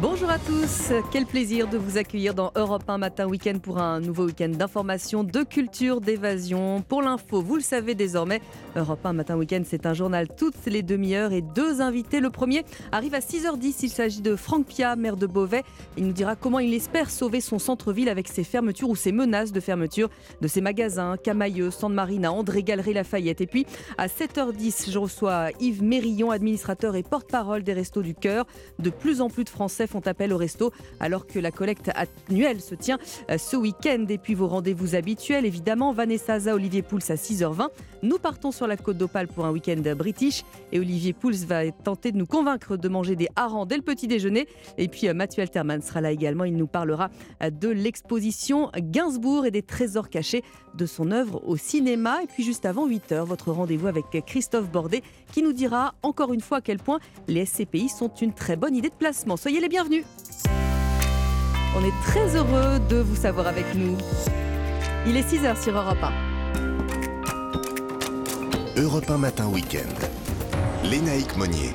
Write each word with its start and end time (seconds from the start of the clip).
Bonjour 0.00 0.28
à 0.28 0.38
tous, 0.38 0.92
quel 1.12 1.24
plaisir 1.24 1.68
de 1.68 1.78
vous 1.78 1.98
accueillir 1.98 2.34
dans 2.34 2.50
Europe 2.56 2.82
1 2.88 2.98
Matin 2.98 3.26
Week-end 3.26 3.58
pour 3.62 3.78
un 3.78 4.00
nouveau 4.00 4.24
week-end 4.26 4.48
d'information, 4.48 5.22
de 5.22 5.42
culture, 5.44 6.00
d'évasion. 6.00 6.82
Pour 6.82 7.00
l'info, 7.00 7.42
vous 7.42 7.54
le 7.54 7.62
savez 7.62 7.94
désormais, 7.94 8.40
Europe 8.74 9.04
1 9.04 9.12
Matin 9.12 9.36
Week-end 9.36 9.62
c'est 9.64 9.86
un 9.86 9.94
journal 9.94 10.26
toutes 10.36 10.66
les 10.66 10.82
demi-heures 10.82 11.32
et 11.32 11.42
deux 11.42 11.80
invités. 11.80 12.18
Le 12.18 12.30
premier 12.30 12.64
arrive 12.90 13.14
à 13.14 13.20
6h10, 13.20 13.76
il 13.82 13.88
s'agit 13.88 14.20
de 14.20 14.34
Franck 14.34 14.66
Pia, 14.66 14.96
maire 14.96 15.16
de 15.16 15.26
Beauvais. 15.26 15.62
Il 15.96 16.06
nous 16.06 16.12
dira 16.12 16.34
comment 16.34 16.58
il 16.58 16.74
espère 16.74 17.10
sauver 17.10 17.40
son 17.40 17.60
centre-ville 17.60 18.08
avec 18.08 18.26
ses 18.26 18.44
fermetures 18.44 18.88
ou 18.88 18.96
ses 18.96 19.12
menaces 19.12 19.52
de 19.52 19.60
fermeture 19.60 20.08
de 20.40 20.48
ses 20.48 20.60
magasins, 20.60 21.16
Camailleux, 21.22 21.70
Sande 21.70 21.94
Marina, 21.94 22.32
André 22.32 22.64
Galerie 22.64 22.94
Lafayette. 22.94 23.40
Et 23.40 23.46
puis 23.46 23.64
à 23.96 24.08
7h10, 24.08 24.90
je 24.90 24.98
reçois 24.98 25.50
Yves 25.60 25.84
Mérillon, 25.84 26.32
administrateur 26.32 26.96
et 26.96 27.04
porte-parole 27.04 27.62
des 27.62 27.74
Restos 27.74 28.02
du 28.02 28.14
Cœur. 28.14 28.44
De 28.80 28.90
plus 28.90 29.20
en 29.20 29.28
plus 29.28 29.44
de 29.44 29.50
Français 29.50 29.83
font 29.86 30.00
appel 30.06 30.32
au 30.32 30.36
resto 30.36 30.72
alors 31.00 31.26
que 31.26 31.38
la 31.38 31.50
collecte 31.50 31.90
annuelle 31.94 32.60
se 32.60 32.74
tient 32.74 32.98
euh, 33.30 33.38
ce 33.38 33.56
week-end. 33.56 34.06
Et 34.08 34.18
puis 34.18 34.34
vos 34.34 34.46
rendez-vous 34.46 34.94
habituels, 34.94 35.44
évidemment, 35.44 35.92
Vanessa 35.92 36.38
Za, 36.38 36.54
Olivier 36.54 36.82
Pouls 36.82 36.98
à 37.08 37.14
6h20. 37.14 37.68
Nous 38.02 38.18
partons 38.18 38.52
sur 38.52 38.66
la 38.66 38.76
côte 38.76 38.98
d'Opale 38.98 39.28
pour 39.28 39.46
un 39.46 39.50
week-end 39.50 39.80
british 39.96 40.44
et 40.72 40.78
Olivier 40.78 41.12
Pouls 41.12 41.46
va 41.46 41.70
tenter 41.70 42.12
de 42.12 42.18
nous 42.18 42.26
convaincre 42.26 42.76
de 42.76 42.88
manger 42.88 43.16
des 43.16 43.28
harengs 43.36 43.66
dès 43.66 43.76
le 43.76 43.82
petit 43.82 44.06
déjeuner. 44.06 44.46
Et 44.78 44.88
puis 44.88 45.08
euh, 45.08 45.14
Mathieu 45.14 45.42
Alterman 45.42 45.80
sera 45.80 46.00
là 46.00 46.10
également. 46.10 46.44
Il 46.44 46.56
nous 46.56 46.66
parlera 46.66 47.10
euh, 47.42 47.50
de 47.50 47.68
l'exposition 47.68 48.70
Gainsbourg 48.76 49.46
et 49.46 49.50
des 49.50 49.62
trésors 49.62 50.10
cachés 50.10 50.42
de 50.74 50.86
son 50.86 51.10
œuvre 51.10 51.42
au 51.46 51.56
cinéma. 51.56 52.22
Et 52.22 52.26
puis 52.26 52.42
juste 52.42 52.66
avant 52.66 52.88
8h, 52.88 53.24
votre 53.24 53.52
rendez-vous 53.52 53.86
avec 53.86 54.04
Christophe 54.26 54.70
Bordet 54.70 55.02
qui 55.32 55.42
nous 55.42 55.52
dira 55.52 55.94
encore 56.02 56.32
une 56.32 56.40
fois 56.40 56.58
à 56.58 56.60
quel 56.60 56.78
point 56.78 57.00
les 57.28 57.46
SCPI 57.46 57.88
sont 57.88 58.12
une 58.20 58.32
très 58.32 58.56
bonne 58.56 58.76
idée 58.76 58.88
de 58.88 58.94
placement. 58.94 59.36
Soyez 59.36 59.60
les 59.64 59.70
bienvenue. 59.70 60.04
On 61.74 61.82
est 61.82 62.02
très 62.02 62.36
heureux 62.36 62.78
de 62.90 62.96
vous 62.96 63.16
savoir 63.16 63.46
avec 63.46 63.74
nous. 63.74 63.96
Il 65.06 65.16
est 65.16 65.22
6h 65.22 65.62
sur 65.62 65.74
Europe 65.74 66.02
1. 66.02 66.12
Europe 68.76 69.08
1 69.08 69.16
Matin 69.16 69.46
Week-end. 69.46 69.94
Lénaïque 70.84 71.34
Monnier. 71.38 71.72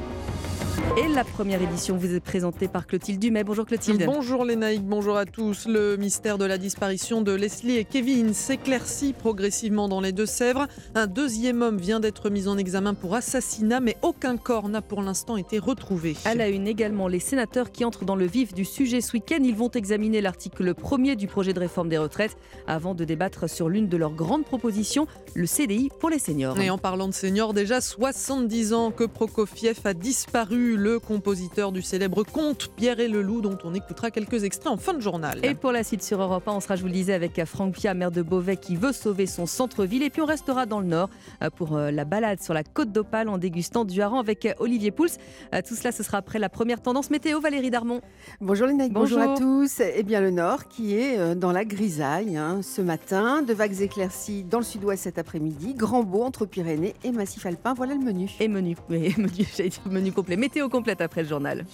Et 0.97 1.07
la 1.07 1.23
première 1.23 1.61
édition 1.61 1.95
vous 1.95 2.13
est 2.13 2.19
présentée 2.19 2.67
par 2.67 2.85
Clotilde 2.85 3.19
Dumais. 3.19 3.43
Bonjour 3.43 3.65
Clotilde. 3.65 4.03
Bonjour 4.05 4.43
Lénaïque, 4.43 4.83
bonjour 4.83 5.17
à 5.17 5.25
tous. 5.25 5.65
Le 5.67 5.95
mystère 5.95 6.37
de 6.37 6.45
la 6.45 6.57
disparition 6.57 7.21
de 7.21 7.31
Leslie 7.31 7.77
et 7.77 7.85
Kevin 7.85 8.33
s'éclaircit 8.33 9.13
progressivement 9.13 9.87
dans 9.87 10.01
les 10.01 10.11
Deux-Sèvres. 10.11 10.67
Un 10.95 11.07
deuxième 11.07 11.61
homme 11.61 11.77
vient 11.77 11.99
d'être 11.99 12.29
mis 12.29 12.47
en 12.47 12.57
examen 12.57 12.93
pour 12.93 13.15
assassinat, 13.15 13.79
mais 13.79 13.97
aucun 14.01 14.37
corps 14.37 14.69
n'a 14.69 14.81
pour 14.81 15.01
l'instant 15.01 15.37
été 15.37 15.59
retrouvé. 15.59 16.15
À 16.25 16.35
la 16.35 16.49
une 16.49 16.67
également, 16.67 17.07
les 17.07 17.19
sénateurs 17.19 17.71
qui 17.71 17.85
entrent 17.85 18.05
dans 18.05 18.15
le 18.15 18.25
vif 18.25 18.53
du 18.53 18.65
sujet 18.65 19.01
ce 19.01 19.13
week-end, 19.13 19.39
ils 19.41 19.55
vont 19.55 19.71
examiner 19.71 20.21
l'article 20.21 20.73
1er 20.73 21.15
du 21.15 21.27
projet 21.27 21.53
de 21.53 21.59
réforme 21.59 21.89
des 21.89 21.97
retraites 21.97 22.37
avant 22.67 22.93
de 22.93 23.05
débattre 23.05 23.49
sur 23.49 23.69
l'une 23.69 23.87
de 23.87 23.97
leurs 23.97 24.13
grandes 24.13 24.45
propositions, 24.45 25.07
le 25.33 25.45
CDI 25.45 25.89
pour 25.99 26.09
les 26.09 26.19
seniors. 26.19 26.59
Et 26.59 26.69
en 26.69 26.77
parlant 26.77 27.07
de 27.07 27.13
seniors, 27.13 27.53
déjà 27.53 27.81
70 27.81 28.73
ans 28.73 28.91
que 28.91 29.05
Prokofiev 29.05 29.79
a 29.85 29.93
disparu 29.93 30.68
le 30.75 30.99
compositeur 30.99 31.71
du 31.71 31.81
célèbre 31.81 32.23
conte 32.23 32.69
Pierre 32.75 32.99
et 32.99 33.07
le 33.07 33.21
Loup, 33.21 33.41
dont 33.41 33.57
on 33.63 33.73
écoutera 33.73 34.11
quelques 34.11 34.43
extraits 34.43 34.71
en 34.71 34.77
fin 34.77 34.93
de 34.93 35.01
journal. 35.01 35.39
Et 35.43 35.55
pour 35.55 35.71
la 35.71 35.83
suite 35.83 36.03
sur 36.03 36.21
Europe 36.21 36.47
1, 36.47 36.51
on 36.51 36.59
sera, 36.59 36.75
je 36.75 36.81
vous 36.81 36.87
le 36.87 36.93
disais, 36.93 37.13
avec 37.13 37.43
Franck 37.45 37.75
Pia, 37.75 37.93
maire 37.93 38.11
de 38.11 38.21
Beauvais, 38.21 38.57
qui 38.57 38.75
veut 38.75 38.91
sauver 38.91 39.25
son 39.25 39.45
centre-ville. 39.45 40.03
Et 40.03 40.09
puis 40.09 40.21
on 40.21 40.25
restera 40.25 40.65
dans 40.65 40.79
le 40.79 40.87
Nord 40.87 41.09
euh, 41.41 41.49
pour 41.49 41.75
euh, 41.75 41.91
la 41.91 42.05
balade 42.05 42.41
sur 42.41 42.53
la 42.53 42.63
côte 42.63 42.91
d'Opale 42.91 43.29
en 43.29 43.37
dégustant 43.37 43.85
du 43.85 44.01
hareng 44.01 44.19
avec 44.19 44.45
euh, 44.45 44.53
Olivier 44.59 44.91
Pouls. 44.91 45.07
Tout 45.67 45.75
cela, 45.75 45.91
ce 45.91 46.03
sera 46.03 46.17
après 46.17 46.39
la 46.39 46.49
première 46.49 46.81
tendance 46.81 47.09
météo. 47.09 47.39
Valérie 47.39 47.71
Darmon. 47.71 48.01
Bonjour 48.41 48.67
les 48.67 48.73
bonjour. 48.89 49.19
bonjour 49.19 49.19
à 49.19 49.37
tous. 49.37 49.81
Eh 49.95 50.03
bien, 50.03 50.21
le 50.21 50.31
Nord 50.31 50.67
qui 50.67 50.95
est 50.95 51.35
dans 51.35 51.51
la 51.51 51.65
grisaille 51.65 52.37
hein, 52.37 52.61
ce 52.61 52.81
matin. 52.81 53.41
De 53.41 53.53
vagues 53.53 53.81
éclaircies 53.81 54.43
dans 54.43 54.59
le 54.59 54.63
sud-ouest 54.63 55.03
cet 55.03 55.17
après-midi. 55.17 55.73
Grand 55.73 56.03
beau 56.03 56.23
entre 56.23 56.45
Pyrénées 56.45 56.93
et 57.03 57.11
Massif 57.11 57.45
Alpin. 57.45 57.73
Voilà 57.73 57.93
le 57.93 58.01
menu. 58.01 58.31
Et 58.39 58.47
menu, 58.47 58.75
menu, 58.89 59.47
menu 59.89 60.11
complet. 60.11 60.35
Météo 60.35 60.58
complète 60.67 60.99
après 60.99 61.23
le 61.23 61.29
journal. 61.29 61.65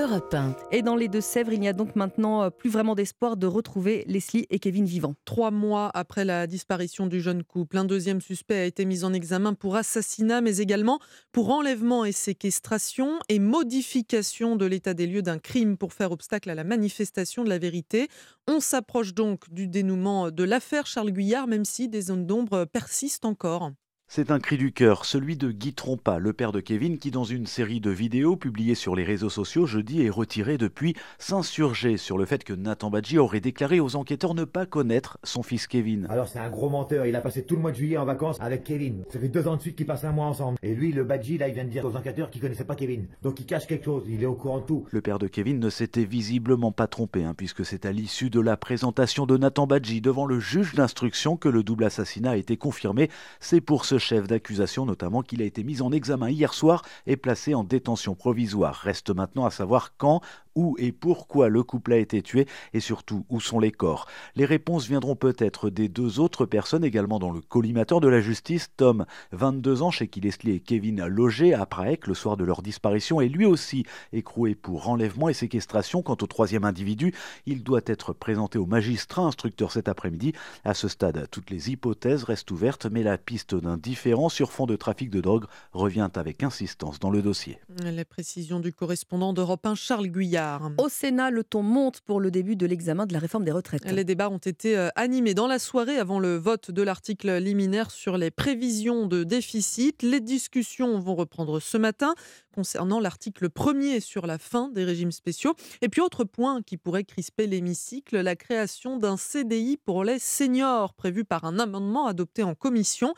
Europe 0.00 0.34
1. 0.34 0.56
Et 0.72 0.82
dans 0.82 0.96
les 0.96 1.08
Deux-Sèvres, 1.08 1.52
il 1.52 1.60
n'y 1.60 1.68
a 1.68 1.72
donc 1.72 1.94
maintenant 1.94 2.42
euh, 2.42 2.50
plus 2.50 2.70
vraiment 2.70 2.94
d'espoir 2.94 3.36
de 3.36 3.46
retrouver 3.46 4.02
Leslie 4.06 4.46
et 4.48 4.58
Kevin 4.58 4.86
vivants. 4.86 5.14
Trois 5.26 5.50
mois 5.50 5.90
après 5.92 6.24
la 6.24 6.46
disparition 6.46 7.06
du 7.06 7.20
jeune 7.20 7.44
couple, 7.44 7.76
un 7.76 7.84
deuxième 7.84 8.20
suspect 8.20 8.58
a 8.58 8.64
été 8.64 8.86
mis 8.86 9.04
en 9.04 9.12
examen 9.12 9.52
pour 9.52 9.76
assassinat, 9.76 10.40
mais 10.40 10.56
également 10.56 11.00
pour 11.32 11.50
enlèvement 11.50 12.04
et 12.04 12.12
séquestration 12.12 13.18
et 13.28 13.38
modification 13.38 14.56
de 14.56 14.64
l'état 14.64 14.94
des 14.94 15.06
lieux 15.06 15.22
d'un 15.22 15.38
crime 15.38 15.76
pour 15.76 15.92
faire 15.92 16.12
obstacle 16.12 16.48
à 16.48 16.54
la 16.54 16.64
manifestation 16.64 17.44
de 17.44 17.50
la 17.50 17.58
vérité. 17.58 18.08
On 18.48 18.60
s'approche 18.60 19.12
donc 19.12 19.52
du 19.52 19.68
dénouement 19.68 20.30
de 20.30 20.44
l'affaire 20.44 20.86
Charles 20.86 21.12
Guyard, 21.12 21.46
même 21.46 21.64
si 21.64 21.88
des 21.88 22.02
zones 22.02 22.26
d'ombre 22.26 22.64
persistent 22.64 23.26
encore. 23.26 23.70
C'est 24.12 24.32
un 24.32 24.40
cri 24.40 24.58
du 24.58 24.72
cœur, 24.72 25.04
celui 25.04 25.36
de 25.36 25.52
Guy 25.52 25.72
Trompa, 25.72 26.18
le 26.18 26.32
père 26.32 26.50
de 26.50 26.58
Kevin, 26.58 26.98
qui 26.98 27.12
dans 27.12 27.22
une 27.22 27.46
série 27.46 27.78
de 27.78 27.90
vidéos 27.90 28.34
publiées 28.34 28.74
sur 28.74 28.96
les 28.96 29.04
réseaux 29.04 29.30
sociaux 29.30 29.66
jeudi 29.66 30.04
est 30.04 30.10
retiré 30.10 30.58
depuis, 30.58 30.96
s'insurger 31.20 31.96
sur 31.96 32.18
le 32.18 32.24
fait 32.24 32.42
que 32.42 32.52
Nathan 32.52 32.90
Badji 32.90 33.18
aurait 33.18 33.38
déclaré 33.38 33.78
aux 33.78 33.94
enquêteurs 33.94 34.34
ne 34.34 34.42
pas 34.42 34.66
connaître 34.66 35.18
son 35.22 35.44
fils 35.44 35.68
Kevin. 35.68 36.08
Alors 36.10 36.26
c'est 36.26 36.40
un 36.40 36.50
gros 36.50 36.68
menteur, 36.68 37.06
il 37.06 37.14
a 37.14 37.20
passé 37.20 37.44
tout 37.44 37.54
le 37.54 37.60
mois 37.60 37.70
de 37.70 37.76
juillet 37.76 37.98
en 37.98 38.04
vacances 38.04 38.36
avec 38.40 38.64
Kevin. 38.64 39.04
Ça 39.12 39.20
fait 39.20 39.28
deux 39.28 39.46
ans 39.46 39.54
de 39.54 39.60
suite 39.60 39.76
qu'ils 39.76 39.86
passent 39.86 40.02
un 40.02 40.10
mois 40.10 40.26
ensemble. 40.26 40.58
Et 40.64 40.74
lui, 40.74 40.90
le 40.90 41.04
Badji, 41.04 41.38
là, 41.38 41.46
il 41.46 41.54
vient 41.54 41.64
de 41.64 41.70
dire 41.70 41.84
aux 41.84 41.94
enquêteurs 41.94 42.30
qu'il 42.30 42.40
connaissait 42.40 42.64
pas 42.64 42.74
Kevin. 42.74 43.06
Donc 43.22 43.38
il 43.38 43.46
cache 43.46 43.68
quelque 43.68 43.84
chose, 43.84 44.02
il 44.08 44.24
est 44.24 44.26
au 44.26 44.34
courant 44.34 44.58
de 44.58 44.66
tout. 44.66 44.86
Le 44.90 45.02
père 45.02 45.20
de 45.20 45.28
Kevin 45.28 45.60
ne 45.60 45.70
s'était 45.70 46.02
visiblement 46.02 46.72
pas 46.72 46.88
trompé, 46.88 47.22
hein, 47.22 47.34
puisque 47.36 47.64
c'est 47.64 47.86
à 47.86 47.92
l'issue 47.92 48.28
de 48.28 48.40
la 48.40 48.56
présentation 48.56 49.24
de 49.24 49.36
Nathan 49.36 49.68
Badji 49.68 50.00
devant 50.00 50.26
le 50.26 50.40
juge 50.40 50.74
d'instruction 50.74 51.36
que 51.36 51.48
le 51.48 51.62
double 51.62 51.84
assassinat 51.84 52.32
a 52.32 52.36
été 52.36 52.56
confirmé. 52.56 53.08
C'est 53.38 53.60
pour 53.60 53.84
ce 53.84 53.99
chef 54.00 54.26
d'accusation 54.26 54.84
notamment 54.84 55.22
qu'il 55.22 55.42
a 55.42 55.44
été 55.44 55.62
mis 55.62 55.82
en 55.82 55.92
examen 55.92 56.28
hier 56.28 56.52
soir 56.52 56.82
et 57.06 57.16
placé 57.16 57.54
en 57.54 57.62
détention 57.62 58.16
provisoire. 58.16 58.74
Reste 58.74 59.14
maintenant 59.14 59.46
à 59.46 59.50
savoir 59.50 59.96
quand, 59.96 60.20
où 60.54 60.76
et 60.78 60.92
pourquoi 60.92 61.48
le 61.48 61.62
couple 61.62 61.92
a 61.92 61.96
été 61.98 62.22
tué 62.22 62.46
et 62.72 62.80
surtout 62.80 63.24
où 63.28 63.40
sont 63.40 63.58
les 63.60 63.70
corps. 63.70 64.06
Les 64.34 64.44
réponses 64.44 64.86
viendront 64.86 65.16
peut-être 65.16 65.70
des 65.70 65.88
deux 65.88 66.20
autres 66.20 66.46
personnes 66.46 66.84
également 66.84 67.18
dans 67.18 67.30
le 67.30 67.40
collimateur 67.40 68.00
de 68.00 68.08
la 68.08 68.20
justice, 68.20 68.70
Tom, 68.76 69.06
22 69.32 69.82
ans, 69.82 69.90
chez 69.90 70.08
qui 70.08 70.20
Leslie 70.20 70.52
et 70.52 70.60
Kevin 70.60 71.06
logé 71.06 71.54
à 71.54 71.66
Prague 71.66 72.06
le 72.06 72.14
soir 72.14 72.36
de 72.36 72.44
leur 72.44 72.62
disparition, 72.62 73.20
et 73.20 73.28
lui 73.28 73.46
aussi 73.46 73.84
écroué 74.12 74.54
pour 74.54 74.88
enlèvement 74.88 75.28
et 75.28 75.34
séquestration. 75.34 76.02
Quant 76.02 76.16
au 76.20 76.26
troisième 76.26 76.64
individu, 76.64 77.14
il 77.46 77.62
doit 77.62 77.80
être 77.86 78.12
présenté 78.12 78.58
au 78.58 78.66
magistrat 78.66 79.22
instructeur 79.22 79.72
cet 79.72 79.88
après-midi. 79.88 80.32
À 80.64 80.74
ce 80.74 80.88
stade, 80.88 81.28
toutes 81.30 81.50
les 81.50 81.70
hypothèses 81.70 82.24
restent 82.24 82.50
ouvertes, 82.50 82.86
mais 82.90 83.02
la 83.02 83.18
piste 83.18 83.54
d'un 83.54 83.76
différent 83.90 84.28
sur 84.28 84.52
fond 84.52 84.66
de 84.66 84.76
trafic 84.76 85.10
de 85.10 85.20
drogue 85.20 85.46
revient 85.72 86.08
avec 86.14 86.44
insistance 86.44 87.00
dans 87.00 87.10
le 87.10 87.22
dossier. 87.22 87.58
Les 87.82 88.04
précisions 88.04 88.60
du 88.60 88.72
correspondant 88.72 89.32
d'Europe 89.32 89.66
1, 89.66 89.74
Charles 89.74 90.06
Guyard. 90.06 90.70
Au 90.78 90.88
Sénat, 90.88 91.30
le 91.32 91.42
ton 91.42 91.64
monte 91.64 92.00
pour 92.00 92.20
le 92.20 92.30
début 92.30 92.54
de 92.54 92.66
l'examen 92.66 93.04
de 93.06 93.12
la 93.12 93.18
réforme 93.18 93.44
des 93.44 93.50
retraites. 93.50 93.84
Les 93.90 94.04
débats 94.04 94.30
ont 94.30 94.38
été 94.38 94.78
euh, 94.78 94.90
animés 94.94 95.34
dans 95.34 95.48
la 95.48 95.58
soirée 95.58 95.96
avant 95.96 96.20
le 96.20 96.36
vote 96.36 96.70
de 96.70 96.82
l'article 96.82 97.38
liminaire 97.38 97.90
sur 97.90 98.16
les 98.16 98.30
prévisions 98.30 99.06
de 99.06 99.24
déficit. 99.24 100.04
Les 100.04 100.20
discussions 100.20 101.00
vont 101.00 101.16
reprendre 101.16 101.58
ce 101.58 101.76
matin 101.76 102.14
concernant 102.54 103.00
l'article 103.00 103.50
premier 103.50 103.98
sur 103.98 104.26
la 104.26 104.38
fin 104.38 104.68
des 104.68 104.84
régimes 104.84 105.12
spéciaux. 105.12 105.54
Et 105.82 105.88
puis 105.88 106.00
autre 106.00 106.22
point 106.22 106.62
qui 106.62 106.76
pourrait 106.76 107.04
crisper 107.04 107.48
l'hémicycle, 107.48 108.20
la 108.20 108.36
création 108.36 108.98
d'un 108.98 109.16
CDI 109.16 109.76
pour 109.76 110.04
les 110.04 110.20
seniors 110.20 110.94
prévu 110.94 111.24
par 111.24 111.44
un 111.44 111.58
amendement 111.58 112.06
adopté 112.06 112.44
en 112.44 112.54
commission. 112.54 113.14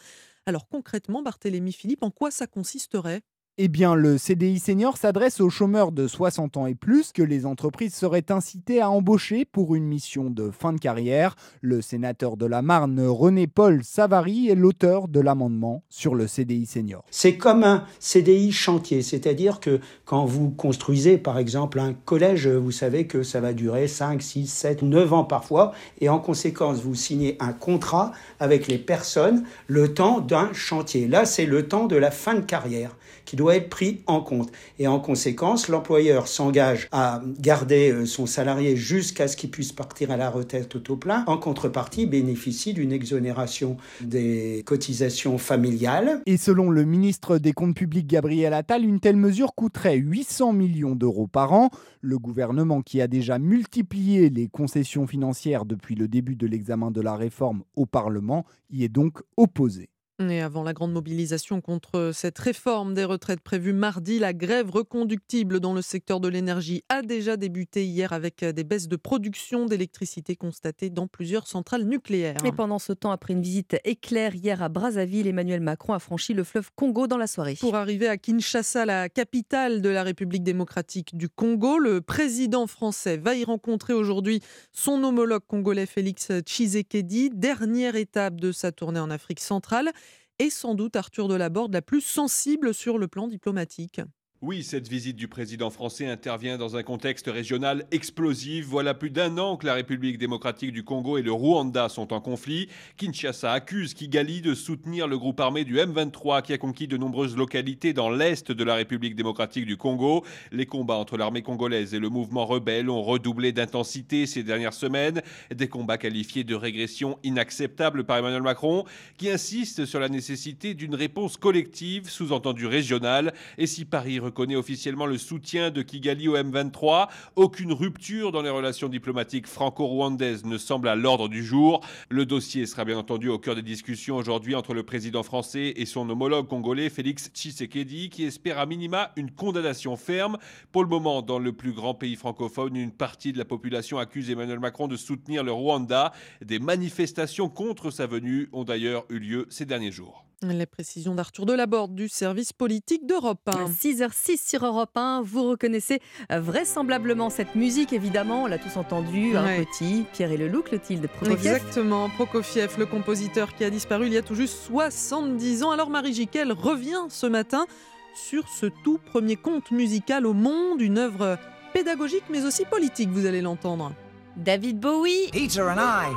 Alors 0.47 0.69
concrètement, 0.69 1.21
Barthélémy 1.23 1.73
Philippe, 1.73 2.05
en 2.05 2.13
quoi 2.13 2.31
ça 2.31 2.47
consisterait? 2.47 3.23
Eh 3.65 3.69
bien, 3.69 3.95
le 3.95 4.19
CDI 4.19 4.59
senior 4.59 4.97
s'adresse 4.97 5.41
aux 5.41 5.49
chômeurs 5.49 5.93
de 5.93 6.09
60 6.09 6.57
ans 6.57 6.67
et 6.67 6.75
plus 6.75 7.13
que 7.13 7.23
les 7.23 7.47
entreprises 7.47 7.95
seraient 7.95 8.33
incitées 8.33 8.81
à 8.81 8.91
embaucher 8.91 9.45
pour 9.45 9.77
une 9.77 9.85
mission 9.85 10.31
de 10.31 10.51
fin 10.51 10.73
de 10.73 10.81
carrière. 10.81 11.37
Le 11.61 11.81
sénateur 11.81 12.37
de 12.37 12.45
la 12.45 12.61
Marne, 12.61 13.01
René-Paul 13.01 13.85
Savary, 13.85 14.49
est 14.49 14.57
l'auteur 14.57 15.07
de 15.07 15.21
l'amendement 15.21 15.85
sur 15.91 16.17
le 16.17 16.27
CDI 16.27 16.67
senior. 16.67 17.05
C'est 17.13 17.37
comme 17.37 17.63
un 17.63 17.85
CDI 18.01 18.51
chantier, 18.51 19.01
c'est-à-dire 19.01 19.61
que 19.61 19.79
quand 20.07 20.25
vous 20.25 20.51
construisez 20.51 21.17
par 21.17 21.39
exemple 21.39 21.79
un 21.79 21.93
collège, 21.93 22.49
vous 22.49 22.73
savez 22.73 23.07
que 23.07 23.23
ça 23.23 23.41
va 23.41 23.53
durer 23.53 23.87
5, 23.87 24.21
6, 24.21 24.49
7, 24.49 24.83
9 24.83 25.13
ans 25.13 25.25
parfois, 25.25 25.71
et 26.01 26.09
en 26.09 26.19
conséquence, 26.19 26.81
vous 26.81 26.97
signez 26.97 27.37
un 27.39 27.53
contrat 27.53 28.11
avec 28.41 28.67
les 28.67 28.79
personnes 28.79 29.45
le 29.69 29.95
temps 29.95 30.19
d'un 30.19 30.53
chantier. 30.53 31.07
Là, 31.07 31.25
c'est 31.25 31.47
le 31.47 31.69
temps 31.69 31.87
de 31.87 31.95
la 31.95 32.11
fin 32.11 32.35
de 32.35 32.41
carrière 32.41 32.97
qui 33.25 33.37
doit 33.37 33.57
être 33.57 33.69
pris 33.69 34.01
en 34.07 34.21
compte. 34.21 34.51
Et 34.79 34.87
en 34.87 35.01
conséquence, 35.01 35.69
l'employeur 35.69 36.29
s'engage 36.29 36.89
à 36.93 37.23
garder 37.39 37.91
euh, 37.91 38.07
son 38.07 38.27
salarié 38.27 38.77
jusqu'à 38.77 39.29
ce 39.29 39.37
qu'il 39.37 39.51
puisse 39.51 39.73
partir 39.73 40.11
à 40.11 40.17
la 40.17 40.31
retraite 40.31 40.75
au 40.77 40.79
taux 40.79 40.97
plein. 40.97 41.25
En 41.27 41.39
contrepartie, 41.39 42.07
bénéficie 42.07 42.75
d'une 42.75 42.93
exonération 42.93 43.77
des 44.01 44.63
cotisations 44.67 45.39
familiales. 45.39 46.21
Et 46.27 46.37
selon 46.37 46.71
le 46.71 46.85
ministre 46.85 47.39
des 47.39 47.53
Comptes 47.53 47.77
publics 47.77 48.07
Gabriel 48.07 48.55
Attal, 48.55 48.85
une 48.85 49.01
telle 49.01 49.17
mesure 49.17 49.55
coûterait 49.55 49.97
800 49.97 50.53
millions 50.53 50.95
d'euros 50.95 51.27
par 51.27 51.53
an. 51.53 51.71
Le 52.01 52.19
gouvernement 52.19 52.83
qui 52.83 53.01
a 53.01 53.07
déjà 53.07 53.39
multiplié 53.39 54.29
les 54.29 54.49
concessions 54.49 55.07
financières 55.07 55.65
depuis 55.65 55.95
le 55.95 56.09
début 56.09 56.37
de 56.37 56.47
l'examen 56.47 56.91
de 56.91 57.01
la 57.01 57.17
réforme 57.17 57.63
au 57.77 57.87
Parlement 57.87 58.45
y 58.71 58.85
est 58.85 58.89
donc 58.89 59.21
opposé. 59.37 59.92
Et 60.31 60.41
avant 60.41 60.63
la 60.63 60.73
grande 60.73 60.93
mobilisation 60.93 61.61
contre 61.61 62.11
cette 62.15 62.39
réforme 62.39 62.95
des 62.95 63.05
retraites 63.05 63.41
prévue 63.41 63.73
mardi, 63.73 64.19
la 64.19 64.33
grève 64.33 64.71
reconductible 64.71 65.61
dans 65.61 65.75
le 65.75 65.83
secteur 65.83 66.21
de 66.21 66.29
l'énergie 66.29 66.83
a 66.89 67.03
déjà 67.03 67.37
débuté 67.37 67.85
hier 67.85 68.13
avec 68.13 68.45
des 68.45 68.65
baisses 68.65 68.89
de 68.89 68.97
production 68.97 69.67
d'électricité 69.67 70.37
constatées 70.37 70.91
dans 70.91 71.07
plusieurs 71.07 71.47
centrales 71.47 71.85
nucléaires. 71.85 72.45
Et 72.45 72.53
pendant 72.53 72.79
ce 72.79 72.93
temps, 72.93 73.11
après 73.11 73.33
une 73.33 73.43
visite 73.43 73.77
éclair 73.85 74.35
hier 74.35 74.63
à 74.63 74.69
Brazzaville, 74.69 75.27
Emmanuel 75.27 75.61
Macron 75.61 75.93
a 75.93 75.99
franchi 75.99 76.35
le 76.35 76.45
fleuve 76.45 76.71
Congo 76.75 77.07
dans 77.07 77.19
la 77.19 77.27
soirée. 77.27 77.57
Pour 77.61 77.77
arriver 77.77 78.09
à 78.09 78.17
Kinshasa, 78.17 78.87
la 78.87 79.09
capitale 79.09 79.83
de 79.83 79.89
la 79.89 80.03
République 80.03 80.43
démocratique 80.43 81.17
du 81.17 81.29
Congo, 81.29 81.79
le 81.79 82.01
président 82.01 82.67
français 82.67 83.17
va 83.17 83.35
y 83.35 83.45
rencontrer 83.45 83.93
aujourd'hui 83.93 84.41
son 84.73 85.03
homologue 85.05 85.43
congolais 85.47 85.87
Félix 85.87 86.31
Tshisekedi, 86.41 87.31
dernière 87.31 87.97
étape 87.97 88.41
de 88.41 88.53
sa 88.53 88.73
tournée 88.73 89.01
en 89.01 89.11
Afrique 89.11 89.41
centrale 89.41 89.91
et 90.39 90.51
sans 90.51 90.75
doute 90.75 90.97
Arthur 90.97 91.29
Delaborde 91.29 91.73
la 91.73 91.83
plus 91.83 92.01
sensible 92.01 92.75
sur 92.75 92.99
le 92.99 93.09
plan 93.09 93.29
diplomatique. 93.29 94.01
Oui, 94.45 94.65
cette 94.65 94.89
visite 94.89 95.15
du 95.15 95.29
président 95.29 95.71
français 95.71 96.09
intervient 96.09 96.59
dans 96.59 96.75
un 96.75 96.83
contexte 96.83 97.31
régional 97.31 97.87
explosif. 97.93 98.67
Voilà 98.67 98.93
plus 98.93 99.11
d'un 99.11 99.39
an 99.39 99.57
que 99.57 99.65
la 99.67 99.75
République 99.75 100.19
démocratique 100.19 100.73
du 100.73 100.83
Congo 100.83 101.17
et 101.17 101.23
le 101.23 101.31
Rwanda 101.31 101.89
sont 101.89 102.13
en 102.13 102.21
conflit. 102.21 102.67
Kinshasa 102.97 103.53
accuse 103.53 103.95
Kigali 103.95 104.41
de 104.41 104.55
soutenir 104.55 105.07
le 105.07 105.17
groupe 105.17 105.39
armé 105.39 105.63
du 105.63 105.77
M23 105.77 106.43
qui 106.43 106.53
a 106.53 106.59
conquis 106.59 106.89
de 106.89 106.97
nombreuses 106.97 107.37
localités 107.37 107.93
dans 107.93 108.11
l'est 108.11 108.51
de 108.51 108.65
la 108.65 108.75
République 108.75 109.15
démocratique 109.15 109.65
du 109.65 109.77
Congo. 109.77 110.25
Les 110.51 110.67
combats 110.67 110.97
entre 110.97 111.17
l'armée 111.17 111.43
congolaise 111.43 111.95
et 111.95 112.01
le 112.01 112.09
mouvement 112.09 112.45
rebelle 112.45 112.91
ont 112.91 113.05
redoublé 113.05 113.53
d'intensité 113.53 114.27
ces 114.27 114.43
dernières 114.43 114.75
semaines. 114.75 115.23
Des 115.55 115.69
combats 115.69 115.99
qualifiés 115.99 116.43
de 116.43 116.57
régression 116.57 117.17
inacceptable 117.23 118.03
par 118.03 118.17
Emmanuel 118.19 118.43
Macron 118.43 118.87
qui 119.19 119.31
insiste 119.31 119.85
sur 119.85 120.01
la 120.01 120.09
nécessité 120.09 120.75
d'une 120.75 120.97
réponse 120.97 121.37
collective, 121.37 122.11
sous-entendue 122.11 122.67
régionale. 122.67 123.35
Et 123.57 123.69
si 123.69 123.85
Paris 123.85 124.19
connaît 124.33 124.57
officiellement 124.57 125.07
le 125.07 125.19
soutien 125.19 125.71
de 125.71 125.83
Kigali 125.83 126.29
au 126.29 126.37
M23. 126.37 127.09
Aucune 127.37 127.73
rupture 127.73 128.33
dans 128.33 128.43
les 128.43 128.51
relations 128.51 128.89
diplomatiques 128.89 129.47
franco-rwandaises 129.47 130.45
ne 130.45 130.59
semble 130.59 130.89
à 130.89 130.97
l'ordre 130.97 131.29
du 131.29 131.45
jour. 131.45 131.85
Le 132.09 132.27
dossier 132.27 132.67
sera 132.67 132.85
bien 132.85 132.99
entendu 132.99 133.29
au 133.29 133.39
cœur 133.39 133.55
des 133.55 133.63
discussions 133.63 134.17
aujourd'hui 134.17 134.55
entre 134.55 134.75
le 134.75 134.83
président 134.83 135.23
français 135.23 135.75
et 135.77 135.87
son 135.87 136.09
homologue 136.11 136.49
congolais 136.49 136.91
Félix 136.91 137.31
Tshisekedi 137.33 138.11
qui 138.11 138.25
espère 138.25 138.59
à 138.59 138.67
minima 138.67 139.13
une 139.17 139.31
condamnation 139.31 139.97
ferme. 139.97 140.39
Pour 140.73 140.83
le 140.83 140.89
moment, 140.89 141.23
dans 141.23 141.39
le 141.39 141.53
plus 141.53 141.73
grand 141.73 141.95
pays 141.95 142.17
francophone, 142.17 142.77
une 142.77 142.93
partie 142.93 143.33
de 143.33 143.39
la 143.39 143.45
population 143.45 143.99
accuse 143.99 144.31
Emmanuel 144.31 144.61
Macron 144.61 144.89
de 144.89 144.97
soutenir 144.97 145.45
le 145.45 145.53
Rwanda. 145.53 146.13
Des 146.45 146.59
manifestations 146.59 147.49
contre 147.49 147.91
sa 147.91 148.07
venue 148.07 148.49
ont 148.53 148.65
d'ailleurs 148.65 149.05
eu 149.09 149.19
lieu 149.19 149.47
ces 149.51 149.67
derniers 149.67 149.93
jours. 149.93 150.25
Les 150.45 150.67
précisions 150.67 151.15
d'Arthur 151.15 151.47
Delaborde 151.47 151.95
du 151.95 152.09
service 152.09 152.53
politique 152.53 153.07
d'Europe 153.07 153.41
1. 153.47 153.67
6h06 153.71 154.45
sur 154.49 154.65
Europe 154.67 154.91
1. 154.97 155.23
Vous 155.25 155.45
reconnaissez 155.45 156.01
vraisemblablement 156.31 157.31
cette 157.31 157.55
musique, 157.55 157.93
évidemment. 157.93 158.43
On 158.43 158.47
l'a 158.47 158.59
tous 158.59 158.77
entendu. 158.77 159.37
Un 159.37 159.45
Ouais. 159.45 159.65
petit 159.65 160.05
Pierre 160.13 160.33
et 160.33 160.37
le 160.37 160.49
loup, 160.49 160.63
Clotilde 160.63 161.07
Prokofiev. 161.07 161.33
Exactement, 161.55 162.09
Prokofiev, 162.11 162.75
le 162.77 162.87
compositeur 162.87 163.55
qui 163.55 163.63
a 163.65 163.71
disparu 163.71 164.07
il 164.09 164.13
y 164.15 164.17
a 164.17 164.23
tout 164.23 164.35
juste 164.35 164.57
70 164.67 165.63
ans. 165.63 165.71
Alors 165.71 165.91
Marie 165.91 166.13
Jiquel 166.13 166.51
revient 166.53 167.03
ce 167.09 167.27
matin 167.27 167.67
sur 168.15 168.49
ce 168.49 168.67
tout 168.83 168.99
premier 168.99 169.37
conte 169.37 169.71
musical 169.71 170.27
au 170.27 170.33
monde, 170.35 170.81
une 170.81 170.99
œuvre 170.99 171.39
pédagogique 171.73 172.25
mais 172.31 172.45
aussi 172.45 172.65
politique, 172.65 173.11
vous 173.11 173.27
allez 173.27 173.43
l'entendre. 173.43 173.93
David 174.37 174.81
Bowie, 174.81 175.29
Peter 175.31 175.69
and 175.69 175.79
I, 175.79 176.11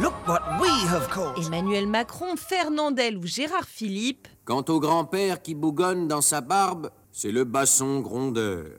look 0.00 0.14
what 0.26 0.42
we 0.60 0.68
have 0.88 1.08
caught. 1.10 1.36
Emmanuel 1.38 1.86
Macron, 1.86 2.36
Fernandel 2.36 3.16
ou 3.18 3.26
Gérard 3.26 3.66
Philippe, 3.66 4.28
Quant 4.44 4.64
au 4.68 4.80
grand-père 4.80 5.42
qui 5.42 5.54
bougonne 5.54 6.06
dans 6.08 6.20
sa 6.20 6.40
barbe, 6.40 6.90
c'est 7.10 7.32
le 7.32 7.44
basson 7.44 8.00
grondeur. 8.00 8.70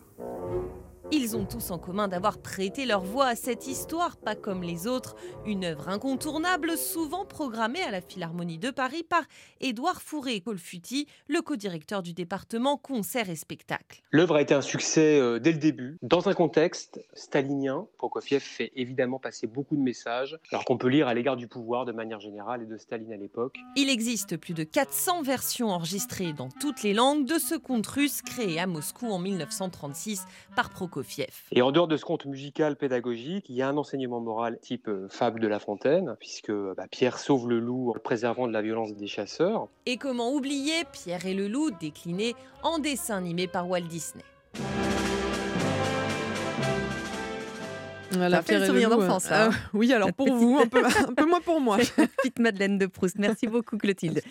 Ils 1.11 1.35
ont 1.35 1.45
tous 1.45 1.71
en 1.71 1.79
commun 1.79 2.07
d'avoir 2.07 2.37
prêté 2.37 2.85
leur 2.85 3.01
voix 3.01 3.27
à 3.27 3.35
cette 3.35 3.65
histoire, 3.65 4.17
pas 4.17 4.35
comme 4.35 4.61
les 4.61 4.85
autres, 4.85 5.15
une 5.45 5.65
œuvre 5.65 5.89
incontournable, 5.89 6.77
souvent 6.77 7.25
programmée 7.25 7.81
à 7.81 7.89
la 7.89 8.01
Philharmonie 8.01 8.59
de 8.59 8.69
Paris 8.69 9.03
par 9.03 9.23
Édouard 9.59 10.03
Fourré-Colfuti, 10.03 11.07
le 11.27 11.41
co-directeur 11.41 12.03
du 12.03 12.13
département 12.13 12.77
Concerts 12.77 13.29
et 13.29 13.35
Spectacles. 13.35 14.03
L'œuvre 14.11 14.35
a 14.35 14.41
été 14.41 14.53
un 14.53 14.61
succès 14.61 15.19
euh, 15.19 15.39
dès 15.39 15.51
le 15.51 15.57
début. 15.57 15.97
Dans 16.03 16.29
un 16.29 16.33
contexte 16.33 17.03
stalinien, 17.13 17.87
Prokofiev 17.97 18.41
fait 18.41 18.71
évidemment 18.75 19.17
passer 19.17 19.47
beaucoup 19.47 19.75
de 19.75 19.81
messages, 19.81 20.37
alors 20.51 20.63
qu'on 20.63 20.77
peut 20.77 20.89
lire 20.89 21.07
à 21.07 21.15
l'égard 21.15 21.37
du 21.37 21.47
pouvoir 21.47 21.85
de 21.85 21.91
manière 21.91 22.19
générale 22.19 22.61
et 22.61 22.67
de 22.67 22.77
Staline 22.77 23.13
à 23.13 23.17
l'époque. 23.17 23.57
Il 23.75 23.89
existe 23.89 24.37
plus 24.37 24.53
de 24.53 24.63
400 24.63 25.23
versions 25.23 25.69
enregistrées 25.69 26.33
dans 26.33 26.49
toutes 26.49 26.83
les 26.83 26.93
langues 26.93 27.25
de 27.25 27.39
ce 27.39 27.55
conte 27.55 27.87
russe 27.87 28.21
créé 28.21 28.59
à 28.59 28.67
Moscou 28.67 29.07
en 29.07 29.17
1936 29.17 30.25
par 30.55 30.69
Prokofiev. 30.69 30.98
Et 31.51 31.61
en 31.61 31.71
dehors 31.71 31.87
de 31.87 31.97
ce 31.97 32.05
conte 32.05 32.25
musical 32.25 32.75
pédagogique, 32.75 33.49
il 33.49 33.55
y 33.55 33.61
a 33.61 33.69
un 33.69 33.77
enseignement 33.77 34.19
moral 34.19 34.59
type 34.59 34.87
euh, 34.87 35.07
fable 35.09 35.39
de 35.39 35.47
La 35.47 35.59
Fontaine, 35.59 36.15
puisque 36.19 36.51
bah, 36.51 36.85
Pierre 36.89 37.19
sauve 37.19 37.49
le 37.49 37.59
loup 37.59 37.91
en 37.91 37.93
le 37.93 37.99
préservant 37.99 38.47
de 38.47 38.53
la 38.53 38.61
violence 38.61 38.95
des 38.95 39.07
chasseurs. 39.07 39.67
Et 39.85 39.97
comment 39.97 40.33
oublier 40.33 40.83
Pierre 40.91 41.25
et 41.25 41.33
le 41.33 41.47
loup 41.47 41.71
décliné 41.71 42.35
en 42.63 42.79
dessin 42.79 43.17
animé 43.17 43.47
par 43.47 43.69
Walt 43.69 43.81
Disney? 43.81 44.23
Voilà, 48.11 48.37
Ça 48.37 48.43
fait 48.43 48.53
le 48.53 48.57
Pierre 48.57 48.63
et 48.63 48.67
souvenir 48.67 48.89
loup, 48.89 49.01
d'enfance, 49.01 49.27
euh, 49.31 49.35
hein. 49.35 49.49
euh, 49.51 49.77
oui, 49.77 49.93
alors 49.93 50.11
pour 50.13 50.33
vous, 50.33 50.57
un 50.61 50.67
peu, 50.67 50.83
un 51.07 51.13
peu 51.13 51.25
moins 51.25 51.41
pour 51.41 51.61
moi. 51.61 51.77
Petite 51.77 52.39
Madeleine 52.39 52.77
de 52.77 52.87
Proust. 52.87 53.17
Merci 53.19 53.47
beaucoup, 53.47 53.77
Clotilde. 53.77 54.21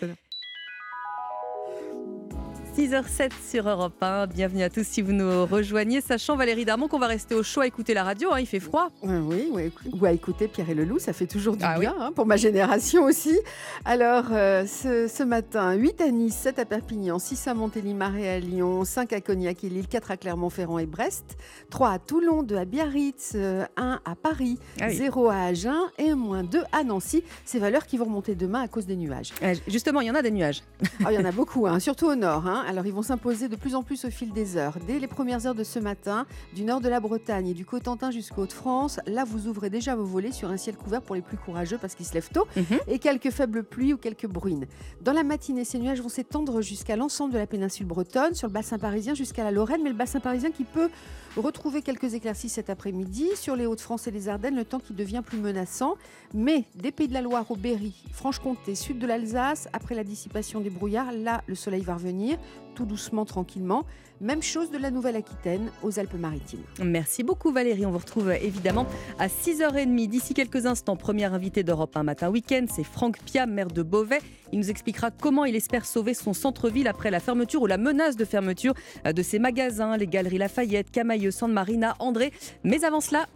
6h07 2.79 3.31
sur 3.51 3.69
Europe 3.69 4.01
1. 4.01 4.29
Bienvenue 4.29 4.63
à 4.63 4.71
tous 4.71 4.87
si 4.87 5.03
vous 5.03 5.11
nous 5.11 5.45
rejoignez. 5.47 6.01
Sachant, 6.01 6.37
Valérie 6.37 6.65
Darmon, 6.65 6.87
qu'on 6.87 7.01
va 7.01 7.09
rester 7.09 7.35
au 7.35 7.43
chaud 7.43 7.63
à 7.63 7.67
écouter 7.67 7.93
la 7.93 8.05
radio. 8.05 8.31
hein, 8.33 8.39
il 8.39 8.47
fait 8.47 8.61
froid. 8.61 8.91
Euh, 9.03 9.19
Oui, 9.21 9.49
oui, 9.51 9.73
ou 10.01 10.07
à 10.07 10.13
écouter 10.13 10.47
Pierre 10.47 10.71
et 10.71 10.75
le 10.75 10.85
Loup, 10.85 11.01
ça 11.01 11.13
fait 11.13 11.27
toujours 11.27 11.57
du 11.57 11.65
Ah 11.67 11.75
oui. 11.75 11.81
bien, 11.81 11.97
hein, 11.99 12.13
pour 12.15 12.25
ma 12.25 12.37
génération 12.37 13.03
aussi. 13.03 13.37
Alors, 13.85 14.27
euh, 14.31 14.65
ce, 14.65 15.09
ce 15.09 15.25
matin, 15.25 15.73
8 15.73 16.01
à 16.03 16.11
Nice, 16.13 16.37
7 16.37 16.61
à 16.61 16.65
Perpignan, 16.67 17.19
6 17.19 17.49
à 17.49 17.55
Montélimar 17.55 18.17
et 18.17 18.29
à 18.31 18.39
Lyon, 18.39 18.85
5 18.85 19.13
à 19.13 19.21
Cognac 19.21 19.65
et 19.65 19.69
Lille, 19.71 19.89
4 19.89 20.13
à 20.13 20.17
Clermont-Ferrand 20.17 20.79
et 20.79 20.87
Brest, 20.87 21.37
3 21.71 21.91
à 21.91 21.99
Toulon, 21.99 22.45
2 22.45 22.55
à 22.59 22.65
Biarritz, 22.65 23.33
euh, 23.35 23.65
1 23.77 23.99
à 24.05 24.15
Paris, 24.15 24.57
Ah 24.81 24.85
oui. 24.89 24.95
0 24.95 25.29
à 25.31 25.41
Agen 25.47 25.75
et 25.99 26.15
moins 26.15 26.45
2 26.45 26.61
à 26.71 26.85
Nancy. 26.85 27.25
Ces 27.45 27.59
valeurs 27.59 27.87
qui 27.87 27.97
vont 27.99 28.05
remonter 28.05 28.37
demain 28.37 28.61
à 28.63 28.69
cause 28.69 28.87
des 28.87 28.95
nuages. 28.95 29.33
Euh, 29.43 29.57
Justement, 29.67 30.01
il 30.01 30.07
y 30.07 30.11
en 30.13 30.15
a 30.15 30.23
des 30.23 30.31
nuages. 30.31 30.63
Ah, 31.05 31.11
il 31.13 31.17
y 31.17 31.19
en 31.19 31.25
a 31.25 31.33
beaucoup, 31.33 31.67
hein, 31.67 31.81
surtout 31.81 32.07
au 32.07 32.15
nord. 32.15 32.47
hein. 32.47 32.67
Alors, 32.69 32.85
ils 32.85 32.93
vont 32.93 33.01
s'imposer 33.01 33.49
de 33.49 33.57
plus 33.57 33.75
en 33.75 33.83
plus 33.83 34.05
au 34.05 34.11
fil 34.11 34.31
des 34.31 34.59
heures. 34.59 34.77
Dès 34.87 34.99
les 34.99 35.07
premières 35.07 35.47
heures 35.47 35.55
de 35.55 35.65
ce 35.65 35.79
matin, 35.79 36.27
du 36.55 36.65
nord 36.65 36.83
de 36.83 36.89
la 36.91 37.01
Bretagne 37.01 37.49
et 37.49 37.55
du 37.55 37.65
Cotentin 37.65 38.11
jusqu'aux 38.11 38.43
Hauts-de-France, 38.43 39.01
là, 39.07 39.25
vous 39.25 39.47
ouvrez 39.49 39.71
déjà 39.71 39.97
vos 39.97 40.05
volets 40.05 40.33
sur 40.33 40.51
un 40.51 40.59
ciel 40.59 40.77
couvert 40.77 41.01
pour 41.01 41.15
les 41.15 41.23
plus 41.23 41.39
courageux 41.39 41.79
parce 41.81 41.95
qu'ils 41.95 42.05
se 42.05 42.13
lèvent 42.13 42.29
tôt 42.31 42.47
Mhm. 42.57 42.79
et 42.87 42.99
quelques 42.99 43.31
faibles 43.31 43.65
pluies 43.65 43.95
ou 43.95 43.97
quelques 43.97 44.27
bruines. 44.27 44.67
Dans 45.01 45.15
la 45.15 45.23
matinée, 45.23 45.65
ces 45.65 45.79
nuages 45.79 46.03
vont 46.03 46.11
s'étendre 46.11 46.61
jusqu'à 46.61 46.95
l'ensemble 46.95 47.33
de 47.33 47.39
la 47.39 47.47
péninsule 47.47 47.87
bretonne, 47.87 48.35
sur 48.35 48.49
le 48.49 48.53
bassin 48.53 48.79
parisien 48.79 49.15
jusqu'à 49.15 49.45
la 49.45 49.51
Lorraine, 49.51 49.81
mais 49.83 49.89
le 49.89 49.97
bassin 49.97 50.21
parisien 50.21 50.51
qui 50.51 50.65
peut 50.65 50.91
retrouver 51.39 51.81
quelques 51.81 52.13
éclaircies 52.13 52.51
cet 52.51 52.69
après-midi. 52.69 53.29
Sur 53.35 53.57
les 53.57 53.65
Hauts-de-France 53.65 54.09
et 54.09 54.11
les 54.11 54.29
Ardennes, 54.29 54.57
le 54.57 54.65
temps 54.67 54.81
qui 54.81 54.93
devient 54.93 55.23
plus 55.25 55.39
menaçant. 55.39 55.95
Mais 56.35 56.65
des 56.75 56.91
Pays 56.93 57.09
de 57.09 57.15
la 57.15 57.23
Loire 57.23 57.51
au 57.51 57.57
Berry, 57.57 57.95
Franche-Comté, 58.13 58.75
sud 58.75 58.99
de 58.99 59.07
l'Alsace, 59.07 59.69
après 59.73 59.95
la 59.95 60.05
dissipation 60.05 60.61
des 60.61 60.69
brouillards, 60.69 61.13
là, 61.13 61.43
le 61.47 61.55
soleil 61.55 61.81
va 61.81 61.95
revenir, 61.95 62.37
tout 62.75 62.85
doucement, 62.85 63.25
tranquillement. 63.25 63.85
Même 64.21 64.43
chose 64.43 64.71
de 64.71 64.79
la 64.79 64.91
Nouvelle-Aquitaine 64.91 65.71
aux 65.83 65.99
Alpes-Maritimes. 65.99 66.63
Merci 66.83 67.23
beaucoup 67.23 67.53
Valérie. 67.53 67.87
On 67.87 67.91
vous 67.91 67.99
retrouve 67.99 68.31
euh, 68.31 68.37
évidemment 68.41 68.87
à 69.19 69.29
6h30. 69.29 70.09
D'ici 70.09 70.35
quelques 70.35 70.67
instants, 70.67 70.97
première 70.97 71.35
invité 71.35 71.63
d'Europe 71.63 71.97
un 71.97 72.03
matin 72.03 72.29
week-end, 72.29 72.67
c'est 72.69 72.85
Franck 72.85 73.19
Pia, 73.25 73.47
maire 73.47 73.69
de 73.69 73.83
Beauvais. 73.83 74.21
Il 74.53 74.59
nous 74.59 74.71
expliquera 74.71 75.11
comment 75.11 75.45
il 75.45 75.55
espère 75.55 75.85
sauver 75.85 76.15
son 76.15 76.33
centre-ville 76.33 76.89
après 76.89 77.11
la 77.11 77.21
fermeture 77.21 77.63
ou 77.63 77.67
la 77.67 77.79
menace 77.79 78.17
de 78.17 78.25
fermeture 78.25 78.75
euh, 79.07 79.13
de 79.13 79.23
ses 79.23 79.39
magasins, 79.39 79.97
les 79.97 80.07
galeries 80.07 80.39
Lafayette, 80.39 80.91
Camailleux, 80.91 81.31
San 81.31 81.53
Marina, 81.53 81.95
André. 82.01 82.33
Mais 82.65 82.85
avant 82.85 83.01
cela, 83.01 83.27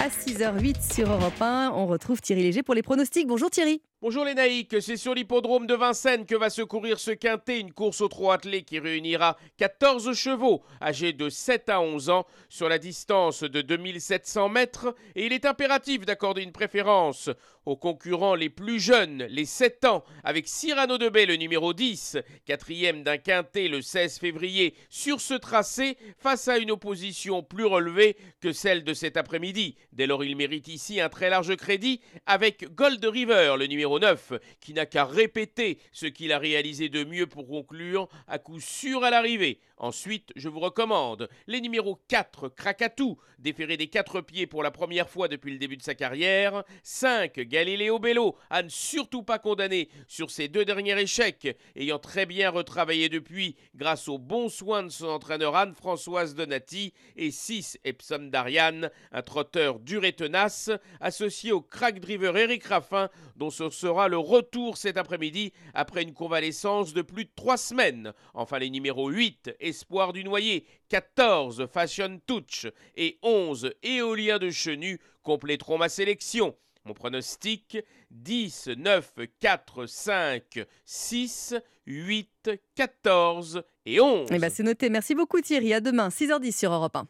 à 0.00 0.08
6h08 0.08 0.94
sur 0.94 1.10
Europe 1.10 1.40
1, 1.40 1.72
on 1.74 1.86
retrouve 1.86 2.22
Thierry 2.22 2.42
Léger 2.42 2.62
pour 2.62 2.74
les 2.74 2.82
pronostics. 2.82 3.26
Bonjour 3.26 3.50
Thierry. 3.50 3.82
Bonjour 4.02 4.24
les 4.24 4.32
naïcs, 4.32 4.80
c'est 4.80 4.96
sur 4.96 5.14
l'hippodrome 5.14 5.66
de 5.66 5.74
Vincennes 5.74 6.24
que 6.24 6.34
va 6.34 6.48
se 6.48 6.62
courir 6.62 6.98
ce 6.98 7.10
quintet, 7.10 7.60
une 7.60 7.74
course 7.74 8.00
au 8.00 8.08
trot 8.08 8.30
attelé 8.30 8.62
qui 8.62 8.78
réunira 8.78 9.36
14 9.58 10.16
chevaux 10.16 10.62
âgés 10.80 11.12
de 11.12 11.28
7 11.28 11.68
à 11.68 11.82
11 11.82 12.08
ans 12.08 12.26
sur 12.48 12.70
la 12.70 12.78
distance 12.78 13.42
de 13.42 13.60
2700 13.60 14.48
mètres 14.48 14.94
et 15.14 15.26
il 15.26 15.34
est 15.34 15.44
impératif 15.44 16.06
d'accorder 16.06 16.40
une 16.40 16.50
préférence 16.50 17.28
aux 17.66 17.76
concurrents 17.76 18.34
les 18.34 18.48
plus 18.48 18.80
jeunes, 18.80 19.24
les 19.28 19.44
7 19.44 19.84
ans, 19.84 20.02
avec 20.24 20.48
Cyrano 20.48 20.96
de 20.96 21.10
Bay, 21.10 21.26
le 21.26 21.36
numéro 21.36 21.74
10, 21.74 22.16
quatrième 22.46 23.02
d'un 23.02 23.18
quintet 23.18 23.68
le 23.68 23.82
16 23.82 24.18
février, 24.18 24.74
sur 24.88 25.20
ce 25.20 25.34
tracé, 25.34 25.98
face 26.18 26.48
à 26.48 26.56
une 26.56 26.70
opposition 26.70 27.42
plus 27.42 27.66
relevée 27.66 28.16
que 28.40 28.52
celle 28.52 28.82
de 28.82 28.94
cet 28.94 29.18
après-midi. 29.18 29.76
Dès 29.92 30.06
lors, 30.06 30.24
il 30.24 30.36
mérite 30.36 30.68
ici 30.68 31.00
un 31.02 31.10
très 31.10 31.28
large 31.28 31.54
crédit 31.56 32.00
avec 32.24 32.74
Gold 32.74 33.04
River, 33.04 33.56
le 33.58 33.66
numéro 33.66 33.89
9, 33.98 34.32
qui 34.60 34.72
n'a 34.72 34.86
qu'à 34.86 35.04
répéter 35.04 35.78
ce 35.92 36.06
qu'il 36.06 36.32
a 36.32 36.38
réalisé 36.38 36.88
de 36.88 37.04
mieux 37.04 37.26
pour 37.26 37.46
conclure 37.46 38.08
à 38.26 38.38
coup 38.38 38.60
sûr 38.60 39.04
à 39.04 39.10
l'arrivée. 39.10 39.58
Ensuite, 39.80 40.30
je 40.36 40.50
vous 40.50 40.60
recommande 40.60 41.30
les 41.46 41.62
numéros 41.62 41.98
4, 42.08 42.50
Krakatou, 42.50 43.16
déféré 43.38 43.78
des 43.78 43.86
quatre 43.86 44.20
pieds 44.20 44.46
pour 44.46 44.62
la 44.62 44.70
première 44.70 45.08
fois 45.08 45.26
depuis 45.26 45.52
le 45.52 45.58
début 45.58 45.78
de 45.78 45.82
sa 45.82 45.94
carrière, 45.94 46.64
5, 46.82 47.40
Galileo 47.40 47.98
Bello, 47.98 48.36
à 48.50 48.62
ne 48.62 48.68
surtout 48.68 49.22
pas 49.22 49.38
condamner 49.38 49.88
sur 50.06 50.30
ses 50.30 50.48
deux 50.48 50.66
derniers 50.66 51.00
échecs, 51.00 51.56
ayant 51.76 51.98
très 51.98 52.26
bien 52.26 52.50
retravaillé 52.50 53.08
depuis 53.08 53.56
grâce 53.74 54.06
aux 54.06 54.18
bons 54.18 54.50
soins 54.50 54.82
de 54.82 54.90
son 54.90 55.06
entraîneur 55.06 55.56
Anne-Françoise 55.56 56.34
Donati, 56.34 56.92
et 57.16 57.30
6, 57.30 57.78
Epsom 57.84 58.28
Darian, 58.28 58.82
un 59.12 59.22
trotteur 59.22 59.80
dur 59.80 60.04
et 60.04 60.12
tenace, 60.12 60.70
associé 61.00 61.52
au 61.52 61.62
crack 61.62 62.00
driver 62.00 62.36
Eric 62.36 62.64
Raffin, 62.64 63.08
dont 63.36 63.48
ce 63.48 63.70
sera 63.70 64.08
le 64.08 64.18
retour 64.18 64.76
cet 64.76 64.98
après-midi 64.98 65.54
après 65.72 66.02
une 66.02 66.12
convalescence 66.12 66.92
de 66.92 67.00
plus 67.00 67.24
de 67.24 67.30
trois 67.34 67.56
semaines. 67.56 68.12
Enfin, 68.34 68.58
les 68.58 68.68
numéros 68.68 69.08
8 69.08 69.56
et 69.58 69.69
Espoir 69.70 70.12
du 70.12 70.22
Noyer, 70.22 70.66
14 70.88 71.66
Fashion 71.72 72.20
Touch 72.26 72.66
et 72.96 73.18
11 73.22 73.72
Éolien 73.82 74.38
de 74.38 74.50
Chenu 74.50 75.00
compléteront 75.22 75.78
ma 75.78 75.88
sélection. 75.88 76.54
Mon 76.84 76.94
pronostic 76.94 77.78
10, 78.10 78.68
9, 78.76 79.12
4, 79.38 79.86
5, 79.86 80.42
6, 80.84 81.54
8, 81.86 82.50
14 82.74 83.62
et 83.86 84.00
11. 84.00 84.28
Eh 84.32 84.38
ben 84.38 84.50
c'est 84.50 84.62
noté. 84.62 84.88
Merci 84.90 85.14
beaucoup 85.14 85.40
Thierry. 85.40 85.74
À 85.74 85.80
demain, 85.80 86.08
6h10 86.08 86.56
sur 86.56 86.72
Europe 86.72 86.96
1. 86.96 87.06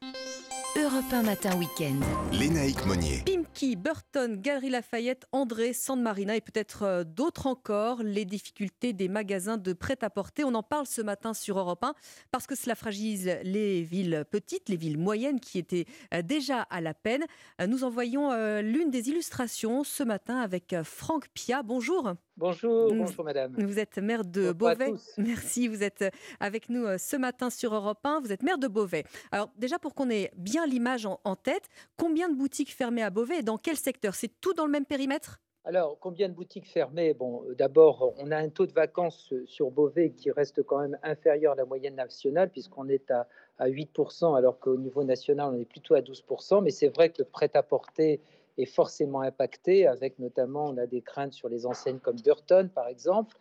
Europe 0.91 1.13
1 1.13 1.23
matin 1.23 1.57
week-end. 1.57 2.01
Lénaïque 2.33 2.85
Monnier. 2.85 3.23
Pimki, 3.25 3.77
Burton, 3.77 4.41
Galerie 4.41 4.71
Lafayette, 4.71 5.25
André, 5.31 5.73
San 5.73 6.01
Marina 6.03 6.35
et 6.35 6.41
peut-être 6.41 6.83
euh, 6.83 7.05
d'autres 7.05 7.47
encore. 7.47 8.03
Les 8.03 8.25
difficultés 8.25 8.93
des 8.93 9.09
magasins 9.09 9.57
de 9.57 9.73
prêt-à-porter. 9.73 10.43
On 10.43 10.55
en 10.55 10.65
parle 10.65 10.87
ce 10.87 11.01
matin 11.01 11.33
sur 11.33 11.59
Europe 11.59 11.85
1 11.85 11.95
parce 12.33 12.47
que 12.47 12.57
cela 12.57 12.75
fragilise 12.75 13.31
les 13.45 13.83
villes 13.83 14.25
petites, 14.31 14.69
les 14.69 14.77
villes 14.77 14.99
moyennes 14.99 15.39
qui 15.39 15.59
étaient 15.59 15.87
euh, 16.13 16.23
déjà 16.23 16.63
à 16.63 16.81
la 16.81 16.95
peine. 16.95 17.25
Euh, 17.61 17.69
nous 17.69 17.85
envoyons 17.85 18.31
l'une 18.61 18.91
des 18.91 19.11
illustrations 19.11 19.85
ce 19.85 20.03
matin 20.03 20.39
avec 20.39 20.75
Franck 20.83 21.29
Pia. 21.35 21.63
Bonjour. 21.63 22.15
Bonjour, 22.41 22.95
bonjour 22.95 23.23
madame. 23.23 23.53
Vous 23.59 23.79
êtes 23.79 23.99
maire 23.99 24.25
de 24.25 24.53
Beauvais. 24.53 24.95
Merci, 25.19 25.69
vous 25.69 25.83
êtes 25.83 26.07
avec 26.41 26.71
nous 26.71 26.87
ce 26.97 27.17
matin 27.17 27.51
sur 27.51 27.75
Europe 27.75 27.99
1. 28.03 28.21
Vous 28.21 28.33
êtes 28.33 28.43
maire 28.43 28.57
de 28.57 28.67
Beauvais. 28.67 29.05
Alors 29.31 29.51
déjà 29.59 29.79
pour 29.79 29.95
qu'on 29.95 30.09
ait 30.09 30.31
bien 30.39 30.65
l'image 30.67 31.05
en, 31.05 31.37
tête, 31.37 31.69
combien 31.99 32.31
de 32.31 32.35
boutiques 32.35 32.75
fermées 32.75 33.03
à 33.03 33.11
Beauvais 33.11 33.41
et 33.41 33.43
dans 33.43 33.59
quel 33.59 33.77
secteur? 33.77 34.15
C'est 34.15 34.41
tout 34.41 34.55
dans 34.55 34.65
le 34.65 34.71
même 34.71 34.87
périmètre? 34.87 35.39
Alors, 35.67 35.99
combien 36.01 36.31
de 36.31 36.33
boutiques 36.33 36.67
fermées? 36.67 37.13
Bon, 37.13 37.45
euh, 37.45 37.55
d'abord, 37.55 38.15
on 38.17 38.31
a 38.31 38.39
un 38.39 38.49
taux 38.49 38.65
de 38.65 38.73
vacances 38.73 39.31
euh, 39.35 39.45
sur 39.45 39.71
Beauvais 39.71 40.13
qui 40.13 40.31
reste 40.31 40.63
quand 40.63 40.79
même 40.79 40.97
inférieur 41.03 41.53
à 41.53 41.57
la 41.57 41.67
moyenne 41.67 41.97
nationale, 41.97 42.49
puisqu'on 42.49 42.89
est 42.89 43.11
à, 43.11 43.29
à 43.59 43.69
8%, 43.69 44.35
alors 44.35 44.59
qu'au 44.59 44.79
niveau 44.79 45.05
national, 45.05 45.53
on 45.53 45.61
est 45.61 45.67
plutôt 45.67 45.95
à 45.95 46.01
12%. 46.01 46.63
Mais 46.63 46.71
c'est 46.71 46.89
vrai 46.89 47.11
que 47.11 47.17
le 47.19 47.27
prêt-à-porter 47.27 48.23
est 48.59 48.67
forcément 48.67 49.21
impacté, 49.21 49.87
avec 49.87 50.19
notamment, 50.19 50.67
on 50.67 50.77
a 50.77 50.87
des 50.87 51.01
craintes 51.01 51.33
sur 51.33 51.49
les 51.49 51.67
enseignes 51.67 51.99
comme 51.99 52.21
Burton, 52.21 52.69
par 52.69 52.89
exemple. 52.89 53.37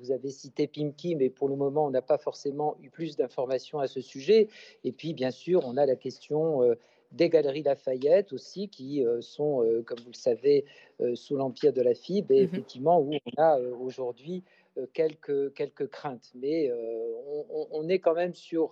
Vous 0.00 0.10
avez 0.10 0.30
cité 0.30 0.66
Pimki, 0.66 1.14
mais 1.14 1.30
pour 1.30 1.48
le 1.48 1.56
moment, 1.56 1.86
on 1.86 1.90
n'a 1.90 2.02
pas 2.02 2.18
forcément 2.18 2.76
eu 2.82 2.90
plus 2.90 3.16
d'informations 3.16 3.78
à 3.78 3.86
ce 3.86 4.00
sujet. 4.00 4.48
Et 4.82 4.92
puis, 4.92 5.14
bien 5.14 5.30
sûr, 5.30 5.62
on 5.64 5.76
a 5.76 5.86
la 5.86 5.96
question 5.96 6.62
euh, 6.62 6.74
des 7.12 7.28
galeries 7.28 7.62
Lafayette 7.62 8.32
aussi, 8.32 8.68
qui 8.68 9.04
euh, 9.04 9.20
sont, 9.20 9.62
euh, 9.62 9.82
comme 9.82 10.00
vous 10.00 10.10
le 10.10 10.16
savez, 10.16 10.64
sous 11.14 11.36
l'empire 11.36 11.72
de 11.72 11.82
la 11.82 11.94
FIB, 11.94 12.30
et 12.30 12.42
mmh 12.42 12.44
effectivement, 12.44 13.00
où 13.00 13.14
on 13.14 13.42
a 13.42 13.58
aujourd'hui 13.58 14.44
quelques, 14.92 15.52
quelques 15.54 15.88
craintes. 15.88 16.30
Mais 16.34 16.70
on, 16.72 17.66
on, 17.72 17.88
est 17.88 17.98
quand 17.98 18.14
même 18.14 18.34
sur 18.34 18.70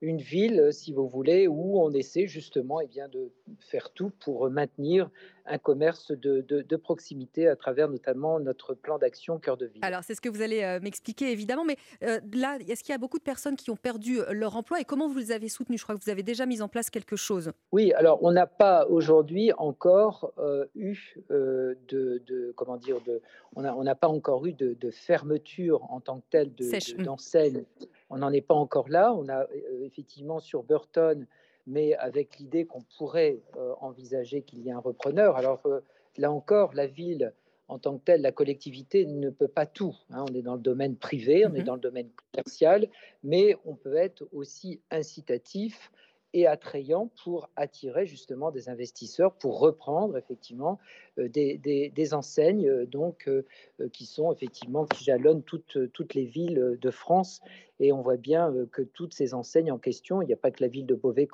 une 0.00 0.18
ville, 0.18 0.68
si 0.72 0.92
vous 0.92 1.08
voulez, 1.08 1.46
où 1.46 1.80
on 1.80 1.90
essaie 1.92 2.26
justement 2.26 2.80
eh 2.80 2.86
bien, 2.86 3.08
de 3.08 3.30
faire 3.60 3.90
tout 3.90 4.10
pour 4.20 4.50
maintenir 4.50 5.10
un 5.46 5.58
commerce 5.58 6.10
de, 6.10 6.40
de, 6.40 6.76
proximité 6.76 7.48
à 7.48 7.56
travers 7.56 7.88
notamment 7.88 8.38
notre 8.40 8.74
plan 8.74 8.98
d'action 8.98 9.38
cœur 9.38 9.56
de 9.56 9.66
ville. 9.66 9.82
Alors 9.82 10.02
c'est 10.04 10.14
ce 10.14 10.20
que 10.20 10.28
vous 10.28 10.42
allez 10.42 10.62
euh, 10.62 10.80
m'expliquer 10.80 11.30
évidemment, 11.32 11.64
mais 11.64 11.76
euh, 12.02 12.20
là, 12.34 12.58
est-ce 12.68 12.82
qu'il 12.82 12.92
y 12.92 12.94
a 12.94 12.98
beaucoup 12.98 13.18
de 13.18 13.24
personnes 13.24 13.56
qui 13.56 13.70
ont 13.70 13.76
perdu 13.76 14.20
euh, 14.20 14.32
leur 14.32 14.56
emploi 14.56 14.80
et 14.80 14.84
comment 14.84 15.08
vous 15.08 15.18
les 15.18 15.32
avez 15.32 15.48
soutenus 15.48 15.80
Je 15.80 15.84
crois 15.84 15.96
que 15.96 16.02
vous 16.02 16.10
avez 16.10 16.22
déjà 16.22 16.46
mis 16.46 16.62
en 16.62 16.68
place 16.68 16.90
quelque 16.90 17.16
chose. 17.16 17.52
Oui, 17.72 17.92
alors 17.94 18.22
on 18.22 18.32
n'a 18.32 18.46
pas 18.46 18.86
aujourd'hui 18.88 19.52
encore 19.56 20.32
eu 20.74 21.16
de, 21.30 22.52
comment 22.56 22.76
dire, 22.76 23.00
de, 23.06 23.22
on 23.54 23.62
n'a 23.62 23.76
on 23.76 23.84
pas 23.94 24.08
encore 24.08 24.46
eu 24.46 24.52
de, 24.52 24.90
fermeture 24.90 25.90
en 25.90 26.00
tant 26.00 26.18
que 26.18 26.24
telle 26.30 26.52
d'enseigne. 26.98 27.64
On 28.10 28.18
n'en 28.18 28.32
est 28.32 28.40
pas 28.40 28.54
encore 28.54 28.88
là. 28.88 29.12
On 29.14 29.28
a 29.28 29.46
effectivement 29.82 30.40
sur 30.40 30.62
Burton 30.62 31.26
mais 31.66 31.94
avec 31.94 32.38
l'idée 32.38 32.64
qu'on 32.64 32.82
pourrait 32.96 33.40
euh, 33.56 33.74
envisager 33.80 34.42
qu'il 34.42 34.60
y 34.60 34.68
ait 34.68 34.72
un 34.72 34.78
repreneur. 34.78 35.36
Alors 35.36 35.60
euh, 35.66 35.80
là 36.16 36.30
encore, 36.30 36.74
la 36.74 36.86
ville 36.86 37.32
en 37.68 37.80
tant 37.80 37.98
que 37.98 38.04
telle, 38.04 38.22
la 38.22 38.30
collectivité 38.30 39.06
ne 39.06 39.28
peut 39.28 39.48
pas 39.48 39.66
tout. 39.66 39.96
Hein. 40.10 40.24
On 40.30 40.34
est 40.34 40.42
dans 40.42 40.54
le 40.54 40.60
domaine 40.60 40.96
privé, 40.96 41.44
on 41.46 41.54
est 41.54 41.62
mmh 41.62 41.64
dans 41.64 41.74
le 41.74 41.80
domaine 41.80 42.08
commercial, 42.32 42.86
mais 43.24 43.56
on 43.64 43.74
peut 43.74 43.96
être 43.96 44.24
aussi 44.32 44.80
incitatif 44.92 45.90
et 46.36 46.46
attrayant 46.46 47.10
pour 47.24 47.48
attirer 47.56 48.04
justement 48.04 48.50
des 48.50 48.68
investisseurs, 48.68 49.32
pour 49.32 49.58
reprendre 49.58 50.18
effectivement 50.18 50.78
euh, 51.18 51.30
des, 51.30 51.56
des, 51.56 52.14
enseignes 52.14 52.68
euh, 52.68 52.84
donc, 52.84 53.26
euh, 53.26 53.42
qui 53.90 54.04
sont 54.04 54.30
effectivement, 54.30 54.84
qui 54.84 55.02
jalonnent 55.02 55.42
toutes, 55.42 55.78
toutes 55.94 56.12
les 56.12 56.26
villes 56.26 56.76
de 56.78 56.90
France. 56.90 57.40
Et 57.80 57.90
on 57.90 58.02
voit 58.02 58.16
bien 58.16 58.54
que 58.72 58.82
toutes 58.82 59.14
ces 59.14 59.34
enseignes 59.34 59.70
en 59.70 59.78
question, 59.78 60.22
il 60.22 60.26
n'y 60.26 60.32
a 60.32 60.36
pas 60.36 60.50
que 60.50 60.62
la 60.62 60.68
ville 60.68 60.86
de 60.86 60.94
Beauvais 60.94 61.28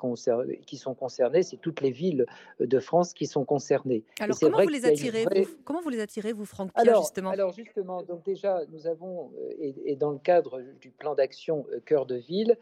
qui 0.65 0.77
sont 0.77 0.93
concernées, 0.93 1.41
c'est 1.41 1.55
toutes 1.55 1.79
les 1.79 1.91
villes 1.91 2.25
de 2.59 2.79
France 2.79 3.13
qui 3.13 3.27
sont 3.27 3.45
concernées. 3.45 4.03
Alors 4.19 4.37
comment 4.37 4.61
vous, 4.61 4.67
les 4.67 4.85
attirez, 4.85 5.23
vous, 5.23 5.47
comment 5.63 5.81
vous 5.81 5.89
les 5.89 6.01
attirez, 6.01 6.33
vous, 6.33 6.43
Franck 6.43 6.73
Pierre, 6.73 6.85
alors, 6.85 7.03
justement? 7.03 7.29
Alors 7.29 7.53
justement, 7.53 8.03
donc 8.03 8.25
déjà, 8.25 8.61
nous 8.73 8.87
avons, 8.87 9.31
et, 9.57 9.73
et 9.85 9.95
dans 9.95 10.11
le 10.11 10.19
cadre 10.19 10.61
du 10.81 10.89
plan 10.89 11.15
d'action 11.15 11.65
Cœur 11.85 12.05
de 12.05 12.15
Ville, 12.15 12.57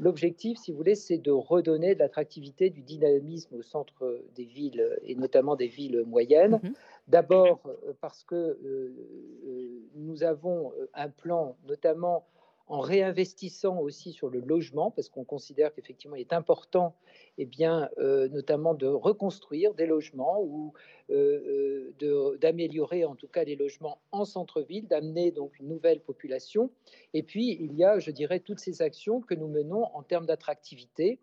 L'objectif, 0.00 0.56
si 0.58 0.70
vous 0.70 0.78
voulez, 0.78 0.94
c'est 0.94 1.18
de 1.18 1.30
redonner 1.30 1.94
de 1.94 1.98
l'attractivité, 1.98 2.70
du 2.70 2.80
dynamisme 2.80 3.56
au 3.56 3.62
centre 3.62 4.24
des 4.34 4.44
villes 4.44 4.98
et 5.02 5.14
notamment 5.14 5.56
des 5.56 5.66
villes 5.66 6.04
moyennes. 6.06 6.58
Mhm. 6.62 6.72
D'abord 7.08 7.60
euh, 7.66 7.92
parce 8.00 8.24
que 8.24 8.34
euh, 8.34 8.58
euh, 8.64 9.88
nous 9.96 10.22
avons 10.22 10.72
un 10.94 11.10
plan, 11.10 11.54
notamment 11.68 12.24
en 12.70 12.78
réinvestissant 12.78 13.80
aussi 13.80 14.12
sur 14.12 14.30
le 14.30 14.38
logement, 14.38 14.92
parce 14.92 15.08
qu'on 15.08 15.24
considère 15.24 15.74
qu'effectivement 15.74 16.14
il 16.14 16.20
est 16.20 16.32
important, 16.32 16.94
eh 17.36 17.44
bien, 17.44 17.90
euh, 17.98 18.28
notamment 18.28 18.74
de 18.74 18.86
reconstruire 18.86 19.74
des 19.74 19.86
logements 19.86 20.40
ou 20.40 20.72
euh, 21.10 21.90
euh, 22.00 22.38
d'améliorer 22.38 23.04
en 23.04 23.16
tout 23.16 23.26
cas 23.26 23.42
les 23.42 23.56
logements 23.56 24.00
en 24.12 24.24
centre-ville, 24.24 24.86
d'amener 24.86 25.32
donc 25.32 25.58
une 25.58 25.66
nouvelle 25.66 26.00
population. 26.00 26.70
Et 27.12 27.24
puis 27.24 27.58
il 27.60 27.74
y 27.74 27.82
a, 27.82 27.98
je 27.98 28.12
dirais, 28.12 28.38
toutes 28.38 28.60
ces 28.60 28.82
actions 28.82 29.20
que 29.20 29.34
nous 29.34 29.48
menons 29.48 29.84
en 29.92 30.04
termes 30.04 30.26
d'attractivité 30.26 31.18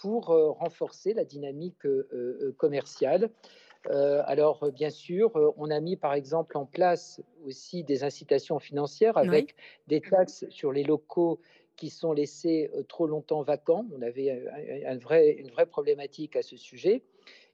pour 0.00 0.26
renforcer 0.26 1.14
la 1.14 1.24
dynamique 1.24 1.82
commerciale. 2.58 3.28
Euh, 3.90 4.22
alors, 4.26 4.62
euh, 4.64 4.70
bien 4.70 4.90
sûr, 4.90 5.36
euh, 5.36 5.52
on 5.56 5.70
a 5.70 5.80
mis 5.80 5.96
par 5.96 6.14
exemple 6.14 6.56
en 6.56 6.66
place 6.66 7.22
aussi 7.46 7.84
des 7.84 8.04
incitations 8.04 8.58
financières 8.58 9.16
avec 9.16 9.54
des 9.86 10.00
taxes 10.00 10.44
sur 10.50 10.72
les 10.72 10.84
locaux 10.84 11.40
qui 11.76 11.90
sont 11.90 12.12
laissés 12.12 12.70
trop 12.88 13.06
longtemps 13.06 13.42
vacants. 13.42 13.86
On 13.96 14.02
avait 14.02 14.44
une 14.84 14.98
vraie 14.98 15.66
problématique 15.66 16.34
à 16.34 16.42
ce 16.42 16.56
sujet 16.56 17.02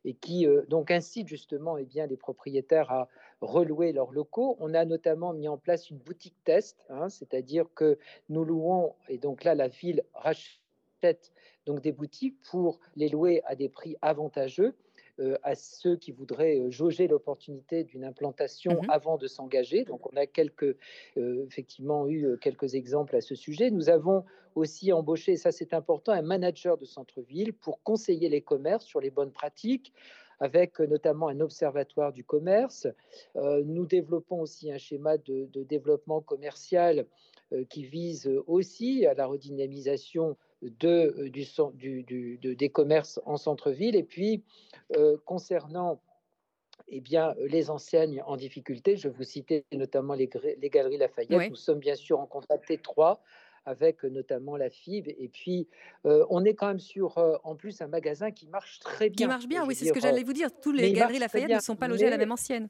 et 0.06 0.14
qui 0.14 0.46
donc 0.68 0.90
incite 0.90 1.28
justement 1.28 1.76
eh 1.76 1.84
bien, 1.84 2.06
les 2.06 2.16
propriétaires 2.16 2.90
à 2.90 3.08
relouer 3.42 3.92
leurs 3.92 4.12
locaux. 4.12 4.56
On 4.60 4.72
a 4.72 4.86
notamment 4.86 5.34
mis 5.34 5.46
en 5.46 5.58
place 5.58 5.90
une 5.90 5.98
boutique 5.98 6.36
test, 6.44 6.86
hein, 6.88 7.10
c'est-à-dire 7.10 7.66
que 7.74 7.98
nous 8.30 8.44
louons, 8.44 8.94
et 9.10 9.18
donc 9.18 9.44
là 9.44 9.54
la 9.54 9.68
ville 9.68 10.02
rachète 10.14 11.32
donc 11.66 11.82
des 11.82 11.92
boutiques 11.92 12.40
pour 12.50 12.80
les 12.96 13.10
louer 13.10 13.42
à 13.44 13.54
des 13.54 13.68
prix 13.68 13.96
avantageux 14.00 14.74
à 15.42 15.54
ceux 15.54 15.96
qui 15.96 16.12
voudraient 16.12 16.58
euh, 16.58 16.70
jauger 16.70 17.06
l'opportunité 17.06 17.84
d'une 17.84 18.04
implantation 18.04 18.80
Mhm. 18.82 18.90
avant 18.90 19.16
de 19.16 19.26
s'engager. 19.26 19.84
Donc 19.84 20.12
on 20.12 20.16
a 20.16 20.26
quelques, 20.26 20.76
euh, 21.16 21.44
effectivement 21.46 22.08
eu 22.08 22.26
euh, 22.26 22.36
quelques 22.36 22.74
exemples 22.74 23.14
à 23.16 23.20
ce 23.20 23.34
sujet. 23.34 23.70
Nous 23.70 23.88
avons 23.88 24.24
aussi 24.54 24.92
embauché, 24.92 25.32
et 25.32 25.36
ça 25.36 25.52
c'est 25.52 25.74
important, 25.74 26.12
un 26.12 26.22
manager 26.22 26.78
de 26.78 26.84
centre-ville 26.84 27.52
pour 27.52 27.82
conseiller 27.82 28.28
les 28.28 28.40
commerces 28.40 28.84
sur 28.84 29.00
les 29.00 29.10
bonnes 29.10 29.32
pratiques 29.32 29.92
avec 30.40 30.80
euh, 30.80 30.86
notamment 30.86 31.28
un 31.28 31.40
observatoire 31.40 32.12
du 32.12 32.24
commerce. 32.24 32.86
Euh, 33.36 33.62
nous 33.64 33.86
développons 33.86 34.40
aussi 34.40 34.70
un 34.72 34.78
schéma 34.78 35.16
de, 35.18 35.46
de 35.52 35.62
développement 35.62 36.20
commercial 36.20 37.06
euh, 37.52 37.64
qui 37.64 37.84
vise 37.84 38.28
aussi 38.46 39.06
à 39.06 39.14
la 39.14 39.26
redynamisation 39.26 40.36
de, 40.80 41.14
euh, 41.18 41.30
du, 41.30 41.42
cen- 41.42 41.74
du- 41.74 42.02
du- 42.02 42.38
de- 42.38 42.54
des 42.54 42.68
commerces 42.68 43.20
en 43.24 43.36
centre-ville. 43.36 43.96
Et 43.96 44.02
puis, 44.02 44.42
euh, 44.96 45.16
concernant 45.24 46.00
eh 46.88 47.00
bien, 47.00 47.34
euh, 47.38 47.46
les 47.48 47.70
enseignes 47.70 48.22
en 48.26 48.36
difficulté, 48.36 48.96
je 48.96 49.08
vous 49.08 49.24
citais 49.24 49.64
notamment 49.72 50.14
les, 50.14 50.28
Galeries 50.28 50.98
Lafayette. 50.98 51.50
Nous 51.50 51.56
sommes 51.56 51.78
bien 51.78 51.94
sûr 51.94 52.20
en 52.20 52.26
contact 52.26 52.70
étroit 52.70 53.22
avec 53.64 54.02
notamment 54.04 54.56
la 54.56 54.68
FIB. 54.68 55.14
Et 55.18 55.28
puis, 55.28 55.68
euh, 56.04 56.26
on 56.28 56.44
est 56.44 56.54
quand 56.54 56.66
même 56.68 56.80
sur, 56.80 57.16
euh, 57.16 57.36
en 57.44 57.56
plus, 57.56 57.80
un 57.80 57.86
magasin 57.86 58.30
qui 58.30 58.46
marche 58.46 58.80
très 58.80 59.08
bien. 59.08 59.26
Qui 59.26 59.28
marche 59.28 59.46
bien, 59.48 59.66
oui, 59.66 59.74
c'est 59.74 59.86
ce 59.86 59.92
que 59.92 60.00
j'allais 60.00 60.22
vous 60.24 60.34
dire. 60.34 60.50
Tous 60.60 60.72
les 60.72 60.92
galeries 60.92 61.18
Lafayette 61.18 61.50
ne 61.50 61.60
sont 61.60 61.76
pas 61.76 61.88
logés 61.88 62.06
à 62.06 62.10
la 62.10 62.18
même 62.18 62.32
ancienne. 62.32 62.68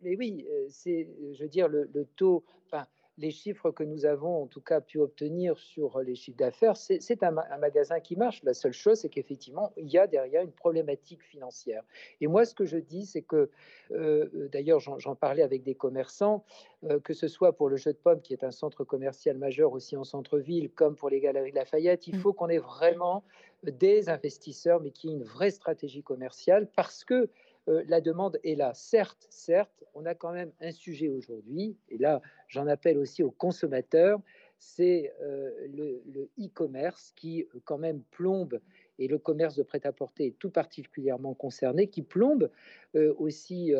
mais 0.00 0.16
oui, 0.16 0.46
c'est, 0.70 1.06
je 1.34 1.42
veux 1.42 1.48
dire, 1.48 1.68
le, 1.68 1.88
le 1.94 2.06
taux, 2.16 2.42
enfin, 2.66 2.86
les 3.20 3.30
chiffres 3.30 3.70
que 3.70 3.84
nous 3.84 4.06
avons 4.06 4.42
en 4.42 4.46
tout 4.46 4.62
cas 4.62 4.80
pu 4.80 4.98
obtenir 4.98 5.58
sur 5.58 6.00
les 6.00 6.14
chiffres 6.14 6.38
d'affaires, 6.38 6.76
c'est 6.76 7.22
un, 7.22 7.32
ma- 7.32 7.46
un 7.50 7.58
magasin 7.58 8.00
qui 8.00 8.16
marche. 8.16 8.42
La 8.44 8.54
seule 8.54 8.72
chose, 8.72 9.00
c'est 9.00 9.10
qu'effectivement, 9.10 9.72
il 9.76 9.88
y 9.88 9.98
a 9.98 10.06
derrière 10.06 10.42
une 10.42 10.52
problématique 10.52 11.22
financière. 11.22 11.84
Et 12.22 12.26
moi, 12.26 12.46
ce 12.46 12.54
que 12.54 12.64
je 12.64 12.78
dis, 12.78 13.04
c'est 13.04 13.20
que, 13.20 13.50
euh, 13.90 14.48
d'ailleurs, 14.50 14.80
j'en 14.80 15.14
parlais 15.14 15.42
avec 15.42 15.62
des 15.62 15.74
commerçants, 15.74 16.44
euh, 16.84 16.98
que 16.98 17.12
ce 17.12 17.28
soit 17.28 17.52
pour 17.52 17.68
le 17.68 17.76
Jeu 17.76 17.92
de 17.92 17.98
Pommes, 17.98 18.22
qui 18.22 18.32
est 18.32 18.42
un 18.42 18.50
centre 18.50 18.84
commercial 18.84 19.36
majeur 19.36 19.72
aussi 19.72 19.96
en 19.96 20.04
centre-ville, 20.04 20.70
comme 20.70 20.96
pour 20.96 21.10
les 21.10 21.20
Galeries 21.20 21.52
Lafayette, 21.52 22.06
il 22.06 22.16
faut 22.16 22.32
qu'on 22.32 22.48
ait 22.48 22.58
vraiment 22.58 23.22
des 23.62 24.08
investisseurs, 24.08 24.80
mais 24.80 24.92
qui 24.92 25.08
aient 25.08 25.12
une 25.12 25.24
vraie 25.24 25.50
stratégie 25.50 26.02
commerciale, 26.02 26.70
parce 26.74 27.04
que 27.04 27.28
euh, 27.68 27.82
la 27.88 28.00
demande 28.00 28.38
est 28.42 28.54
là. 28.54 28.72
Certes, 28.74 29.26
certes, 29.30 29.84
on 29.94 30.06
a 30.06 30.14
quand 30.14 30.32
même 30.32 30.52
un 30.60 30.72
sujet 30.72 31.08
aujourd'hui, 31.08 31.76
et 31.88 31.98
là, 31.98 32.20
j'en 32.48 32.66
appelle 32.66 32.98
aussi 32.98 33.22
aux 33.22 33.30
consommateurs, 33.30 34.20
c'est 34.58 35.12
euh, 35.22 35.50
le 35.72 36.30
e-commerce 36.38 37.12
qui 37.16 37.42
euh, 37.42 37.60
quand 37.64 37.78
même 37.78 38.02
plombe, 38.10 38.60
et 38.98 39.08
le 39.08 39.18
commerce 39.18 39.56
de 39.56 39.62
prêt-à-porter 39.62 40.26
est 40.26 40.38
tout 40.38 40.50
particulièrement 40.50 41.32
concerné, 41.32 41.86
qui 41.86 42.02
plombe 42.02 42.50
aussi 43.16 43.72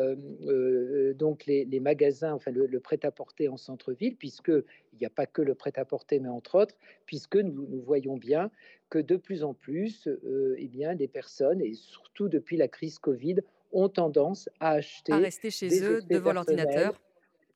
donc 1.13 1.45
les, 1.45 1.79
magasins, 1.79 2.33
enfin 2.33 2.49
le, 2.49 2.79
prêt-à-porter 2.79 3.47
en 3.47 3.55
centre-ville, 3.55 4.15
puisque 4.15 4.47
il 4.47 4.99
n'y 4.99 5.05
a 5.05 5.11
pas 5.11 5.27
que 5.27 5.43
le 5.43 5.53
prêt-à-porter, 5.53 6.19
mais 6.19 6.29
entre 6.29 6.55
autres, 6.55 6.75
puisque 7.05 7.35
nous, 7.35 7.67
voyons 7.85 8.17
bien 8.17 8.49
que 8.89 8.97
de 8.97 9.15
plus 9.15 9.43
en 9.43 9.53
plus, 9.53 10.09
eh 10.57 10.67
bien, 10.67 10.95
des 10.95 11.07
personnes, 11.07 11.61
et 11.61 11.75
surtout 11.75 12.27
depuis 12.27 12.57
la 12.57 12.67
crise 12.67 12.97
Covid, 12.97 13.41
ont 13.71 13.89
tendance 13.89 14.49
à 14.59 14.71
acheter 14.71 15.11
À 15.11 15.17
rester 15.17 15.51
chez 15.51 15.67
des 15.67 15.83
eux, 15.83 16.01
devant 16.01 16.33
l'ordinateur. 16.33 16.99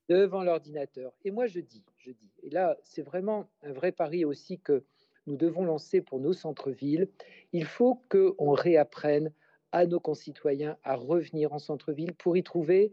devant 0.09 0.43
l'ordinateur. 0.43 1.13
Et 1.23 1.31
moi, 1.31 1.47
je 1.47 1.59
dis, 1.59 1.83
je 1.97 2.11
dis, 2.11 2.29
et 2.43 2.49
là, 2.49 2.77
c'est 2.83 3.01
vraiment 3.01 3.49
un 3.63 3.71
vrai 3.73 3.91
pari 3.91 4.25
aussi 4.25 4.59
que 4.59 4.83
nous 5.27 5.35
devons 5.35 5.65
lancer 5.65 6.01
pour 6.01 6.19
nos 6.19 6.33
centres-villes. 6.33 7.09
Il 7.51 7.65
faut 7.65 8.01
qu'on 8.09 8.51
réapprenne 8.51 9.31
à 9.71 9.85
nos 9.85 9.99
concitoyens 9.99 10.77
à 10.83 10.95
revenir 10.95 11.53
en 11.53 11.59
centre-ville 11.59 12.13
pour 12.13 12.37
y 12.37 12.43
trouver, 12.43 12.91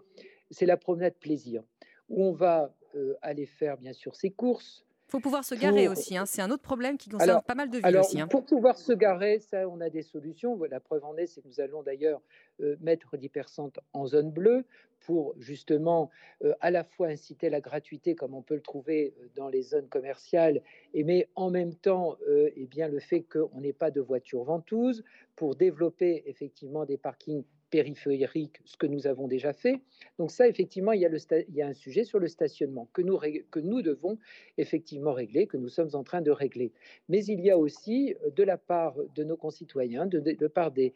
c'est 0.50 0.66
la 0.66 0.76
promenade 0.76 1.14
plaisir, 1.14 1.62
où 2.08 2.24
on 2.24 2.32
va 2.32 2.74
euh, 2.94 3.14
aller 3.22 3.46
faire 3.46 3.76
bien 3.76 3.92
sûr 3.92 4.16
ses 4.16 4.30
courses. 4.30 4.84
Faut 5.12 5.20
pouvoir 5.20 5.44
se 5.44 5.54
garer 5.54 5.84
Pour- 5.84 5.92
aussi. 5.92 6.16
hein. 6.16 6.24
C'est 6.24 6.40
un 6.40 6.50
autre 6.50 6.62
problème 6.62 6.96
qui 6.96 7.10
concerne 7.10 7.28
Alors- 7.28 7.44
pas 7.44 7.54
mal 7.54 7.68
de 7.68 7.76
villes 7.76 7.84
Alors, 7.84 8.06
aussi. 8.06 8.18
hein. 8.18 8.26
pour 8.28 8.46
pouvoir 8.46 8.78
se 8.78 8.94
garer, 8.94 9.40
ça, 9.40 9.68
on 9.68 9.78
a 9.82 9.90
des 9.90 10.00
solutions. 10.00 10.58
La 10.70 10.80
preuve 10.80 11.04
en 11.04 11.18
est, 11.18 11.26
c'est 11.26 11.42
que 11.42 11.48
nous 11.48 11.60
allons 11.60 11.82
d'ailleurs 11.82 12.22
euh, 12.62 12.76
mettre 12.80 13.14
l'hypercentre 13.18 13.78
en 13.92 14.06
zone 14.06 14.30
bleue 14.30 14.64
pour 15.00 15.34
justement 15.38 16.08
euh, 16.44 16.54
à 16.62 16.70
la 16.70 16.82
fois 16.82 17.08
inciter 17.08 17.50
la 17.50 17.60
gratuité, 17.60 18.14
comme 18.14 18.32
on 18.32 18.40
peut 18.40 18.54
le 18.54 18.62
trouver 18.62 19.12
euh, 19.20 19.26
dans 19.34 19.48
les 19.50 19.60
zones 19.60 19.86
commerciales, 19.88 20.62
et 20.94 21.04
mais 21.04 21.28
en 21.34 21.50
même 21.50 21.74
temps, 21.74 22.16
euh, 22.26 22.48
eh 22.56 22.64
bien, 22.66 22.88
le 22.88 22.98
fait 22.98 23.20
qu'on 23.20 23.60
n'ait 23.60 23.74
pas 23.74 23.90
de 23.90 24.00
voitures 24.00 24.44
ventouses, 24.44 25.04
pour 25.36 25.56
développer 25.56 26.22
effectivement 26.24 26.86
des 26.86 26.96
parkings 26.96 27.44
périphériques, 27.72 28.60
ce 28.66 28.76
que 28.76 28.86
nous 28.86 29.06
avons 29.06 29.26
déjà 29.26 29.54
fait. 29.54 29.80
Donc 30.18 30.30
ça, 30.30 30.46
effectivement, 30.46 30.92
il 30.92 31.00
y 31.00 31.62
a, 31.62 31.66
un 31.66 31.72
sujet 31.72 32.04
sur 32.04 32.18
le 32.18 32.28
stationnement 32.28 32.86
que 32.92 33.00
nous, 33.00 33.82
devons 33.82 34.18
effectivement 34.58 35.14
régler, 35.14 35.46
que 35.46 35.56
nous 35.56 35.70
sommes 35.70 35.94
en 35.94 36.04
train 36.04 36.20
de 36.20 36.30
régler. 36.30 36.70
Mais 37.08 37.24
il 37.24 37.40
y 37.40 37.50
a 37.50 37.56
aussi, 37.56 38.14
euh, 38.24 38.30
de 38.30 38.42
la 38.42 38.58
part 38.58 38.94
de 39.14 39.24
nos 39.24 39.38
concitoyens, 39.38 40.06
de, 40.06 40.20
de 40.20 40.46
part 40.46 40.70
des 40.70 40.92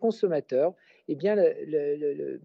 consommateurs, 0.00 0.72
eh 1.08 1.14
bien, 1.14 1.34
le- 1.34 1.54
le- 1.66 1.96
le- 1.96 2.40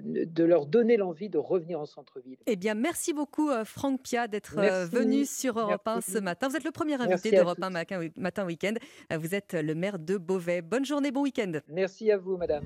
le- 0.00 0.26
de 0.26 0.44
leur 0.44 0.66
donner 0.66 0.96
l'envie 0.96 1.28
de 1.28 1.38
revenir 1.38 1.80
en 1.80 1.86
centre-ville. 1.86 2.36
Eh 2.46 2.56
bien, 2.56 2.74
merci 2.74 3.12
beaucoup, 3.12 3.50
euh, 3.50 3.64
Franck 3.64 4.02
Pia, 4.02 4.28
d'être 4.28 4.56
euh, 4.58 4.84
venu 4.86 5.24
sur 5.24 5.58
Europe 5.58 5.86
1 5.86 5.94
Merci. 5.94 6.10
ce 6.12 6.18
matin. 6.18 6.48
Vous 6.48 6.56
êtes 6.56 6.64
le 6.64 6.70
premier 6.70 6.94
invité 7.00 7.30
d'Europe 7.30 7.58
1 7.62 7.68
tous. 7.68 7.72
Matin, 7.72 8.08
matin 8.16 8.44
Week-end. 8.46 8.74
Euh, 9.12 9.18
Vous 9.18 9.34
êtes 9.34 9.54
le 9.54 9.74
maire 9.74 9.98
de 9.98 10.16
Beauvais. 10.18 10.60
Bonne 10.62 10.84
journée, 10.84 11.10
bon 11.10 11.22
week-end. 11.22 11.52
Merci 11.68 12.10
à 12.10 12.18
vous, 12.18 12.36
madame. 12.36 12.64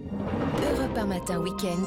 1 0.98 1.06
Matin 1.06 1.38
Week-end. 1.38 1.78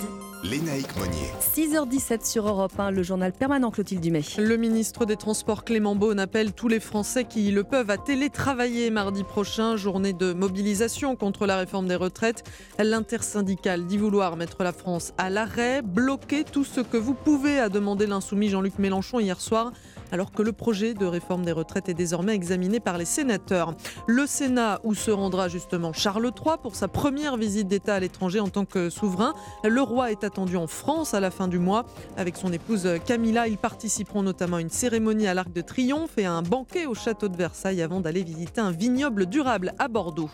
Lénaïque 0.41 0.95
Monnier. 0.97 1.31
6h17 1.41 2.25
sur 2.25 2.47
Europe 2.47 2.79
1, 2.79 2.91
le 2.91 3.03
journal 3.03 3.33
permanent 3.33 3.69
Clotilde 3.69 3.99
Dumay. 3.99 4.23
Le 4.37 4.55
ministre 4.55 5.05
des 5.05 5.17
Transports 5.17 5.65
Clément 5.65 5.95
Beaune 5.95 6.17
appelle 6.17 6.53
tous 6.53 6.69
les 6.69 6.79
Français 6.79 7.25
qui 7.25 7.51
le 7.51 7.65
peuvent 7.65 7.89
à 7.89 7.97
télétravailler 7.97 8.89
mardi 8.89 9.25
prochain, 9.25 9.75
journée 9.75 10.13
de 10.13 10.31
mobilisation 10.31 11.17
contre 11.17 11.45
la 11.45 11.57
réforme 11.57 11.89
des 11.89 11.95
retraites. 11.95 12.43
L'intersyndicale 12.79 13.85
dit 13.85 13.97
vouloir 13.97 14.37
mettre 14.37 14.63
la 14.63 14.71
France 14.71 15.11
à 15.17 15.29
l'arrêt, 15.29 15.81
bloquer 15.81 16.45
tout 16.45 16.63
ce 16.63 16.79
que 16.79 16.97
vous 16.97 17.13
pouvez, 17.13 17.59
a 17.59 17.67
demandé 17.67 18.07
l'insoumis 18.07 18.47
Jean-Luc 18.47 18.79
Mélenchon 18.79 19.19
hier 19.19 19.41
soir 19.41 19.73
alors 20.11 20.31
que 20.31 20.41
le 20.41 20.51
projet 20.51 20.93
de 20.93 21.05
réforme 21.05 21.43
des 21.43 21.51
retraites 21.51 21.89
est 21.89 21.93
désormais 21.93 22.35
examiné 22.35 22.79
par 22.79 22.97
les 22.97 23.05
sénateurs. 23.05 23.73
Le 24.07 24.25
Sénat, 24.25 24.79
où 24.83 24.93
se 24.93 25.11
rendra 25.11 25.47
justement 25.47 25.93
Charles 25.93 26.31
III 26.35 26.57
pour 26.61 26.75
sa 26.75 26.87
première 26.87 27.37
visite 27.37 27.67
d'État 27.67 27.95
à 27.95 27.99
l'étranger 27.99 28.39
en 28.39 28.49
tant 28.49 28.65
que 28.65 28.89
souverain. 28.89 29.33
Le 29.63 29.81
roi 29.81 30.11
est 30.11 30.23
attendu 30.23 30.57
en 30.57 30.67
France 30.67 31.13
à 31.13 31.19
la 31.19 31.31
fin 31.31 31.47
du 31.47 31.59
mois. 31.59 31.85
Avec 32.17 32.37
son 32.37 32.51
épouse 32.51 32.87
Camilla, 33.05 33.47
ils 33.47 33.57
participeront 33.57 34.23
notamment 34.23 34.57
à 34.57 34.61
une 34.61 34.69
cérémonie 34.69 35.27
à 35.27 35.33
l'Arc 35.33 35.51
de 35.51 35.61
Triomphe 35.61 36.17
et 36.17 36.25
à 36.25 36.33
un 36.33 36.41
banquet 36.41 36.85
au 36.85 36.93
château 36.93 37.27
de 37.27 37.37
Versailles 37.37 37.81
avant 37.81 38.01
d'aller 38.01 38.23
visiter 38.23 38.61
un 38.61 38.71
vignoble 38.71 39.25
durable 39.25 39.73
à 39.79 39.87
Bordeaux. 39.87 40.29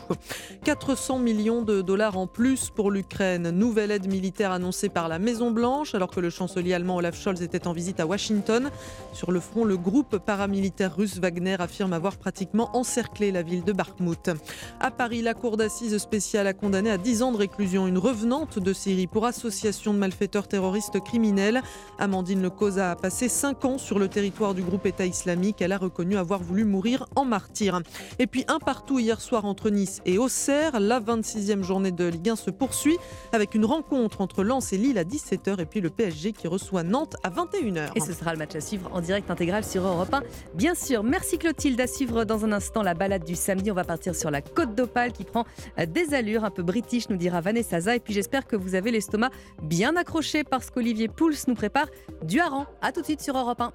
400 0.64 1.20
millions 1.20 1.62
de 1.62 1.82
dollars 1.82 2.18
en 2.18 2.28
plus 2.28 2.70
pour 2.70 2.92
l'Ukraine. 2.92 3.52
Nouvelle 3.52 3.92
aide 3.92 4.08
militaire 4.08 4.52
annoncée 4.52 4.90
par 4.90 5.08
la 5.08 5.20
Maison-Blanche 5.20 5.96
alors 5.96 6.10
que 6.10 6.20
le 6.20 6.30
chancelier 6.30 6.74
allemand 6.74 6.98
Olaf 6.98 7.20
Scholz 7.20 7.42
était 7.42 7.68
en 7.68 7.74
visite 7.74 8.00
à 8.00 8.06
Washington. 8.06 8.70
Sur 9.14 9.32
le 9.32 9.40
front, 9.40 9.64
le 9.68 9.78
groupe 9.78 10.18
paramilitaire 10.18 10.96
russe 10.96 11.20
Wagner 11.20 11.58
affirme 11.60 11.92
avoir 11.92 12.18
pratiquement 12.18 12.70
encerclé 12.76 13.32
la 13.32 13.44
ville 13.44 13.64
de 13.66 13.74
Bakhmut. 13.74 14.32
À 14.80 14.92
Paris, 14.92 15.22
la 15.22 15.34
cour 15.34 15.58
d'assises 15.58 15.98
spéciale 15.98 16.48
a 16.48 16.54
condamné 16.54 16.90
à 16.90 16.98
10 16.98 17.22
ans 17.22 17.32
de 17.34 17.38
réclusion 17.38 17.86
une 17.86 17.98
revenante 17.98 18.60
de 18.60 18.74
Syrie 18.74 19.08
pour 19.08 19.26
association 19.26 19.94
de 19.94 20.00
malfaiteurs 20.00 20.48
terroristes 20.48 21.02
criminels. 21.04 21.62
Amandine 22.00 22.42
Lecause 22.42 22.80
a 22.80 22.96
passé 22.96 23.28
5 23.28 23.66
ans 23.66 23.78
sur 23.78 24.00
le 24.00 24.08
territoire 24.08 24.54
du 24.54 24.62
groupe 24.62 24.86
État 24.86 25.06
islamique. 25.06 25.62
Elle 25.62 25.74
a 25.74 25.78
reconnu 25.78 26.18
avoir 26.18 26.42
voulu 26.42 26.64
mourir 26.64 27.06
en 27.16 27.26
martyr. 27.26 27.82
Et 28.20 28.28
puis 28.28 28.46
un 28.48 28.60
partout 28.60 29.00
hier 29.00 29.20
soir 29.20 29.44
entre 29.44 29.70
Nice 29.70 30.02
et 30.06 30.18
Auxerre. 30.18 30.80
La 30.80 31.02
26e 31.02 31.62
journée 31.62 31.92
de 31.92 32.06
Ligue 32.06 32.30
1 32.30 32.38
se 32.38 32.52
poursuit 32.52 32.98
avec 33.34 33.54
une 33.54 33.66
rencontre 33.66 34.22
entre 34.22 34.46
Lens 34.46 34.72
et 34.72 34.78
Lille 34.78 34.98
à 34.98 35.04
17h 35.04 35.60
et 35.60 35.66
puis 35.66 35.82
le 35.82 35.90
PSG 35.90 36.32
qui 36.32 36.48
reçoit 36.48 36.84
Nantes 36.84 37.18
à 37.24 37.30
21h. 37.30 37.90
Et 37.96 38.00
ce 38.00 38.14
sera 38.14 38.32
le 38.32 38.40
match 38.40 38.56
à 38.56 38.62
suivre 38.62 38.90
en 38.94 39.02
direct 39.02 39.30
intégral 39.30 39.57
sur 39.64 39.86
Europe 39.86 40.14
1. 40.14 40.22
Bien 40.54 40.76
sûr, 40.76 41.04
merci 41.04 41.38
Clotilde. 41.38 41.80
À 41.80 41.88
suivre 41.88 42.24
dans 42.24 42.46
un 42.46 42.52
instant 42.52 42.84
la 42.84 42.94
balade 42.94 43.24
du 43.24 43.36
samedi. 43.36 43.72
On 43.72 43.76
va 43.76 43.84
partir 43.84 44.16
sur 44.16 44.32
la 44.32 44.42
côte 44.42 44.76
d'Opale 44.76 45.12
qui 45.12 45.24
prend 45.24 45.46
euh, 45.80 45.86
des 45.86 46.14
allures 46.14 46.44
un 46.44 46.52
peu 46.52 46.64
british, 46.64 47.10
nous 47.10 47.18
dira 47.18 47.42
Vanessa 47.42 47.80
Za. 47.80 47.96
Et 47.96 48.00
puis 48.00 48.14
j'espère 48.14 48.48
que 48.48 48.56
vous 48.56 48.76
avez 48.76 48.92
l'estomac 48.92 49.30
bien 49.64 49.96
accroché 49.96 50.44
parce 50.44 50.70
qu'Olivier 50.70 51.08
Pouls 51.08 51.34
nous 51.48 51.56
prépare 51.56 51.88
du 52.24 52.40
hareng. 52.40 52.66
A 52.82 52.92
tout 52.92 53.02
de 53.02 53.06
suite 53.06 53.22
sur 53.22 53.38
Europe 53.38 53.62
1. 53.62 53.74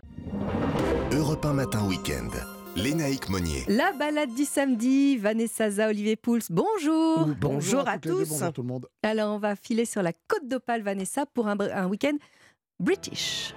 Europe 1.12 1.44
1 1.44 1.52
Matin 1.52 1.86
Week-end. 1.86 2.30
Lénaïque 2.76 3.28
Monnier. 3.28 3.64
La 3.68 3.92
balade 3.92 4.34
du 4.34 4.44
samedi, 4.44 5.18
Vanessa 5.18 5.70
Za, 5.70 5.88
Olivier 5.88 6.16
Pouls, 6.16 6.40
bonjour. 6.48 7.28
Bonjour 7.38 7.86
à 7.86 7.98
deux, 7.98 8.24
bonjour 8.24 8.52
tout 8.52 8.62
le 8.62 8.68
monde. 8.68 8.88
Alors 9.02 9.34
on 9.34 9.38
va 9.38 9.56
filer 9.56 9.84
sur 9.84 10.02
la 10.02 10.12
côte 10.12 10.48
d'Opale, 10.48 10.82
Vanessa, 10.82 11.26
pour 11.26 11.48
un, 11.48 11.60
un 11.60 11.86
week-end 11.86 12.16
british. 12.80 13.54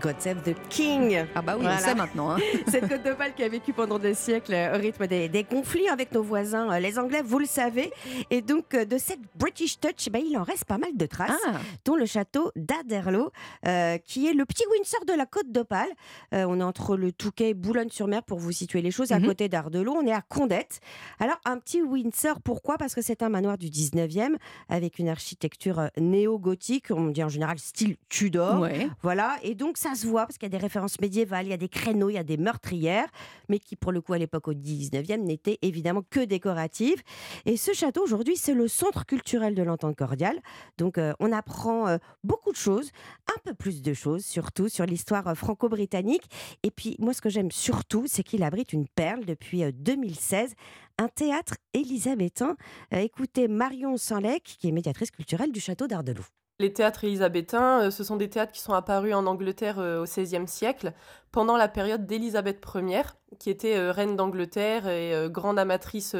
God 0.00 0.16
Save 0.18 0.42
the 0.42 0.54
King. 0.68 1.26
Ah 1.34 1.42
bah 1.42 1.56
oui, 1.58 1.66
on 1.68 1.78
sait 1.78 1.94
maintenant. 1.94 2.30
hein. 2.32 2.38
Cette 2.68 2.88
côte 2.88 3.02
d'opale 3.02 3.34
qui 3.34 3.42
a 3.44 3.48
vécu 3.48 3.72
pendant 3.72 3.98
des 3.98 4.14
siècles 4.14 4.54
euh, 4.54 4.76
au 4.76 4.80
rythme 4.80 5.06
des, 5.06 5.28
des 5.28 5.44
conflits 5.44 5.88
avec 5.88 6.12
nos 6.12 6.22
voisins, 6.22 6.72
euh, 6.72 6.78
les 6.80 6.98
Anglais, 6.98 7.22
vous 7.24 7.38
le 7.38 7.44
savez. 7.46 7.92
Et 8.30 8.40
donc, 8.42 8.74
euh, 8.74 8.84
de 8.84 8.98
cette 8.98 9.20
British 9.36 9.78
Touch, 9.78 10.08
bah, 10.10 10.18
il 10.18 10.36
en 10.38 10.42
reste 10.42 10.64
pas 10.64 10.78
mal 10.78 10.96
de 10.96 11.06
traces, 11.06 11.30
Ah. 11.46 11.52
dont 11.84 11.96
le 11.96 12.06
château 12.06 12.50
d'Aderlo, 12.56 13.30
euh, 13.66 13.98
qui 13.98 14.26
est 14.28 14.32
le 14.32 14.44
petit 14.44 14.64
Windsor 14.72 15.04
de 15.04 15.12
la 15.12 15.26
côte 15.26 15.50
d'opale. 15.52 15.88
Euh, 16.34 16.44
on 16.48 16.58
est 16.60 16.64
entre 16.64 16.96
le 16.96 17.12
Touquet 17.12 17.50
et 17.50 17.54
Boulogne-sur-Mer, 17.54 18.22
pour 18.22 18.38
vous 18.38 18.52
situer 18.52 18.82
les 18.82 18.90
choses, 18.90 19.12
à 19.12 19.18
Mhm. 19.18 19.26
côté 19.26 19.48
d'Ardelot. 19.48 19.92
On 19.94 20.06
est 20.06 20.12
à 20.12 20.22
Condette. 20.22 20.80
Alors, 21.20 21.36
un 21.44 21.58
petit 21.58 21.82
Windsor, 21.82 22.40
pourquoi? 22.40 22.78
Parce 22.78 22.94
que 22.94 23.02
c'est 23.02 23.22
un 23.22 23.28
manoir 23.28 23.58
du 23.58 23.68
19e, 23.70 24.36
avec 24.68 24.98
une 24.98 25.08
architecture 25.08 25.90
néo-gothique, 25.98 26.86
on 26.90 27.06
dit 27.08 27.22
en 27.24 27.28
général 27.28 27.58
style 27.58 27.96
Tudor. 28.08 28.60
Ouais. 28.60 28.88
Voilà, 29.02 29.36
et 29.42 29.54
donc 29.54 29.76
ça 29.82 29.96
se 29.96 30.06
voit 30.06 30.26
parce 30.26 30.38
qu'il 30.38 30.46
y 30.46 30.54
a 30.54 30.56
des 30.56 30.62
références 30.62 31.00
médiévales, 31.00 31.46
il 31.46 31.50
y 31.50 31.52
a 31.52 31.56
des 31.56 31.68
créneaux, 31.68 32.08
il 32.08 32.14
y 32.14 32.18
a 32.18 32.22
des 32.22 32.36
meurtrières, 32.36 33.08
mais 33.48 33.58
qui 33.58 33.74
pour 33.74 33.90
le 33.90 34.00
coup 34.00 34.12
à 34.12 34.18
l'époque 34.18 34.46
au 34.46 34.54
19e 34.54 35.22
n'étaient 35.22 35.58
évidemment 35.60 36.02
que 36.08 36.20
décoratives. 36.20 37.02
Et 37.46 37.56
ce 37.56 37.72
château 37.72 38.04
aujourd'hui 38.04 38.36
c'est 38.36 38.54
le 38.54 38.68
centre 38.68 39.04
culturel 39.04 39.56
de 39.56 39.62
l'entente 39.64 39.96
cordiale. 39.96 40.40
Donc 40.78 40.98
euh, 40.98 41.14
on 41.18 41.32
apprend 41.32 41.88
euh, 41.88 41.98
beaucoup 42.22 42.52
de 42.52 42.56
choses, 42.56 42.92
un 43.28 43.40
peu 43.44 43.54
plus 43.54 43.82
de 43.82 43.92
choses 43.92 44.24
surtout 44.24 44.68
sur 44.68 44.86
l'histoire 44.86 45.26
euh, 45.26 45.34
franco-britannique. 45.34 46.30
Et 46.62 46.70
puis 46.70 46.94
moi 47.00 47.12
ce 47.12 47.20
que 47.20 47.28
j'aime 47.28 47.50
surtout 47.50 48.04
c'est 48.06 48.22
qu'il 48.22 48.44
abrite 48.44 48.72
une 48.72 48.86
perle 48.86 49.24
depuis 49.24 49.64
euh, 49.64 49.72
2016, 49.74 50.54
un 50.98 51.08
théâtre 51.08 51.54
élisabétain. 51.74 52.56
Écoutez 52.92 53.48
Marion 53.48 53.96
Sanlec 53.96 54.44
qui 54.44 54.68
est 54.68 54.72
médiatrice 54.72 55.10
culturelle 55.10 55.50
du 55.50 55.58
château 55.58 55.88
d'Ardelot. 55.88 56.22
Les 56.62 56.72
théâtres 56.72 57.02
élisabétains, 57.02 57.82
euh, 57.82 57.90
ce 57.90 58.04
sont 58.04 58.14
des 58.14 58.30
théâtres 58.30 58.52
qui 58.52 58.60
sont 58.60 58.72
apparus 58.72 59.14
en 59.14 59.26
Angleterre 59.26 59.80
euh, 59.80 60.02
au 60.02 60.04
XVIe 60.04 60.46
siècle, 60.46 60.92
pendant 61.32 61.56
la 61.56 61.66
période 61.66 62.06
d'Élisabeth 62.06 62.64
Ier, 62.76 63.02
qui 63.40 63.50
était 63.50 63.76
euh, 63.76 63.90
reine 63.90 64.14
d'Angleterre 64.14 64.86
et 64.86 65.28
grande 65.28 65.58
amatrice 65.58 66.14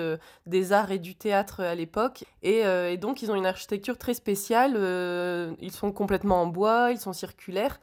des 0.46 0.72
arts 0.72 0.90
et 0.90 0.98
du 0.98 1.14
théâtre 1.14 1.60
à 1.60 1.76
l'époque. 1.76 2.24
Et, 2.42 2.64
donc, 2.96 3.22
ils 3.22 3.30
ont 3.30 3.36
une 3.36 3.46
architecture 3.46 3.98
très 3.98 4.14
spéciale. 4.14 4.72
ils 5.60 5.70
sont 5.70 5.92
complètement 5.92 6.42
en 6.42 6.46
bois, 6.46 6.90
ils 6.90 6.98
sont 6.98 7.12
circulaires. 7.12 7.78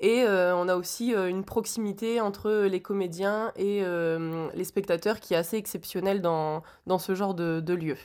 Et 0.00 0.24
on 0.26 0.68
a 0.68 0.74
aussi 0.74 1.14
une 1.14 1.44
proximité 1.44 2.20
entre 2.20 2.66
les 2.66 2.80
comédiens 2.82 3.52
et 3.56 3.82
les 4.54 4.64
spectateurs 4.64 5.20
qui 5.20 5.34
est 5.34 5.38
assez 5.38 5.56
exceptionnelle 5.56 6.20
dans, 6.20 6.62
dans 6.86 6.98
ce 6.98 7.14
genre 7.14 7.34
de, 7.34 7.60
de 7.60 7.74
lieu. 7.74 7.96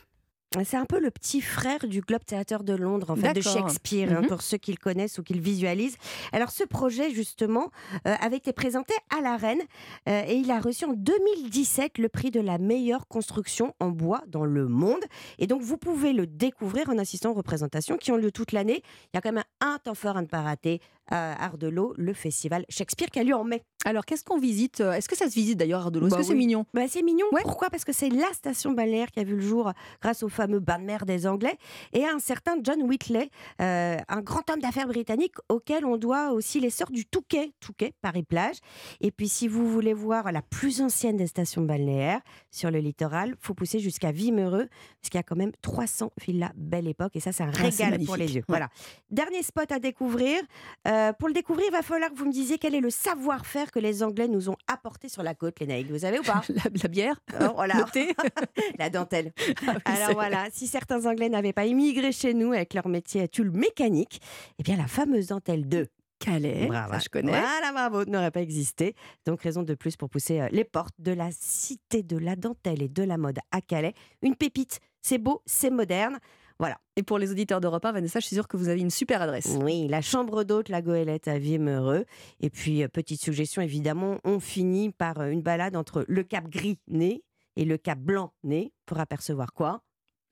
C'est 0.63 0.77
un 0.77 0.86
peu 0.86 0.99
le 0.99 1.12
petit 1.12 1.41
frère 1.41 1.86
du 1.88 1.99
Globe 1.99 2.23
Theatre 2.25 2.63
de 2.63 2.73
Londres, 2.73 3.12
en 3.12 3.15
fait, 3.17 3.33
de. 3.33 3.41
Shakespeare, 3.41 4.12
hein, 4.13 4.21
Mhm. 4.21 4.27
pour 4.27 4.41
ceux 4.41 4.57
qui 4.57 4.71
le 4.71 4.77
connaissent 4.77 5.17
ou 5.19 5.23
qui 5.23 5.33
le 5.33 5.41
visualisent. 5.41 5.97
Alors, 6.31 6.51
ce 6.51 6.63
projet, 6.63 7.12
justement, 7.12 7.69
euh, 8.07 8.15
avait 8.21 8.38
été 8.38 8.53
présenté 8.53 8.93
à 9.15 9.19
la 9.21 9.36
Reine 9.36 9.60
euh, 10.07 10.23
et 10.25 10.36
il 10.36 10.49
a 10.49 10.60
reçu 10.62 10.86
en 10.86 10.93
2017 10.93 11.97
le 11.97 12.07
prix 12.07 12.31
de 12.31 12.39
la 12.39 12.57
meilleure 12.60 13.07
construction 13.07 13.75
en 13.81 13.89
bois 13.89 14.23
dans 14.27 14.45
le 14.45 14.67
monde. 14.69 15.03
Et 15.38 15.47
donc, 15.47 15.62
vous 15.62 15.77
pouvez 15.77 16.13
le 16.13 16.25
découvrir 16.25 16.89
en 16.89 16.97
assistant 16.97 17.31
aux 17.31 17.36
représentations 17.36 17.97
qui 17.97 18.12
ont 18.13 18.17
lieu 18.17 18.31
toute 18.31 18.53
l'année. 18.53 18.81
Il 19.13 19.15
y 19.15 19.17
a 19.17 19.21
quand 19.21 19.33
même 19.33 19.43
un 19.60 19.77
temps 19.83 19.95
fort 19.95 20.15
à 20.15 20.21
ne 20.21 20.27
pas 20.27 20.41
rater 20.41 20.79
à 21.10 21.43
Ardelot, 21.46 21.93
le 21.98 22.13
festival 22.13 22.65
Shakespeare 22.70 23.10
qui 23.10 23.20
a 23.20 23.24
lieu 23.24 23.36
en 23.36 23.43
mai. 23.43 23.63
Alors, 23.86 24.06
qu'est-ce 24.06 24.24
qu'on 24.24 24.38
visite 24.39 24.82
euh, 24.82 24.93
Est-ce 24.93 25.08
que 25.08 25.15
ça 25.15 25.30
se 25.30 25.36
visite 25.36 25.58
d'ailleurs, 25.58 25.82
Ardelot? 25.82 26.08
Est-ce 26.08 26.15
Bah 26.15 26.22
que 26.22 26.28
c'est 26.28 26.36
mignon? 26.36 26.65
Bah, 26.74 26.82
C'est 26.89 27.04
mignon. 27.04 27.26
Pourquoi? 27.41 27.70
Parce 27.70 27.86
que 27.86 27.93
c'est 27.93 28.10
la 28.10 28.32
station 28.34 28.72
balnéaire 28.74 29.12
qui 29.12 29.20
a 29.20 29.24
vu 29.24 29.36
le 29.36 29.41
jour 29.41 29.72
grâce 30.02 30.24
au 30.24 30.30
fameux 30.30 30.60
bain 30.60 30.80
de 30.80 30.84
mer 30.84 31.06
des 31.06 31.26
Anglais 31.28 31.56
et 31.93 32.04
à 32.04 32.12
un 32.13 32.20
certain 32.20 32.58
John 32.62 32.82
Whitley, 32.84 33.30
euh, 33.62 33.98
un 34.08 34.22
grand 34.22 34.50
homme 34.50 34.60
d'affaires 34.60 34.88
britannique 34.88 35.36
auquel 35.48 35.86
on 35.86 35.96
doit 35.98 36.32
aussi 36.32 36.60
l'essor 36.60 36.89
du 36.91 37.06
Touquet, 37.06 37.54
Touquet, 37.62 37.93
Paris-Plage. 38.02 38.58
Et 39.00 39.12
puis, 39.12 39.30
si 39.30 39.48
vous 39.48 39.70
voulez 39.70 39.93
voir 39.93 40.32
la 40.32 40.41
plus 40.41 40.82
ancienne 40.82 41.15
des 41.15 41.28
stations 41.28 41.62
balnéaires 41.62 42.22
sur 42.52 42.72
le 42.72 42.80
littoral, 42.80 43.36
faut 43.39 43.54
pousser 43.54 43.80
jusqu'à 43.80 44.12
Vimereux 44.12 44.67
parce 45.02 45.10
qu'il 45.12 45.17
y 45.17 45.20
a 45.20 45.24
quand 45.24 45.38
même 45.38 45.52
300 45.62 46.12
villas 46.26 46.52
belle 46.56 46.88
époque 46.88 47.15
et 47.15 47.20
ça, 47.22 47.32
c'est 47.32 47.43
un 47.43 47.52
Ah, 47.58 47.72
c'est 47.72 47.86
régal 47.86 48.04
pour 48.06 48.17
les 48.17 48.36
yeux. 48.36 48.41
Ouais. 48.41 48.46
Voilà. 48.50 48.70
Dernier 49.12 49.43
spot 49.43 49.72
à 49.72 49.80
découvrir. 49.80 50.41
Euh, 50.88 50.96
pour 51.19 51.27
le 51.27 51.33
découvrir, 51.33 51.65
il 51.67 51.71
va 51.71 51.81
falloir 51.81 52.10
que 52.12 52.15
vous 52.15 52.25
me 52.25 52.31
disiez 52.31 52.57
quel 52.57 52.75
est 52.75 52.79
le 52.81 52.89
savoir-faire 52.89 53.71
que 53.71 53.79
les 53.79 54.03
Anglais 54.03 54.27
nous 54.27 54.49
ont 54.49 54.55
apporté 54.67 55.10
sur 55.10 55.23
la 55.23 55.36
côte, 55.36 55.60
les 55.60 55.67
Naïls. 55.67 55.88
Vous 55.91 55.99
savez 55.99 56.19
ou 56.19 56.23
pas 56.23 56.41
la, 56.49 56.63
la 56.81 56.88
bière 56.89 57.15
Oh, 57.41 57.45
voilà. 57.55 57.75
Le 57.77 57.83
thé 57.91 58.13
La 58.79 58.89
dentelle. 58.89 59.33
Ah 59.67 59.73
oui, 59.75 59.81
Alors 59.86 60.13
voilà, 60.13 60.47
si 60.51 60.67
certains 60.67 61.05
Anglais 61.05 61.29
n'avaient 61.29 61.53
pas 61.53 61.65
immigré 61.65 62.12
chez 62.12 62.33
nous 62.33 62.53
avec 62.53 62.73
leur 62.73 62.88
métier 62.88 63.21
à 63.21 63.27
tulle 63.27 63.51
mécanique, 63.51 64.21
eh 64.60 64.63
bien 64.63 64.77
la 64.77 64.88
fameuse 64.88 65.27
dentelle 65.27 65.67
de 65.67 65.88
Calais, 66.19 66.65
Bravo. 66.67 66.93
ça 66.93 66.99
je 66.99 67.10
connais. 67.10 67.29
Voilà, 67.39 67.71
bravo, 67.71 68.05
n'aurait 68.05 68.31
pas 68.31 68.41
existé. 68.41 68.95
Donc 69.25 69.41
raison 69.43 69.62
de 69.62 69.75
plus 69.75 69.95
pour 69.95 70.10
pousser 70.10 70.41
euh, 70.41 70.47
les 70.51 70.63
portes 70.63 70.95
de 70.97 71.12
la 71.12 71.29
cité 71.31 72.01
de 72.01 72.17
la 72.17 72.36
dentelle 72.36 72.81
et 72.81 72.88
de 72.89 73.03
la 73.03 73.17
mode 73.17 73.38
à 73.51 73.62
Calais. 73.62 73.93
Une 74.23 74.36
pépite, 74.36 74.79
c'est 75.01 75.19
beau, 75.19 75.43
c'est 75.45 75.69
moderne. 75.69 76.17
Voilà. 76.60 76.78
Et 76.96 77.04
pour 77.04 77.20
les 77.20 77.32
auditeurs 77.32 77.62
d'Europe 77.62 77.86
1, 77.86 77.91
Vanessa, 77.91 78.20
je 78.20 78.26
suis 78.26 78.36
sûre 78.36 78.48
que 78.48 78.58
vous 78.58 78.67
avez 78.70 78.80
une 78.82 78.89
super 78.89 79.22
adresse. 79.22 79.56
Oui, 79.62 79.88
la 79.88 80.02
chambre 80.02 80.43
d'hôte, 80.43 80.70
la 80.70 80.82
goélette 80.82 81.28
à 81.28 81.38
Vimereux. 81.38 82.06
Et 82.39 82.50
puis, 82.50 82.84
euh, 82.84 82.88
petite 82.88 83.22
suggestion, 83.22 83.62
évidemment, 83.62 84.17
on 84.24 84.39
finit 84.39 84.89
par 84.91 85.20
euh, 85.20 85.30
une 85.30 85.41
balade 85.43 85.76
entre 85.76 86.04
le 86.08 86.24
cap 86.24 86.48
gris-né 86.50 87.24
et 87.56 87.65
le 87.65 87.78
cap 87.78 88.00
blanc-né 88.00 88.74
pour 88.88 89.00
apercevoir 89.00 89.54
quoi? 89.54 89.82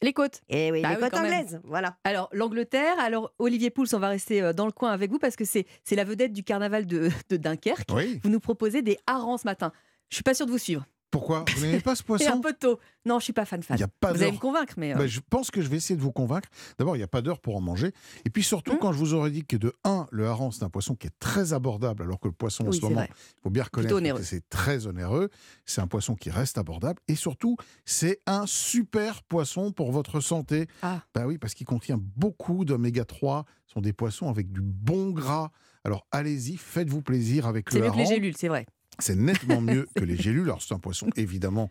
Les 0.01 0.13
côtes. 0.13 0.41
Eh 0.49 0.71
oui, 0.71 0.81
Bah 0.81 0.89
les 0.89 0.95
oui, 0.95 1.01
côtes 1.01 1.13
même. 1.13 1.25
anglaises. 1.25 1.61
Voilà. 1.63 1.97
Alors, 2.03 2.29
l'Angleterre, 2.33 2.99
alors 2.99 3.31
Olivier 3.39 3.69
Pouls, 3.69 3.85
on 3.93 3.99
va 3.99 4.09
rester 4.09 4.41
euh, 4.41 4.51
dans 4.53 4.65
le 4.65 4.71
coin 4.71 4.91
avec 4.91 5.09
vous 5.11 5.19
parce 5.19 5.35
que 5.35 5.45
c'est 5.45 5.65
c'est 5.83 5.95
la 5.95 6.03
vedette 6.03 6.33
du 6.33 6.43
carnaval 6.43 6.85
de, 6.85 7.09
de 7.29 7.37
Dunkerque. 7.37 7.89
Oui. 7.93 8.19
Vous 8.23 8.29
nous 8.29 8.39
proposez 8.41 8.81
des 8.81 8.97
harengs 9.07 9.37
ce 9.37 9.45
matin. 9.47 9.71
Je 10.09 10.15
suis 10.15 10.23
pas 10.23 10.33
sûre 10.33 10.45
de 10.47 10.51
vous 10.51 10.57
suivre. 10.57 10.85
Pourquoi 11.11 11.45
Vous 11.55 11.65
n'aimez 11.65 11.79
pas 11.79 11.95
ce 11.95 12.01
Et 12.03 12.05
poisson 12.05 12.31
un 12.33 12.41
peu 12.41 12.53
tôt. 12.53 12.79
Non, 13.05 13.19
je 13.19 13.25
suis 13.25 13.33
pas 13.33 13.45
fan 13.45 13.61
fan. 13.63 13.77
Y 13.79 13.83
a 13.83 13.87
pas 13.87 14.11
vous 14.11 14.21
allez 14.21 14.31
me 14.33 14.37
convaincre, 14.37 14.73
mais. 14.77 14.93
euh, 14.93 14.97
Bah, 14.97 15.07
je 15.07 15.19
pense 15.29 15.49
que 15.51 15.61
je 15.61 15.69
vais 15.69 15.77
essayer 15.77 15.95
de 15.95 16.01
vous 16.01 16.11
convaincre. 16.11 16.49
D'abord, 16.77 16.95
il 16.95 16.99
n'y 16.99 17.03
a 17.03 17.07
pas 17.07 17.21
d'heure 17.21 17.39
pour 17.39 17.55
en 17.55 17.61
manger. 17.61 17.93
Et 18.25 18.29
puis 18.29 18.43
surtout, 18.43 18.73
Mmh. 18.73 18.79
quand 18.79 18.91
je 18.91 18.97
vous 18.97 19.13
aurais 19.13 19.31
dit 19.31 19.45
que 19.45 19.55
de 19.57 19.73
1, 19.83 20.07
le 20.11 20.27
hareng, 20.27 20.51
c'est 20.51 20.63
un 20.63 20.69
poisson 20.69 20.95
qui 20.95 21.07
est 21.07 21.13
très 21.19 21.53
abordable, 21.53 22.03
alors 22.03 22.19
que 22.19 22.27
le 22.27 22.33
poisson 22.33 22.67
en 22.67 22.71
ce 22.71 22.79
c'est 22.79 22.83
moment, 22.89 23.03
il 23.09 23.41
faut 23.43 23.49
bien 23.49 23.63
reconnaître 23.63 24.17
que 24.17 24.23
c'est 24.23 24.47
très 24.49 24.87
onéreux. 24.87 25.29
C'est 25.65 25.81
un 25.81 25.87
poisson 25.87 26.15
qui 26.15 26.29
reste 26.29 26.57
abordable. 26.57 26.99
Et 27.07 27.15
surtout, 27.15 27.55
c'est 27.85 28.19
un 28.25 28.45
super 28.47 29.23
poisson 29.23 29.71
pour 29.71 29.91
votre 29.91 30.19
santé. 30.19 30.67
Ah. 30.81 31.01
Bah 31.13 31.25
oui, 31.27 31.37
parce 31.37 31.53
qu'il 31.53 31.65
contient 31.67 31.99
beaucoup 32.17 32.65
d'oméga 32.65 33.05
3. 33.05 33.45
Ce 33.67 33.73
sont 33.73 33.81
des 33.81 33.93
poissons 33.93 34.29
avec 34.29 34.51
du 34.51 34.61
bon 34.61 35.11
gras. 35.11 35.51
Alors 35.83 36.07
allez-y, 36.11 36.57
faites-vous 36.57 37.01
plaisir 37.03 37.45
avec 37.45 37.69
C'est 37.69 37.77
le 37.79 37.85
mieux 37.85 37.91
que 37.91 37.95
les 37.97 38.01
hareng. 38.03 38.13
gélules, 38.15 38.35
c'est 38.37 38.47
vrai. 38.47 38.65
C'est 38.99 39.15
nettement 39.15 39.61
mieux 39.61 39.87
que 39.95 40.03
les 40.03 40.15
gélules. 40.17 40.43
Alors, 40.43 40.61
c'est 40.61 40.73
un 40.73 40.79
poisson, 40.79 41.07
évidemment, 41.15 41.69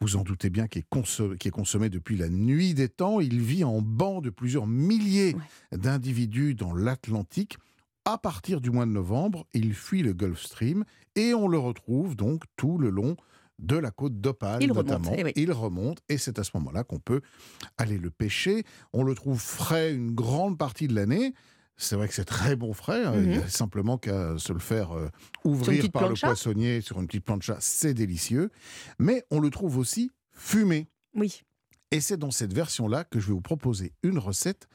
vous 0.00 0.16
en 0.16 0.22
doutez 0.22 0.50
bien, 0.50 0.66
qui 0.66 0.80
est, 0.80 0.86
consommé, 0.88 1.36
qui 1.38 1.48
est 1.48 1.52
consommé 1.52 1.88
depuis 1.88 2.16
la 2.16 2.28
nuit 2.28 2.74
des 2.74 2.88
temps. 2.88 3.20
Il 3.20 3.40
vit 3.40 3.64
en 3.64 3.80
banc 3.82 4.20
de 4.20 4.30
plusieurs 4.30 4.66
milliers 4.66 5.36
d'individus 5.72 6.54
dans 6.54 6.74
l'Atlantique. 6.74 7.58
À 8.04 8.18
partir 8.18 8.60
du 8.60 8.70
mois 8.70 8.84
de 8.86 8.90
novembre, 8.90 9.46
il 9.54 9.72
fuit 9.74 10.02
le 10.02 10.12
Gulf 10.12 10.42
Stream 10.42 10.84
et 11.16 11.32
on 11.32 11.48
le 11.48 11.58
retrouve 11.58 12.16
donc 12.16 12.42
tout 12.56 12.76
le 12.76 12.90
long 12.90 13.16
de 13.60 13.76
la 13.76 13.90
côte 13.90 14.20
d'Opale, 14.20 14.62
Il 14.62 14.72
remonte, 14.72 14.86
notamment. 14.88 15.14
eh 15.16 15.24
oui. 15.24 15.32
Il 15.36 15.52
remonte 15.52 16.00
et 16.08 16.18
c'est 16.18 16.38
à 16.38 16.44
ce 16.44 16.50
moment-là 16.54 16.84
qu'on 16.84 16.98
peut 16.98 17.20
aller 17.78 17.96
le 17.98 18.10
pêcher. 18.10 18.64
On 18.92 19.04
le 19.04 19.14
trouve 19.14 19.40
frais 19.40 19.94
une 19.94 20.10
grande 20.14 20.58
partie 20.58 20.88
de 20.88 20.94
l'année. 20.94 21.34
C'est 21.76 21.96
vrai 21.96 22.06
que 22.08 22.14
c'est 22.14 22.24
très 22.24 22.54
bon 22.56 22.72
frais. 22.72 23.04
hein. 23.04 23.14
Il 23.16 23.32
y 23.32 23.36
a 23.36 23.40
Mhm. 23.40 23.48
simplement 23.48 23.98
qu'à 23.98 24.38
se 24.38 24.52
le 24.52 24.58
faire 24.60 24.92
euh, 24.96 25.08
ouvrir 25.44 25.90
par 25.90 26.08
le 26.08 26.14
poissonnier 26.14 26.80
sur 26.80 27.00
une 27.00 27.06
petite 27.06 27.24
plancha, 27.24 27.56
c'est 27.60 27.94
délicieux. 27.94 28.50
Mais 28.98 29.24
on 29.30 29.40
le 29.40 29.50
trouve 29.50 29.78
aussi 29.78 30.10
fumé. 30.32 30.86
Oui. 31.14 31.42
Et 31.90 32.00
c'est 32.00 32.16
dans 32.16 32.30
cette 32.30 32.52
version-là 32.52 33.04
que 33.04 33.18
je 33.20 33.26
vais 33.28 33.32
vous 33.32 33.40
proposer 33.40 33.92
une 34.02 34.18
recette, 34.18 34.68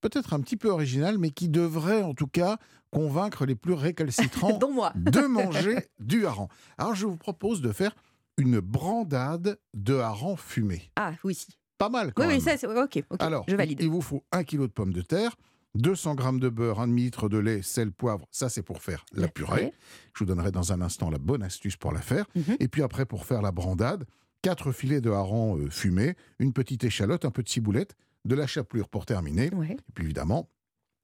peut-être 0.00 0.34
un 0.34 0.40
petit 0.40 0.56
peu 0.56 0.68
originale, 0.68 1.18
mais 1.18 1.30
qui 1.30 1.48
devrait 1.48 2.02
en 2.02 2.14
tout 2.14 2.26
cas 2.28 2.58
convaincre 2.90 3.44
les 3.44 3.54
plus 3.56 3.74
récalcitrants 3.74 4.58
moi. 4.72 4.92
de 4.96 5.20
manger 5.26 5.76
du 6.00 6.26
hareng. 6.26 6.48
Alors 6.78 6.94
je 6.94 7.06
vous 7.06 7.16
propose 7.16 7.60
de 7.60 7.72
faire 7.72 7.94
une 8.38 8.60
brandade 8.60 9.58
de 9.74 9.94
hareng 9.96 10.36
fumé. 10.36 10.90
Ah 10.96 11.12
oui. 11.24 11.44
Pas 11.78 11.88
mal 11.88 12.14
quand 12.14 12.22
Oui, 12.22 12.28
même. 12.28 12.36
oui, 12.38 12.42
ça, 12.42 12.56
c'est 12.56 12.66
ok. 12.66 13.04
ok, 13.10 13.16
Alors, 13.20 13.44
je 13.48 13.54
valide. 13.56 13.78
il 13.82 13.90
vous 13.90 14.00
faut 14.00 14.24
un 14.32 14.44
kilo 14.44 14.66
de 14.66 14.72
pommes 14.72 14.92
de 14.94 15.02
terre, 15.02 15.36
200 15.76 16.16
g 16.18 16.40
de 16.40 16.48
beurre, 16.48 16.80
un 16.80 16.88
demi-litre 16.88 17.28
de 17.28 17.38
lait, 17.38 17.62
sel, 17.62 17.92
poivre. 17.92 18.26
Ça, 18.30 18.48
c'est 18.48 18.62
pour 18.62 18.82
faire 18.82 19.04
la, 19.12 19.28
purée. 19.28 19.72
Je 20.14 20.20
vous 20.20 20.24
donnerai 20.26 20.50
dans 20.50 20.72
un 20.72 20.80
instant 20.80 21.10
la 21.10 21.18
bonne 21.18 21.42
astuce 21.42 21.76
pour 21.76 21.92
la 21.92 22.00
faire. 22.00 22.26
Mhm. 22.34 22.56
Et 22.60 22.68
puis 22.68 22.82
après, 22.82 23.06
pour 23.06 23.24
faire 23.24 23.42
la 23.42 23.52
brandade, 23.52 24.04
quatre 24.42 24.72
filets 24.72 25.00
de 25.00 25.10
hareng 25.10 25.58
euh, 25.58 25.70
fumés, 25.70 26.14
une 26.38 26.52
petite 26.52 26.84
échalote, 26.84 27.24
un 27.24 27.30
peu 27.30 27.42
de 27.42 27.48
ciboulette, 27.48 27.96
de 28.24 28.34
la 28.34 28.46
chapelure 28.46 28.88
pour 28.88 29.06
terminer. 29.06 29.50
Ouais. 29.54 29.72
Et 29.72 29.92
puis 29.94 30.04
évidemment, 30.04 30.48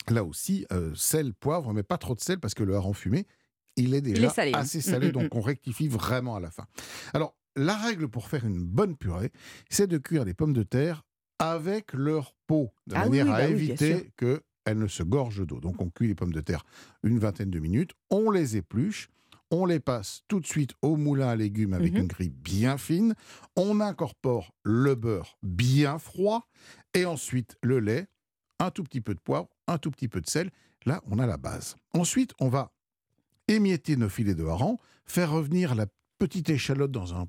là 0.09 0.25
aussi, 0.25 0.67
euh, 0.73 0.93
sel, 0.95 1.35
poivre, 1.35 1.73
mais 1.73 1.83
pas 1.83 1.99
trop 1.99 2.15
de 2.15 2.21
sel 2.21 2.39
parce 2.39 2.55
que 2.55 2.63
le 2.63 2.75
hareng 2.75 2.95
fumé, 2.95 3.27
il 3.77 3.95
est 3.95 4.01
déjà 4.01 4.27
est 4.27 4.31
salé, 4.31 4.53
hein. 4.55 4.59
assez 4.61 4.79
Mm, 4.79 4.83
salé, 4.83 5.09
mm, 5.09 5.13
donc 5.13 5.35
on 5.35 5.41
rectifie 5.41 5.89
vraiment 5.89 6.37
à 6.37 6.41
la 6.41 6.51
fin. 6.51 6.67
Alors, 7.15 7.35
la 7.57 7.77
règle 7.77 8.09
pour 8.09 8.29
faire 8.29 8.45
une 8.45 8.63
bonne 8.65 8.97
purée, 8.97 9.31
c'est 9.71 9.87
de 9.87 9.99
cuire 9.99 10.25
les 10.25 10.35
pommes 10.35 10.53
de 10.53 10.63
terre 10.63 11.05
avec 11.39 11.93
leur 11.93 12.35
peau, 12.47 12.73
de 12.87 12.95
Ah 12.95 13.05
manière 13.05 13.27
oui, 13.27 13.33
à 13.33 13.37
bah 13.39 13.49
éviter 13.49 14.13
que 14.17 14.43
elles 14.65 14.79
ne 14.79 14.87
se 14.89 15.03
gorgent 15.03 15.45
d'eau. 15.47 15.61
Donc 15.61 15.81
on 15.83 15.91
cuit 15.91 16.09
les 16.09 16.15
pommes 16.15 16.33
de 16.33 16.41
terre 16.41 16.65
une 17.03 17.19
vingtaine 17.19 17.51
de 17.51 17.59
minutes, 17.59 17.93
on 18.11 18.31
les 18.31 18.57
épluche, 18.57 19.09
on 19.51 19.67
les 19.67 19.81
passe 19.81 20.23
tout 20.29 20.41
de 20.41 20.47
suite 20.47 20.73
au 20.83 20.97
moulin 20.97 21.29
à 21.29 21.37
légumes 21.37 21.75
avec 21.75 21.93
Mhm. 21.93 22.01
une 22.01 22.07
grille 22.07 22.31
bien 22.31 22.79
fine, 22.79 23.15
on 23.57 23.81
incorpore 23.81 24.55
le 24.63 24.95
beurre 24.95 25.37
bien 25.43 25.99
froid 25.99 26.49
et 26.95 27.05
ensuite 27.05 27.57
le 27.63 27.79
lait, 27.81 28.07
un 28.59 28.71
tout 28.71 28.83
petit 28.85 29.01
peu 29.01 29.15
de 29.15 29.21
poivre, 29.21 29.49
un 29.67 29.79
tout 29.79 29.91
petit 29.91 30.09
peu 30.09 30.21
de 30.21 30.29
sel. 30.29 30.51
Là, 30.87 31.03
on 31.07 31.19
a 31.19 31.27
la 31.27 31.37
base. 31.37 31.77
Ensuite, 31.93 32.33
on 32.41 32.49
va 32.49 32.73
émietter 33.49 33.97
nos 33.97 34.09
filets 34.09 34.35
de 34.35 34.45
hareng, 34.47 34.77
faire 35.05 35.31
revenir 35.31 35.75
la 35.75 35.87
petite 36.19 36.49
échalote 36.51 36.91
dans 36.93 37.15
un 37.15 37.27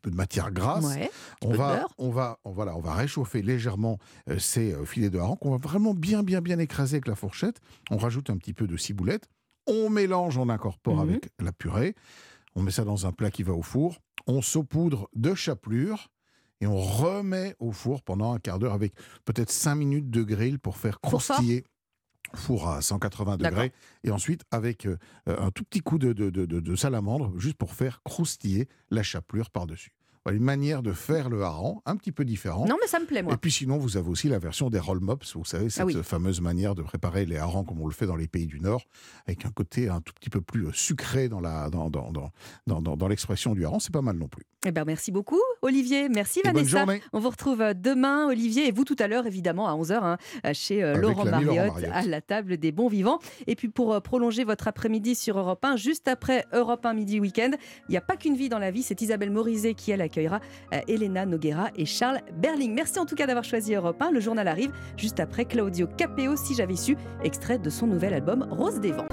peu 0.00 0.10
de 0.10 0.16
matière 0.16 0.50
grasse. 0.50 0.84
Ouais, 0.84 1.10
on 1.42 1.52
va, 1.52 1.86
on 1.98 2.10
va, 2.10 2.38
on, 2.44 2.52
voilà, 2.52 2.76
on 2.76 2.80
va 2.80 2.94
réchauffer 2.94 3.42
légèrement 3.42 3.98
euh, 4.28 4.38
ces 4.38 4.72
euh, 4.72 4.84
filets 4.84 5.10
de 5.10 5.18
hareng 5.18 5.36
qu'on 5.36 5.50
va 5.50 5.56
vraiment 5.58 5.94
bien, 5.94 6.22
bien, 6.22 6.40
bien 6.40 6.58
écraser 6.58 6.96
avec 6.96 7.06
la 7.08 7.14
fourchette. 7.14 7.60
On 7.90 7.96
rajoute 7.96 8.30
un 8.30 8.36
petit 8.36 8.52
peu 8.54 8.66
de 8.66 8.76
ciboulette. 8.76 9.28
On 9.66 9.90
mélange, 9.90 10.38
on 10.38 10.48
incorpore 10.48 10.96
Mhm. 11.04 11.08
avec 11.10 11.28
la 11.40 11.52
purée. 11.52 11.94
On 12.56 12.62
met 12.62 12.70
ça 12.70 12.84
dans 12.84 13.06
un 13.06 13.12
plat 13.12 13.30
qui 13.30 13.42
va 13.42 13.52
au 13.52 13.62
four. 13.62 13.98
On 14.26 14.42
saupoudre 14.42 15.08
de 15.14 15.34
chapelure 15.34 16.08
et 16.60 16.66
on 16.66 16.76
remet 16.80 17.54
au 17.58 17.72
four 17.72 18.02
pendant 18.02 18.32
un 18.32 18.38
quart 18.38 18.58
d'heure 18.58 18.74
avec 18.74 18.92
peut-être 19.24 19.50
5 19.50 19.74
minutes 19.76 20.10
de 20.10 20.22
grill 20.22 20.58
pour 20.58 20.76
faire 20.76 21.00
croustiller. 21.00 21.64
Four 22.34 22.68
à 22.68 22.80
180 22.80 23.36
D'accord. 23.38 23.50
degrés. 23.50 23.72
Et 24.04 24.10
ensuite, 24.10 24.42
avec 24.50 24.86
euh, 24.86 24.96
un 25.26 25.50
tout 25.50 25.64
petit 25.64 25.80
coup 25.80 25.98
de, 25.98 26.12
de, 26.12 26.30
de- 26.30 26.46
de- 26.46 26.60
de 26.60 26.76
salamandre, 26.76 27.32
juste 27.38 27.56
pour 27.56 27.74
faire 27.74 28.02
croustiller 28.04 28.68
la 28.90 29.02
chapelure 29.02 29.50
par-dessus. 29.50 29.92
Une 30.30 30.42
manière 30.44 30.82
de 30.82 30.92
faire 30.92 31.30
le 31.30 31.42
hareng, 31.42 31.80
un 31.86 31.96
petit 31.96 32.12
peu 32.12 32.24
différente. 32.26 32.68
Non, 32.68 32.76
mais 32.80 32.86
ça 32.86 32.98
me 33.00 33.06
plaît, 33.06 33.22
moi. 33.22 33.32
Et 33.34 33.36
puis 33.38 33.50
sinon, 33.50 33.78
vous 33.78 33.96
avez 33.96 34.08
aussi 34.08 34.28
la 34.28 34.38
version 34.38 34.68
des 34.68 34.78
roll 34.78 35.00
mops, 35.00 35.34
vous 35.34 35.44
savez, 35.46 35.70
cette 35.70 35.82
Ah 35.82 35.86
oui. 35.86 35.96
fameuse 36.02 36.40
manière 36.42 36.74
de 36.74 36.82
préparer 36.82 37.24
les 37.24 37.38
harengs 37.38 37.64
comme 37.64 37.80
on 37.80 37.86
le 37.86 37.92
fait 37.94 38.06
dans 38.06 38.16
les 38.16 38.28
pays 38.28 38.46
du 38.46 38.60
Nord, 38.60 38.82
avec 39.26 39.46
un 39.46 39.50
côté 39.50 39.88
un 39.88 40.00
tout 40.02 40.12
petit 40.12 40.28
peu 40.30 40.40
plus 40.42 40.66
euh, 40.66 40.72
sucré 40.72 41.28
dans 41.30 41.40
la 41.40 41.70
dans, 41.70 41.88
dans, 41.88 42.10
dans, 42.12 42.30
dans, 42.82 42.96
dans- 42.96 43.08
l'expression 43.08 43.54
du 43.54 43.64
hareng. 43.64 43.80
C'est 43.80 43.92
pas 43.92 44.02
mal 44.02 44.16
non 44.16 44.28
plus. 44.28 44.44
Eh 44.66 44.72
ben, 44.72 44.84
merci 44.84 45.10
beaucoup, 45.10 45.40
Olivier. 45.62 46.10
Merci, 46.10 46.40
Et 46.44 46.46
Vanessa. 46.46 46.84
On 47.14 47.18
vous 47.18 47.30
retrouve 47.30 47.62
euh, 47.62 47.72
demain, 47.74 48.26
Olivier, 48.28 48.68
et 48.68 48.72
vous 48.72 48.84
tout 48.84 48.96
à 48.98 49.08
l'heure, 49.08 49.26
évidemment, 49.26 49.68
à 49.68 49.72
11h, 49.72 50.18
chez 50.52 50.82
euh, 50.84 50.90
Avec 50.90 51.02
Laurent, 51.02 51.24
Mariotte, 51.24 51.72
à 51.90 52.02
la 52.02 52.20
table 52.20 52.58
des 52.58 52.70
bons 52.72 52.88
vivants. 52.88 53.20
Et 53.46 53.56
puis, 53.56 53.68
pour 53.70 53.94
euh, 53.94 54.00
prolonger 54.00 54.44
votre 54.44 54.68
après-midi 54.68 55.14
sur 55.14 55.38
Europe 55.38 55.64
1, 55.64 55.76
juste 55.76 56.08
après 56.08 56.44
Europe 56.52 56.84
1 56.84 56.92
Midi 56.92 57.20
Week-end, 57.20 57.52
il 57.88 57.92
n'y 57.92 57.96
a 57.96 58.02
pas 58.02 58.16
qu'une 58.18 58.36
vie 58.36 58.50
dans 58.50 58.58
la 58.58 58.70
vie. 58.70 58.82
C'est 58.82 59.00
Isabelle 59.00 59.30
Morizet 59.30 59.72
qui, 59.72 59.92
elle, 59.92 60.02
accueillera 60.10 60.40
euh, 60.74 60.80
Elena 60.88 61.24
Noguera 61.24 61.70
et 61.76 61.86
Charles 61.86 62.20
Berling. 62.34 62.74
Merci 62.74 62.98
en 62.98 63.06
tout 63.06 63.14
cas 63.14 63.26
d'avoir 63.26 63.44
choisi 63.44 63.74
Europe 63.74 64.00
1. 64.02 64.10
Le 64.10 64.20
journal 64.20 64.48
arrive 64.48 64.72
juste 64.96 65.20
après 65.20 65.44
Claudio 65.44 65.86
Capeo, 65.96 66.36
si 66.36 66.54
j'avais 66.54 66.76
su, 66.76 66.96
extrait 67.22 67.58
de 67.58 67.70
son 67.70 67.86
nouvel 67.86 68.14
album 68.14 68.46
Rose 68.50 68.80
des 68.80 68.92
Vents. 68.92 69.06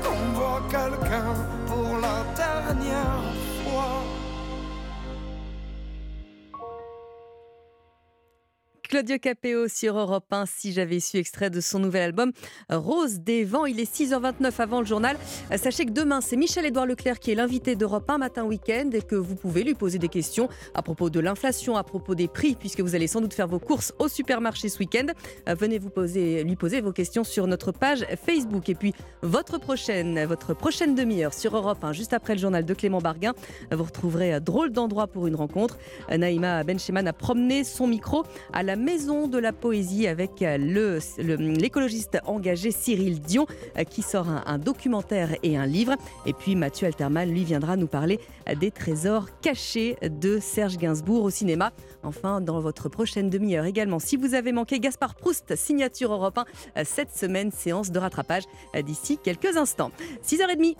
Claudio 8.89 9.17
Capeo 9.19 9.67
sur 9.67 9.97
Europe 9.97 10.31
1, 10.31 10.45
si 10.45 10.71
j'avais 10.71 11.01
su, 11.01 11.17
extrait 11.17 11.49
de 11.49 11.59
son 11.59 11.79
nouvel 11.79 12.03
album 12.03 12.31
Rose 12.69 13.19
des 13.19 13.43
Vents. 13.43 13.65
Il 13.65 13.81
est 13.81 13.93
6h29 13.93 14.61
avant 14.61 14.79
le 14.79 14.85
journal. 14.85 15.17
Euh, 15.51 15.57
Sachez 15.57 15.85
que 15.85 15.91
demain, 15.91 16.21
c'est 16.21 16.37
Michel-Édouard 16.37 16.85
Leclerc 16.85 17.19
qui 17.19 17.31
est 17.31 17.35
l'invité 17.35 17.75
d'Europe 17.75 18.09
1 18.09 18.17
matin 18.17 18.45
week-end 18.45 18.89
et 18.93 19.01
que 19.01 19.15
vous 19.15 19.35
pouvez 19.35 19.63
lui 19.63 19.73
poser 19.73 19.99
des 19.99 20.07
questions 20.07 20.47
à 20.73 20.81
propos 20.81 21.09
de 21.09 21.19
l'inflation, 21.19 21.75
à 21.75 21.83
propos 21.83 22.15
des 22.15 22.29
prix, 22.29 22.55
puisque 22.55 22.79
vous 22.79 22.95
allez 22.95 23.07
sans 23.07 23.19
doute 23.19 23.33
faire 23.33 23.49
vos 23.49 23.59
courses 23.59 23.93
au 23.99 24.07
supermarché 24.07 24.69
ce 24.69 24.79
week-end. 24.79 25.07
Euh, 25.49 25.55
Venez 25.55 25.79
vous 25.79 25.89
poser, 25.89 26.45
lui 26.45 26.55
poser 26.55 26.79
vos 26.79 26.93
questions 26.93 27.25
sur 27.25 27.45
notre 27.45 27.73
page 27.73 28.05
Facebook. 28.25 28.69
Et 28.69 28.75
puis, 28.75 28.93
votre 29.21 29.59
prochaine, 29.59 30.23
votre 30.23 30.53
prochaine 30.53 30.95
demi-heure 30.95 31.33
sur 31.33 31.57
Europe 31.57 31.83
1, 31.83 31.91
juste 31.91 32.13
après 32.13 32.35
le 32.35 32.39
journal 32.39 32.63
de 32.63 32.73
Clément 32.73 32.99
Barguin, 32.99 33.33
euh, 33.73 33.75
vous 33.75 33.83
retrouverez 33.83 34.35
euh, 34.35 34.39
Drôle 34.39 34.71
d'endroit 34.71 35.07
pour 35.07 35.27
une 35.27 35.35
rencontre. 35.35 35.77
Euh, 36.09 36.17
Naïma 36.17 36.63
Bencheman 36.63 37.05
a 37.05 37.11
promené 37.11 37.65
son 37.65 37.85
micro 37.85 38.23
à 38.53 38.63
la 38.63 38.76
Maison 38.77 39.27
de 39.27 39.37
la 39.37 39.51
Poésie 39.51 40.07
avec 40.07 40.41
euh, 40.41 40.57
le- 40.57 40.99
le- 41.17 41.35
l'écologiste 41.35 42.19
engagé 42.25 42.71
Cyril 42.71 43.19
Dion 43.19 43.45
euh, 43.77 43.83
qui 43.83 44.01
sort 44.01 44.29
un, 44.29 44.43
un 44.45 44.57
documentaire 44.57 45.35
et 45.43 45.57
un 45.57 45.65
livre. 45.65 45.95
Et 46.25 46.33
puis 46.33 46.55
Mathieu 46.55 46.87
Alterman, 46.87 47.29
lui, 47.29 47.43
viendra 47.43 47.75
nous 47.75 47.87
parler 47.87 48.19
des 48.59 48.71
trésors 48.71 49.27
cachés 49.41 49.97
de 50.01 50.39
Serge 50.39 50.77
Gainsbourg 50.77 51.23
au 51.23 51.29
cinéma. 51.29 51.71
Enfin, 52.03 52.39
dans 52.39 52.59
votre 52.61 52.87
prochaine 52.89 53.29
demi-heure 53.29 53.65
également, 53.65 53.99
si 53.99 54.15
vous 54.15 54.33
avez 54.33 54.51
manqué 54.51 54.79
Gaspard 54.79 55.15
Proust, 55.15 55.55
signature 55.55 56.13
Europe 56.13 56.37
1, 56.37 56.45
euh, 56.77 56.83
cette 56.85 57.15
semaine, 57.15 57.51
séance 57.51 57.91
de 57.91 57.99
rattrapage 57.99 58.43
d'ici 58.85 59.17
quelques 59.21 59.57
instants. 59.57 59.91
6h30. 60.25 60.75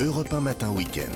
Europe 0.00 0.32
1 0.32 0.40
Matin 0.40 0.70
Week-end. 0.70 1.12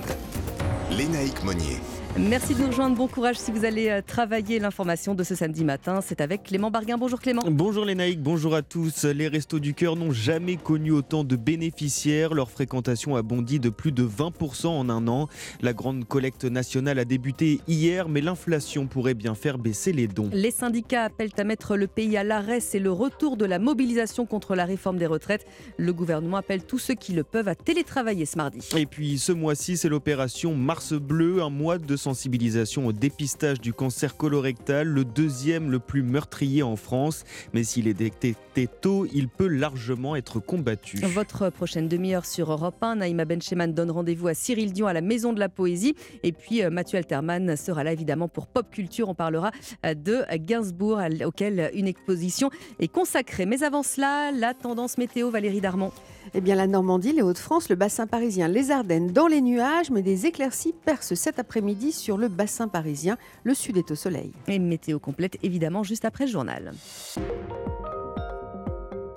Lénaïque 0.91 1.43
Monnier. 1.45 1.79
Merci 2.17 2.55
de 2.55 2.61
nous 2.61 2.69
rejoindre. 2.69 2.95
Bon 2.95 3.09
courage 3.09 3.37
si 3.37 3.51
vous 3.51 3.65
allez 3.65 3.89
euh, 3.89 4.01
travailler 4.01 4.61
l'information 4.61 5.17
de 5.17 5.25
ce 5.25 5.35
samedi 5.35 5.65
matin. 5.65 5.99
C'est 6.01 6.21
avec 6.21 6.45
Clément 6.45 6.71
Barguin. 6.71 6.97
Bonjour 6.97 7.19
Clément. 7.19 7.43
Bonjour 7.51 7.85
les 7.85 7.97
naïcs, 7.97 8.23
bonjour 8.23 8.55
à 8.55 8.63
tous. 8.63 9.03
Les 9.05 9.27
Restos 9.27 9.59
du 9.59 9.75
Cœur 9.75 9.97
n'ont 9.97 10.13
jamais 10.13 10.55
connu 10.55 10.93
autant 10.93 11.25
de 11.25 11.35
bénéficiaires. 11.35 12.33
Leur 12.33 12.53
fréquentation 12.53 13.17
a 13.17 13.23
bondi 13.23 13.59
de 13.59 13.69
plus 13.69 13.91
de 13.91 14.05
20% 14.05 14.69
en 14.69 14.89
un 14.91 15.09
an. 15.09 15.29
La 15.61 15.73
grande 15.73 16.05
collecte 16.05 16.45
nationale 16.45 17.01
a 17.01 17.05
débuté 17.05 17.61
hier, 17.67 18.09
mais 18.09 18.21
l'inflation 18.21 18.87
pourrait 18.87 19.15
bien 19.15 19.35
faire 19.35 19.59
baisser 19.59 19.93
les 19.93 20.07
dons. 20.07 20.31
Les 20.33 20.53
syndicats 20.53 21.03
appellent 21.03 21.35
à 21.37 21.43
mettre 21.43 21.77
le 21.77 21.89
pays 21.89 22.17
à 22.17 22.23
l'arrêt. 22.23 22.61
C'est 22.61 22.79
le 22.79 22.93
retour 22.93 23.37
de 23.37 23.45
la 23.45 23.59
mobilisation 23.59 24.25
contre 24.25 24.55
la 24.55 24.67
réforme 24.67 24.99
des 24.99 25.07
retraites. 25.07 25.47
Le 25.79 25.93
gouvernement 25.93 26.37
appelle 26.37 26.63
tous 26.63 26.79
ceux 26.79 26.95
qui 26.95 27.13
le 27.13 27.25
peuvent 27.25 27.49
à 27.49 27.57
télétravailler 27.57 28.25
ce 28.25 28.39
mardi. 28.39 28.61
Et 28.77 28.87
puis 28.87 29.19
ce 29.19 29.33
mois-ci, 29.33 29.77
c'est 29.77 29.89
l'opération 29.89 30.55
Mars 30.55 30.93
Bleu, 30.93 31.43
un 31.43 31.51
mois 31.51 31.79
de 31.79 31.97
sensibilisation 32.05 32.87
au 32.87 32.93
dépistage 32.93 33.61
du 33.63 33.73
cancer 33.73 34.19
colorectal, 34.19 34.87
le 34.87 35.07
deuxième 35.07 35.71
le 35.71 35.79
plus 35.79 36.03
meurtrier 36.03 36.63
en 36.63 36.77
France. 36.77 37.25
Mais 37.55 37.65
s'il 37.65 37.89
est 37.89 37.95
détecté 37.95 38.67
tôt, 38.67 39.07
il 39.13 39.29
peut 39.29 39.47
largement 39.47 40.15
être 40.15 40.39
combattu. 40.39 40.99
Votre 40.99 41.49
prochaine 41.49 41.89
demi-heure 41.89 42.27
sur 42.27 42.53
Europe 42.53 42.77
1, 42.83 42.97
Naïma 42.97 43.25
Bencheman 43.25 43.73
donne 43.73 43.91
rendez-vous 43.91 44.29
à 44.29 44.35
Cyril 44.35 44.73
Dion 44.73 44.87
à 44.87 44.93
la 44.93 45.01
Maison 45.01 45.33
de 45.33 45.41
la 45.41 45.49
Poésie. 45.49 45.95
Et 46.23 46.33
puis 46.33 46.63
euh, 46.63 46.69
Mathieu 46.69 46.99
Alterman 46.99 47.57
sera 47.57 47.85
là 47.85 47.93
évidemment 47.93 48.29
pour 48.29 48.49
Pop 48.49 48.67
Culture. 48.71 49.09
On 49.09 49.15
parlera 49.15 49.51
euh, 49.87 49.95
de 49.95 50.25
Gainsbourg, 50.37 51.01
auquel 51.25 51.71
une 51.75 51.89
exposition 51.89 52.51
est 52.81 52.89
consacrée. 52.89 53.47
Mais 53.47 53.63
avant 53.63 53.83
cela, 53.83 54.31
la 54.31 54.53
tendance 54.53 54.99
météo, 54.99 55.31
Valérie 55.31 55.63
Darmon. 55.63 55.91
Eh 56.35 56.41
bien, 56.41 56.55
la 56.55 56.67
Normandie, 56.67 57.13
les 57.13 57.23
Hauts-de-France, 57.23 57.69
le 57.69 57.77
bassin 57.77 58.07
parisien, 58.07 58.49
les 58.49 58.71
Ardennes 58.71 59.13
dans 59.13 59.27
les 59.27 59.41
nuages, 59.41 59.91
mais 59.91 60.03
des 60.03 60.27
éclaircies 60.27 60.75
percent 60.85 61.15
cet 61.15 61.39
après-midi 61.39 61.93
sur 61.95 62.19
le 62.19 62.29
bassin 62.29 62.69
parisien. 62.69 63.17
Le 63.45 63.55
sud 63.55 63.77
est 63.77 63.91
au 63.91 63.95
soleil. 63.95 64.33
Et 64.49 64.59
météo 64.59 64.99
complète 64.99 65.39
évidemment 65.43 65.83
juste 65.83 66.05
après 66.05 66.27
le 66.27 66.31
journal. 66.31 66.73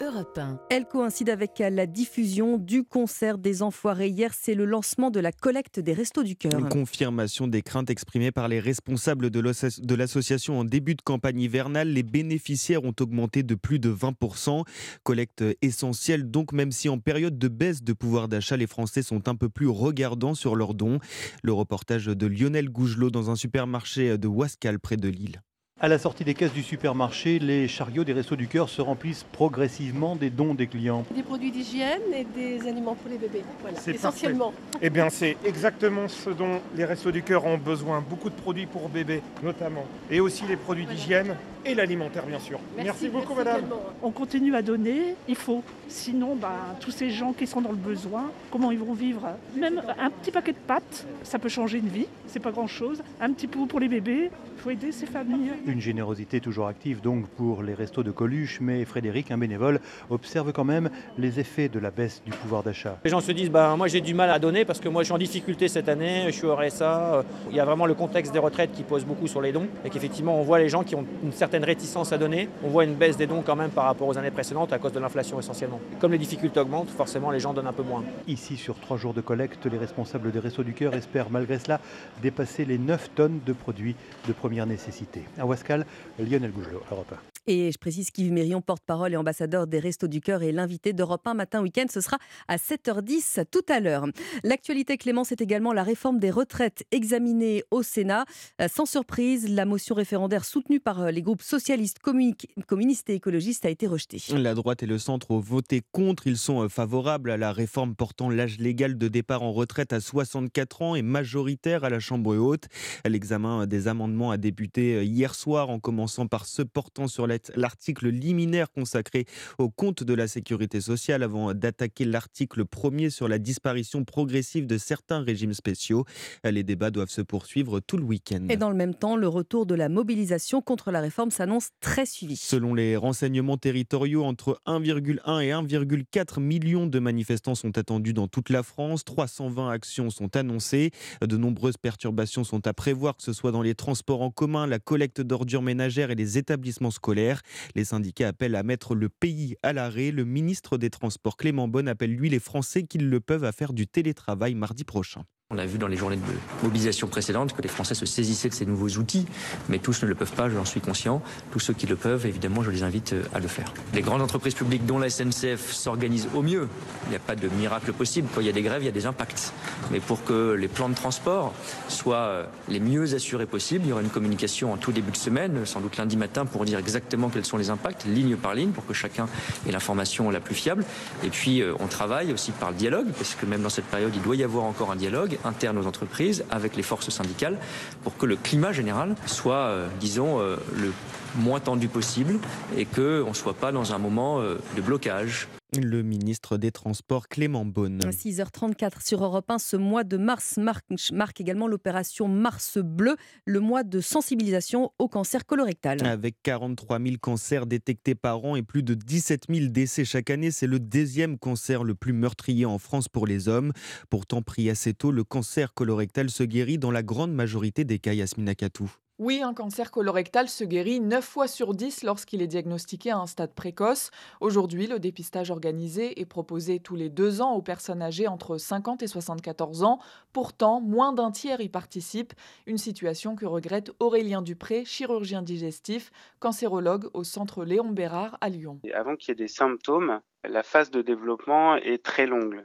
Europe 0.08 0.38
1. 0.38 0.60
Elle 0.70 0.86
coïncide 0.86 1.30
avec 1.30 1.60
la 1.60 1.86
diffusion 1.86 2.58
du 2.58 2.86
concert 2.86 3.38
des 3.38 3.62
Enfoirés. 3.62 4.08
Hier, 4.08 4.32
c'est 4.34 4.54
le 4.54 4.64
lancement 4.64 5.12
de 5.12 5.20
la 5.20 5.34
collecte 5.34 5.82
des 5.82 5.92
Restos 5.92 6.24
du 6.24 6.38
Cœur. 6.38 6.58
Une 6.58 6.70
confirmation 6.70 7.48
des 7.48 7.62
craintes 7.62 7.90
exprimées 7.90 8.32
par 8.32 8.48
les 8.48 8.62
responsables 8.62 9.30
de 9.30 9.96
l'association 9.96 10.60
en 10.60 10.64
début 10.64 10.96
de 10.96 11.02
campagne 11.02 11.42
hivernale. 11.42 11.90
Les 11.90 12.04
bénéficiaires 12.04 12.86
ont 12.86 12.94
augmenté 13.02 13.44
de 13.44 13.56
plus 13.56 13.80
de 13.80 13.92
20%. 13.92 14.64
Collecte 15.04 15.44
essentielle 15.62 16.32
donc, 16.32 16.54
même 16.54 16.72
si 16.72 16.88
en 16.88 17.00
période 17.00 17.38
de 17.38 17.48
baisse 17.50 17.84
de 17.84 17.92
pouvoir 17.92 18.30
d'achat, 18.30 18.56
les 18.56 18.68
Français 18.68 19.04
sont 19.04 19.28
un 19.28 19.36
peu 19.36 19.50
plus 19.50 19.68
regardants 19.68 20.36
sur 20.36 20.56
leurs 20.56 20.74
dons. 20.74 21.00
Le 21.44 21.52
reportage 21.52 22.06
de 22.06 22.28
Lionel 22.28 22.70
Gougelot 22.70 23.12
dans 23.12 23.30
un 23.30 23.36
supermarché 23.36 24.18
de 24.18 24.28
Wascal 24.28 24.80
près 24.80 24.96
de 24.96 25.10
Lille. 25.10 25.42
À 25.80 25.88
la 25.88 26.00
sortie 26.00 26.24
des 26.24 26.34
caisses 26.34 26.54
du 26.54 26.64
supermarché, 26.64 27.38
les 27.38 27.68
chariots 27.68 28.04
des 28.04 28.12
Restos 28.12 28.36
du 28.36 28.48
Cœur 28.48 28.68
se 28.68 28.82
remplissent 28.82 29.24
progressivement 29.32 30.16
des 30.16 30.32
dons 30.32 30.56
des 30.56 30.66
clients. 30.66 31.06
Des 31.16 31.22
produits 31.22 31.52
d'hygiène 31.52 32.02
et 32.16 32.24
des 32.24 32.68
aliments 32.68 32.96
pour 32.96 33.12
les 33.12 33.20
bébés. 33.20 33.44
Voilà, 33.62 33.78
C'est 33.80 33.94
essentiellement. 33.94 34.54
Eh 34.82 34.90
bien, 34.90 35.12
c'est 35.12 35.38
exactement 35.46 36.08
ce 36.08 36.32
dont 36.32 36.62
les 36.76 36.84
Restos 36.84 37.12
du 37.12 37.22
Cœur 37.22 37.46
ont 37.46 37.60
besoin. 37.60 38.02
Beaucoup 38.02 38.32
de 38.32 38.36
produits 38.36 38.66
pour 38.66 38.90
bébés, 38.90 39.22
notamment. 39.44 39.86
Et 40.10 40.20
aussi 40.20 40.46
les 40.48 40.56
produits 40.56 40.88
d'hygiène 40.88 41.36
et 41.64 41.76
l'alimentaire, 41.76 42.26
bien 42.26 42.40
sûr. 42.40 42.60
Merci, 42.76 43.10
beaucoup, 43.10 43.36
madame. 43.36 43.66
On 44.02 44.10
continue 44.10 44.56
à 44.56 44.64
donner, 44.64 45.14
il 45.28 45.36
faut. 45.36 45.64
Sinon, 45.90 46.36
ben, 46.36 46.50
tous 46.80 46.92
ces 46.92 47.12
gens 47.12 47.34
qui 47.34 47.46
sont 47.46 47.62
dans 47.62 47.72
le 47.72 47.78
besoin, 47.78 48.32
comment 48.50 48.72
ils 48.72 48.80
vont 48.80 48.94
vivre? 48.94 49.28
Même 49.56 49.84
un 50.00 50.10
petit 50.10 50.32
paquet 50.32 50.54
de 50.54 50.58
pâtes, 50.58 51.06
ça 51.22 51.38
peut 51.38 51.50
changer 51.50 51.78
une 51.78 51.90
vie, 51.90 52.08
c'est 52.26 52.40
pas 52.40 52.52
grand-chose. 52.52 53.04
Un 53.22 53.32
petit 53.32 53.48
pot 53.48 53.68
pour 53.68 53.80
les 53.80 53.88
bébés, 53.90 54.32
il 54.56 54.62
faut 54.62 54.70
aider 54.70 54.92
ces 54.92 55.06
familles. 55.06 55.52
Une 55.68 55.82
générosité 55.82 56.40
toujours 56.40 56.68
active 56.68 57.02
donc 57.02 57.28
pour 57.28 57.64
les 57.64 57.74
restos 57.74 58.04
de 58.04 58.12
Coluche, 58.12 58.60
mais 58.62 58.86
Frédéric, 58.86 59.32
un 59.32 59.38
bénévole, 59.38 59.80
observe 60.10 60.54
quand 60.54 60.64
même 60.64 60.90
les 61.18 61.40
effets 61.40 61.68
de 61.68 61.80
la 61.80 61.92
baisse 61.92 62.22
du 62.26 62.32
pouvoir 62.32 62.64
d'achat. 62.64 62.98
Les 63.04 63.10
gens 63.10 63.20
se 63.20 63.32
disent, 63.32 63.52
bah, 63.52 63.76
moi 63.78 63.88
j'ai 63.88 64.02
du 64.02 64.14
mal 64.14 64.30
à 64.30 64.40
donner 64.40 64.64
parce 64.64 64.80
que 64.80 64.90
moi 64.90 65.02
je 65.02 65.08
suis 65.08 65.14
en 65.14 65.18
difficulté 65.18 65.68
cette 65.68 65.90
année, 65.90 66.24
je 66.28 66.32
suis 66.32 66.46
au 66.46 66.56
RSA. 66.56 67.26
Il 67.50 67.56
y 67.56 67.60
a 67.60 67.66
vraiment 67.66 67.86
le 67.86 67.96
contexte 67.96 68.32
des 68.32 68.40
retraites 68.40 68.72
qui 68.72 68.84
pose 68.84 69.06
beaucoup 69.06 69.28
sur 69.28 69.42
les 69.42 69.52
dons 69.52 69.68
et 69.84 69.90
qu'effectivement 69.90 70.40
on 70.40 70.44
voit 70.44 70.60
les 70.60 70.70
gens 70.70 70.84
qui 70.84 70.96
ont 70.96 71.06
une 71.24 71.32
certaine 71.32 71.48
certaine 71.48 71.64
réticence 71.64 72.12
à 72.12 72.18
donner. 72.18 72.50
On 72.62 72.68
voit 72.68 72.84
une 72.84 72.96
baisse 72.96 73.16
des 73.16 73.26
dons 73.26 73.42
quand 73.42 73.56
même 73.56 73.70
par 73.70 73.86
rapport 73.86 74.06
aux 74.06 74.18
années 74.18 74.32
précédentes 74.32 74.74
à 74.74 74.80
cause 74.80 74.92
de 74.92 75.00
l'inflation 75.00 75.40
essentiellement. 75.40 75.80
Comme 76.02 76.12
les 76.12 76.18
difficultés 76.18 76.60
augmentent, 76.60 76.90
forcément 76.90 77.32
les 77.32 77.40
gens 77.40 77.54
donnent 77.54 77.68
un 77.68 77.74
peu 77.74 77.84
moins. 77.84 78.04
Ici, 78.28 78.58
sur 78.58 78.78
trois 78.78 78.98
jours 78.98 79.14
de 79.14 79.22
collecte, 79.22 79.66
les 79.66 79.78
responsables 79.78 80.30
des 80.30 80.40
Restos 80.40 80.64
du 80.64 80.74
Cœur 80.74 80.94
espèrent 80.94 81.30
malgré 81.30 81.58
cela 81.58 81.80
dépasser 82.22 82.66
les 82.66 82.78
9 82.78 83.12
tonnes 83.16 83.40
de 83.46 83.54
produits 83.54 83.96
de 84.28 84.34
première 84.34 84.66
nécessité. 84.66 85.24
À 85.40 85.46
Wascal, 85.58 85.86
Lionel 86.20 86.52
Gougelot, 86.52 86.84
Europe 86.92 87.12
1. 87.12 87.37
Et 87.50 87.72
je 87.72 87.78
précise 87.78 88.12
qu'Yves 88.12 88.34
Mérion, 88.34 88.62
porte-parole 88.62 89.14
et 89.14 89.16
ambassadeur 89.16 89.68
des 89.68 89.80
Restos 89.80 90.08
du 90.10 90.20
Cœur, 90.20 90.44
est 90.44 90.52
l'invité 90.52 90.92
d'Europe 90.92 91.26
1 91.26 91.34
matin 91.34 91.62
week-end. 91.62 91.86
Ce 91.90 92.02
sera 92.02 92.18
à 92.50 92.58
7h10 92.58 93.46
tout 93.50 93.62
à 93.70 93.80
l'heure. 93.80 94.06
L'actualité, 94.44 94.98
Clément, 94.98 95.24
c'est 95.24 95.40
également 95.40 95.72
la 95.72 95.84
réforme 95.84 96.20
des 96.20 96.30
retraites 96.30 96.84
examinée 96.92 97.64
au 97.72 97.84
Sénat. 97.84 98.26
Euh, 98.62 98.68
Sans 98.68 98.86
surprise, 98.86 99.48
la 99.50 99.64
motion 99.64 99.96
référendaire 99.96 100.44
soutenue 100.44 100.82
par 100.82 101.04
euh, 101.04 101.12
les 101.12 101.22
groupes 101.22 101.42
socialistes, 101.42 102.00
communi- 102.04 102.36
communistes 102.68 103.10
et 103.10 103.14
écologistes 103.16 103.66
a 103.66 103.70
été 103.70 103.88
rejetée. 103.88 104.22
La 104.36 104.54
droite 104.54 104.84
et 104.84 104.86
le 104.86 104.98
centre 105.00 105.32
ont 105.32 105.40
voté 105.40 105.82
contre. 105.94 106.28
Ils 106.28 106.38
sont 106.38 106.64
euh, 106.64 106.68
favorables 106.70 107.32
à 107.32 107.38
la 107.38 107.54
réforme 107.54 107.96
portant 107.96 108.30
l'âge 108.30 108.58
légal 108.60 108.98
de 108.98 109.08
départ 109.08 109.42
en 109.44 109.54
retraite 109.54 109.94
à 109.94 110.02
64 110.02 110.82
ans 110.82 110.96
et 110.96 111.02
majoritaire 111.02 111.86
à 111.86 111.90
la 111.90 112.00
Chambre 112.02 112.36
haute. 112.36 112.66
L'examen 113.08 113.68
des 113.68 113.88
amendements 113.88 114.32
a 114.32 114.38
débuté 114.38 115.06
hier 115.06 115.34
soir 115.34 115.70
en 115.70 115.80
commençant 115.80 116.28
par 116.28 116.46
ceux 116.46 116.66
portant 116.66 117.08
sur 117.08 117.26
la- 117.26 117.37
l'article 117.56 118.10
liminaire 118.10 118.72
consacré 118.72 119.26
au 119.58 119.70
compte 119.70 120.04
de 120.04 120.14
la 120.14 120.28
sécurité 120.28 120.82
sociale 120.82 121.24
avant 121.24 121.54
d'attaquer 121.54 122.06
l'article 122.06 122.66
premier 122.66 123.10
sur 123.10 123.28
la 123.28 123.40
disparition 123.40 124.04
progressive 124.04 124.68
de 124.68 124.78
certains 124.78 125.22
régimes 125.22 125.54
spéciaux. 125.54 126.06
Les 126.44 126.64
débats 126.64 126.92
doivent 126.92 127.10
se 127.10 127.22
poursuivre 127.22 127.80
tout 127.80 127.98
le 127.98 128.04
week-end. 128.04 128.46
Et 128.50 128.58
dans 128.58 128.70
le 128.70 128.76
même 128.76 128.96
temps, 128.96 129.16
le 129.16 129.28
retour 129.28 129.66
de 129.66 129.76
la 129.76 129.90
mobilisation 129.90 130.62
contre 130.62 130.92
la 130.92 131.02
réforme 131.02 131.32
s'annonce 131.32 131.70
très 131.82 132.06
suivi. 132.06 132.36
Selon 132.36 132.74
les 132.74 132.96
renseignements 132.96 133.58
territoriaux, 133.58 134.24
entre 134.24 134.62
1,1 134.66 135.42
et 135.42 135.52
1,4 135.52 136.40
millions 136.40 136.88
de 136.88 137.00
manifestants 137.00 137.56
sont 137.56 137.78
attendus 137.78 138.14
dans 138.14 138.28
toute 138.28 138.50
la 138.50 138.64
France. 138.64 139.04
320 139.04 139.70
actions 139.70 140.10
sont 140.10 140.36
annoncées. 140.36 140.92
De 141.22 141.38
nombreuses 141.38 141.78
perturbations 141.78 142.44
sont 142.44 142.66
à 142.68 142.74
prévoir, 142.74 143.18
que 143.18 143.24
ce 143.24 143.34
soit 143.34 143.52
dans 143.52 143.62
les 143.62 143.76
transports 143.76 144.22
en 144.22 144.32
commun, 144.32 144.68
la 144.68 144.80
collecte 144.80 145.22
d'ordures 145.22 145.62
ménagères 145.62 146.12
et 146.12 146.16
les 146.16 146.38
établissements 146.38 146.92
scolaires. 146.92 147.27
Les 147.76 147.86
syndicats 147.86 148.30
appellent 148.30 148.56
à 148.56 148.64
mettre 148.64 148.96
le 148.96 149.10
pays 149.10 149.56
à 149.64 149.74
l'arrêt. 149.74 150.12
Le 150.12 150.26
ministre 150.26 150.78
des 150.78 150.90
Transports, 150.90 151.38
Clément 151.38 151.68
Bonne, 151.68 151.88
appelle 151.88 152.16
lui 152.16 152.30
les 152.30 152.40
Français 152.40 152.84
qui 152.84 152.98
le 152.98 153.20
peuvent 153.20 153.44
à 153.44 153.52
faire 153.52 153.74
du 153.74 153.88
télétravail 153.88 154.56
mardi 154.56 154.84
prochain. 154.84 155.24
On 155.50 155.60
a 155.60 155.66
vu 155.66 155.78
dans 155.78 155.88
les 155.88 155.96
journées 155.96 156.18
de 156.18 156.62
mobilisation 156.62 157.08
précédentes 157.08 157.56
que 157.56 157.62
les 157.62 157.70
Français 157.70 157.96
se 157.96 158.06
saisissaient 158.06 158.50
de 158.50 158.54
ces 158.54 158.66
nouveaux 158.66 158.90
outils, 159.00 159.26
mais 159.70 159.80
tous 159.80 160.04
ne 160.04 160.08
le 160.10 160.14
peuvent 160.14 160.34
pas, 160.34 160.50
j'en 160.50 160.66
suis 160.66 160.82
conscient. 160.82 161.22
Tous 161.54 161.60
ceux 161.60 161.74
qui 161.74 161.88
le 161.88 161.96
peuvent, 161.96 162.26
évidemment, 162.26 162.64
je 162.64 162.70
les 162.70 162.84
invite 162.84 163.14
euh, 163.14 163.24
à 163.34 163.40
le 163.40 163.48
faire. 163.48 163.74
Les 163.94 164.02
grandes 164.02 164.22
entreprises 164.22 164.56
publiques, 164.56 164.86
dont 164.86 165.00
la 165.00 165.10
SNCF, 165.10 165.72
s'organisent 165.72 166.28
au 166.36 166.42
mieux. 166.42 166.68
Il 167.06 167.12
n'y 167.12 167.16
a 167.16 167.20
pas 167.20 167.38
de 167.38 167.48
miracle 167.48 167.94
possible. 167.94 168.28
Quand 168.36 168.42
il 168.42 168.48
y 168.48 168.50
a 168.50 168.52
des 168.52 168.62
grèves, 168.62 168.82
il 168.82 168.88
y 168.88 168.90
a 168.90 168.92
des 168.92 169.06
impacts. 169.06 169.54
Mais 169.90 170.02
pour 170.02 170.22
que 170.26 170.52
les 170.52 170.68
plans 170.68 170.90
de 170.90 170.96
transport 170.96 171.54
soient 171.88 172.18
euh, 172.18 172.46
les 172.68 172.82
mieux 172.82 173.14
assurés 173.14 173.46
possibles, 173.46 173.86
il 173.86 173.90
y 173.92 173.94
aura 173.94 174.02
une 174.02 174.10
communication 174.10 174.74
en 174.74 174.78
tout 174.78 174.92
début 174.92 175.12
de 175.12 175.18
semaine, 175.18 175.66
sans 175.66 175.80
doute 175.80 175.96
lundi 175.96 176.18
matin, 176.18 176.46
pour 176.46 176.66
dire 176.66 176.78
exactement 176.78 177.30
quels 177.30 177.46
sont 177.46 177.56
les 177.56 177.70
impacts, 177.70 178.04
ligne 178.04 178.36
par 178.36 178.54
ligne, 178.54 178.72
pour 178.72 178.86
que 178.86 178.94
chacun 178.94 179.30
ait 179.66 179.72
l'information 179.72 180.30
la 180.30 180.42
plus 180.42 180.56
fiable. 180.56 180.84
Et 181.24 181.30
puis, 181.30 181.62
euh, 181.62 181.74
on 181.80 181.88
travaille 181.88 182.34
aussi 182.34 182.52
par 182.52 182.72
le 182.72 182.76
dialogue, 182.76 183.08
parce 183.18 183.36
que 183.36 183.46
même 183.46 183.62
dans 183.62 183.70
cette 183.70 183.86
période, 183.86 184.12
il 184.14 184.22
doit 184.22 184.36
y 184.36 184.44
avoir 184.44 184.66
encore 184.66 184.92
un 184.92 184.98
dialogue 184.98 185.37
interne 185.46 185.78
aux 185.78 185.88
entreprises 185.88 186.44
avec 186.50 186.76
les 186.76 186.84
forces 186.84 187.10
syndicales 187.10 187.58
pour 188.04 188.18
que 188.18 188.26
le 188.26 188.36
climat 188.36 188.72
général 188.72 189.16
soit, 189.26 189.56
euh, 189.56 189.88
disons, 190.00 190.40
euh, 190.40 190.58
le 190.76 190.92
moins 191.36 191.60
tendu 191.60 191.88
possible 191.88 192.40
et 192.76 192.86
qu'on 192.86 193.30
ne 193.30 193.34
soit 193.34 193.54
pas 193.54 193.72
dans 193.72 193.94
un 193.94 193.98
moment 193.98 194.40
euh, 194.42 194.56
de 194.76 194.82
blocage. 194.82 195.48
Le 195.76 196.02
ministre 196.02 196.58
des 196.58 196.72
Transports, 196.72 197.28
Clément 197.28 197.66
Beaune. 197.66 198.00
6h34 198.00 199.06
sur 199.06 199.22
Europe 199.22 199.52
1, 199.52 199.58
ce 199.60 199.76
mois 199.76 200.06
de 200.06 200.16
mars 200.16 200.56
marque, 200.56 200.86
marque 201.12 201.42
également 201.42 201.68
l'opération 201.68 202.30
Mars 202.30 202.78
Bleu, 202.78 203.18
le 203.44 203.60
mois 203.60 203.84
de 203.84 204.00
sensibilisation 204.00 204.94
au 204.98 205.10
cancer 205.10 205.46
colorectal. 205.46 206.06
Avec 206.06 206.38
43 206.44 207.00
000 207.02 207.16
cancers 207.20 207.66
détectés 207.66 208.16
par 208.16 208.46
an 208.46 208.56
et 208.56 208.64
plus 208.64 208.82
de 208.82 208.94
17 208.94 209.48
000 209.50 209.68
décès 209.68 210.06
chaque 210.06 210.30
année, 210.30 210.52
c'est 210.52 210.68
le 210.68 210.80
deuxième 210.80 211.38
cancer 211.38 211.84
le 211.84 211.96
plus 211.96 212.14
meurtrier 212.14 212.66
en 212.66 212.78
France 212.78 213.10
pour 213.10 213.28
les 213.28 213.50
hommes. 213.50 213.74
Pourtant, 214.10 214.42
pris 214.42 214.70
assez 214.70 214.94
tôt, 214.94 215.12
le 215.12 215.26
cancer 215.26 215.74
colorectal 215.74 216.30
se 216.30 216.44
guérit 216.44 216.78
dans 216.78 216.92
la 216.92 217.04
grande 217.04 217.34
majorité 217.34 217.84
des 217.84 218.00
cas, 218.00 218.14
Yasmina 218.14 218.56
Katou. 218.56 218.90
Oui, 219.20 219.42
un 219.42 219.56
cancer 219.56 219.90
colorectal 219.90 220.48
se 220.48 220.64
guérit 220.64 221.00
9 221.00 221.26
fois 221.26 221.48
sur 221.48 221.74
10 221.74 222.04
lorsqu'il 222.04 222.44
est 222.44 222.48
diagnostiqué 222.48 223.10
à 223.10 223.18
un 223.18 223.26
stade 223.26 223.52
précoce. 223.56 224.12
Aujourd'hui, 224.42 224.86
le 224.86 225.00
dépistage 225.00 225.50
organisé 225.50 226.22
est 226.22 226.26
proposé 226.28 226.80
tous 226.80 226.96
les 226.96 227.10
deux 227.10 227.42
ans 227.42 227.54
aux 227.56 227.64
personnes 227.64 228.04
âgées 228.04 228.28
entre 228.28 228.60
50 228.60 229.02
et 229.02 229.08
74 229.08 229.82
ans. 229.82 229.98
Pourtant, 230.34 230.82
moins 230.82 231.14
d'un 231.14 231.32
tiers 231.32 231.62
y 231.62 231.68
participe, 231.68 232.34
une 232.68 232.78
situation 232.78 233.36
que 233.36 233.48
regrette 233.48 233.90
Aurélien 234.00 234.44
Dupré, 234.44 234.86
chirurgien 234.86 235.42
digestif, 235.42 236.12
cancérologue 236.40 237.10
au 237.16 237.24
centre 237.24 237.66
Léon 237.66 237.90
Bérard 237.90 238.38
à 238.40 238.50
Lyon. 238.50 238.80
Avant 238.94 239.16
qu'il 239.16 239.30
y 239.30 239.32
ait 239.32 239.36
des 239.36 239.48
symptômes, 239.48 240.22
la 240.44 240.62
phase 240.62 240.92
de 240.92 241.02
développement 241.02 241.76
est 241.78 242.06
très 242.06 242.28
longue. 242.28 242.64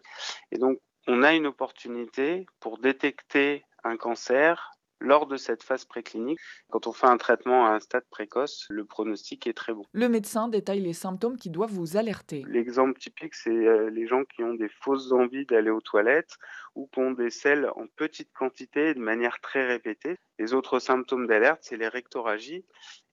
Et 0.50 0.58
donc, 0.58 0.76
on 1.06 1.22
a 1.22 1.32
une 1.32 1.46
opportunité 1.46 2.44
pour 2.60 2.76
détecter 2.76 3.64
un 3.84 3.96
cancer 3.96 4.71
lors 5.02 5.26
de 5.26 5.36
cette 5.36 5.62
phase 5.62 5.84
préclinique. 5.84 6.38
Quand 6.70 6.86
on 6.86 6.92
fait 6.92 7.06
un 7.06 7.16
traitement 7.16 7.66
à 7.66 7.70
un 7.70 7.80
stade 7.80 8.04
précoce, 8.10 8.66
le 8.70 8.84
pronostic 8.84 9.46
est 9.46 9.52
très 9.52 9.72
bon. 9.72 9.84
Le 9.92 10.08
médecin 10.08 10.48
détaille 10.48 10.80
les 10.80 10.92
symptômes 10.92 11.36
qui 11.36 11.50
doivent 11.50 11.72
vous 11.72 11.96
alerter. 11.96 12.44
L'exemple 12.48 12.98
typique, 12.98 13.34
c'est 13.34 13.50
euh, 13.50 13.90
les 13.90 14.06
gens 14.06 14.24
qui 14.24 14.42
ont 14.42 14.54
des 14.54 14.68
fausses 14.68 15.12
envies 15.12 15.46
d'aller 15.46 15.70
aux 15.70 15.80
toilettes 15.80 16.36
ou 16.74 16.88
qui 16.92 17.00
ont 17.00 17.12
des 17.12 17.30
selles 17.30 17.68
en 17.76 17.86
petite 17.96 18.32
quantité 18.32 18.90
et 18.90 18.94
de 18.94 19.00
manière 19.00 19.40
très 19.40 19.66
répétée. 19.66 20.16
Les 20.38 20.54
autres 20.54 20.78
symptômes 20.78 21.26
d'alerte, 21.26 21.60
c'est 21.62 21.76
les 21.76 21.88
rectorragies. 21.88 22.64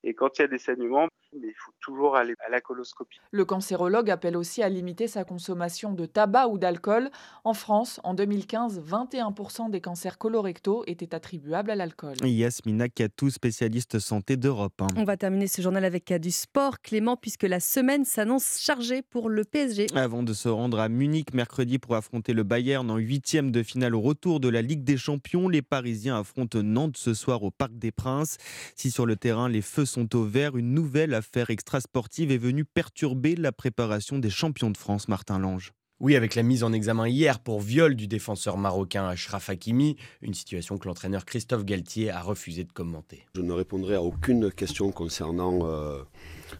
Et 0.03 0.13
quand 0.13 0.37
il 0.37 0.43
y 0.43 0.45
a 0.45 0.47
des 0.47 0.57
saignements, 0.57 1.07
il 1.33 1.53
faut 1.57 1.71
toujours 1.79 2.15
aller 2.15 2.33
à 2.45 2.49
la 2.49 2.61
coloscopie. 2.61 3.19
Le 3.31 3.45
cancérologue 3.45 4.09
appelle 4.09 4.37
aussi 4.37 4.63
à 4.63 4.69
limiter 4.69 5.07
sa 5.07 5.23
consommation 5.23 5.93
de 5.93 6.05
tabac 6.05 6.47
ou 6.47 6.57
d'alcool. 6.57 7.09
En 7.43 7.53
France, 7.53 7.99
en 8.03 8.13
2015, 8.13 8.81
21% 8.81 9.69
des 9.69 9.81
cancers 9.81 10.17
colorectaux 10.17 10.83
étaient 10.87 11.13
attribuables 11.13 11.71
à 11.71 11.75
l'alcool. 11.75 12.15
Yasmina 12.23 12.89
Katou, 12.89 13.29
spécialiste 13.29 13.99
santé 13.99 14.37
d'Europe. 14.37 14.81
On 14.95 15.03
va 15.03 15.17
terminer 15.17 15.47
ce 15.47 15.61
journal 15.61 15.85
avec 15.85 16.11
du 16.13 16.31
sport, 16.31 16.79
Clément, 16.81 17.17
puisque 17.17 17.43
la 17.43 17.59
semaine 17.59 18.05
s'annonce 18.05 18.59
chargée 18.59 19.01
pour 19.01 19.29
le 19.29 19.43
PSG. 19.43 19.87
Avant 19.95 20.23
de 20.23 20.33
se 20.33 20.49
rendre 20.49 20.79
à 20.79 20.89
Munich 20.89 21.33
mercredi 21.33 21.77
pour 21.77 21.95
affronter 21.95 22.33
le 22.33 22.43
Bayern 22.43 22.89
en 22.89 22.97
huitième 22.97 23.51
de 23.51 23.61
finale 23.61 23.93
au 23.93 24.01
retour 24.01 24.39
de 24.39 24.49
la 24.49 24.61
Ligue 24.61 24.83
des 24.83 24.97
Champions, 24.97 25.47
les 25.47 25.61
Parisiens 25.61 26.17
affrontent 26.17 26.63
Nantes 26.63 26.97
ce 26.97 27.13
soir 27.13 27.43
au 27.43 27.51
Parc 27.51 27.73
des 27.73 27.91
Princes. 27.91 28.37
Si 28.75 28.89
sur 28.89 29.05
le 29.05 29.15
terrain 29.15 29.49
les 29.49 29.61
feux 29.61 29.85
sont 29.85 30.15
au 30.15 30.23
vert, 30.23 30.57
une 30.57 30.73
nouvelle 30.73 31.13
affaire 31.19 31.49
extrasportive 31.49 32.31
est 32.31 32.37
venue 32.37 32.65
perturber 32.65 33.35
la 33.35 33.51
préparation 33.51 34.19
des 34.19 34.29
champions 34.29 34.71
de 34.71 34.77
France, 34.77 35.07
Martin 35.07 35.37
Lange. 35.37 35.73
Oui, 35.99 36.15
avec 36.15 36.35
la 36.35 36.43
mise 36.43 36.63
en 36.63 36.71
examen 36.71 37.09
hier 37.09 37.41
pour 37.41 37.59
viol 37.59 37.93
du 37.93 38.07
défenseur 38.07 38.57
marocain 38.57 39.05
Ashraf 39.05 39.49
Hakimi, 39.49 39.97
une 40.21 40.33
situation 40.33 40.77
que 40.77 40.87
l'entraîneur 40.87 41.25
Christophe 41.25 41.65
Galtier 41.65 42.09
a 42.09 42.21
refusé 42.21 42.63
de 42.63 42.71
commenter. 42.71 43.25
Je 43.35 43.41
ne 43.41 43.51
répondrai 43.51 43.95
à 43.95 44.01
aucune 44.01 44.49
question 44.49 44.93
concernant 44.93 45.67
euh, 45.67 46.01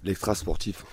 l'extra 0.03 0.35
sportif 0.35 0.83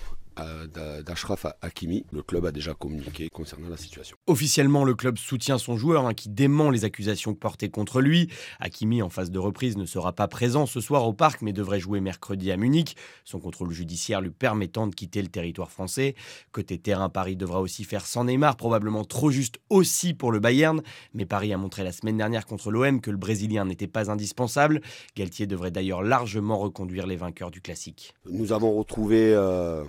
d'Ashraf 1.03 1.45
Hakimi. 1.61 2.05
Le 2.11 2.21
club 2.21 2.45
a 2.45 2.51
déjà 2.51 2.73
communiqué 2.73 3.29
concernant 3.29 3.69
la 3.69 3.77
situation. 3.77 4.17
Officiellement, 4.27 4.83
le 4.83 4.95
club 4.95 5.17
soutient 5.17 5.57
son 5.57 5.77
joueur 5.77 6.05
hein, 6.05 6.13
qui 6.13 6.29
dément 6.29 6.69
les 6.69 6.85
accusations 6.85 7.33
portées 7.33 7.69
contre 7.69 8.01
lui. 8.01 8.29
Hakimi, 8.59 9.01
en 9.01 9.09
phase 9.09 9.31
de 9.31 9.39
reprise, 9.39 9.77
ne 9.77 9.85
sera 9.85 10.13
pas 10.13 10.27
présent 10.27 10.65
ce 10.65 10.81
soir 10.81 11.07
au 11.07 11.13
parc 11.13 11.41
mais 11.41 11.53
devrait 11.53 11.79
jouer 11.79 11.99
mercredi 11.99 12.51
à 12.51 12.57
Munich, 12.57 12.95
son 13.23 13.39
contrôle 13.39 13.71
judiciaire 13.71 14.21
lui 14.21 14.31
permettant 14.31 14.87
de 14.87 14.95
quitter 14.95 15.21
le 15.21 15.27
territoire 15.27 15.71
français. 15.71 16.15
Côté 16.51 16.77
terrain, 16.77 17.09
Paris 17.09 17.35
devra 17.35 17.61
aussi 17.61 17.83
faire 17.83 18.05
sans 18.05 18.25
Neymar, 18.25 18.57
probablement 18.57 19.03
trop 19.03 19.31
juste 19.31 19.59
aussi 19.69 20.13
pour 20.13 20.31
le 20.31 20.39
Bayern. 20.39 20.81
Mais 21.13 21.25
Paris 21.25 21.53
a 21.53 21.57
montré 21.57 21.83
la 21.83 21.91
semaine 21.91 22.17
dernière 22.17 22.45
contre 22.45 22.71
l'OM 22.71 23.01
que 23.01 23.11
le 23.11 23.17
Brésilien 23.17 23.65
n'était 23.65 23.87
pas 23.87 24.09
indispensable. 24.09 24.81
Galtier 25.15 25.47
devrait 25.47 25.71
d'ailleurs 25.71 26.03
largement 26.03 26.57
reconduire 26.57 27.07
les 27.07 27.15
vainqueurs 27.15 27.51
du 27.51 27.61
classique. 27.61 28.13
Nous 28.29 28.51
avons 28.51 28.73
retrouvé. 28.77 29.33
Euh 29.33 29.83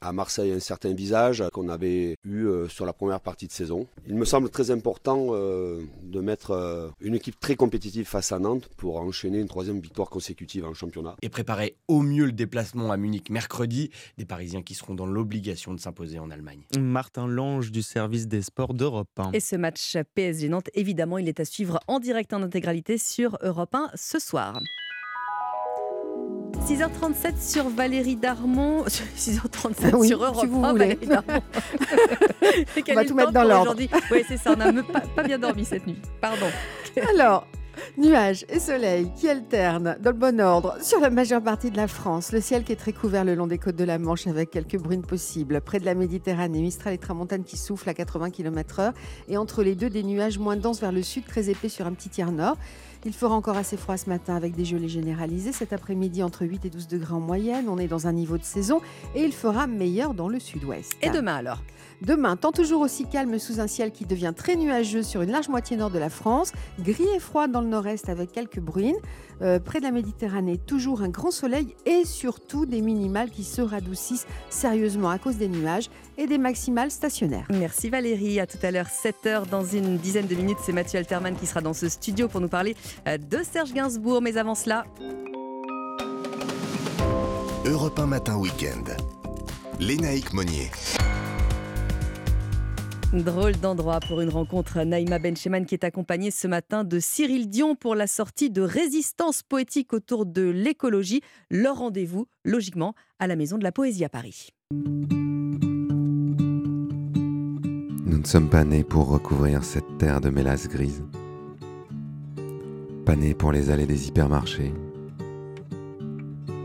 à 0.00 0.12
Marseille 0.12 0.52
un 0.52 0.60
certain 0.60 0.92
visage 0.92 1.44
qu'on 1.52 1.68
avait 1.68 2.16
eu 2.24 2.44
euh, 2.44 2.68
sur 2.68 2.86
la 2.86 2.92
première 2.92 3.20
partie 3.20 3.46
de 3.46 3.52
saison. 3.52 3.86
Il 4.06 4.14
me 4.14 4.24
semble 4.24 4.50
très 4.50 4.70
important 4.70 5.28
euh, 5.30 5.82
de 6.02 6.20
mettre 6.20 6.52
euh, 6.52 6.88
une 7.00 7.14
équipe 7.14 7.38
très 7.38 7.56
compétitive 7.56 8.06
face 8.06 8.32
à 8.32 8.38
Nantes 8.38 8.68
pour 8.76 9.00
enchaîner 9.00 9.38
une 9.38 9.48
troisième 9.48 9.80
victoire 9.80 10.08
consécutive 10.08 10.64
en 10.64 10.74
championnat. 10.74 11.16
Et 11.22 11.28
préparer 11.28 11.76
au 11.88 12.02
mieux 12.02 12.26
le 12.26 12.32
déplacement 12.32 12.92
à 12.92 12.96
Munich 12.96 13.30
mercredi, 13.30 13.90
des 14.16 14.24
Parisiens 14.24 14.62
qui 14.62 14.74
seront 14.74 14.94
dans 14.94 15.06
l'obligation 15.06 15.74
de 15.74 15.80
s'imposer 15.80 16.18
en 16.18 16.30
Allemagne. 16.30 16.60
Martin 16.78 17.26
Lange 17.26 17.70
du 17.70 17.82
service 17.82 18.26
des 18.28 18.42
sports 18.42 18.74
d'Europe 18.74 19.08
1. 19.16 19.32
Et 19.32 19.40
ce 19.40 19.56
match 19.56 19.96
PSG 20.14 20.48
Nantes, 20.48 20.70
évidemment, 20.74 21.18
il 21.18 21.28
est 21.28 21.40
à 21.40 21.44
suivre 21.44 21.80
en 21.88 21.98
direct 21.98 22.32
en 22.32 22.42
intégralité 22.42 22.98
sur 22.98 23.38
Europe 23.42 23.74
1 23.74 23.90
ce 23.94 24.18
soir. 24.18 24.60
6h37 26.68 27.40
sur 27.40 27.70
Valérie 27.70 28.16
Darmon. 28.16 28.84
6h37 29.16 29.94
Oui, 29.94 30.08
sur 30.08 30.18
si 30.18 30.24
Europe 30.24 30.46
vous 30.50 30.62
1, 30.62 30.70
voulez. 30.72 30.84
Valérie 30.96 31.06
Darmon. 31.06 31.40
On 32.90 32.94
va 32.94 33.04
tout 33.06 33.14
mettre 33.14 33.32
dans 33.32 33.44
l'ordre. 33.44 33.74
Oui, 34.10 34.22
c'est 34.28 34.36
ça. 34.36 34.52
On 34.52 34.56
n'a 34.56 34.82
pas, 34.82 35.00
pas 35.00 35.22
bien 35.22 35.38
dormi 35.38 35.64
cette 35.64 35.86
nuit. 35.86 35.96
Pardon. 36.20 36.44
Alors, 37.10 37.46
nuages 37.96 38.44
et 38.50 38.58
soleil 38.58 39.10
qui 39.16 39.30
alternent 39.30 39.96
dans 39.98 40.10
le 40.10 40.16
bon 40.16 40.38
ordre 40.42 40.76
sur 40.82 41.00
la 41.00 41.08
majeure 41.08 41.42
partie 41.42 41.70
de 41.70 41.78
la 41.78 41.88
France. 41.88 42.32
Le 42.32 42.40
ciel 42.42 42.64
qui 42.64 42.72
est 42.72 42.76
très 42.76 42.92
couvert 42.92 43.24
le 43.24 43.34
long 43.34 43.46
des 43.46 43.56
côtes 43.58 43.76
de 43.76 43.84
la 43.84 43.98
Manche 43.98 44.26
avec 44.26 44.50
quelques 44.50 44.76
bruines 44.76 45.06
possibles. 45.06 45.62
Près 45.62 45.80
de 45.80 45.86
la 45.86 45.94
Méditerranée, 45.94 46.60
Mistral 46.60 46.92
et 46.92 46.98
Tramontane 46.98 47.44
qui 47.44 47.56
soufflent 47.56 47.88
à 47.88 47.94
80 47.94 48.28
km/h. 48.28 48.92
Et 49.28 49.38
entre 49.38 49.62
les 49.62 49.74
deux, 49.74 49.88
des 49.88 50.02
nuages 50.02 50.38
moins 50.38 50.56
denses 50.56 50.82
vers 50.82 50.92
le 50.92 51.02
sud, 51.02 51.24
très 51.24 51.48
épais 51.48 51.70
sur 51.70 51.86
un 51.86 51.92
petit 51.92 52.10
tiers 52.10 52.30
nord. 52.32 52.58
Il 53.08 53.14
fera 53.14 53.34
encore 53.34 53.56
assez 53.56 53.78
froid 53.78 53.96
ce 53.96 54.10
matin 54.10 54.36
avec 54.36 54.54
des 54.54 54.66
gelées 54.66 54.86
généralisées. 54.86 55.52
Cet 55.52 55.72
après-midi, 55.72 56.22
entre 56.22 56.44
8 56.44 56.66
et 56.66 56.68
12 56.68 56.88
degrés 56.88 57.14
en 57.14 57.20
moyenne. 57.20 57.64
On 57.70 57.78
est 57.78 57.88
dans 57.88 58.06
un 58.06 58.12
niveau 58.12 58.36
de 58.36 58.44
saison 58.44 58.82
et 59.14 59.22
il 59.22 59.32
fera 59.32 59.66
meilleur 59.66 60.12
dans 60.12 60.28
le 60.28 60.38
sud-ouest. 60.38 60.92
Et 61.00 61.08
demain 61.08 61.36
alors? 61.36 61.62
Demain, 62.02 62.36
temps 62.36 62.52
toujours 62.52 62.82
aussi 62.82 63.06
calme 63.06 63.38
sous 63.38 63.60
un 63.60 63.66
ciel 63.66 63.90
qui 63.92 64.04
devient 64.04 64.32
très 64.36 64.56
nuageux 64.56 65.02
sur 65.02 65.22
une 65.22 65.32
large 65.32 65.48
moitié 65.48 65.76
nord 65.76 65.90
de 65.90 65.98
la 65.98 66.10
France, 66.10 66.52
gris 66.78 67.08
et 67.16 67.18
froid 67.18 67.48
dans 67.48 67.60
le 67.60 67.66
nord-est 67.66 68.08
avec 68.08 68.30
quelques 68.30 68.60
bruines. 68.60 68.94
Euh, 69.40 69.58
près 69.58 69.78
de 69.78 69.84
la 69.84 69.90
Méditerranée, 69.90 70.58
toujours 70.58 71.02
un 71.02 71.08
grand 71.08 71.30
soleil 71.30 71.74
et 71.86 72.04
surtout 72.04 72.66
des 72.66 72.82
minimales 72.82 73.30
qui 73.30 73.42
se 73.42 73.62
radoucissent 73.62 74.26
sérieusement 74.48 75.10
à 75.10 75.18
cause 75.18 75.36
des 75.36 75.48
nuages 75.48 75.90
et 76.18 76.26
des 76.26 76.38
maximales 76.38 76.90
stationnaires. 76.90 77.46
Merci 77.50 77.88
Valérie. 77.88 78.40
À 78.40 78.46
tout 78.46 78.58
à 78.62 78.70
l'heure, 78.70 78.88
7h. 78.88 79.48
Dans 79.48 79.64
une 79.64 79.96
dizaine 79.96 80.26
de 80.26 80.34
minutes, 80.34 80.58
c'est 80.64 80.72
Mathieu 80.72 80.98
Alterman 80.98 81.36
qui 81.36 81.46
sera 81.46 81.60
dans 81.60 81.72
ce 81.72 81.88
studio 81.88 82.28
pour 82.28 82.40
nous 82.40 82.48
parler 82.48 82.76
de 83.06 83.42
Serge 83.42 83.72
Gainsbourg. 83.72 84.22
Mais 84.22 84.36
avant 84.36 84.54
cela, 84.54 84.84
Europe 87.64 87.98
1 87.98 88.06
Matin 88.06 88.36
Week-end. 88.36 88.84
Lénaïque 89.80 90.32
Monnier. 90.32 90.70
Drôle 93.12 93.52
d'endroit 93.52 94.00
pour 94.00 94.20
une 94.20 94.28
rencontre. 94.28 94.82
Naïma 94.82 95.18
Bencheman 95.18 95.64
qui 95.64 95.74
est 95.74 95.84
accompagnée 95.84 96.30
ce 96.30 96.46
matin 96.46 96.84
de 96.84 96.98
Cyril 96.98 97.48
Dion 97.48 97.74
pour 97.74 97.94
la 97.94 98.06
sortie 98.06 98.50
de 98.50 98.60
Résistance 98.60 99.42
poétique 99.42 99.92
autour 99.92 100.26
de 100.26 100.42
l'écologie. 100.42 101.22
Leur 101.50 101.78
rendez-vous, 101.78 102.26
logiquement, 102.44 102.94
à 103.18 103.26
la 103.26 103.36
Maison 103.36 103.56
de 103.56 103.64
la 103.64 103.72
Poésie 103.72 104.04
à 104.04 104.08
Paris. 104.08 104.50
Nous 108.06 108.18
ne 108.18 108.26
sommes 108.26 108.50
pas 108.50 108.64
nés 108.64 108.84
pour 108.84 109.08
recouvrir 109.08 109.64
cette 109.64 109.98
terre 109.98 110.20
de 110.20 110.28
mélasse 110.28 110.68
grise. 110.68 111.02
Pas 113.08 113.16
nés 113.16 113.32
pour 113.32 113.52
les 113.52 113.70
allées 113.70 113.86
des 113.86 114.08
hypermarchés. 114.08 114.74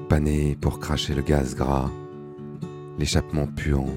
Pas 0.09 0.19
nés 0.19 0.57
pour 0.59 0.81
cracher 0.81 1.15
le 1.15 1.21
gaz 1.21 1.55
gras, 1.55 1.89
l'échappement 2.99 3.47
puant. 3.47 3.87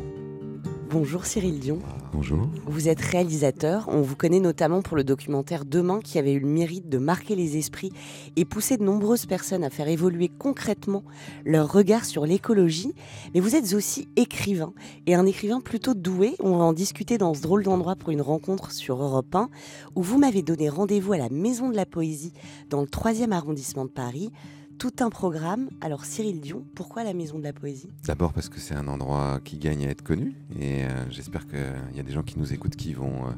Bonjour 0.89 1.27
Cyril 1.27 1.59
Dion. 1.59 1.81
Bonjour. 2.13 2.49
Vous 2.67 2.89
êtes 2.89 3.01
réalisateur. 3.01 3.89
On 3.89 4.03
vous 4.03 4.15
connaît 4.15 4.39
notamment 4.39 4.83
pour 4.83 4.97
le 4.97 5.03
documentaire 5.03 5.65
Demain 5.65 5.99
qui 5.99 6.17
avait 6.17 6.33
eu 6.33 6.39
le 6.39 6.47
mérite 6.47 6.89
de 6.89 6.99
marquer 6.99 7.35
les 7.35 7.57
esprits 7.57 7.91
et 8.37 8.45
pousser 8.45 8.77
de 8.77 8.85
nombreuses 8.85 9.27
personnes 9.27 9.65
à 9.65 9.71
faire 9.71 9.89
évoluer 9.89 10.31
concrètement 10.39 11.03
leur 11.45 11.73
regard 11.73 12.05
sur 12.05 12.25
l'écologie. 12.25 12.95
Mais 13.35 13.41
vous 13.41 13.57
êtes 13.57 13.73
aussi 13.73 14.09
écrivain 14.15 14.73
et 15.07 15.17
un 15.17 15.27
écrivain 15.27 15.61
plutôt 15.61 15.95
doué. 15.95 16.37
On 16.39 16.57
va 16.57 16.65
en 16.65 16.73
discuter 16.73 17.19
dans 17.19 17.35
ce 17.35 17.43
drôle 17.43 17.65
d'endroit 17.65 17.97
pour 17.97 18.11
une 18.11 18.23
rencontre 18.23 18.71
sur 18.71 19.03
Europe 19.03 19.35
1 19.35 19.49
où 19.97 20.03
vous 20.03 20.19
m'avez 20.19 20.43
donné 20.43 20.69
rendez-vous 20.69 21.15
à 21.15 21.19
la 21.19 21.31
Maison 21.31 21.69
de 21.69 21.75
la 21.75 21.87
Poésie 21.87 22.33
dans 22.71 22.81
le 22.81 22.87
3e 22.87 23.33
arrondissement 23.33 23.87
de 23.87 23.91
Paris. 23.91 24.31
Tout 24.79 24.93
un 25.01 25.09
programme. 25.11 25.71
Alors 25.81 26.05
Cyril 26.05 26.41
Dion, 26.41 26.65
pourquoi 26.75 27.03
la 27.03 27.15
Maison 27.15 27.39
de 27.39 27.45
la 27.45 27.53
Poésie? 27.53 27.89
D'abord 28.07 28.33
parce 28.33 28.49
que 28.49 28.61
c'est 28.61 28.75
un 28.75 28.89
endroit 28.89 29.41
qui 29.43 29.57
gagne 29.59 29.87
à 29.87 29.91
être 29.91 30.03
connu 30.03 30.35
et 30.59 30.85
euh, 30.85 31.11
j'espère 31.11 31.47
qu'il 31.47 31.97
y 31.97 32.01
a 32.01 32.03
des 32.03 32.13
gens 32.13 32.23
qui 32.23 32.39
nous 32.39 32.53
écoutent 32.53 32.77
qui 32.77 32.93
vont 32.93 33.27
euh, 33.27 33.31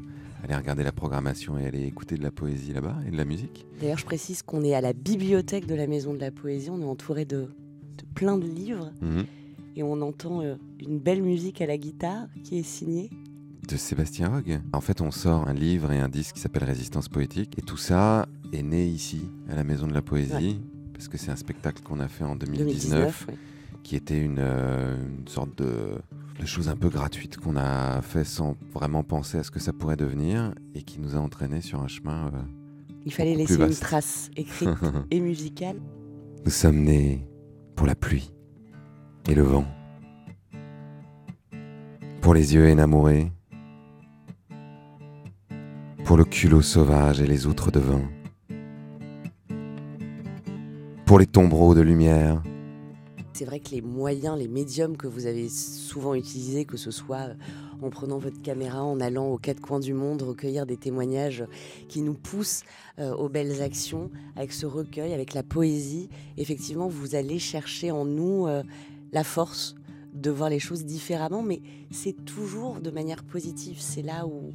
aller 0.43 0.55
regarder 0.55 0.83
la 0.83 0.91
programmation 0.91 1.57
et 1.57 1.65
aller 1.65 1.83
écouter 1.85 2.17
de 2.17 2.23
la 2.23 2.31
poésie 2.31 2.73
là-bas 2.73 2.97
et 3.07 3.11
de 3.11 3.17
la 3.17 3.23
musique. 3.25 3.65
D'ailleurs, 3.79 3.97
je 3.97 4.05
précise 4.05 4.41
qu'on 4.41 4.63
est 4.63 4.73
à 4.75 4.81
la 4.81 4.91
bibliothèque 4.93 5.65
de 5.65 5.75
la 5.75 5.87
Maison 5.87 6.13
de 6.13 6.19
la 6.19 6.31
Poésie. 6.31 6.69
On 6.71 6.81
est 6.81 6.85
entouré 6.85 7.23
de, 7.23 7.43
de 7.97 8.03
plein 8.15 8.37
de 8.37 8.45
livres 8.45 8.91
Mhm. 9.01 9.25
et 9.77 9.83
on 9.83 10.01
entend 10.01 10.41
euh, 10.41 10.55
une 10.81 10.99
belle 10.99 11.21
musique 11.23 11.61
à 11.61 11.65
la 11.67 11.77
guitare 11.77 12.27
qui 12.43 12.59
est 12.59 12.63
signée. 12.63 13.09
De 13.69 13.77
Sébastien 13.77 14.29
Rogue. 14.29 14.59
En 14.73 14.81
fait, 14.81 14.99
on 14.99 15.11
sort 15.11 15.47
un 15.47 15.53
livre 15.53 15.91
et 15.93 15.99
un 15.99 16.09
disque 16.09 16.35
qui 16.35 16.41
s'appelle 16.41 16.63
Résistance 16.63 17.07
poétique 17.07 17.57
et 17.57 17.61
tout 17.61 17.77
ça 17.77 18.27
est 18.51 18.63
né 18.63 18.85
ici, 18.87 19.21
à 19.47 19.55
la 19.55 19.63
Maison 19.63 19.85
de 19.87 19.93
la 19.93 20.01
Poésie. 20.01 20.59
Parce 20.99 21.07
que 21.07 21.17
c'est 21.17 21.31
un 21.31 21.37
spectacle 21.37 21.81
qu'on 21.81 22.01
a 22.01 22.09
fait 22.09 22.25
en 22.25 22.35
2019, 22.35 22.65
2019, 22.67 23.25
ouais. 23.29 23.35
qui 23.83 23.95
était 23.95 24.19
une, 24.19 24.35
euh, 24.39 24.97
une 25.17 25.27
sorte 25.29 25.57
de, 25.57 25.93
de 26.37 26.45
chose 26.45 26.67
un 26.67 26.75
peu 26.75 26.89
gratuite 26.89 27.37
qu'on 27.37 27.55
a 27.55 28.01
fait 28.01 28.25
sans 28.25 28.57
vraiment 28.73 29.01
penser 29.03 29.37
à 29.37 29.43
ce 29.43 29.49
que 29.49 29.61
ça 29.61 29.71
pourrait 29.71 29.95
devenir 29.95 30.53
et 30.75 30.81
qui 30.81 30.99
nous 30.99 31.15
a 31.15 31.19
entraînés 31.19 31.61
sur 31.61 31.81
un 31.81 31.87
chemin. 31.87 32.27
euh, 32.33 32.41
Il 33.05 33.13
fallait 33.13 33.35
laisser 33.35 33.55
une 33.55 33.69
trace 33.73 34.29
écrite 34.35 34.67
et 35.11 35.21
musicale. 35.21 35.77
Nous 36.43 36.51
sommes 36.51 36.81
nés 36.83 37.25
pour 37.77 37.87
la 37.87 37.95
pluie 37.95 38.33
et 39.29 39.35
le 39.35 39.43
vent, 39.43 39.65
pour 42.19 42.33
les 42.33 42.55
yeux 42.55 42.67
énamourés, 42.67 43.31
pour 46.03 46.17
le 46.17 46.25
culot 46.25 46.61
sauvage 46.61 47.21
et 47.21 47.25
les 47.27 47.47
outres 47.47 47.71
de 47.71 47.79
vin, 47.79 48.01
les 51.17 51.25
tombereaux 51.25 51.73
de 51.73 51.81
lumière, 51.81 52.43
C'est 53.33 53.45
vrai 53.45 53.59
que 53.59 53.71
les 53.71 53.81
moyens, 53.81 54.37
les 54.37 54.47
médiums 54.47 54.97
que 54.97 55.07
vous 55.07 55.25
avez 55.25 55.49
souvent 55.49 56.13
utilisés, 56.13 56.65
que 56.65 56.77
ce 56.77 56.91
soit 56.91 57.29
euh, 57.29 57.33
en 57.81 57.89
prenant 57.89 58.17
votre 58.17 58.41
caméra, 58.41 58.83
en 58.83 58.99
allant 58.99 59.27
aux 59.27 59.37
quatre 59.37 59.61
coins 59.61 59.79
du 59.79 59.93
monde, 59.93 60.21
recueillir 60.21 60.65
des 60.65 60.77
témoignages 60.77 61.45
qui 61.87 62.01
nous 62.01 62.13
poussent 62.13 62.63
euh, 62.99 63.13
aux 63.13 63.29
belles 63.29 63.61
actions, 63.61 64.11
avec 64.35 64.51
ce 64.51 64.65
recueil, 64.65 65.13
avec 65.13 65.33
la 65.33 65.41
poésie, 65.41 66.09
effectivement, 66.37 66.89
vous 66.89 67.15
allez 67.15 67.39
chercher 67.39 67.91
en 67.91 68.05
nous 68.05 68.47
euh, 68.47 68.61
la 69.11 69.23
force 69.23 69.75
de 70.13 70.29
voir 70.29 70.49
les 70.49 70.59
choses 70.59 70.85
différemment, 70.85 71.41
mais 71.41 71.61
c'est 71.91 72.25
toujours 72.25 72.81
de 72.81 72.91
manière 72.91 73.23
positive. 73.23 73.77
C'est 73.79 74.01
là 74.01 74.25
où 74.27 74.53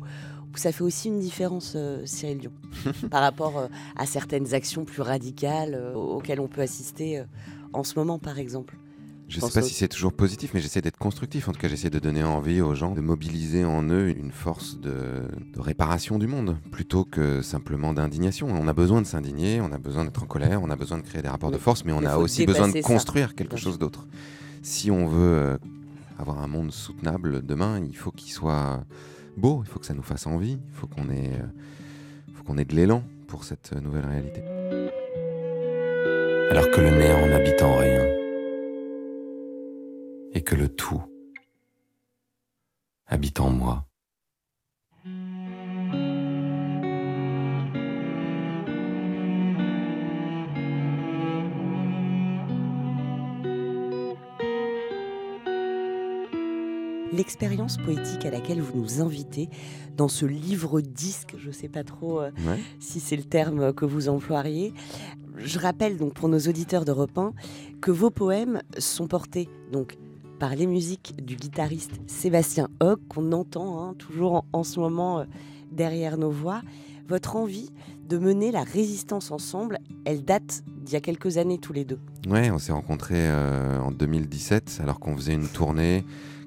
ça 0.59 0.73
fait 0.73 0.83
aussi 0.83 1.09
une 1.09 1.21
différence, 1.21 1.75
euh, 1.77 2.03
Cyril 2.05 2.39
Dion, 2.39 2.53
par 3.11 3.23
rapport 3.23 3.59
euh, 3.59 3.67
à 3.97 4.07
certaines 4.07 4.55
actions 4.55 4.85
plus 4.85 5.03
radicales 5.03 5.75
euh, 5.75 5.95
auxquelles 5.95 6.41
on 6.41 6.49
peut 6.49 6.61
assister 6.61 7.23
en 7.73 7.85
ce 7.85 7.99
moment, 7.99 8.19
par 8.19 8.39
exemple. 8.39 8.77
Je 9.27 9.41
ne 9.41 9.47
sais 9.47 9.61
pas 9.61 9.67
si 9.67 9.73
c'est 9.73 9.89
toujours 9.89 10.13
positif, 10.13 10.53
mais 10.53 10.61
j'essaie 10.61 10.83
d'être 10.83 10.99
constructif. 10.99 11.49
En 11.49 11.53
tout 11.53 11.59
cas, 11.59 11.69
j'essaie 11.69 11.89
de 11.89 11.99
donner 11.99 12.23
envie 12.23 12.61
aux 12.61 12.75
gens 12.75 12.93
de 12.93 13.01
mobiliser 13.01 13.65
en 13.65 13.83
eux 13.85 14.11
une 14.11 14.31
force 14.31 14.79
de, 14.79 15.23
de 15.55 15.61
réparation 15.61 16.19
du 16.19 16.27
monde, 16.27 16.59
plutôt 16.71 17.05
que 17.05 17.41
simplement 17.41 17.95
d'indignation. 17.95 18.49
On 18.49 18.69
a 18.69 18.75
besoin 18.75 19.01
de 19.01 19.07
s'indigner, 19.07 19.63
on 19.63 19.73
a 19.73 19.79
besoin 19.79 20.05
d'être 20.05 20.23
en 20.23 20.27
colère, 20.27 20.63
on 20.63 20.69
a 20.69 20.77
besoin 20.77 20.99
de 20.99 21.03
créer 21.03 21.23
des 21.23 21.29
rapports 21.29 21.51
de 21.51 21.59
force, 21.59 21.87
mais 21.87 21.93
on 21.93 22.05
a 22.05 22.19
aussi 22.19 22.45
besoin 22.45 22.69
de 22.69 22.75
ça. 22.75 22.83
construire 22.83 23.35
quelque 23.35 23.57
chose 23.57 23.79
d'autre. 23.79 24.07
Si 24.63 24.91
on 24.91 25.07
veut 25.07 25.59
avoir 26.19 26.41
un 26.41 26.47
monde 26.47 26.71
soutenable 26.71 27.45
demain, 27.45 27.81
il 27.81 27.97
faut 27.97 28.11
qu'il 28.11 28.31
soit 28.31 28.85
beau, 29.37 29.63
il 29.65 29.69
faut 29.69 29.79
que 29.79 29.87
ça 29.87 29.95
nous 29.95 30.03
fasse 30.03 30.27
envie, 30.27 30.59
il 30.67 30.75
faut 30.75 30.87
qu'on 30.87 31.09
ait, 31.11 31.33
euh, 31.35 32.35
faut 32.35 32.45
qu'on 32.45 32.59
ait 32.59 32.65
de 32.65 32.75
l'élan 32.75 33.03
pour 33.27 33.45
cette 33.45 33.73
nouvelle 33.73 34.07
réalité. 34.07 34.43
Alors 36.51 36.71
que 36.71 36.81
le 36.81 36.91
néant 36.91 37.27
n'habite 37.27 37.63
en 37.63 37.77
rien, 37.77 38.05
et 40.35 40.43
que 40.43 40.55
le 40.55 40.69
tout 40.69 41.03
habite 43.07 43.41
en 43.41 43.51
moi. 43.51 43.87
L'expérience 57.17 57.77
poétique 57.77 58.25
à 58.27 58.31
laquelle 58.31 58.61
vous 58.61 58.77
nous 58.81 59.01
invitez 59.01 59.49
dans 59.97 60.09
ce 60.09 60.27
livre 60.27 60.81
disque, 60.81 61.35
je 61.39 61.49
ne 61.49 61.53
sais 61.53 61.69
pas 61.69 61.85
trop 61.85 62.21
euh, 62.21 62.31
Ouais. 62.47 62.59
si 62.81 62.99
c'est 62.99 63.17
le 63.17 63.23
terme 63.23 63.73
que 63.73 63.85
vous 63.85 64.09
emploieriez. 64.09 64.73
Je 65.37 65.59
rappelle 65.61 65.97
donc 65.97 66.15
pour 66.15 66.29
nos 66.29 66.39
auditeurs 66.41 66.85
d'Europe 66.85 67.17
1 67.17 67.33
que 67.81 67.91
vos 67.93 68.11
poèmes 68.11 68.63
sont 68.79 69.07
portés 69.07 69.49
donc 69.71 69.97
par 70.41 70.57
les 70.57 70.67
musiques 70.67 71.15
du 71.25 71.37
guitariste 71.37 71.93
Sébastien 72.09 72.69
Hogg 72.81 72.99
qu'on 73.09 73.31
entend 73.33 73.81
hein, 73.83 73.95
toujours 73.97 74.35
en, 74.35 74.45
en 74.53 74.65
ce 74.65 74.81
moment 74.81 75.21
euh, 75.21 75.25
derrière 75.71 76.19
nos 76.19 76.31
voix. 76.31 76.63
Votre 77.07 77.37
envie 77.37 77.71
de 78.09 78.17
mener 78.19 78.51
la 78.51 78.63
résistance 78.65 79.31
ensemble, 79.31 79.79
elle 80.05 80.25
date 80.25 80.63
d'il 80.83 80.95
y 80.95 80.97
a 80.97 81.01
quelques 81.01 81.37
années 81.37 81.59
tous 81.59 81.73
les 81.75 81.85
deux. 81.85 81.99
Ouais, 82.27 82.51
on 82.51 82.59
s'est 82.59 82.73
rencontrés 82.73 83.15
euh, 83.29 83.79
en 83.79 83.91
2017 83.93 84.81
alors 84.83 84.99
qu'on 84.99 85.15
faisait 85.17 85.35
une 85.35 85.47
tournée 85.49 86.05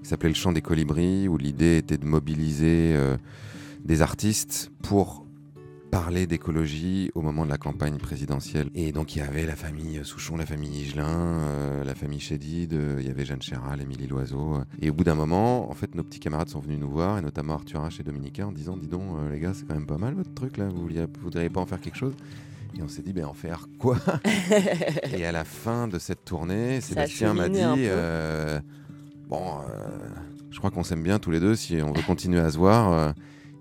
qui 0.08 0.12
s'appelait 0.12 0.30
Le 0.30 0.36
Chant 0.36 0.54
des 0.54 0.62
Colibris 0.62 1.28
où 1.28 1.38
l'idée 1.38 1.80
était 1.80 1.98
de 1.98 2.06
mobiliser 2.06 2.94
euh, 2.96 3.18
des 3.84 4.02
artistes 4.02 4.72
pour 4.82 5.26
parler 5.92 6.28
d'écologie 6.28 7.12
au 7.14 7.22
moment 7.22 7.44
de 7.44 7.50
la 7.50 7.58
campagne 7.58 7.98
présidentielle. 7.98 8.70
Et 8.74 8.94
donc 8.94 9.18
il 9.18 9.20
y 9.20 9.22
avait 9.22 9.46
la 9.46 9.58
famille 9.58 10.00
Souchon, 10.06 10.38
la 10.38 10.46
famille 10.46 10.70
Higelin, 10.84 11.10
euh, 11.10 11.84
la 11.84 11.94
famille 11.94 12.22
Chédid, 12.22 12.72
euh, 12.74 12.96
il 13.02 13.06
y 13.08 13.10
avait 13.10 13.26
Jeanne 13.26 13.42
Chéral, 13.42 13.82
Émilie 13.82 14.08
Loiseau. 14.08 14.60
Et 14.82 14.90
au 14.90 14.94
bout 14.94 15.04
d'un 15.04 15.16
moment, 15.16 15.70
en 15.70 15.74
fait, 15.74 15.94
nos 15.94 16.04
petits 16.04 16.22
camarades 16.22 16.48
sont 16.48 16.62
venus 16.62 16.80
nous 16.80 16.90
voir, 16.90 17.18
et 17.18 17.22
notamment 17.22 17.56
Arthur 17.56 17.82
H 17.86 18.00
et 18.00 18.04
Dominica, 18.04 18.48
en 18.48 18.54
disant 18.54 18.78
Dis 18.78 18.88
donc, 18.88 19.02
euh, 19.18 19.30
les 19.30 19.42
gars, 19.42 19.52
c'est 19.54 19.68
quand 19.68 19.76
même 19.76 19.88
pas 19.88 19.98
mal 19.98 20.14
votre 20.14 20.34
truc 20.34 20.56
là, 20.56 20.70
vous 20.70 20.84
vouliez- 20.84 21.02
vous 21.02 21.24
voudriez 21.24 21.50
pas 21.50 21.60
en 21.60 21.66
faire 21.66 21.82
quelque 21.82 21.98
chose? 21.98 22.14
Et 22.80 22.82
on 22.82 22.88
s'est 22.88 23.02
dit, 23.02 23.12
ben 23.12 23.26
en 23.26 23.34
faire 23.34 23.68
quoi? 23.78 23.98
Et 25.18 25.26
à 25.26 25.34
la 25.34 25.44
fin 25.44 25.90
de 25.90 26.00
cette 26.00 26.24
tournée, 26.24 26.80
Ça 26.80 26.90
Sébastien 26.90 27.34
m'a 27.34 27.50
dit, 27.50 27.60
bon, 29.28 29.60
euh, 29.70 30.10
je 30.50 30.58
crois 30.58 30.72
qu'on 30.72 30.84
s'aime 30.84 31.04
bien 31.04 31.20
tous 31.20 31.32
les 31.32 31.40
deux. 31.40 31.56
Si 31.56 31.82
on 31.82 31.92
veut 31.92 32.04
continuer 32.04 32.40
à 32.40 32.52
se 32.52 32.58
voir, 32.58 32.94
euh, 32.94 33.12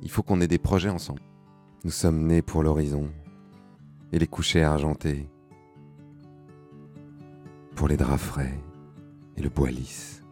il 0.02 0.10
faut 0.10 0.22
qu'on 0.22 0.40
ait 0.40 0.48
des 0.48 0.58
projets 0.58 0.88
ensemble. 0.88 1.20
Nous 1.84 1.90
sommes 1.90 2.26
nés 2.26 2.42
pour 2.42 2.62
l'horizon 2.62 3.10
et 4.12 4.18
les 4.18 4.26
couchers 4.26 4.62
argentés, 4.62 5.28
pour 7.74 7.88
les 7.88 7.96
draps 7.96 8.22
frais 8.22 8.54
et 9.36 9.42
le 9.42 9.48
bois 9.48 9.70
lisse. 9.70 10.22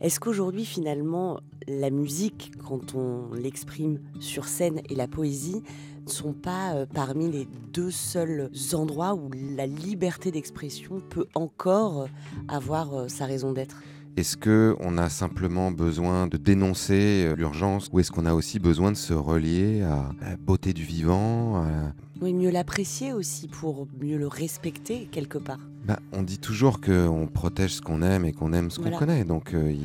Est-ce 0.00 0.20
qu'aujourd'hui, 0.20 0.64
finalement, 0.64 1.40
la 1.66 1.90
musique, 1.90 2.52
quand 2.64 2.94
on 2.94 3.32
l'exprime 3.34 4.00
sur 4.20 4.44
scène, 4.44 4.80
et 4.88 4.94
la 4.94 5.08
poésie 5.08 5.62
ne 6.08 6.12
sont 6.12 6.32
pas 6.32 6.72
euh, 6.74 6.86
parmi 6.92 7.30
les 7.30 7.46
deux 7.72 7.90
seuls 7.90 8.50
endroits 8.72 9.14
où 9.14 9.30
la 9.56 9.66
liberté 9.66 10.30
d'expression 10.30 11.00
peut 11.10 11.26
encore 11.34 12.02
euh, 12.02 12.06
avoir 12.48 12.94
euh, 12.94 13.08
sa 13.08 13.26
raison 13.26 13.52
d'être 13.52 13.82
Est-ce 14.16 14.36
que 14.36 14.74
on 14.80 14.98
a 14.98 15.08
simplement 15.08 15.70
besoin 15.70 16.26
de 16.26 16.36
dénoncer 16.36 17.32
l'urgence 17.36 17.88
ou 17.92 18.00
est-ce 18.00 18.10
qu'on 18.10 18.26
a 18.26 18.34
aussi 18.34 18.58
besoin 18.58 18.90
de 18.90 18.96
se 18.96 19.12
relier 19.14 19.82
à 19.82 20.10
la 20.20 20.36
beauté 20.36 20.72
du 20.72 20.82
vivant 20.82 21.56
à- 21.62 21.92
Oui, 22.20 22.32
mieux 22.32 22.50
l'apprécier 22.50 23.12
aussi 23.12 23.46
pour 23.48 23.86
mieux 24.02 24.18
le 24.18 24.26
respecter 24.26 25.06
quelque 25.12 25.38
part. 25.38 25.60
Bah, 25.86 26.00
On 26.12 26.22
dit 26.22 26.38
toujours 26.38 26.80
qu'on 26.80 27.28
protège 27.32 27.74
ce 27.74 27.80
qu'on 27.82 28.02
aime 28.02 28.24
et 28.24 28.32
qu'on 28.32 28.52
aime 28.52 28.70
ce 28.70 28.80
qu'on 28.80 28.90
connaît, 28.90 29.24
donc 29.24 29.54
euh, 29.54 29.70
il, 29.70 29.80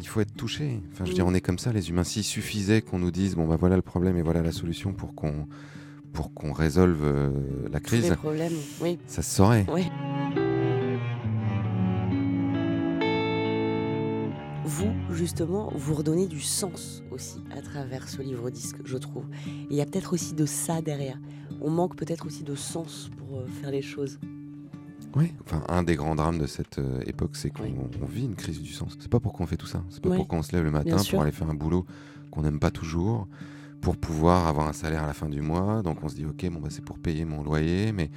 il 0.00 0.06
faut 0.08 0.20
être 0.20 0.34
touché. 0.34 0.80
Enfin, 0.92 1.04
je 1.04 1.10
veux 1.10 1.14
dire, 1.14 1.24
Mm. 1.26 1.28
on 1.30 1.34
est 1.34 1.40
comme 1.40 1.58
ça, 1.58 1.72
les 1.72 1.90
humains. 1.90 2.04
S'il 2.04 2.24
suffisait 2.24 2.82
qu'on 2.82 2.98
nous 2.98 3.10
dise, 3.10 3.36
bon, 3.36 3.46
bah 3.46 3.56
voilà 3.56 3.76
le 3.76 3.82
problème 3.82 4.16
et 4.16 4.22
voilà 4.22 4.42
la 4.42 4.52
solution 4.52 4.92
pour 4.92 5.14
qu'on 5.14 5.46
pour 6.12 6.34
qu'on 6.34 6.52
résolve 6.52 7.04
euh, 7.04 7.30
la 7.72 7.78
crise, 7.78 8.16
oui. 8.80 8.98
ça 9.06 9.22
se 9.22 9.32
saurait. 9.36 9.64
Oui. 9.72 9.84
Vous, 14.64 14.92
justement, 15.12 15.70
vous 15.74 15.94
redonnez 15.94 16.26
du 16.26 16.40
sens 16.40 17.02
aussi 17.10 17.38
à 17.56 17.60
travers 17.60 18.08
ce 18.08 18.22
livre-disque, 18.22 18.76
je 18.84 18.96
trouve. 18.98 19.24
Et 19.46 19.66
il 19.70 19.76
y 19.76 19.80
a 19.80 19.86
peut-être 19.86 20.12
aussi 20.12 20.34
de 20.34 20.46
ça 20.46 20.80
derrière. 20.82 21.18
On 21.60 21.70
manque 21.70 21.96
peut-être 21.96 22.26
aussi 22.26 22.42
de 22.44 22.54
sens 22.54 23.10
pour 23.16 23.38
euh, 23.40 23.46
faire 23.60 23.70
les 23.70 23.82
choses. 23.82 24.18
Oui. 25.16 25.32
Enfin, 25.44 25.62
un 25.68 25.82
des 25.82 25.96
grands 25.96 26.14
drames 26.14 26.38
de 26.38 26.46
cette 26.46 26.78
euh, 26.78 27.00
époque, 27.06 27.32
c'est 27.34 27.50
qu'on 27.50 27.64
on 28.00 28.06
vit 28.06 28.24
une 28.24 28.36
crise 28.36 28.60
du 28.62 28.72
sens. 28.72 28.96
C'est 29.00 29.10
pas 29.10 29.20
pourquoi 29.20 29.44
on 29.44 29.46
fait 29.46 29.56
tout 29.56 29.66
ça. 29.66 29.82
C'est 29.90 30.02
pas 30.02 30.10
Oui. 30.10 30.16
pourquoi 30.16 30.38
on 30.38 30.42
se 30.42 30.52
lève 30.52 30.64
le 30.64 30.70
matin 30.70 30.96
pour 31.10 31.22
aller 31.22 31.32
faire 31.32 31.50
un 31.50 31.54
boulot 31.54 31.84
qu'on 32.30 32.42
n'aime 32.42 32.60
pas 32.60 32.70
toujours, 32.70 33.26
pour 33.80 33.96
pouvoir 33.96 34.46
avoir 34.46 34.68
un 34.68 34.72
salaire 34.72 35.02
à 35.02 35.06
la 35.06 35.14
fin 35.14 35.28
du 35.28 35.40
mois. 35.40 35.82
Donc 35.82 35.98
on 36.04 36.08
se 36.08 36.14
dit, 36.14 36.26
ok, 36.26 36.48
bon 36.50 36.60
bah 36.60 36.68
c'est 36.70 36.84
pour 36.84 36.98
payer 36.98 37.24
mon 37.24 37.42
loyer, 37.42 37.92
mais 37.92 38.10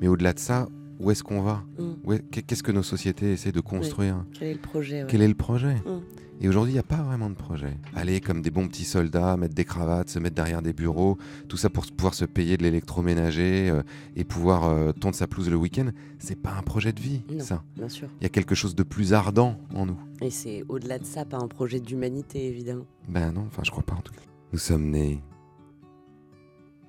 mais 0.00 0.08
au-delà 0.08 0.32
de 0.34 0.38
ça, 0.38 0.68
où 1.00 1.10
est-ce 1.10 1.22
qu'on 1.22 1.42
va 1.42 1.62
Mm. 1.78 2.16
Qu'est-ce 2.30 2.62
que 2.62 2.72
nos 2.72 2.82
sociétés 2.82 3.32
essaient 3.32 3.52
de 3.52 3.60
construire 3.60 4.24
Oui. 4.30 4.36
Quel 4.38 4.48
est 4.48 4.54
le 4.54 4.58
projet 4.60 5.02
ouais. 5.02 5.08
Quel 5.08 5.22
est 5.22 5.28
le 5.28 5.34
projet 5.34 5.74
Mm. 5.86 6.00
Et 6.40 6.48
aujourd'hui, 6.48 6.72
il 6.72 6.74
n'y 6.74 6.80
a 6.80 6.82
pas 6.82 7.00
vraiment 7.00 7.30
de 7.30 7.36
projet. 7.36 7.76
Aller 7.94 8.20
comme 8.20 8.42
des 8.42 8.50
bons 8.50 8.66
petits 8.66 8.84
soldats, 8.84 9.36
mettre 9.36 9.54
des 9.54 9.64
cravates, 9.64 10.08
se 10.08 10.18
mettre 10.18 10.34
derrière 10.34 10.62
des 10.62 10.72
bureaux, 10.72 11.16
tout 11.48 11.56
ça 11.56 11.70
pour 11.70 11.86
pouvoir 11.86 12.12
se 12.12 12.24
payer 12.24 12.56
de 12.56 12.64
l'électroménager 12.64 13.70
euh, 13.70 13.82
et 14.16 14.24
pouvoir 14.24 14.64
euh, 14.64 14.90
tondre 14.90 15.14
sa 15.14 15.28
pelouse 15.28 15.48
le 15.48 15.54
week-end, 15.56 15.90
c'est 16.18 16.34
pas 16.34 16.50
un 16.58 16.62
projet 16.62 16.92
de 16.92 17.00
vie, 17.00 17.22
Non, 17.30 17.38
ça. 17.38 17.62
bien 17.76 17.88
sûr. 17.88 18.08
Il 18.20 18.24
y 18.24 18.26
a 18.26 18.30
quelque 18.30 18.56
chose 18.56 18.74
de 18.74 18.82
plus 18.82 19.12
ardent 19.14 19.56
en 19.76 19.86
nous. 19.86 19.96
Et 20.22 20.30
c'est 20.30 20.64
au-delà 20.68 20.98
de 20.98 21.04
ça, 21.04 21.24
pas 21.24 21.38
un 21.38 21.46
projet 21.46 21.78
d'humanité, 21.78 22.48
évidemment. 22.48 22.86
Ben 23.08 23.30
non, 23.30 23.44
enfin 23.46 23.62
je 23.64 23.70
crois 23.70 23.84
pas 23.84 23.94
en 23.94 24.00
tout 24.02 24.12
cas. 24.12 24.20
Nous 24.52 24.58
sommes 24.58 24.90
nés 24.90 25.22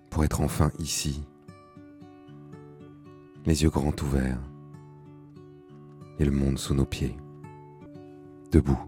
pour 0.10 0.24
être 0.24 0.42
enfin 0.42 0.72
ici, 0.80 1.22
les 3.46 3.64
yeux 3.64 3.70
grands 3.70 3.94
ouverts 4.02 4.40
et 6.20 6.26
le 6.26 6.32
monde 6.32 6.58
sous 6.58 6.74
nos 6.74 6.86
pieds, 6.86 7.16
debout. 8.52 8.80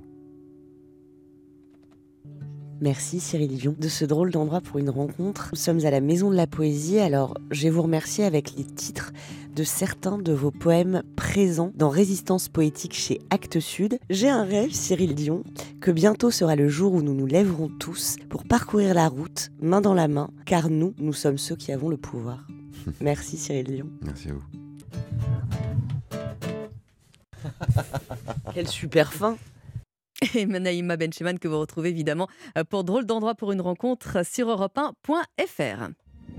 Merci 2.79 3.19
Cyril 3.19 3.57
Dion 3.57 3.75
de 3.77 3.87
ce 3.87 4.05
drôle 4.05 4.31
d'endroit 4.31 4.61
pour 4.61 4.77
une 4.77 4.91
rencontre. 4.91 5.49
Nous 5.51 5.57
sommes 5.57 5.83
à 5.83 5.89
la 5.89 5.99
Maison 5.99 6.29
de 6.29 6.35
la 6.35 6.45
Poésie, 6.45 6.99
alors 6.99 7.35
je 7.49 7.63
vais 7.63 7.69
vous 7.71 7.81
remercier 7.81 8.23
avec 8.23 8.55
les 8.55 8.63
titres 8.63 9.13
de 9.55 9.63
certains 9.63 10.19
de 10.19 10.31
vos 10.31 10.51
poèmes 10.51 11.01
présents 11.15 11.71
dans 11.75 11.89
Résistance 11.89 12.49
poétique 12.49 12.93
chez 12.93 13.19
Actes 13.31 13.59
Sud. 13.59 13.97
J'ai 14.11 14.29
un 14.29 14.43
rêve, 14.43 14.71
Cyril 14.71 15.15
Dion, 15.15 15.43
que 15.81 15.89
bientôt 15.89 16.29
sera 16.29 16.55
le 16.55 16.69
jour 16.69 16.93
où 16.93 17.01
nous 17.01 17.15
nous 17.15 17.25
lèverons 17.25 17.69
tous 17.79 18.17
pour 18.29 18.43
parcourir 18.43 18.93
la 18.93 19.07
route, 19.07 19.49
main 19.59 19.81
dans 19.81 19.95
la 19.95 20.07
main, 20.07 20.29
car 20.45 20.69
nous, 20.69 20.93
nous 20.99 21.13
sommes 21.13 21.39
ceux 21.39 21.55
qui 21.55 21.71
avons 21.71 21.89
le 21.89 21.97
pouvoir. 21.97 22.45
Merci 23.01 23.37
Cyril 23.37 23.65
Dion. 23.65 23.89
Merci 24.01 24.29
à 24.29 24.33
vous. 24.33 24.43
Quelle 28.53 28.67
super 28.67 29.13
fin 29.13 29.37
Et 30.35 30.45
Manaïma 30.45 30.97
Bencheman 30.97 31.37
que 31.39 31.47
vous 31.47 31.59
retrouvez 31.59 31.89
évidemment 31.89 32.27
euh, 32.57 32.63
pour 32.63 32.83
Drôle 32.83 33.05
d'endroit 33.05 33.35
pour 33.35 33.51
une 33.51 33.61
rencontre 33.61 34.25
sur 34.25 34.47
europe1.fr. 34.47 35.89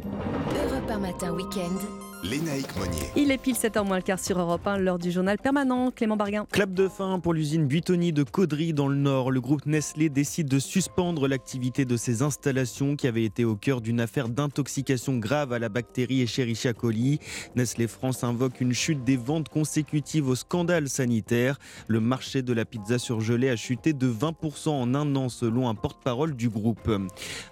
Europe 0.05 0.91
1 0.91 0.99
matin 0.99 1.33
week-end. 1.33 2.08
Lénaïque 2.25 2.77
Monnier. 2.77 3.13
Il 3.17 3.31
est 3.31 3.39
pile 3.39 3.55
7h 3.55 3.87
moins 3.87 3.97
le 3.97 4.03
quart 4.03 4.19
sur 4.19 4.39
Europe 4.41 4.67
1, 4.67 4.79
l'heure 4.79 4.99
du 4.99 5.13
journal 5.13 5.39
permanent. 5.39 5.93
Clément 5.93 6.17
Barguin. 6.17 6.47
Clap 6.51 6.73
de 6.73 6.89
fin 6.89 7.21
pour 7.21 7.33
l'usine 7.33 7.67
Buitoni 7.67 8.13
de 8.13 8.25
Caudry 8.25 8.73
dans 8.73 8.89
le 8.89 8.97
Nord. 8.97 9.31
Le 9.31 9.41
groupe 9.41 9.67
Nestlé 9.67 10.09
décide 10.09 10.49
de 10.49 10.59
suspendre 10.59 11.29
l'activité 11.29 11.85
de 11.85 11.97
ses 11.97 12.23
installations 12.23 12.97
qui 12.97 13.07
avaient 13.07 13.25
été 13.25 13.45
au 13.45 13.55
cœur 13.55 13.81
d'une 13.81 14.01
affaire 14.01 14.29
d'intoxication 14.29 15.19
grave 15.19 15.53
à 15.53 15.61
la 15.61 15.69
bactérie 15.69 16.23
Escherichia 16.23 16.73
coli. 16.73 17.21
Nestlé 17.55 17.87
France 17.87 18.25
invoque 18.25 18.61
une 18.61 18.73
chute 18.73 19.05
des 19.05 19.17
ventes 19.17 19.49
consécutives 19.49 20.29
au 20.29 20.35
scandale 20.35 20.89
sanitaire. 20.89 21.59
Le 21.87 22.01
marché 22.01 22.43
de 22.43 22.53
la 22.53 22.65
pizza 22.65 22.99
surgelée 22.99 23.51
a 23.51 23.57
chuté 23.57 23.93
de 23.93 24.11
20% 24.11 24.71
en 24.71 24.95
un 24.95 25.15
an 25.15 25.29
selon 25.29 25.69
un 25.69 25.77
porte-parole 25.77 26.35
du 26.35 26.49
groupe. 26.49 26.91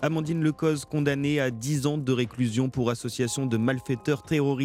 Amandine 0.02 0.42
Lecoz 0.42 0.86
condamnée 0.86 1.38
à 1.40 1.52
10 1.52 1.86
ans 1.86 1.98
de 1.98 2.12
réclusion 2.12 2.68
pour 2.68 2.90
association 2.90 3.46
de 3.46 3.56
malfaiteurs 3.56 4.24
terroristes 4.24 4.55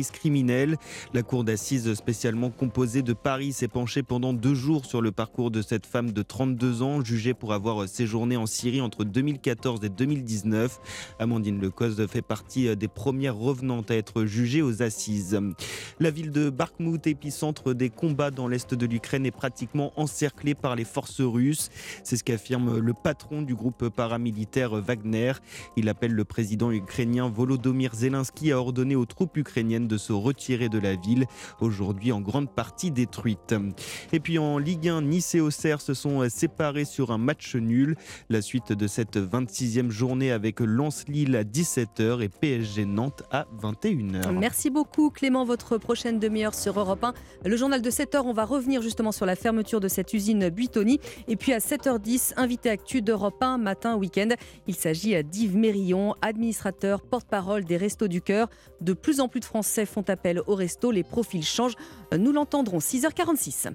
La 1.13 1.23
cour 1.23 1.43
d'assises 1.43 1.93
spécialement 1.93 2.49
composée 2.49 3.01
de 3.01 3.13
Paris 3.13 3.53
s'est 3.53 3.67
penchée 3.67 4.03
pendant 4.03 4.33
deux 4.33 4.53
jours 4.53 4.85
sur 4.85 5.01
le 5.01 5.11
parcours 5.11 5.51
de 5.51 5.61
cette 5.61 5.85
femme 5.85 6.11
de 6.11 6.21
32 6.21 6.81
ans, 6.81 7.03
jugée 7.03 7.33
pour 7.33 7.53
avoir 7.53 7.87
séjourné 7.87 8.37
en 8.37 8.45
Syrie 8.45 8.81
entre 8.81 9.03
2014 9.03 9.83
et 9.83 9.89
2019. 9.89 10.79
Amandine 11.19 11.59
Lecoz 11.59 12.05
fait 12.07 12.21
partie 12.21 12.75
des 12.75 12.87
premières 12.87 13.35
revenantes 13.35 13.91
à 13.91 13.95
être 13.95 14.25
jugées 14.25 14.61
aux 14.61 14.81
assises. 14.81 15.39
La 15.99 16.11
ville 16.11 16.31
de 16.31 16.49
Bakhmut, 16.49 17.05
épicentre 17.07 17.73
des 17.73 17.89
combats 17.89 18.31
dans 18.31 18.47
l'est 18.47 18.73
de 18.73 18.85
l'Ukraine, 18.85 19.25
est 19.25 19.31
pratiquement 19.31 19.91
encerclée 19.97 20.55
par 20.55 20.75
les 20.75 20.85
forces 20.85 21.21
russes. 21.21 21.69
C'est 22.03 22.17
ce 22.17 22.23
qu'affirme 22.23 22.77
le 22.79 22.93
patron 22.93 23.41
du 23.41 23.55
groupe 23.55 23.89
paramilitaire 23.89 24.75
Wagner. 24.75 25.33
Il 25.75 25.89
appelle 25.89 26.13
le 26.13 26.25
président 26.25 26.71
ukrainien 26.71 27.29
Volodymyr 27.29 27.93
Zelensky 27.93 28.51
à 28.51 28.59
ordonner 28.59 28.95
aux 28.95 29.05
troupes 29.05 29.37
ukrainiennes 29.37 29.80
de 29.87 29.97
se 29.97 30.13
retirer 30.13 30.69
de 30.69 30.79
la 30.79 30.95
ville, 30.95 31.25
aujourd'hui 31.59 32.11
en 32.11 32.21
grande 32.21 32.49
partie 32.53 32.91
détruite. 32.91 33.55
Et 34.13 34.19
puis 34.19 34.37
en 34.37 34.57
Ligue 34.57 34.89
1, 34.89 35.01
Nice 35.01 35.35
et 35.35 35.41
Auxerre 35.41 35.81
se 35.81 35.93
sont 35.93 36.27
séparés 36.29 36.85
sur 36.85 37.11
un 37.11 37.17
match 37.17 37.55
nul. 37.55 37.95
La 38.29 38.41
suite 38.41 38.73
de 38.73 38.87
cette 38.87 39.17
26e 39.17 39.89
journée 39.89 40.31
avec 40.31 40.59
Lens-Lille 40.59 41.35
à 41.35 41.43
17h 41.43 42.21
et 42.21 42.29
PSG 42.29 42.85
Nantes 42.85 43.23
à 43.31 43.47
21h. 43.61 44.31
Merci 44.31 44.69
beaucoup 44.69 45.09
Clément, 45.09 45.45
votre 45.45 45.77
prochaine 45.77 46.19
demi-heure 46.19 46.53
sur 46.53 46.79
Europe 46.79 47.03
1. 47.03 47.13
Le 47.45 47.55
journal 47.55 47.81
de 47.81 47.89
7h, 47.89 48.21
on 48.25 48.33
va 48.33 48.45
revenir 48.45 48.81
justement 48.81 49.11
sur 49.11 49.25
la 49.25 49.35
fermeture 49.35 49.79
de 49.79 49.87
cette 49.87 50.13
usine 50.13 50.49
Buitoni. 50.49 50.99
Et 51.27 51.35
puis 51.35 51.53
à 51.53 51.59
7h10, 51.59 52.33
invité 52.37 52.69
actu 52.69 53.01
d'Europe 53.01 53.41
1 53.41 53.57
matin 53.57 53.95
week-end. 53.95 54.29
Il 54.67 54.75
s'agit 54.75 55.23
d'Yves 55.23 55.55
Mérillon, 55.55 56.15
administrateur, 56.21 57.01
porte-parole 57.01 57.63
des 57.63 57.77
Restos 57.77 58.07
du 58.07 58.21
Cœur. 58.21 58.49
De 58.81 58.93
plus 58.93 59.19
en 59.21 59.27
plus 59.27 59.39
de 59.39 59.45
Français 59.45 59.70
font 59.85 60.03
appel 60.09 60.41
aux 60.47 60.55
restos, 60.55 60.91
les 60.91 61.03
profils 61.03 61.45
changent. 61.45 61.75
Nous 62.17 62.31
l'entendrons 62.31 62.79
6h46. 62.79 63.69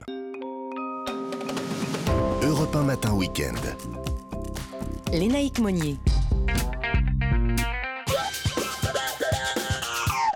Europe 2.42 2.76
1 2.76 2.82
matin 2.82 3.12
week-end. 3.12 3.54
Lénaïque 5.12 5.58
Monnier. 5.58 5.96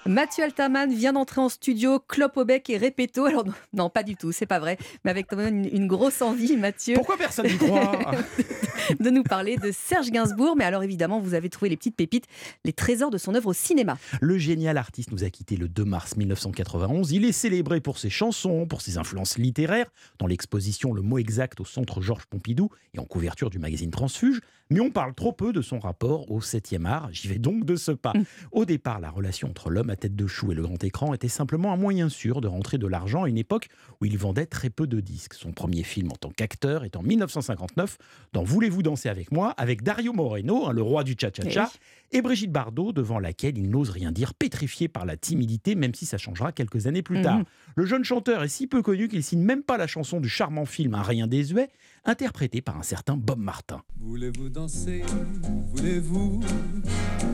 Mathieu 0.06 0.42
Altaman 0.42 0.92
vient 0.92 1.12
d'entrer 1.12 1.40
en 1.40 1.48
studio, 1.48 2.00
clope 2.00 2.36
au 2.36 2.44
bec 2.44 2.68
et 2.68 2.76
répéto. 2.76 3.26
Alors 3.26 3.46
non, 3.46 3.52
non, 3.72 3.90
pas 3.90 4.02
du 4.02 4.16
tout, 4.16 4.32
c'est 4.32 4.46
pas 4.46 4.58
vrai. 4.58 4.76
Mais 5.04 5.10
avec 5.12 5.28
quand 5.28 5.36
même 5.36 5.58
une, 5.58 5.76
une 5.76 5.86
grosse 5.86 6.20
envie, 6.20 6.56
Mathieu. 6.56 6.94
Pourquoi 6.94 7.16
personne 7.16 7.46
n'y 7.46 7.56
croit? 7.56 7.92
de 8.98 9.10
nous 9.10 9.22
parler 9.22 9.56
de 9.56 9.70
Serge 9.72 10.10
Gainsbourg. 10.10 10.56
Mais 10.56 10.64
alors 10.64 10.82
évidemment, 10.82 11.20
vous 11.20 11.34
avez 11.34 11.48
trouvé 11.48 11.68
les 11.68 11.76
petites 11.76 11.96
pépites, 11.96 12.26
les 12.64 12.72
trésors 12.72 13.10
de 13.10 13.18
son 13.18 13.34
œuvre 13.34 13.48
au 13.48 13.52
cinéma. 13.52 13.98
Le 14.20 14.38
génial 14.38 14.76
artiste 14.76 15.12
nous 15.12 15.24
a 15.24 15.30
quittés 15.30 15.56
le 15.56 15.68
2 15.68 15.84
mars 15.84 16.16
1991. 16.16 17.12
Il 17.12 17.24
est 17.24 17.32
célébré 17.32 17.80
pour 17.80 17.98
ses 17.98 18.10
chansons, 18.10 18.66
pour 18.66 18.82
ses 18.82 18.98
influences 18.98 19.38
littéraires, 19.38 19.90
dans 20.18 20.26
l'exposition 20.26 20.92
Le 20.92 21.02
mot 21.02 21.18
exact 21.18 21.60
au 21.60 21.64
centre 21.64 22.00
Georges 22.00 22.26
Pompidou 22.26 22.70
et 22.94 22.98
en 22.98 23.04
couverture 23.04 23.50
du 23.50 23.58
magazine 23.58 23.90
Transfuge. 23.90 24.40
Mais 24.72 24.78
on 24.78 24.90
parle 24.90 25.14
trop 25.14 25.32
peu 25.32 25.52
de 25.52 25.62
son 25.62 25.80
rapport 25.80 26.30
au 26.30 26.40
7e 26.40 26.84
art. 26.84 27.08
J'y 27.10 27.26
vais 27.26 27.38
donc 27.38 27.64
de 27.64 27.74
ce 27.74 27.90
pas. 27.90 28.12
Au 28.52 28.64
départ, 28.64 29.00
la 29.00 29.10
relation 29.10 29.48
entre 29.48 29.68
l'homme 29.68 29.90
à 29.90 29.96
tête 29.96 30.14
de 30.14 30.26
chou 30.28 30.52
et 30.52 30.54
le 30.54 30.62
grand 30.62 30.82
écran 30.84 31.12
était 31.12 31.28
simplement 31.28 31.72
un 31.72 31.76
moyen 31.76 32.08
sûr 32.08 32.40
de 32.40 32.46
rentrer 32.46 32.78
de 32.78 32.86
l'argent 32.86 33.24
à 33.24 33.28
une 33.28 33.36
époque 33.36 33.68
où 34.00 34.04
il 34.04 34.16
vendait 34.16 34.46
très 34.46 34.70
peu 34.70 34.86
de 34.86 35.00
disques. 35.00 35.34
Son 35.34 35.50
premier 35.50 35.82
film 35.82 36.12
en 36.12 36.16
tant 36.16 36.30
qu'acteur 36.30 36.84
est 36.84 36.94
en 36.94 37.02
1959 37.02 37.98
dans 38.32 38.44
Voulez-vous 38.70 38.82
danser 38.82 39.08
avec 39.08 39.32
moi 39.32 39.50
avec 39.56 39.82
Dario 39.82 40.12
Moreno, 40.12 40.66
hein, 40.66 40.72
le 40.72 40.80
roi 40.80 41.02
du 41.02 41.16
cha-cha-cha, 41.18 41.72
et 42.12 42.22
Brigitte 42.22 42.52
Bardot, 42.52 42.92
devant 42.92 43.18
laquelle 43.18 43.58
il 43.58 43.68
n'ose 43.68 43.90
rien 43.90 44.12
dire, 44.12 44.32
pétrifié 44.32 44.86
par 44.86 45.04
la 45.04 45.16
timidité, 45.16 45.74
même 45.74 45.92
si 45.92 46.06
ça 46.06 46.18
changera 46.18 46.52
quelques 46.52 46.86
années 46.86 47.02
plus 47.02 47.20
tard. 47.20 47.38
Mhm. 47.38 47.44
Le 47.74 47.84
jeune 47.84 48.04
chanteur 48.04 48.44
est 48.44 48.48
si 48.48 48.68
peu 48.68 48.80
connu 48.80 49.08
qu'il 49.08 49.24
signe 49.24 49.42
même 49.42 49.64
pas 49.64 49.76
la 49.76 49.88
chanson 49.88 50.20
du 50.20 50.28
charmant 50.28 50.66
film 50.66 50.94
Un 50.94 51.02
rien 51.02 51.26
désuet, 51.26 51.68
interprétée 52.04 52.60
par 52.60 52.78
un 52.78 52.82
certain 52.82 53.16
Bob 53.16 53.38
Martin. 53.38 53.82
Voulez-vous 54.00 54.48
danser 54.48 55.02
Voulez-vous 55.74 56.40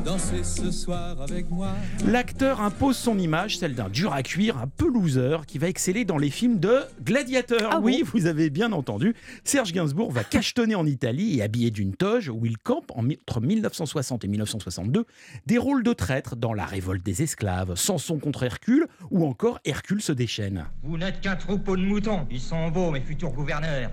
danser 0.05 0.45
ce 0.45 0.71
soir 0.71 1.21
avec 1.21 1.51
moi? 1.51 1.71
L'acteur 2.07 2.61
impose 2.61 2.97
son 2.97 3.19
image, 3.19 3.59
celle 3.59 3.75
d'un 3.75 3.89
dur 3.89 4.13
à 4.13 4.23
cuire, 4.23 4.59
un 4.59 4.67
peu 4.67 4.89
loser, 4.89 5.39
qui 5.47 5.59
va 5.59 5.69
exceller 5.69 6.05
dans 6.05 6.19
les 6.19 6.31
films 6.31 6.59
de 6.59 6.81
gladiateurs. 7.03 7.71
Ah 7.73 7.81
oui, 7.81 8.03
bon 8.03 8.11
vous 8.13 8.27
avez 8.27 8.51
bien 8.51 8.73
entendu. 8.73 9.15
Serge 9.45 9.73
Gainsbourg 9.73 10.11
va 10.13 10.25
cachetonner 10.25 10.75
en 10.75 10.87
Italie 10.87 11.39
et 11.39 11.43
habillé 11.43 11.71
d'une 11.71 11.95
toge 11.95 12.29
où 12.29 12.47
il 12.47 12.59
campe 12.59 12.93
entre 12.95 13.41
1960 13.41 14.25
et 14.25 14.29
1962 14.29 15.05
des 15.47 15.59
rôles 15.59 15.83
de 15.83 15.93
traître 15.93 16.37
dans 16.37 16.55
La 16.55 16.65
révolte 16.65 17.05
des 17.05 17.23
esclaves, 17.23 17.75
Samson 17.75 18.19
contre 18.19 18.43
Hercule 18.43 18.87
ou 19.11 19.27
encore 19.27 19.61
Hercule 19.65 20.03
se 20.03 20.13
déchaîne. 20.13 20.67
Vous 20.83 20.99
n'êtes 20.99 21.21
qu'un 21.21 21.37
troupeau 21.37 21.77
de 21.77 21.83
moutons. 21.83 22.27
Ils 22.31 22.41
sont 22.41 22.69
beaux, 22.71 22.91
mes 22.91 23.01
futurs 23.01 23.33
gouverneurs. 23.33 23.91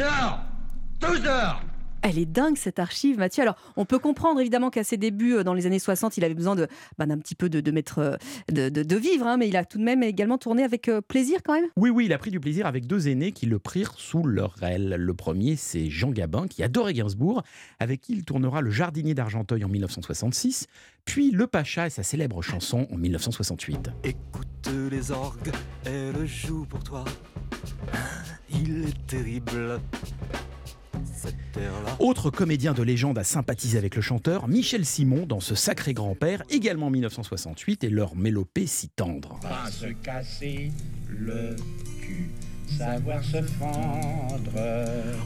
Dehors 0.00 0.38
Tous 0.98 1.20
Elle 2.02 2.18
est 2.18 2.26
dingue 2.26 2.56
cette 2.56 2.78
archive, 2.78 3.18
Mathieu. 3.18 3.42
Alors, 3.42 3.56
on 3.76 3.84
peut 3.84 3.98
comprendre 3.98 4.40
évidemment 4.40 4.70
qu'à 4.70 4.84
ses 4.84 4.96
débuts, 4.96 5.34
euh, 5.34 5.44
dans 5.44 5.52
les 5.54 5.66
années 5.66 5.78
60, 5.78 6.16
il 6.16 6.24
avait 6.24 6.34
besoin 6.34 6.56
de, 6.56 6.66
bah, 6.98 7.04
d'un 7.06 7.18
petit 7.18 7.34
peu 7.34 7.48
de, 7.50 7.60
de 7.60 7.70
mettre, 7.70 7.98
euh, 7.98 8.16
de, 8.50 8.68
de- 8.70 8.82
de 8.82 8.96
vivre, 8.96 9.26
hein, 9.26 9.36
mais 9.36 9.48
il 9.48 9.56
a 9.56 9.64
tout 9.66 9.76
de 9.78 9.82
même 9.84 10.02
également 10.02 10.38
tourné 10.38 10.62
avec 10.62 10.88
euh, 10.88 11.00
plaisir 11.02 11.40
quand 11.44 11.52
même. 11.52 11.66
Oui, 11.76 11.90
oui, 11.90 12.06
il 12.06 12.12
a 12.14 12.18
pris 12.18 12.30
du 12.30 12.40
plaisir 12.40 12.66
avec 12.66 12.86
deux 12.86 13.08
aînés 13.08 13.32
qui 13.32 13.44
le 13.46 13.58
prirent 13.58 13.92
sous 13.98 14.22
leur 14.22 14.54
aile. 14.62 14.94
Le 14.98 15.14
premier, 15.14 15.56
c'est 15.56 15.90
Jean 15.90 16.10
Gabin, 16.10 16.46
qui 16.48 16.62
adorait 16.62 16.94
Gainsbourg, 16.94 17.42
avec 17.78 18.00
qui 18.00 18.14
il 18.14 18.24
tournera 18.24 18.62
Le 18.62 18.70
jardinier 18.70 19.12
d'Argenteuil 19.14 19.62
en 19.64 19.68
1966, 19.68 20.66
puis 21.04 21.30
Le 21.32 21.46
Pacha 21.46 21.86
et 21.86 21.90
sa 21.90 22.02
célèbre 22.02 22.40
chanson 22.40 22.86
en 22.90 22.96
1968. 22.96 23.90
Écoute 24.04 24.46
les 24.90 25.10
orgues, 25.10 25.50
elle 25.84 26.26
joue 26.26 26.64
pour 26.64 26.82
toi. 26.82 27.04
Il 28.50 28.86
est 28.86 29.06
terrible. 29.06 29.80
Autre 31.98 32.30
comédien 32.30 32.72
de 32.72 32.82
légende 32.82 33.18
à 33.18 33.24
sympathiser 33.24 33.78
avec 33.78 33.96
le 33.96 34.02
chanteur, 34.02 34.48
Michel 34.48 34.84
Simon 34.84 35.26
dans 35.26 35.40
Ce 35.40 35.54
Sacré 35.54 35.94
Grand-Père, 35.94 36.42
également 36.50 36.86
en 36.86 36.90
1968, 36.90 37.84
et 37.84 37.90
leur 37.90 38.16
mélopée 38.16 38.66
si 38.66 38.88
tendre. 38.88 39.38
Pas 39.42 39.70
se 39.70 39.86
casser 39.86 40.70
le 41.08 41.56
cul, 42.00 42.30
savoir 42.70 43.22
se 43.22 43.42
fendre. 43.42 44.50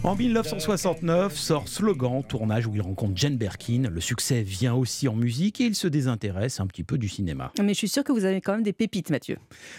En 0.03 0.17
1969 0.17 1.37
sort 1.37 1.69
Slogan, 1.69 2.23
tournage 2.23 2.67
où 2.67 2.75
il 2.75 2.83
rencontre 2.83 3.13
Jane 3.17 3.37
Birkin. 3.37 3.89
Le 3.91 4.01
succès 4.01 4.43
vient 4.43 4.75
aussi 4.75 5.09
en 5.09 5.15
musique 5.15 5.61
et 5.61 5.65
il 5.65 5.75
se 5.75 5.89
désintéresse 5.89 6.61
un 6.61 6.67
petit 6.67 6.85
peu 6.85 6.99
du 6.99 7.09
cinéma. 7.09 7.53
Mais 7.63 7.75
je 7.75 7.79
suis 7.79 7.89
sûre 7.89 8.05
que 8.05 8.13
vous 8.13 8.25
avez 8.25 8.41
quand 8.41 8.53
même 8.53 8.63
des 8.63 8.73
pépites, 8.73 9.11
Mathieu. 9.11 9.37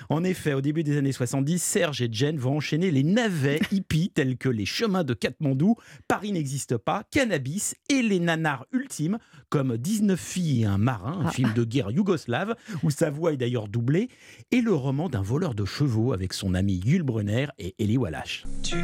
En 0.09 0.23
effet, 0.23 0.53
au 0.53 0.61
début 0.61 0.83
des 0.83 0.97
années 0.97 1.11
70, 1.11 1.61
Serge 1.61 2.01
et 2.01 2.09
Jen 2.11 2.37
vont 2.37 2.57
enchaîner 2.57 2.91
les 2.91 3.03
navets 3.03 3.59
hippies 3.71 4.09
tels 4.09 4.37
que 4.37 4.49
les 4.49 4.65
chemins 4.65 5.03
de 5.03 5.13
Katmandou, 5.13 5.75
Paris 6.07 6.31
n'existe 6.31 6.77
pas, 6.77 7.03
Cannabis 7.11 7.75
et 7.89 8.01
les 8.01 8.19
nanars 8.19 8.65
ultimes 8.71 9.17
comme 9.49 9.77
19 9.77 10.19
filles 10.19 10.63
et 10.63 10.65
un 10.65 10.77
marin, 10.77 11.19
un 11.23 11.27
Ah. 11.27 11.31
film 11.31 11.53
de 11.53 11.63
guerre 11.63 11.91
yougoslave 11.91 12.55
où 12.83 12.89
sa 12.89 13.09
voix 13.09 13.33
est 13.33 13.37
d'ailleurs 13.37 13.67
doublée, 13.67 14.09
et 14.51 14.61
le 14.61 14.73
roman 14.73 15.09
d'un 15.09 15.21
voleur 15.21 15.55
de 15.55 15.65
chevaux 15.65 16.13
avec 16.13 16.33
son 16.33 16.53
ami 16.53 16.81
Yul 16.85 17.03
Brunner 17.03 17.47
et 17.59 17.75
Eli 17.79 17.97
Wallach. 17.97 18.43
Tu 18.63 18.75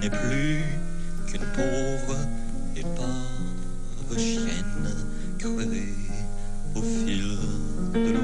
n'es 0.00 0.10
plus 0.10 0.62
qu'une 1.28 1.40
pauvre 1.54 2.16
épave 2.76 4.18
chienne 4.18 4.94
crevée 5.38 5.88
au 6.76 6.82
fil 6.82 7.22
de 7.94 8.12
l'eau. 8.12 8.20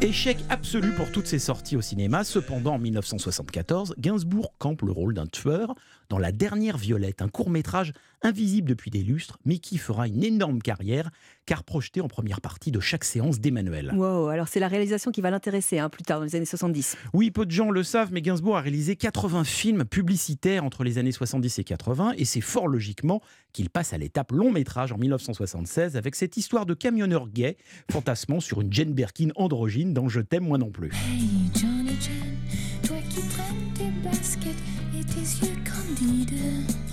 Échec 0.00 0.36
absolu 0.50 0.92
pour 0.92 1.10
toutes 1.10 1.26
ses 1.26 1.38
sorties 1.38 1.76
au 1.76 1.80
cinéma. 1.80 2.24
Cependant, 2.24 2.74
en 2.74 2.78
1974, 2.78 3.94
Gainsbourg 3.98 4.52
campe 4.58 4.82
le 4.82 4.92
rôle 4.92 5.14
d'un 5.14 5.26
tueur 5.26 5.74
dans 6.10 6.18
La 6.18 6.30
Dernière 6.30 6.76
Violette, 6.76 7.22
un 7.22 7.28
court-métrage 7.28 7.92
invisible 8.24 8.68
depuis 8.68 8.90
des 8.90 9.02
lustres, 9.02 9.38
mais 9.44 9.58
qui 9.58 9.78
fera 9.78 10.08
une 10.08 10.24
énorme 10.24 10.60
carrière, 10.60 11.10
car 11.46 11.62
projeté 11.62 12.00
en 12.00 12.08
première 12.08 12.40
partie 12.40 12.72
de 12.72 12.80
chaque 12.80 13.04
séance 13.04 13.38
d'Emmanuel. 13.38 13.92
Wow, 13.94 14.28
alors 14.28 14.48
c'est 14.48 14.60
la 14.60 14.68
réalisation 14.68 15.12
qui 15.12 15.20
va 15.20 15.30
l'intéresser 15.30 15.78
hein, 15.78 15.88
plus 15.88 16.02
tard 16.02 16.18
dans 16.18 16.24
les 16.24 16.34
années 16.34 16.44
70. 16.44 16.96
Oui, 17.12 17.30
peu 17.30 17.44
de 17.46 17.50
gens 17.50 17.70
le 17.70 17.82
savent, 17.82 18.12
mais 18.12 18.22
Gainsbourg 18.22 18.56
a 18.56 18.62
réalisé 18.62 18.96
80 18.96 19.44
films 19.44 19.84
publicitaires 19.84 20.64
entre 20.64 20.84
les 20.84 20.98
années 20.98 21.12
70 21.12 21.58
et 21.58 21.64
80, 21.64 22.14
et 22.16 22.24
c'est 22.24 22.40
fort 22.40 22.66
logiquement 22.66 23.20
qu'il 23.52 23.68
passe 23.70 23.92
à 23.92 23.98
l'étape 23.98 24.32
long 24.32 24.50
métrage 24.50 24.90
en 24.92 24.98
1976 24.98 25.96
avec 25.96 26.14
cette 26.14 26.36
histoire 26.36 26.66
de 26.66 26.74
camionneur 26.74 27.28
gay 27.28 27.56
fantasmant 27.92 28.40
sur 28.40 28.60
une 28.62 28.72
Jane 28.72 28.94
Birkin 28.94 29.28
androgyne 29.36 29.92
dans 29.92 30.08
Je 30.08 30.20
t'aime 30.20 30.44
moi 30.44 30.58
non 30.58 30.70
plus. 30.70 30.90
Hey 30.92 31.50
Johnny 31.54 31.96
Jen, 32.00 32.36
toi 32.82 32.96
qui 33.10 33.20
traînes 33.28 33.72
tes 33.74 34.08
baskets 34.08 34.56
et 34.98 35.04
tes 35.04 35.46
yeux 35.46 35.56
candides 35.64 36.34
dans 36.36 36.66
les 36.68 36.83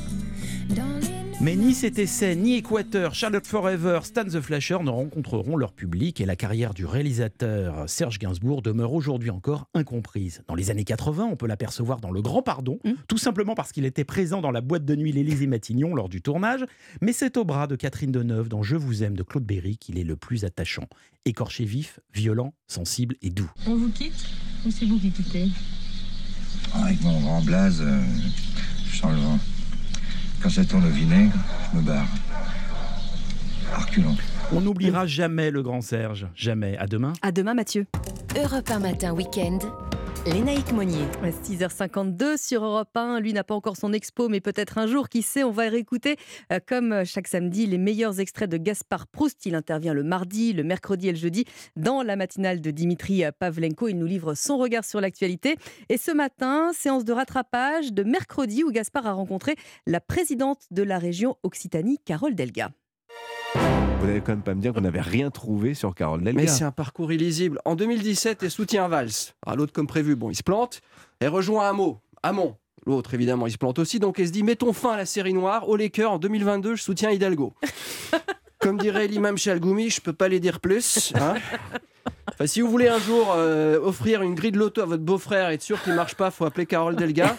Mais 1.43 1.55
ni 1.55 1.73
cet 1.73 1.97
essai, 1.97 2.35
ni 2.35 2.57
Équateur, 2.57 3.15
Charlotte 3.15 3.47
Forever, 3.47 4.01
Stan 4.03 4.25
the 4.25 4.39
Flasher 4.39 4.77
ne 4.83 4.91
rencontreront 4.91 5.57
leur 5.57 5.73
public 5.73 6.21
et 6.21 6.25
la 6.27 6.35
carrière 6.35 6.75
du 6.75 6.85
réalisateur 6.85 7.89
Serge 7.89 8.19
Gainsbourg 8.19 8.61
demeure 8.61 8.93
aujourd'hui 8.93 9.31
encore 9.31 9.67
incomprise. 9.73 10.43
Dans 10.47 10.53
les 10.53 10.69
années 10.69 10.83
80, 10.83 11.29
on 11.31 11.35
peut 11.35 11.47
l'apercevoir 11.47 11.99
dans 11.99 12.11
Le 12.11 12.21
Grand 12.21 12.43
Pardon, 12.43 12.77
tout 13.07 13.17
simplement 13.17 13.55
parce 13.55 13.71
qu'il 13.71 13.85
était 13.85 14.03
présent 14.03 14.39
dans 14.39 14.51
la 14.51 14.61
boîte 14.61 14.85
de 14.85 14.95
nuit 14.95 15.11
l'Élysée 15.11 15.47
Matignon 15.47 15.95
lors 15.95 16.09
du 16.09 16.21
tournage, 16.21 16.63
mais 17.01 17.11
c'est 17.11 17.37
au 17.37 17.43
bras 17.43 17.65
de 17.65 17.75
Catherine 17.75 18.11
Deneuve 18.11 18.47
dans 18.47 18.61
Je 18.61 18.75
vous 18.75 19.01
aime 19.01 19.17
de 19.17 19.23
Claude 19.23 19.43
Berry 19.43 19.77
qu'il 19.77 19.97
est 19.97 20.03
le 20.03 20.15
plus 20.15 20.45
attachant. 20.45 20.85
Écorché 21.25 21.65
vif, 21.65 21.99
violent, 22.13 22.53
sensible 22.67 23.15
et 23.23 23.31
doux. 23.31 23.49
On 23.65 23.77
vous 23.77 23.89
quitte 23.89 24.27
ou 24.63 24.69
c'est 24.69 24.85
vous 24.85 24.99
qui 24.99 25.09
quittez? 25.09 25.47
Avec 26.75 27.01
mon 27.01 27.19
grand 27.19 27.41
blaze, 27.41 27.81
euh, 27.81 27.99
je 28.85 28.97
sens 28.97 29.11
le 29.11 29.17
vent. 29.21 29.39
Quand 30.41 30.49
ça 30.49 30.65
tourne 30.65 30.85
au 30.85 30.89
vinaigre, 30.89 31.33
je 31.71 31.77
me 31.77 31.83
barre. 31.83 32.07
Arculon. 33.73 34.15
On 34.51 34.61
n'oubliera 34.61 35.05
jamais 35.05 35.51
le 35.51 35.61
grand 35.61 35.81
Serge, 35.81 36.27
jamais. 36.35 36.77
À 36.77 36.87
demain. 36.87 37.13
À 37.21 37.31
demain, 37.31 37.53
Mathieu. 37.53 37.85
Europe 38.35 38.69
1 38.69 38.79
matin 38.79 39.13
week-end. 39.13 39.59
Lénaïque 40.27 40.71
Monnier. 40.71 41.05
6h52 41.23 42.37
sur 42.37 42.63
Europe 42.63 42.95
1. 42.95 43.19
Lui 43.19 43.33
n'a 43.33 43.43
pas 43.43 43.55
encore 43.55 43.75
son 43.75 43.91
expo, 43.91 44.29
mais 44.29 44.39
peut-être 44.39 44.77
un 44.77 44.85
jour, 44.85 45.09
qui 45.09 45.23
sait, 45.23 45.43
on 45.43 45.49
va 45.51 45.63
réécouter, 45.63 46.17
euh, 46.51 46.59
comme 46.63 47.03
chaque 47.05 47.27
samedi, 47.27 47.65
les 47.65 47.79
meilleurs 47.79 48.19
extraits 48.19 48.49
de 48.49 48.57
Gaspard 48.57 49.07
Proust. 49.07 49.47
Il 49.47 49.55
intervient 49.55 49.95
le 49.95 50.03
mardi, 50.03 50.53
le 50.53 50.63
mercredi 50.63 51.07
et 51.07 51.11
le 51.11 51.17
jeudi 51.17 51.45
dans 51.75 52.03
la 52.03 52.15
matinale 52.15 52.61
de 52.61 52.69
Dimitri 52.69 53.23
Pavlenko. 53.39 53.87
Il 53.87 53.97
nous 53.97 54.05
livre 54.05 54.35
son 54.35 54.57
regard 54.57 54.85
sur 54.85 55.01
l'actualité. 55.01 55.55
Et 55.89 55.97
ce 55.97 56.11
matin, 56.11 56.71
séance 56.71 57.03
de 57.03 57.13
rattrapage 57.13 57.91
de 57.91 58.03
mercredi 58.03 58.63
où 58.63 58.71
Gaspard 58.71 59.07
a 59.07 59.13
rencontré 59.13 59.55
la 59.87 60.01
présidente 60.01 60.65
de 60.69 60.83
la 60.83 60.99
région 60.99 61.35
Occitanie, 61.41 61.97
Carole 62.05 62.35
Delga. 62.35 62.69
Vous 64.01 64.07
n'allez 64.07 64.21
quand 64.21 64.31
même 64.31 64.41
pas 64.41 64.55
me 64.55 64.61
dire 64.61 64.71
que 64.71 64.77
vous 64.79 64.83
n'avez 64.83 64.99
rien 64.99 65.29
trouvé 65.29 65.75
sur 65.75 65.93
Carole 65.93 66.23
Delga. 66.23 66.41
Mais 66.41 66.47
c'est 66.47 66.63
un 66.63 66.71
parcours 66.71 67.11
illisible. 67.13 67.59
En 67.65 67.75
2017, 67.75 68.41
elle 68.41 68.49
soutient 68.49 68.87
Valls. 68.87 69.11
Ah, 69.45 69.55
L'autre, 69.55 69.73
comme 69.73 69.85
prévu, 69.85 70.15
bon, 70.15 70.31
il 70.31 70.35
se 70.35 70.41
plante. 70.41 70.81
Elle 71.19 71.29
rejoint 71.29 71.69
Hameau. 71.69 71.99
Hamon. 72.23 72.55
L'autre, 72.87 73.13
évidemment, 73.13 73.45
il 73.45 73.51
se 73.51 73.59
plante 73.59 73.77
aussi. 73.77 73.99
Donc, 73.99 74.19
elle 74.19 74.25
se 74.27 74.31
dit 74.31 74.41
mettons 74.41 74.73
fin 74.73 74.93
à 74.93 74.97
la 74.97 75.05
série 75.05 75.35
noire. 75.35 75.69
Au 75.69 75.75
Laker, 75.75 76.11
en 76.11 76.17
2022, 76.17 76.75
je 76.75 76.81
soutiens 76.81 77.11
Hidalgo. 77.11 77.53
comme 78.59 78.79
dirait 78.79 79.07
l'imam 79.07 79.37
Chalgoumi, 79.37 79.91
je 79.91 80.01
peux 80.01 80.13
pas 80.13 80.27
les 80.27 80.39
dire 80.39 80.59
plus. 80.59 81.13
hein. 81.15 81.35
Enfin, 82.27 82.47
si 82.47 82.61
vous 82.61 82.69
voulez 82.69 82.87
un 82.87 82.99
jour 82.99 83.33
euh, 83.35 83.79
offrir 83.81 84.21
une 84.21 84.35
grille 84.35 84.51
de 84.51 84.59
loto 84.59 84.81
à 84.81 84.85
votre 84.85 85.03
beau-frère 85.03 85.49
et 85.49 85.55
être 85.55 85.61
sûr 85.61 85.81
qu'il 85.81 85.93
marche 85.93 86.15
pas, 86.15 86.31
faut 86.31 86.45
appeler 86.45 86.65
Carole 86.65 86.95
Delga. 86.95 87.35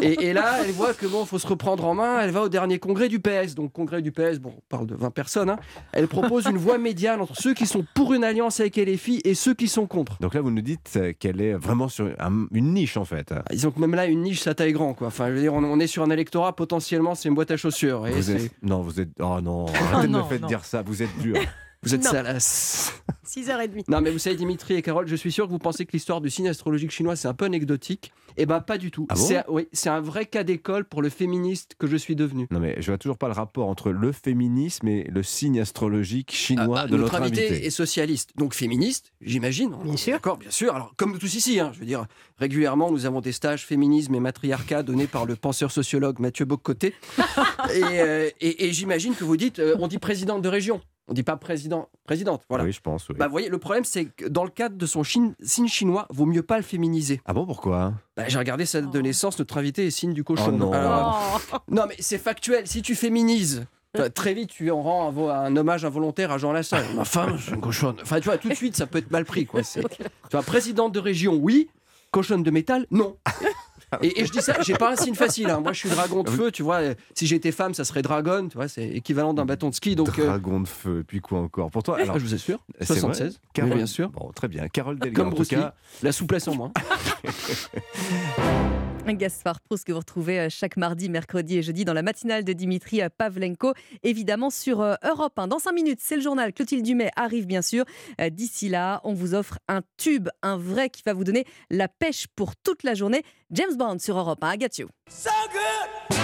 Et, 0.00 0.28
et 0.28 0.32
là, 0.32 0.58
elle 0.64 0.70
voit 0.70 0.94
que 0.94 1.04
bon, 1.06 1.24
faut 1.24 1.38
se 1.38 1.46
reprendre 1.48 1.84
en 1.84 1.94
main. 1.94 2.20
Elle 2.20 2.30
va 2.30 2.42
au 2.42 2.48
dernier 2.48 2.78
congrès 2.78 3.08
du 3.08 3.18
PS. 3.18 3.54
Donc, 3.56 3.72
congrès 3.72 4.00
du 4.00 4.12
PS, 4.12 4.38
bon, 4.38 4.52
on 4.56 4.62
parle 4.68 4.86
de 4.86 4.94
20 4.94 5.10
personnes. 5.10 5.50
hein. 5.50 5.58
Elle 5.92 6.06
propose 6.06 6.46
une 6.46 6.56
voie 6.58 6.78
médiane 6.78 7.20
entre 7.20 7.34
ceux 7.36 7.52
qui 7.52 7.66
sont 7.66 7.84
pour 7.94 8.14
une 8.14 8.22
alliance 8.22 8.60
avec 8.60 8.76
LFI 8.76 9.20
et 9.24 9.34
ceux 9.34 9.54
qui 9.54 9.66
sont 9.66 9.86
contre. 9.86 10.16
Donc 10.20 10.34
là, 10.34 10.40
vous 10.42 10.50
nous 10.52 10.62
dites 10.62 10.92
euh, 10.96 11.12
qu'elle 11.18 11.40
est 11.40 11.54
vraiment 11.54 11.88
sur 11.88 12.08
un- 12.20 12.46
une 12.52 12.72
niche 12.72 12.96
en 12.96 13.04
fait. 13.04 13.34
Ils 13.52 13.66
ont 13.66 13.72
même 13.76 13.94
là 13.96 14.06
une 14.06 14.22
niche, 14.22 14.40
ça 14.40 14.54
taille 14.54 14.72
grand, 14.72 14.94
quoi. 14.94 15.08
Enfin, 15.08 15.26
je 15.28 15.32
veux 15.32 15.40
dire, 15.40 15.54
on, 15.54 15.64
on 15.64 15.80
est 15.80 15.88
sur 15.88 16.04
un 16.04 16.10
électorat 16.10 16.54
potentiellement, 16.54 17.16
c'est 17.16 17.28
une 17.28 17.34
boîte 17.34 17.50
à 17.50 17.56
chaussures. 17.56 18.06
Et 18.06 18.12
Vous 18.12 18.22
c'est- 18.22 18.44
êtes... 18.44 18.52
Non, 18.62 18.82
vous 18.82 19.00
êtes. 19.00 19.10
Oh 19.20 19.40
non, 19.42 19.66
arrêtez 19.92 20.06
de 20.06 20.12
non, 20.12 20.18
me 20.24 20.28
faire 20.28 20.46
dire 20.46 20.64
ça. 20.64 20.82
Vous 20.82 21.02
êtes 21.02 21.18
dur. 21.18 21.36
Vous 21.82 21.94
êtes 21.94 22.04
salace. 22.04 22.92
6h30. 23.26 23.84
Non, 23.88 24.00
mais 24.00 24.10
vous 24.10 24.18
savez, 24.18 24.36
Dimitri 24.36 24.74
et 24.74 24.82
Carole, 24.82 25.08
je 25.08 25.16
suis 25.16 25.32
sûr 25.32 25.46
que 25.46 25.50
vous 25.50 25.58
pensez 25.58 25.86
que 25.86 25.92
l'histoire 25.92 26.20
du 26.20 26.28
signe 26.30 26.48
astrologique 26.48 26.90
chinois, 26.90 27.16
c'est 27.16 27.28
un 27.28 27.34
peu 27.34 27.46
anecdotique. 27.46 28.12
Eh 28.36 28.46
ben, 28.46 28.60
pas 28.60 28.78
du 28.78 28.90
tout. 28.90 29.06
Ah 29.08 29.14
bon 29.14 29.20
c'est 29.20 29.44
oui, 29.48 29.68
c'est 29.72 29.88
un 29.88 30.00
vrai 30.00 30.26
cas 30.26 30.42
d'école 30.44 30.84
pour 30.84 31.02
le 31.02 31.08
féministe 31.08 31.74
que 31.78 31.86
je 31.86 31.96
suis 31.96 32.14
devenu. 32.14 32.46
Non, 32.50 32.60
mais 32.60 32.76
je 32.80 32.90
vois 32.90 32.98
toujours 32.98 33.16
pas 33.18 33.26
le 33.28 33.32
rapport 33.34 33.68
entre 33.68 33.90
le 33.90 34.12
féminisme 34.12 34.86
et 34.88 35.04
le 35.10 35.22
signe 35.22 35.60
astrologique 35.60 36.32
chinois 36.32 36.80
Ah, 36.80 36.86
de 36.86 36.92
notre 36.92 37.02
notre 37.12 37.14
invité, 37.22 37.48
invité. 37.48 37.66
est 37.66 37.70
socialiste, 37.70 38.30
donc 38.36 38.54
féministe, 38.54 39.12
j'imagine. 39.20 39.74
Bien 39.82 39.96
sûr. 39.96 40.12
D'accord, 40.14 40.36
bien 40.38 40.50
sûr. 40.50 40.74
Alors, 40.74 40.92
comme 40.96 41.18
tous 41.18 41.34
ici, 41.34 41.58
hein, 41.60 41.70
je 41.74 41.80
veux 41.80 41.86
dire, 41.86 42.06
régulièrement, 42.38 42.90
nous 42.90 43.06
avons 43.06 43.20
des 43.20 43.32
stages 43.32 43.64
féminisme 43.66 44.14
et 44.14 44.20
matriarcat 44.20 44.82
donnés 44.82 45.06
par 45.06 45.26
le 45.26 45.36
penseur 45.36 45.70
sociologue 45.72 46.18
Mathieu 46.20 46.44
Bocoté. 46.44 46.94
et 47.74 47.82
euh, 48.00 48.30
et- 48.40 48.66
et 48.66 48.72
j'imagine 48.72 49.14
que 49.14 49.24
vous 49.24 49.36
dites, 49.36 49.58
euh, 49.58 49.74
on 49.78 49.88
dit 49.88 49.98
présidente 49.98 50.42
de 50.42 50.48
région. 50.48 50.80
On 51.08 51.14
dit 51.14 51.22
pas 51.24 51.36
président, 51.36 51.88
présidente. 52.04 52.42
Voilà. 52.48 52.64
Oui, 52.64 52.72
je 52.72 52.80
pense. 52.80 53.08
Oui. 53.08 53.16
Bah, 53.18 53.26
vous 53.26 53.32
voyez, 53.32 53.48
le 53.48 53.58
problème, 53.58 53.84
c'est 53.84 54.04
que 54.06 54.26
dans 54.28 54.44
le 54.44 54.50
cadre 54.50 54.76
de 54.76 54.86
son 54.86 55.02
chine- 55.02 55.34
signe 55.42 55.66
chinois, 55.68 56.06
vaut 56.10 56.26
mieux 56.26 56.42
pas 56.42 56.56
le 56.56 56.62
féminiser. 56.62 57.20
Ah 57.24 57.32
bon, 57.32 57.44
pourquoi? 57.44 57.94
Bah, 58.16 58.24
J'ai 58.28 58.38
regardé 58.38 58.66
sa 58.66 58.80
date 58.80 58.92
de 58.92 59.00
naissance, 59.00 59.38
notre 59.38 59.58
invité 59.58 59.86
est 59.86 59.90
signe 59.90 60.12
du 60.14 60.22
cochon. 60.24 60.46
Oh 60.48 60.52
non. 60.52 60.72
Alors, 60.72 61.40
euh, 61.54 61.58
non, 61.68 61.84
mais 61.88 61.96
c'est 61.98 62.18
factuel. 62.18 62.66
Si 62.68 62.82
tu 62.82 62.94
féminises, 62.94 63.66
enfin, 63.96 64.10
très 64.10 64.32
vite, 64.32 64.50
tu 64.50 64.70
en 64.70 64.80
rends 64.80 65.28
un, 65.30 65.56
hommage 65.56 65.84
involontaire 65.84 66.30
à 66.30 66.38
Jean 66.38 66.52
Lassalle. 66.52 66.84
Ma 66.94 67.04
femme, 67.04 67.36
c'est 67.38 67.50
une 67.52 67.60
cochonne. 67.60 67.96
Enfin, 68.00 68.20
tu 68.20 68.26
vois, 68.26 68.38
tout 68.38 68.48
de 68.48 68.54
suite, 68.54 68.76
ça 68.76 68.86
peut 68.86 68.98
être 68.98 69.10
mal 69.10 69.24
pris. 69.24 69.44
Quoi. 69.44 69.62
C'est- 69.64 69.82
Tu 69.98 70.36
vois, 70.36 70.42
présidente 70.42 70.92
de 70.94 71.00
région, 71.00 71.34
oui. 71.34 71.68
Cochonne 72.12 72.42
de 72.42 72.50
métal, 72.50 72.86
non. 72.90 73.16
Et, 74.00 74.20
et 74.20 74.26
je 74.26 74.32
dis 74.32 74.40
ça, 74.40 74.54
j'ai 74.62 74.74
pas 74.74 74.92
un 74.92 74.96
signe 74.96 75.14
facile. 75.14 75.50
hein. 75.50 75.60
Moi, 75.60 75.72
je 75.72 75.78
suis 75.80 75.90
dragon 75.90 76.22
de 76.22 76.30
feu, 76.30 76.50
tu 76.50 76.62
vois. 76.62 76.80
Si 77.14 77.26
j'étais 77.26 77.52
femme, 77.52 77.74
ça 77.74 77.84
serait 77.84 78.02
dragon, 78.02 78.48
tu 78.48 78.56
vois. 78.56 78.68
C'est 78.68 78.88
équivalent 78.88 79.34
d'un 79.34 79.44
bâton 79.44 79.68
de 79.68 79.74
ski. 79.74 79.94
Donc, 79.96 80.18
euh, 80.18 80.26
Dragon 80.26 80.60
de 80.60 80.68
feu, 80.68 81.00
et 81.00 81.04
puis 81.04 81.20
quoi 81.20 81.40
encore? 81.40 81.70
Pour 81.70 81.82
toi, 81.82 81.98
Ah, 82.00 82.04
je 82.14 82.18
vous 82.24 82.34
assure, 82.34 82.58
c'est 82.80 82.86
vrai? 82.88 82.96
76, 83.00 83.40
Carole- 83.52 83.76
bien 83.76 83.86
sûr. 83.86 84.08
Bon, 84.10 84.30
très 84.34 84.48
bien. 84.48 84.68
Carole 84.68 84.98
Delga, 84.98 85.22
comme 85.22 85.32
en 85.32 85.36
tout 85.36 85.42
Lee, 85.50 85.56
la 86.02 86.12
souplesse 86.12 86.48
en 86.48 86.54
moins. 86.54 86.72
Gaspard 89.08 89.60
Proust 89.60 89.84
que 89.84 89.92
vous 89.92 89.98
retrouvez 89.98 90.38
euh, 90.38 90.48
chaque 90.48 90.76
mardi, 90.76 91.08
mercredi 91.08 91.58
et 91.58 91.62
jeudi 91.62 91.84
dans 91.84 91.92
la 91.92 92.02
matinale 92.02 92.44
de 92.44 92.52
Dimitri 92.52 93.02
euh, 93.02 93.08
Pavlenko, 93.16 93.74
évidemment 94.02 94.50
sur 94.50 94.80
euh, 94.80 94.94
Europe 95.04 95.38
1. 95.38 95.48
Dans 95.48 95.58
5 95.58 95.72
minutes, 95.72 95.98
c'est 96.00 96.16
le 96.16 96.22
journal. 96.22 96.52
Clotilde 96.52 96.84
Dumais 96.84 97.10
arrive 97.16 97.46
bien 97.46 97.62
sûr. 97.62 97.84
D'ici 98.30 98.68
là, 98.68 99.00
on 99.04 99.14
vous 99.14 99.34
offre 99.34 99.58
un 99.68 99.82
tube, 99.96 100.28
un 100.42 100.56
vrai 100.56 100.90
qui 100.90 101.02
va 101.04 101.12
vous 101.12 101.24
donner 101.24 101.44
la 101.70 101.88
pêche 101.88 102.26
pour 102.36 102.56
toute 102.56 102.82
la 102.82 102.94
journée. 102.94 103.22
James 103.50 103.76
Bond 103.76 103.98
sur 103.98 104.18
Europe 104.18 104.42
1. 104.42 104.54
I 104.54 104.58
got 104.58 104.78
you. 104.78 104.88
So 105.08 105.30
good, 105.52 106.18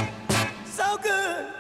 so 0.67 0.97
good. 1.03 1.58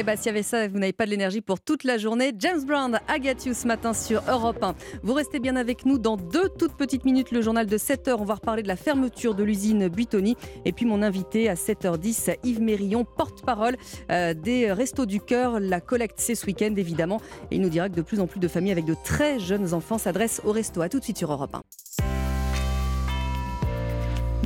Eh 0.00 0.02
bien, 0.02 0.16
s'il 0.16 0.26
y 0.26 0.28
avait 0.30 0.42
ça, 0.42 0.66
vous 0.66 0.78
n'avez 0.78 0.94
pas 0.94 1.04
de 1.04 1.10
l'énergie 1.10 1.42
pour 1.42 1.60
toute 1.60 1.84
la 1.84 1.98
journée. 1.98 2.32
James 2.38 2.64
Brown, 2.64 2.98
you 3.44 3.52
ce 3.52 3.66
matin 3.66 3.92
sur 3.92 4.22
Europe 4.30 4.62
1. 4.62 4.74
Vous 5.02 5.12
restez 5.12 5.40
bien 5.40 5.56
avec 5.56 5.84
nous 5.84 5.98
dans 5.98 6.16
deux 6.16 6.48
toutes 6.48 6.74
petites 6.74 7.04
minutes. 7.04 7.32
Le 7.32 7.42
journal 7.42 7.66
de 7.66 7.76
7h, 7.76 8.16
on 8.18 8.24
va 8.24 8.36
reparler 8.36 8.62
de 8.62 8.68
la 8.68 8.76
fermeture 8.76 9.34
de 9.34 9.44
l'usine 9.44 9.88
Buitoni. 9.88 10.38
Et 10.64 10.72
puis 10.72 10.86
mon 10.86 11.02
invité 11.02 11.50
à 11.50 11.54
7h10, 11.54 12.34
Yves 12.44 12.62
Mérillon, 12.62 13.04
porte-parole 13.04 13.76
euh, 14.10 14.32
des 14.32 14.72
Restos 14.72 15.04
du 15.04 15.20
Cœur. 15.20 15.60
La 15.60 15.82
collecte, 15.82 16.16
c'est 16.18 16.34
ce 16.34 16.46
week-end 16.46 16.72
évidemment. 16.78 17.20
Et 17.50 17.56
il 17.56 17.60
nous 17.60 17.68
dira 17.68 17.90
que 17.90 17.94
de 17.94 18.00
plus 18.00 18.20
en 18.20 18.26
plus 18.26 18.40
de 18.40 18.48
familles 18.48 18.72
avec 18.72 18.86
de 18.86 18.96
très 19.04 19.38
jeunes 19.38 19.74
enfants 19.74 19.98
s'adressent 19.98 20.40
au 20.46 20.52
resto. 20.52 20.80
A 20.80 20.88
tout 20.88 20.98
de 20.98 21.04
suite 21.04 21.18
sur 21.18 21.30
Europe 21.30 21.54
1. 21.54 21.60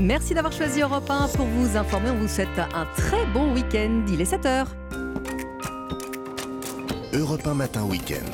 Merci 0.02 0.34
d'avoir 0.34 0.52
choisi 0.52 0.80
Europe 0.80 1.08
1 1.08 1.28
pour 1.28 1.46
vous 1.46 1.76
informer. 1.76 2.10
On 2.10 2.16
vous 2.16 2.26
souhaite 2.26 2.58
un 2.58 2.86
très 2.96 3.24
bon 3.26 3.54
week-end. 3.54 4.04
Il 4.08 4.20
est 4.20 4.32
7h. 4.32 4.66
Europe 7.14 7.46
1 7.46 7.54
Matin 7.54 7.84
Week-end. 7.84 8.26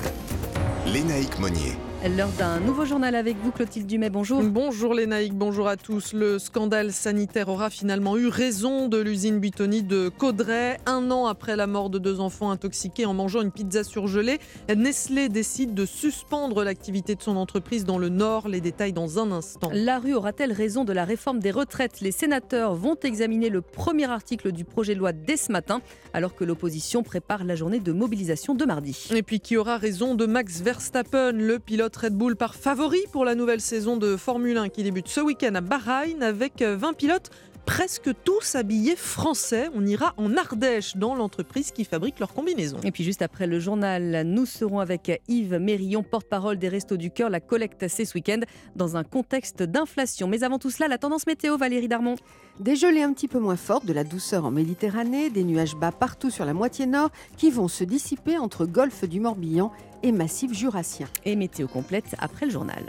Lénaïque 0.86 1.38
Monnier. 1.38 1.89
L'heure 2.08 2.30
d'un 2.38 2.60
nouveau 2.60 2.86
journal 2.86 3.14
avec 3.14 3.36
vous, 3.44 3.52
Clotilde 3.52 3.86
Dumais. 3.86 4.08
Bonjour. 4.08 4.42
Bonjour 4.42 4.94
Lénaïque, 4.94 5.34
bonjour 5.34 5.68
à 5.68 5.76
tous. 5.76 6.14
Le 6.14 6.38
scandale 6.38 6.92
sanitaire 6.92 7.50
aura 7.50 7.68
finalement 7.68 8.16
eu 8.16 8.28
raison 8.28 8.88
de 8.88 8.96
l'usine 8.98 9.38
Buitoni 9.38 9.82
de 9.82 10.08
Caudray. 10.08 10.78
Un 10.86 11.10
an 11.10 11.26
après 11.26 11.56
la 11.56 11.66
mort 11.66 11.90
de 11.90 11.98
deux 11.98 12.18
enfants 12.18 12.50
intoxiqués 12.50 13.04
en 13.04 13.12
mangeant 13.12 13.42
une 13.42 13.52
pizza 13.52 13.84
surgelée, 13.84 14.38
Nestlé 14.74 15.28
décide 15.28 15.74
de 15.74 15.84
suspendre 15.84 16.64
l'activité 16.64 17.16
de 17.16 17.22
son 17.22 17.36
entreprise 17.36 17.84
dans 17.84 17.98
le 17.98 18.08
Nord. 18.08 18.48
Les 18.48 18.62
détails 18.62 18.94
dans 18.94 19.18
un 19.18 19.30
instant. 19.30 19.70
La 19.70 19.98
rue 19.98 20.14
aura-t-elle 20.14 20.52
raison 20.52 20.84
de 20.84 20.94
la 20.94 21.04
réforme 21.04 21.38
des 21.38 21.50
retraites? 21.50 22.00
Les 22.00 22.12
sénateurs 22.12 22.74
vont 22.74 22.96
examiner 23.02 23.50
le 23.50 23.60
premier 23.60 24.10
article 24.10 24.52
du 24.52 24.64
projet 24.64 24.94
de 24.94 25.00
loi 25.00 25.12
dès 25.12 25.36
ce 25.36 25.52
matin, 25.52 25.82
alors 26.14 26.34
que 26.34 26.44
l'opposition 26.44 27.02
prépare 27.02 27.44
la 27.44 27.56
journée 27.56 27.78
de 27.78 27.92
mobilisation 27.92 28.54
de 28.54 28.64
mardi. 28.64 29.08
Et 29.14 29.22
puis 29.22 29.38
qui 29.38 29.58
aura 29.58 29.76
raison 29.76 30.14
de 30.14 30.24
Max 30.24 30.62
Verstappen, 30.62 31.32
le 31.32 31.58
pilote 31.58 31.89
Red 31.96 32.14
Bull 32.14 32.36
par 32.36 32.54
favori 32.54 33.00
pour 33.12 33.24
la 33.24 33.34
nouvelle 33.34 33.60
saison 33.60 33.96
de 33.96 34.16
Formule 34.16 34.56
1 34.56 34.68
qui 34.68 34.82
débute 34.82 35.08
ce 35.08 35.20
week-end 35.20 35.54
à 35.54 35.60
Bahreïn 35.60 36.22
avec 36.22 36.62
20 36.62 36.92
pilotes 36.94 37.30
presque 37.66 38.10
tous 38.24 38.56
habillés 38.56 38.96
français. 38.96 39.68
On 39.74 39.86
ira 39.86 40.14
en 40.16 40.36
Ardèche 40.36 40.96
dans 40.96 41.14
l'entreprise 41.14 41.70
qui 41.70 41.84
fabrique 41.84 42.18
leurs 42.18 42.34
combinaisons. 42.34 42.78
Et 42.82 42.90
puis 42.90 43.04
juste 43.04 43.22
après 43.22 43.46
le 43.46 43.60
journal, 43.60 44.24
nous 44.24 44.44
serons 44.46 44.80
avec 44.80 45.22
Yves 45.28 45.54
Mérillon, 45.54 46.02
porte-parole 46.02 46.58
des 46.58 46.68
Restos 46.68 46.96
du 46.96 47.10
Cœur. 47.10 47.30
La 47.30 47.40
collecte 47.40 47.86
c'est 47.88 48.04
ce 48.04 48.14
week-end 48.14 48.40
dans 48.74 48.96
un 48.96 49.04
contexte 49.04 49.62
d'inflation. 49.62 50.26
Mais 50.26 50.42
avant 50.42 50.58
tout 50.58 50.70
cela, 50.70 50.88
la 50.88 50.98
tendance 50.98 51.26
météo, 51.26 51.56
Valérie 51.56 51.88
Darmon. 51.88 52.16
Des 52.58 52.76
gelées 52.76 53.02
un 53.02 53.12
petit 53.12 53.28
peu 53.28 53.38
moins 53.38 53.56
fortes, 53.56 53.86
de 53.86 53.92
la 53.92 54.04
douceur 54.04 54.44
en 54.44 54.50
Méditerranée, 54.50 55.30
des 55.30 55.44
nuages 55.44 55.76
bas 55.76 55.92
partout 55.92 56.30
sur 56.30 56.44
la 56.44 56.54
moitié 56.54 56.86
nord 56.86 57.10
qui 57.36 57.50
vont 57.50 57.68
se 57.68 57.84
dissiper 57.84 58.36
entre 58.36 58.66
golfe 58.66 59.04
du 59.04 59.20
Morbihan 59.20 59.72
et 60.02 60.12
massif 60.12 60.52
jurassien. 60.52 61.06
Et 61.24 61.36
météo 61.36 61.66
complète 61.68 62.14
après 62.18 62.46
le 62.46 62.52
journal. 62.52 62.84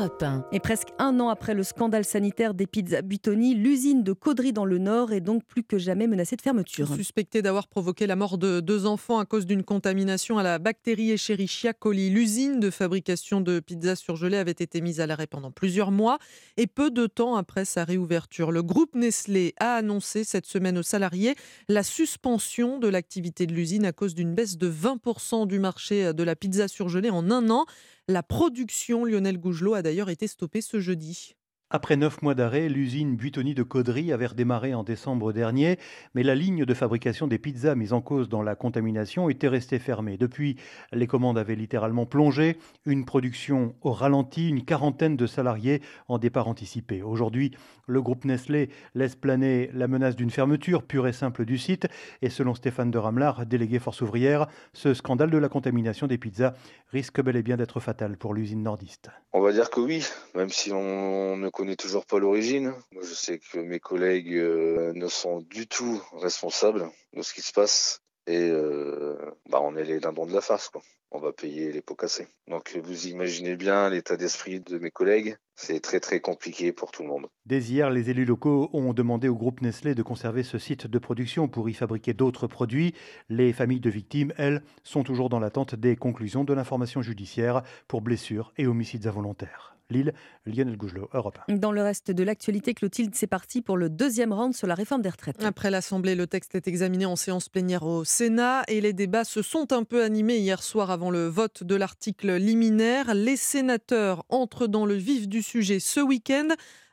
Europe 0.00 0.22
1. 0.22 0.46
Et 0.52 0.60
presque 0.60 0.88
un 0.98 1.20
an 1.20 1.28
après 1.28 1.52
le 1.52 1.62
scandale 1.62 2.06
sanitaire 2.06 2.54
des 2.54 2.66
pizzas 2.66 3.02
Buitoni, 3.02 3.54
l'usine 3.54 4.02
de 4.02 4.14
Caudry 4.14 4.54
dans 4.54 4.64
le 4.64 4.78
Nord 4.78 5.12
est 5.12 5.20
donc 5.20 5.44
plus 5.44 5.62
que 5.62 5.76
jamais 5.76 6.06
menacée 6.06 6.36
de 6.36 6.40
fermeture. 6.40 6.94
Suspecté 6.94 7.42
d'avoir 7.42 7.68
provoqué 7.68 8.06
la 8.06 8.16
mort 8.16 8.38
de 8.38 8.60
deux 8.60 8.86
enfants 8.86 9.18
à 9.18 9.26
cause 9.26 9.44
d'une 9.44 9.62
contamination 9.62 10.38
à 10.38 10.42
la 10.42 10.58
bactérie 10.58 11.10
Escherichia 11.10 11.74
coli, 11.74 12.08
l'usine 12.08 12.60
de 12.60 12.70
fabrication 12.70 13.42
de 13.42 13.60
pizzas 13.60 13.96
surgelées 13.96 14.38
avait 14.38 14.52
été 14.52 14.80
mise 14.80 15.00
à 15.00 15.06
l'arrêt 15.06 15.26
pendant 15.26 15.50
plusieurs 15.50 15.90
mois 15.90 16.18
et 16.56 16.66
peu 16.66 16.90
de 16.90 17.06
temps 17.06 17.36
après 17.36 17.66
sa 17.66 17.84
réouverture. 17.84 18.52
Le 18.52 18.62
groupe 18.62 18.94
Nestlé 18.94 19.52
a 19.60 19.74
annoncé 19.74 20.24
cette 20.24 20.46
semaine 20.46 20.78
aux 20.78 20.82
salariés 20.82 21.34
la 21.68 21.82
suspension 21.82 22.78
de 22.78 22.88
l'activité 22.88 23.46
de 23.46 23.52
l'usine 23.52 23.84
à 23.84 23.92
cause 23.92 24.14
d'une 24.14 24.34
baisse 24.34 24.56
de 24.56 24.70
20% 24.70 25.46
du 25.46 25.58
marché 25.58 26.14
de 26.14 26.22
la 26.22 26.36
pizza 26.36 26.68
surgelée 26.68 27.10
en 27.10 27.30
un 27.30 27.50
an. 27.50 27.66
La 28.10 28.24
production, 28.24 29.04
Lionel 29.04 29.38
Gougelot, 29.38 29.74
a 29.74 29.82
d'ailleurs 29.82 30.10
été 30.10 30.26
stoppée 30.26 30.62
ce 30.62 30.80
jeudi. 30.80 31.36
Après 31.72 31.96
neuf 31.96 32.20
mois 32.20 32.34
d'arrêt, 32.34 32.68
l'usine 32.68 33.14
Buitoni 33.14 33.54
de 33.54 33.62
Caudry 33.62 34.12
avait 34.12 34.26
redémarré 34.26 34.74
en 34.74 34.82
décembre 34.82 35.32
dernier, 35.32 35.78
mais 36.16 36.24
la 36.24 36.34
ligne 36.34 36.64
de 36.64 36.74
fabrication 36.74 37.28
des 37.28 37.38
pizzas 37.38 37.76
mise 37.76 37.92
en 37.92 38.00
cause 38.00 38.28
dans 38.28 38.42
la 38.42 38.56
contamination 38.56 39.30
était 39.30 39.46
restée 39.46 39.78
fermée. 39.78 40.16
Depuis, 40.16 40.56
les 40.90 41.06
commandes 41.06 41.38
avaient 41.38 41.54
littéralement 41.54 42.06
plongé, 42.06 42.58
une 42.86 43.04
production 43.04 43.76
au 43.82 43.92
ralenti, 43.92 44.48
une 44.48 44.64
quarantaine 44.64 45.16
de 45.16 45.28
salariés 45.28 45.80
en 46.08 46.18
départ 46.18 46.48
anticipé. 46.48 47.04
Aujourd'hui, 47.04 47.52
le 47.86 48.02
groupe 48.02 48.24
Nestlé 48.24 48.70
laisse 48.96 49.14
planer 49.14 49.70
la 49.72 49.86
menace 49.86 50.16
d'une 50.16 50.30
fermeture 50.30 50.82
pure 50.82 51.06
et 51.06 51.12
simple 51.12 51.44
du 51.44 51.56
site, 51.56 51.86
et 52.20 52.30
selon 52.30 52.56
Stéphane 52.56 52.90
de 52.90 52.98
Ramlar, 52.98 53.46
délégué 53.46 53.78
Force 53.78 54.00
ouvrière, 54.00 54.48
ce 54.72 54.92
scandale 54.92 55.30
de 55.30 55.38
la 55.38 55.48
contamination 55.48 56.08
des 56.08 56.18
pizzas 56.18 56.54
risque 56.90 57.22
bel 57.22 57.36
et 57.36 57.44
bien 57.44 57.56
d'être 57.56 57.78
fatal 57.78 58.16
pour 58.16 58.34
l'usine 58.34 58.64
nordiste. 58.64 59.10
On 59.32 59.40
va 59.40 59.52
dire 59.52 59.70
que 59.70 59.78
oui, 59.78 60.04
même 60.34 60.48
si 60.48 60.72
on 60.72 61.36
ne 61.36 61.48
connaît 61.60 61.76
toujours 61.76 62.06
pas 62.06 62.18
l'origine. 62.18 62.72
Moi, 62.90 63.02
je 63.02 63.12
sais 63.12 63.38
que 63.38 63.58
mes 63.58 63.80
collègues 63.80 64.34
euh, 64.34 64.94
ne 64.94 65.08
sont 65.08 65.42
du 65.42 65.66
tout 65.66 66.00
responsables 66.14 66.88
de 67.14 67.20
ce 67.20 67.34
qui 67.34 67.42
se 67.42 67.52
passe. 67.52 68.00
et 68.26 68.48
euh, 68.48 69.18
bah, 69.50 69.60
on 69.60 69.76
est 69.76 69.84
les 69.84 70.00
dindons 70.00 70.24
de 70.24 70.32
la 70.32 70.40
farce. 70.40 70.70
Quoi. 70.70 70.80
On 71.10 71.18
va 71.18 71.34
payer 71.34 71.70
les 71.70 71.82
pots 71.82 71.96
cassés. 71.96 72.28
Donc 72.48 72.74
vous 72.82 73.08
imaginez 73.08 73.56
bien 73.56 73.90
l'état 73.90 74.16
d'esprit 74.16 74.60
de 74.60 74.78
mes 74.78 74.90
collègues. 74.90 75.36
C'est 75.54 75.80
très 75.80 76.00
très 76.00 76.20
compliqué 76.20 76.72
pour 76.72 76.92
tout 76.92 77.02
le 77.02 77.08
monde. 77.08 77.26
Dès 77.44 77.60
hier, 77.60 77.90
les 77.90 78.08
élus 78.08 78.24
locaux 78.24 78.70
ont 78.72 78.94
demandé 78.94 79.28
au 79.28 79.34
groupe 79.34 79.60
Nestlé 79.60 79.94
de 79.94 80.02
conserver 80.02 80.44
ce 80.44 80.56
site 80.56 80.86
de 80.86 80.98
production 80.98 81.46
pour 81.46 81.68
y 81.68 81.74
fabriquer 81.74 82.14
d'autres 82.14 82.46
produits. 82.46 82.94
Les 83.28 83.52
familles 83.52 83.80
de 83.80 83.90
victimes, 83.90 84.32
elles, 84.38 84.62
sont 84.82 85.02
toujours 85.02 85.28
dans 85.28 85.40
l'attente 85.40 85.74
des 85.74 85.94
conclusions 85.94 86.44
de 86.44 86.54
l'information 86.54 87.02
judiciaire 87.02 87.64
pour 87.86 88.00
blessures 88.00 88.54
et 88.56 88.66
homicides 88.66 89.06
involontaires. 89.06 89.76
Lille, 89.90 90.12
Lionel 90.46 90.76
Gougelot, 90.76 91.08
Europe 91.12 91.38
1. 91.48 91.56
Dans 91.56 91.72
le 91.72 91.82
reste 91.82 92.10
de 92.10 92.22
l'actualité, 92.22 92.74
Clotilde, 92.74 93.14
c'est 93.14 93.26
parti 93.26 93.60
pour 93.62 93.76
le 93.76 93.88
deuxième 93.88 94.32
round 94.32 94.54
sur 94.54 94.66
la 94.66 94.74
réforme 94.74 95.02
des 95.02 95.08
retraites. 95.08 95.42
Après 95.44 95.70
l'Assemblée, 95.70 96.14
le 96.14 96.26
texte 96.26 96.54
est 96.54 96.68
examiné 96.68 97.06
en 97.06 97.16
séance 97.16 97.48
plénière 97.48 97.84
au 97.84 98.04
Sénat 98.04 98.62
et 98.68 98.80
les 98.80 98.92
débats 98.92 99.24
se 99.24 99.42
sont 99.42 99.72
un 99.72 99.84
peu 99.84 100.02
animés 100.02 100.38
hier 100.38 100.62
soir 100.62 100.90
avant 100.90 101.10
le 101.10 101.26
vote 101.26 101.64
de 101.64 101.74
l'article 101.74 102.36
liminaire. 102.36 103.14
Les 103.14 103.36
sénateurs 103.36 104.24
entrent 104.28 104.66
dans 104.66 104.86
le 104.86 104.94
vif 104.94 105.28
du 105.28 105.42
sujet 105.42 105.80
ce 105.80 106.00
week-end 106.00 106.48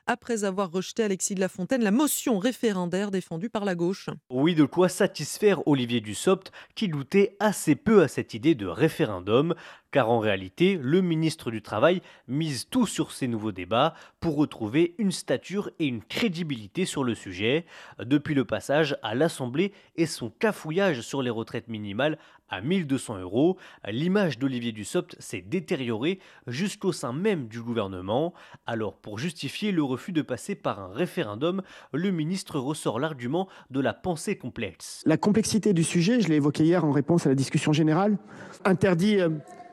après 0.08 0.44
avoir 0.44 0.72
rejeté 0.72 1.04
Alexis 1.04 1.34
de 1.34 1.40
la 1.40 1.48
Fontaine 1.48 1.84
la 1.84 1.90
motion 1.90 2.38
référendaire 2.38 3.10
défendue 3.10 3.50
par 3.50 3.64
la 3.64 3.74
gauche. 3.74 4.08
Oui, 4.30 4.54
de 4.54 4.64
quoi 4.64 4.88
satisfaire 4.88 5.66
Olivier 5.68 6.00
Dussopt 6.00 6.50
qui 6.74 6.88
doutait 6.88 7.36
assez 7.40 7.76
peu 7.76 8.02
à 8.02 8.08
cette 8.08 8.32
idée 8.32 8.54
de 8.54 8.66
référendum, 8.66 9.54
car 9.90 10.10
en 10.10 10.18
réalité, 10.18 10.78
le 10.80 11.00
ministre 11.00 11.50
du 11.50 11.62
Travail 11.62 12.02
mise 12.26 12.68
tout 12.68 12.86
sur 12.86 13.12
ces 13.12 13.28
nouveaux 13.28 13.52
débats 13.52 13.94
pour 14.20 14.36
retrouver 14.36 14.94
une 14.98 15.12
stature 15.12 15.70
et 15.78 15.86
une 15.86 16.02
crédibilité 16.02 16.84
sur 16.84 17.04
le 17.04 17.14
sujet. 17.14 17.64
Depuis 18.04 18.34
le 18.34 18.44
passage 18.44 18.96
à 19.02 19.14
l'Assemblée 19.14 19.72
et 19.96 20.06
son 20.06 20.30
cafouillage 20.30 21.00
sur 21.00 21.22
les 21.22 21.30
retraites 21.30 21.68
minimales 21.68 22.18
à 22.50 22.60
1200 22.60 23.18
euros, 23.18 23.58
l'image 23.86 24.38
d'Olivier 24.38 24.72
Dussopt 24.72 25.16
s'est 25.18 25.42
détériorée 25.42 26.18
jusqu'au 26.46 26.92
sein 26.92 27.12
même 27.12 27.46
du 27.48 27.60
gouvernement. 27.60 28.32
Alors 28.66 28.94
pour 28.94 29.18
justifier 29.18 29.70
le 29.70 29.82
refus 29.82 30.12
de 30.12 30.22
passer 30.22 30.54
par 30.54 30.80
un 30.80 30.88
référendum, 30.88 31.62
le 31.92 32.10
ministre 32.10 32.58
ressort 32.58 32.98
l'argument 32.98 33.48
de 33.70 33.80
la 33.80 33.92
pensée 33.92 34.36
complexe. 34.36 35.02
La 35.06 35.16
complexité 35.16 35.72
du 35.72 35.84
sujet, 35.84 36.20
je 36.20 36.28
l'ai 36.28 36.36
évoqué 36.36 36.64
hier 36.64 36.84
en 36.84 36.90
réponse 36.92 37.26
à 37.26 37.28
la 37.28 37.34
discussion 37.34 37.72
générale, 37.72 38.18
interdit 38.64 39.20
euh, 39.20 39.28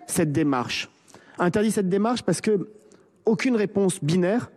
cette 0.08 0.32
démarche. 0.32 0.90
Interdit 1.38 1.72
cette 1.72 1.90
démarche 1.90 2.24
parce 2.24 2.42
que 2.42 2.70
aucune 3.26 3.56
réponse 3.56 4.04
binaire 4.04 4.50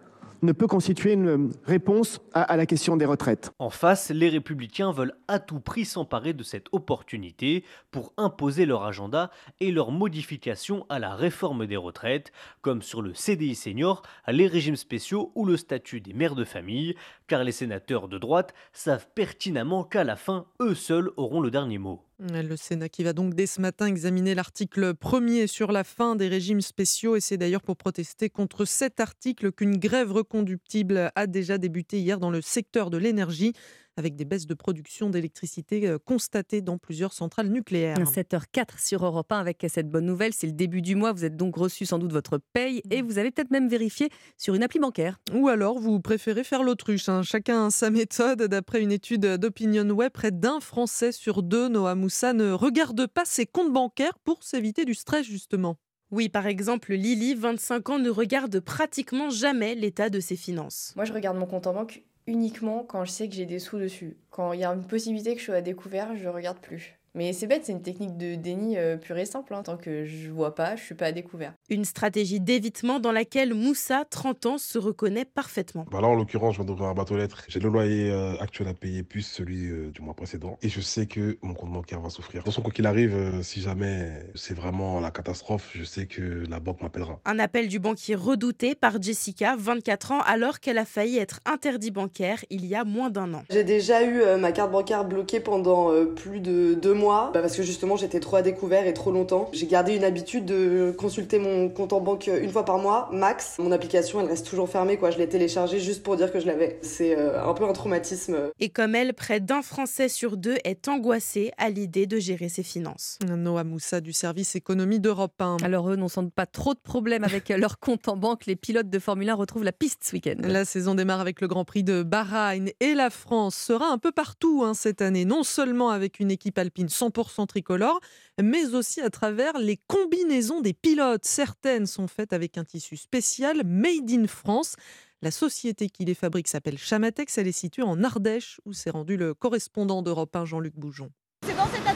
ne 0.42 0.52
peut 0.52 0.66
constituer 0.66 1.12
une 1.14 1.52
réponse 1.64 2.20
à, 2.32 2.56
la 2.56 2.66
question 2.66 2.96
des 2.96 3.04
retraites. 3.04 3.50
En 3.58 3.70
face, 3.70 4.10
les 4.10 4.28
républicains 4.28 4.92
veulent 4.92 5.14
à 5.26 5.38
tout 5.38 5.60
prix 5.60 5.84
s'emparer 5.84 6.32
de 6.32 6.42
cette 6.42 6.66
opportunité 6.72 7.64
pour 7.90 8.12
imposer 8.16 8.66
leur 8.66 8.84
agenda 8.84 9.30
et 9.60 9.72
leur 9.72 9.90
modification 9.90 10.86
à 10.88 10.98
la 10.98 11.14
réforme 11.14 11.66
des 11.66 11.76
retraites, 11.76 12.32
comme 12.60 12.82
sur 12.82 13.02
le 13.02 13.14
CDI 13.14 13.54
senior, 13.54 14.02
les 14.28 14.46
régimes 14.46 14.76
spéciaux 14.76 15.32
ou 15.34 15.44
le 15.44 15.56
statut 15.56 16.00
des 16.00 16.12
mères 16.12 16.36
de 16.36 16.44
famille, 16.44 16.94
car 17.26 17.42
les 17.42 17.52
sénateurs 17.52 18.08
de 18.08 18.18
droite 18.18 18.54
savent 18.72 19.08
pertinemment 19.14 19.84
qu'à 19.84 20.04
la 20.04 20.16
fin, 20.16 20.46
eux 20.60 20.74
seuls 20.74 21.10
auront 21.16 21.40
le 21.40 21.50
dernier 21.50 21.78
mot. 21.78 22.07
Le 22.20 22.56
Sénat 22.56 22.88
qui 22.88 23.04
va 23.04 23.12
donc 23.12 23.34
dès 23.34 23.46
ce 23.46 23.60
matin 23.60 23.86
examiner 23.86 24.34
l'article 24.34 24.92
premier 24.92 25.46
sur 25.46 25.70
la 25.70 25.84
fin 25.84 26.16
des 26.16 26.26
régimes 26.26 26.60
spéciaux 26.60 27.14
et 27.14 27.20
c'est 27.20 27.36
d'ailleurs 27.36 27.62
pour 27.62 27.76
protester 27.76 28.28
contre 28.28 28.64
cet 28.64 28.98
article 28.98 29.52
qu'une 29.52 29.76
grève 29.76 30.10
reconductible 30.10 31.12
a 31.14 31.26
déjà 31.28 31.58
débuté 31.58 32.00
hier 32.00 32.18
dans 32.18 32.30
le 32.30 32.40
secteur 32.40 32.90
de 32.90 32.96
l'énergie 32.96 33.52
avec 33.98 34.14
des 34.14 34.24
baisses 34.24 34.46
de 34.46 34.54
production 34.54 35.10
d'électricité 35.10 35.86
euh, 35.88 35.98
constatées 35.98 36.62
dans 36.62 36.78
plusieurs 36.78 37.12
centrales 37.12 37.48
nucléaires. 37.48 37.96
7h04 37.98 38.80
sur 38.82 39.04
Europe 39.04 39.30
1 39.32 39.38
avec 39.38 39.66
cette 39.68 39.88
bonne 39.90 40.06
nouvelle. 40.06 40.32
C'est 40.32 40.46
le 40.46 40.52
début 40.52 40.80
du 40.82 40.94
mois. 40.94 41.12
Vous 41.12 41.24
êtes 41.24 41.36
donc 41.36 41.56
reçu 41.56 41.84
sans 41.84 41.98
doute 41.98 42.12
votre 42.12 42.38
paye 42.52 42.80
et 42.90 43.02
vous 43.02 43.18
avez 43.18 43.30
peut-être 43.30 43.50
même 43.50 43.68
vérifié 43.68 44.08
sur 44.36 44.54
une 44.54 44.62
appli 44.62 44.78
bancaire. 44.78 45.18
Ou 45.34 45.48
alors 45.48 45.78
vous 45.80 46.00
préférez 46.00 46.44
faire 46.44 46.62
l'autruche. 46.62 47.08
hein. 47.08 47.22
Chacun 47.22 47.70
sa 47.70 47.90
méthode. 47.90 48.44
D'après 48.44 48.80
une 48.80 48.92
étude 48.92 49.26
d'Opinion 49.26 49.88
Web, 49.90 50.12
près 50.12 50.30
d'un 50.30 50.60
Français 50.60 51.12
sur 51.12 51.42
deux, 51.42 51.68
Noah 51.68 51.94
Moussa, 51.96 52.32
ne 52.32 52.52
regarde 52.52 53.06
pas 53.08 53.24
ses 53.24 53.46
comptes 53.46 53.72
bancaires 53.72 54.18
pour 54.24 54.42
s'éviter 54.44 54.84
du 54.84 54.94
stress 54.94 55.26
justement. 55.26 55.76
Oui, 56.10 56.28
par 56.30 56.46
exemple, 56.46 56.94
Lily, 56.94 57.34
25 57.34 57.90
ans, 57.90 57.98
ne 57.98 58.08
regarde 58.08 58.60
pratiquement 58.60 59.28
jamais 59.28 59.74
l'état 59.74 60.08
de 60.08 60.20
ses 60.20 60.36
finances. 60.36 60.94
Moi, 60.96 61.04
je 61.04 61.12
regarde 61.12 61.36
mon 61.36 61.44
compte 61.46 61.66
en 61.66 61.74
banque 61.74 62.02
uniquement 62.28 62.84
quand 62.84 63.04
je 63.04 63.10
sais 63.10 63.28
que 63.28 63.34
j'ai 63.34 63.46
des 63.46 63.58
sous 63.58 63.78
dessus. 63.78 64.18
Quand 64.30 64.52
il 64.52 64.60
y 64.60 64.64
a 64.64 64.70
une 64.70 64.86
possibilité 64.86 65.34
que 65.34 65.40
je 65.40 65.46
sois 65.46 65.56
à 65.56 65.62
découvert, 65.62 66.14
je 66.16 66.28
regarde 66.28 66.60
plus. 66.60 66.97
Mais 67.14 67.32
c'est 67.32 67.46
bête, 67.46 67.64
c'est 67.64 67.72
une 67.72 67.82
technique 67.82 68.16
de 68.16 68.34
déni 68.34 68.76
euh, 68.76 68.96
pure 68.96 69.18
et 69.18 69.24
simple. 69.26 69.54
hein. 69.54 69.62
Tant 69.62 69.76
que 69.76 70.04
je 70.04 70.30
vois 70.30 70.54
pas, 70.54 70.76
je 70.76 70.82
suis 70.84 70.94
pas 70.94 71.06
à 71.06 71.12
découvert. 71.12 71.52
Une 71.70 71.84
stratégie 71.84 72.40
d'évitement 72.40 73.00
dans 73.00 73.12
laquelle 73.12 73.54
Moussa, 73.54 74.04
30 74.08 74.46
ans, 74.46 74.58
se 74.58 74.78
reconnaît 74.78 75.24
parfaitement. 75.24 75.86
Bah 75.90 76.00
là, 76.00 76.08
en 76.08 76.14
l'occurrence, 76.14 76.54
je 76.54 76.58
viens 76.60 76.66
d'ouvrir 76.66 76.88
un 76.88 76.94
bateau 76.94 77.16
lettres. 77.16 77.42
J'ai 77.48 77.60
le 77.60 77.68
loyer 77.68 78.10
euh, 78.10 78.34
actuel 78.40 78.68
à 78.68 78.74
payer 78.74 79.02
plus 79.02 79.22
celui 79.22 79.66
euh, 79.68 79.90
du 79.90 80.02
mois 80.02 80.14
précédent. 80.14 80.58
Et 80.62 80.68
je 80.68 80.80
sais 80.80 81.06
que 81.06 81.38
mon 81.42 81.54
compte 81.54 81.72
bancaire 81.72 82.00
va 82.00 82.10
souffrir. 82.10 82.40
De 82.40 82.44
toute 82.44 82.52
façon, 82.52 82.62
quoi 82.62 82.72
qu'il 82.72 82.86
arrive, 82.86 83.14
euh, 83.14 83.42
si 83.42 83.60
jamais 83.60 84.12
c'est 84.34 84.54
vraiment 84.54 85.00
la 85.00 85.10
catastrophe, 85.10 85.70
je 85.74 85.84
sais 85.84 86.06
que 86.06 86.44
la 86.48 86.60
banque 86.60 86.82
m'appellera. 86.82 87.20
Un 87.24 87.38
appel 87.38 87.68
du 87.68 87.78
banquier 87.78 88.14
redouté 88.14 88.74
par 88.74 89.00
Jessica, 89.00 89.56
24 89.58 90.12
ans, 90.12 90.20
alors 90.26 90.60
qu'elle 90.60 90.78
a 90.78 90.84
failli 90.84 91.18
être 91.18 91.40
interdit 91.46 91.90
bancaire 91.90 92.44
il 92.50 92.66
y 92.66 92.74
a 92.74 92.84
moins 92.84 93.10
d'un 93.10 93.32
an. 93.34 93.42
J'ai 93.50 93.64
déjà 93.64 94.02
eu 94.04 94.20
euh, 94.20 94.36
ma 94.38 94.52
carte 94.52 94.70
bancaire 94.70 95.04
bloquée 95.04 95.40
pendant 95.40 95.90
euh, 95.92 96.04
plus 96.04 96.40
de 96.40 96.74
deux 96.74 96.94
mois 96.98 97.30
bah, 97.32 97.40
parce 97.40 97.56
que 97.56 97.62
justement 97.62 97.96
j'étais 97.96 98.20
trop 98.20 98.36
à 98.36 98.42
découvert 98.42 98.86
et 98.86 98.92
trop 98.92 99.10
longtemps. 99.10 99.48
J'ai 99.52 99.66
gardé 99.66 99.94
une 99.96 100.04
habitude 100.04 100.44
de 100.44 100.94
consulter 100.96 101.38
mon 101.38 101.68
compte 101.68 101.92
en 101.92 102.00
banque 102.00 102.28
euh, 102.28 102.42
une 102.42 102.50
fois 102.50 102.64
par 102.64 102.78
mois, 102.78 103.08
max. 103.12 103.56
Mon 103.58 103.72
application 103.72 104.20
elle 104.20 104.26
reste 104.26 104.46
toujours 104.46 104.68
fermée 104.68 104.96
quoi, 104.96 105.10
je 105.10 105.18
l'ai 105.18 105.28
téléchargée 105.28 105.80
juste 105.80 106.02
pour 106.02 106.16
dire 106.16 106.32
que 106.32 106.40
je 106.40 106.46
l'avais. 106.46 106.78
C'est 106.82 107.16
euh, 107.16 107.42
un 107.42 107.54
peu 107.54 107.64
un 107.64 107.72
traumatisme. 107.72 108.50
Et 108.60 108.68
comme 108.68 108.94
elle, 108.94 109.14
près 109.14 109.40
d'un 109.40 109.62
Français 109.62 110.08
sur 110.08 110.36
deux 110.36 110.56
est 110.64 110.88
angoissé 110.88 111.52
à 111.56 111.70
l'idée 111.70 112.06
de 112.06 112.18
gérer 112.18 112.48
ses 112.48 112.62
finances. 112.62 113.18
Noah 113.26 113.64
Moussa 113.64 114.00
du 114.00 114.12
service 114.12 114.56
économie 114.56 115.00
d'Europe 115.00 115.40
1. 115.40 115.58
Alors 115.62 115.90
eux 115.90 115.96
n'ont 115.96 116.08
sans 116.08 116.24
doute 116.24 116.34
pas 116.34 116.46
trop 116.46 116.74
de 116.74 116.80
problèmes 116.80 117.24
avec 117.24 117.48
leur 117.50 117.78
compte 117.78 118.08
en 118.08 118.16
banque. 118.16 118.46
Les 118.46 118.56
pilotes 118.56 118.90
de 118.90 118.98
Formule 118.98 119.30
1 119.30 119.34
retrouvent 119.34 119.64
la 119.64 119.72
piste 119.72 120.04
ce 120.04 120.12
week-end. 120.12 120.36
La 120.40 120.64
saison 120.64 120.94
démarre 120.94 121.20
avec 121.20 121.40
le 121.40 121.48
Grand 121.48 121.64
Prix 121.64 121.84
de 121.84 122.02
Bahreïn 122.02 122.70
et 122.80 122.94
la 122.94 123.10
France 123.10 123.54
sera 123.56 123.88
un 123.88 123.98
peu 123.98 124.12
partout 124.12 124.62
hein, 124.64 124.74
cette 124.74 125.02
année, 125.02 125.24
non 125.24 125.42
seulement 125.42 125.90
avec 125.90 126.20
une 126.20 126.30
équipe 126.30 126.58
alpine 126.58 126.87
100% 126.88 127.46
tricolore, 127.46 128.00
mais 128.42 128.74
aussi 128.74 129.00
à 129.00 129.10
travers 129.10 129.58
les 129.58 129.78
combinaisons 129.86 130.60
des 130.60 130.72
pilotes. 130.72 131.24
Certaines 131.24 131.86
sont 131.86 132.08
faites 132.08 132.32
avec 132.32 132.58
un 132.58 132.64
tissu 132.64 132.96
spécial 132.96 133.62
made 133.64 134.10
in 134.10 134.26
France. 134.26 134.76
La 135.22 135.30
société 135.30 135.88
qui 135.88 136.04
les 136.04 136.14
fabrique 136.14 136.48
s'appelle 136.48 136.78
Chamatex. 136.78 137.38
Elle 137.38 137.48
est 137.48 137.52
située 137.52 137.82
en 137.82 138.04
Ardèche, 138.04 138.60
où 138.64 138.72
s'est 138.72 138.90
rendu 138.90 139.16
le 139.16 139.34
correspondant 139.34 140.02
d'Europe 140.02 140.34
1, 140.34 140.44
Jean-Luc 140.44 140.74
Boujon. 140.76 141.10
C'est 141.42 141.54
cet 141.54 141.86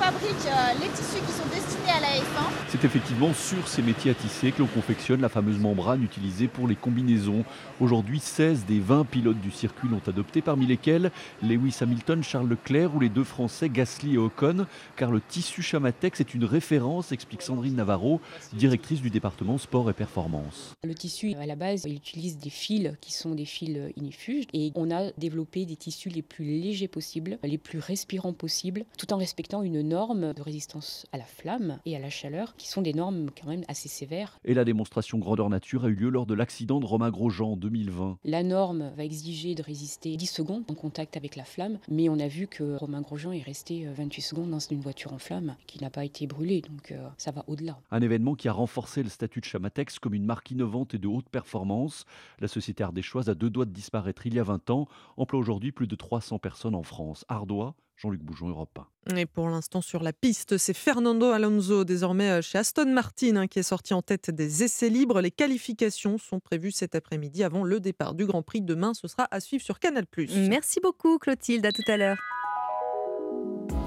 fabrique 0.00 0.46
euh, 0.46 0.80
les 0.80 0.88
tissus 0.88 1.20
qui 1.26 1.32
sont 1.32 1.46
destinés 1.52 1.90
à 1.90 2.00
la 2.00 2.06
F1. 2.06 2.50
C'est 2.68 2.84
effectivement 2.84 3.34
sur 3.34 3.68
ces 3.68 3.82
métiers 3.82 4.12
à 4.12 4.14
tisser 4.14 4.50
que 4.50 4.60
l'on 4.60 4.66
confectionne 4.66 5.20
la 5.20 5.28
fameuse 5.28 5.58
membrane 5.58 6.02
utilisée 6.02 6.48
pour 6.48 6.66
les 6.66 6.74
combinaisons. 6.74 7.44
Aujourd'hui, 7.80 8.18
16 8.18 8.64
des 8.64 8.80
20 8.80 9.04
pilotes 9.04 9.40
du 9.40 9.50
circuit 9.50 9.88
l'ont 9.90 10.00
adopté, 10.06 10.40
parmi 10.40 10.64
lesquels 10.64 11.10
Lewis 11.42 11.76
Hamilton, 11.82 12.22
Charles 12.22 12.48
Leclerc 12.48 12.94
ou 12.94 13.00
les 13.00 13.10
deux 13.10 13.24
Français 13.24 13.68
Gasly 13.68 14.14
et 14.14 14.18
Ocon, 14.18 14.64
car 14.96 15.10
le 15.10 15.20
tissu 15.20 15.60
Chamatex 15.60 16.20
est 16.20 16.32
une 16.32 16.46
référence, 16.46 17.12
explique 17.12 17.42
Sandrine 17.42 17.76
Navarro, 17.76 18.22
directrice 18.54 19.02
du 19.02 19.10
département 19.10 19.58
sport 19.58 19.90
et 19.90 19.94
performance. 19.94 20.72
Le 20.82 20.94
tissu, 20.94 21.34
à 21.34 21.44
la 21.44 21.56
base, 21.56 21.84
il 21.84 21.94
utilise 21.94 22.38
des 22.38 22.48
fils 22.48 22.92
qui 23.02 23.12
sont 23.12 23.34
des 23.34 23.44
fils 23.44 23.78
inifuges 23.96 24.46
et 24.54 24.72
on 24.76 24.90
a 24.90 25.10
développé 25.18 25.66
des 25.66 25.76
tissus 25.76 26.08
les 26.08 26.22
plus 26.22 26.46
légers 26.46 26.88
possibles, 26.88 27.38
les 27.42 27.58
plus 27.58 27.80
respirants 27.80 28.32
possibles, 28.32 28.86
tout 28.96 29.12
en 29.12 29.18
respectant 29.18 29.62
une 29.62 29.89
norme 29.90 30.32
de 30.32 30.40
résistance 30.40 31.04
à 31.10 31.18
la 31.18 31.24
flamme 31.24 31.80
et 31.84 31.96
à 31.96 31.98
la 31.98 32.10
chaleur 32.10 32.54
qui 32.56 32.68
sont 32.68 32.80
des 32.80 32.94
normes 32.94 33.26
quand 33.30 33.48
même 33.48 33.64
assez 33.66 33.88
sévères. 33.88 34.38
Et 34.44 34.54
la 34.54 34.64
démonstration 34.64 35.18
grandeur 35.18 35.50
nature 35.50 35.84
a 35.84 35.88
eu 35.88 35.94
lieu 35.94 36.08
lors 36.08 36.26
de 36.26 36.34
l'accident 36.34 36.78
de 36.78 36.86
Romain 36.86 37.10
Grosjean 37.10 37.52
en 37.52 37.56
2020. 37.56 38.18
La 38.24 38.44
norme 38.44 38.92
va 38.96 39.04
exiger 39.04 39.56
de 39.56 39.62
résister 39.64 40.16
10 40.16 40.26
secondes 40.26 40.64
en 40.70 40.74
contact 40.74 41.16
avec 41.16 41.34
la 41.34 41.42
flamme, 41.42 41.78
mais 41.88 42.08
on 42.08 42.20
a 42.20 42.28
vu 42.28 42.46
que 42.46 42.76
Romain 42.76 43.00
Grosjean 43.00 43.32
est 43.32 43.42
resté 43.42 43.88
euh, 43.88 43.92
28 43.92 44.22
secondes 44.22 44.50
dans 44.50 44.60
une 44.60 44.80
voiture 44.80 45.12
en 45.12 45.18
flamme 45.18 45.56
qui 45.66 45.82
n'a 45.82 45.90
pas 45.90 46.04
été 46.04 46.28
brûlée, 46.28 46.60
donc 46.60 46.92
euh, 46.92 47.08
ça 47.18 47.32
va 47.32 47.44
au-delà. 47.48 47.76
Un 47.90 48.00
événement 48.00 48.36
qui 48.36 48.46
a 48.46 48.52
renforcé 48.52 49.02
le 49.02 49.08
statut 49.08 49.40
de 49.40 49.46
Chamatex 49.46 49.98
comme 49.98 50.14
une 50.14 50.24
marque 50.24 50.52
innovante 50.52 50.94
et 50.94 50.98
de 50.98 51.08
haute 51.08 51.28
performance. 51.28 52.04
La 52.38 52.46
société 52.46 52.84
ardéchoise 52.84 53.28
a 53.28 53.34
deux 53.34 53.50
doigts 53.50 53.66
de 53.66 53.72
disparaître 53.72 54.24
il 54.24 54.34
y 54.34 54.38
a 54.38 54.44
20 54.44 54.70
ans, 54.70 54.86
emploie 55.16 55.40
aujourd'hui 55.40 55.72
plus 55.72 55.88
de 55.88 55.96
300 55.96 56.38
personnes 56.38 56.76
en 56.76 56.84
France. 56.84 57.24
Ardois, 57.28 57.74
Jean-Luc 58.00 58.22
Boujon, 58.22 58.48
Europe 58.48 58.78
1. 59.10 59.16
Et 59.16 59.26
pour 59.26 59.48
l'instant, 59.50 59.82
sur 59.82 60.02
la 60.02 60.14
piste, 60.14 60.56
c'est 60.56 60.74
Fernando 60.74 61.26
Alonso, 61.26 61.84
désormais 61.84 62.30
euh, 62.30 62.42
chez 62.42 62.56
Aston 62.56 62.86
Martin, 62.86 63.36
hein, 63.36 63.46
qui 63.46 63.58
est 63.58 63.64
sorti 63.64 63.92
en 63.92 64.00
tête 64.00 64.30
des 64.30 64.62
essais 64.62 64.88
libres. 64.88 65.20
Les 65.20 65.30
qualifications 65.30 66.16
sont 66.16 66.40
prévues 66.40 66.70
cet 66.70 66.94
après-midi 66.94 67.44
avant 67.44 67.62
le 67.62 67.78
départ 67.78 68.14
du 68.14 68.24
Grand 68.24 68.42
Prix. 68.42 68.62
Demain, 68.62 68.94
ce 68.94 69.06
sera 69.06 69.28
à 69.30 69.40
suivre 69.40 69.62
sur 69.62 69.78
Canal. 69.78 70.06
Merci 70.48 70.80
beaucoup, 70.82 71.18
Clotilde. 71.18 71.66
À 71.66 71.72
tout 71.72 71.82
à 71.88 71.98
l'heure. 71.98 72.16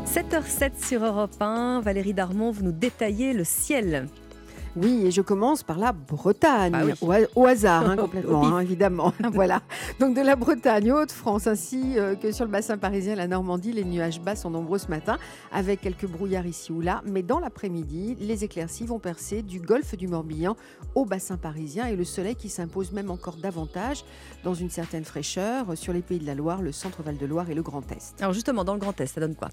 7h07 0.05 0.85
sur 0.85 1.03
Europe 1.03 1.41
1. 1.41 1.81
Valérie 1.81 2.13
Darmon, 2.13 2.51
vous 2.51 2.63
nous 2.63 2.71
détaillez 2.71 3.33
le 3.33 3.43
ciel. 3.43 4.07
Oui, 4.75 5.05
et 5.05 5.11
je 5.11 5.21
commence 5.21 5.61
par 5.61 5.77
la 5.77 5.91
Bretagne, 5.91 6.71
Bah 6.71 6.79
oui. 6.85 6.93
au, 7.01 7.11
ha- 7.11 7.27
au 7.35 7.45
hasard 7.45 7.87
hein, 7.89 7.95
complètement, 7.97 8.43
hein, 8.55 8.59
évidemment. 8.59 9.13
voilà. 9.33 9.61
Donc 9.99 10.15
de 10.15 10.21
la 10.21 10.35
Bretagne 10.35 10.91
aux 10.91 11.01
Hauts-de-France, 11.03 11.45
ainsi 11.45 11.97
euh, 11.99 12.15
que 12.15 12.31
sur 12.31 12.45
le 12.45 12.51
bassin 12.51 12.77
parisien 12.79 13.15
la 13.15 13.27
Normandie, 13.27 13.71
les 13.71 13.83
nuages 13.83 14.19
bas 14.19 14.35
sont 14.35 14.49
nombreux 14.49 14.79
ce 14.79 14.87
matin, 14.87 15.17
avec 15.51 15.81
quelques 15.81 16.07
brouillards 16.07 16.47
ici 16.47 16.71
ou 16.71 16.81
là. 16.81 17.01
Mais 17.05 17.21
dans 17.21 17.39
l'après-midi, 17.39 18.17
les 18.19 18.43
éclaircies 18.43 18.85
vont 18.87 18.99
percer 18.99 19.43
du 19.43 19.59
golfe 19.59 19.95
du 19.95 20.07
Morbihan 20.07 20.55
au 20.95 21.05
bassin 21.05 21.37
parisien 21.37 21.85
et 21.87 21.95
le 21.95 22.03
soleil 22.03 22.35
qui 22.35 22.49
s'impose 22.49 22.91
même 22.93 23.11
encore 23.11 23.35
davantage 23.35 24.03
dans 24.43 24.55
une 24.55 24.69
certaine 24.71 25.03
fraîcheur 25.03 25.77
sur 25.77 25.93
les 25.93 26.01
pays 26.01 26.19
de 26.19 26.25
la 26.25 26.33
Loire, 26.35 26.61
le 26.63 26.71
centre 26.71 27.03
Val-de-Loire 27.03 27.49
et 27.49 27.53
le 27.53 27.61
Grand 27.61 27.83
Est. 27.91 28.15
Alors 28.21 28.33
justement, 28.33 28.63
dans 28.63 28.73
le 28.73 28.79
Grand 28.79 28.99
Est, 28.99 29.05
ça 29.05 29.21
donne 29.21 29.35
quoi? 29.35 29.49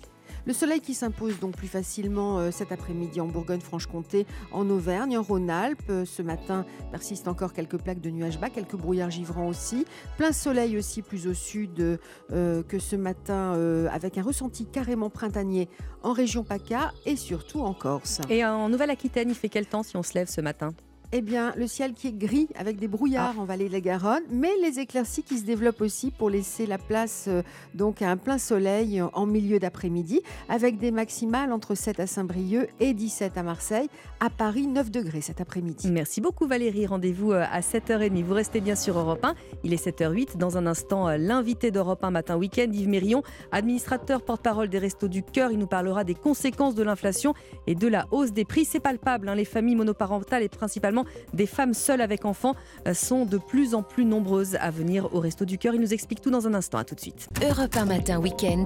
Le 0.47 0.53
soleil 0.53 0.81
qui 0.81 0.95
s'impose 0.95 1.39
donc 1.39 1.57
plus 1.57 1.69
facilement 1.69 2.39
euh, 2.39 2.51
cet 2.51 2.73
après-midi 2.73 3.21
en 3.21 3.27
Bourgogne-Franche-Comté, 3.27 4.27
en 4.53 4.69
Auvergne, 4.71 5.19
en 5.19 5.23
Rhône-Alpes. 5.23 5.91
Euh, 5.91 6.05
Ce 6.05 6.23
matin 6.23 6.65
persistent 6.91 7.29
encore 7.29 7.53
quelques 7.53 7.79
plaques 7.79 8.01
de 8.01 8.11
nuages 8.11 8.41
bas, 8.41 8.51
quelques 8.51 8.77
brouillards 8.77 9.11
givrants 9.11 9.49
aussi. 9.49 9.85
Plein 10.17 10.33
soleil 10.33 10.77
aussi 10.77 11.03
plus 11.03 11.27
au 11.27 11.35
sud 11.35 11.99
euh, 12.33 12.63
que 12.63 12.79
ce 12.79 12.97
matin, 12.97 13.53
avec 13.91 14.19
un 14.19 14.23
ressenti 14.23 14.67
carrément 14.67 15.11
printanier 15.11 15.69
en 16.03 16.13
région 16.13 16.45
PACA 16.45 16.93
et 17.07 17.17
surtout 17.17 17.61
en 17.61 17.75
Corse. 17.75 18.21
Et 18.29 18.45
en 18.45 18.69
Nouvelle-Aquitaine, 18.69 19.29
il 19.31 19.35
fait 19.35 19.49
quel 19.49 19.67
temps 19.67 19.83
si 19.83 19.97
on 19.97 20.03
se 20.03 20.15
lève 20.15 20.29
ce 20.29 20.41
matin? 20.41 20.73
Eh 21.13 21.23
bien, 21.23 21.53
le 21.57 21.67
ciel 21.67 21.93
qui 21.93 22.07
est 22.07 22.13
gris 22.17 22.47
avec 22.57 22.79
des 22.79 22.87
brouillards 22.87 23.41
en 23.41 23.45
vallée 23.45 23.67
de 23.67 23.73
la 23.73 23.81
Garonne, 23.81 24.23
mais 24.31 24.53
les 24.63 24.79
éclaircies 24.79 25.25
qui 25.25 25.39
se 25.39 25.45
développent 25.45 25.81
aussi 25.81 26.13
pour 26.13 26.31
laisser 26.31 26.67
la 26.67 26.79
place 26.79 27.25
euh, 27.27 27.43
donc 27.75 28.01
à 28.01 28.09
un 28.13 28.17
plein 28.17 28.39
soleil 28.39 29.03
en 29.03 29.27
milieu 29.27 29.59
d'après-midi, 29.59 30.21
avec 30.49 30.79
des 30.79 30.93
maximales 30.93 31.53
entre 31.53 31.75
7 31.75 31.99
à 31.99 32.07
Saint-Brieuc 32.07 32.69
et 32.79 32.95
17 32.95 33.37
à 33.37 33.43
Marseille. 33.43 33.89
À 34.21 34.31
Paris, 34.31 34.69
9 34.69 34.93
degrés 34.93 35.21
cet 35.21 35.41
après-midi. 35.41 35.91
Merci 35.91 36.21
beaucoup 36.21 36.47
Valérie. 36.47 36.87
Rendez-vous 36.87 37.33
euh, 37.33 37.45
à 37.51 37.59
7h30. 37.61 38.23
Vous 38.23 38.35
restez 38.35 38.61
bien 38.61 38.77
sur 38.77 38.97
Europe 38.97 39.25
1. 39.25 39.35
Il 39.65 39.73
est 39.73 39.85
7h08. 39.85 40.37
Dans 40.37 40.59
un 40.59 40.67
instant, 40.69 41.09
euh, 41.09 41.17
l'invité 41.17 41.73
d'Europe 41.73 42.05
1 42.05 42.13
matin 42.13 42.37
week-end, 42.37 42.69
Yves 42.73 42.89
Mérion, 42.89 43.25
administrateur 43.51 44.23
porte-parole 44.23 44.69
des 44.69 44.79
Restos 44.79 45.09
du 45.09 45.25
Cœur. 45.25 45.51
Il 45.51 45.59
nous 45.59 45.67
parlera 45.67 46.05
des 46.05 46.15
conséquences 46.15 46.77
de 46.77 46.85
l'inflation 46.85 47.35
et 47.67 47.75
de 47.75 47.89
la 47.89 48.07
hausse 48.13 48.31
des 48.31 48.45
prix. 48.45 48.65
C'est 48.65 48.79
palpable. 48.79 49.29
hein. 49.29 49.35
Les 49.35 49.45
familles 49.45 49.75
monoparentales 49.75 50.45
et 50.45 50.49
principalement 50.49 51.00
des 51.35 51.47
femmes 51.47 51.75
seules 51.75 52.01
avec 52.01 52.25
enfants 52.25 52.55
euh, 52.87 52.95
sont 52.95 53.25
de 53.25 53.39
plus 53.39 53.75
en 53.75 53.83
plus 53.83 54.05
nombreuses 54.05 54.57
à 54.57 54.71
venir 54.71 55.15
au 55.15 55.21
Resto 55.21 55.45
du 55.45 55.59
Cœur. 55.59 55.75
Il 55.75 55.81
nous 55.81 55.95
explique 55.95 56.21
tout 56.21 56.31
dans 56.31 56.47
un 56.47 56.55
instant. 56.55 56.79
À 56.79 56.85
tout 56.85 56.95
de 56.95 57.01
suite. 57.01 57.29
Europe 57.43 57.77
1 57.77 57.85
matin 57.85 58.19
week-end. 58.19 58.65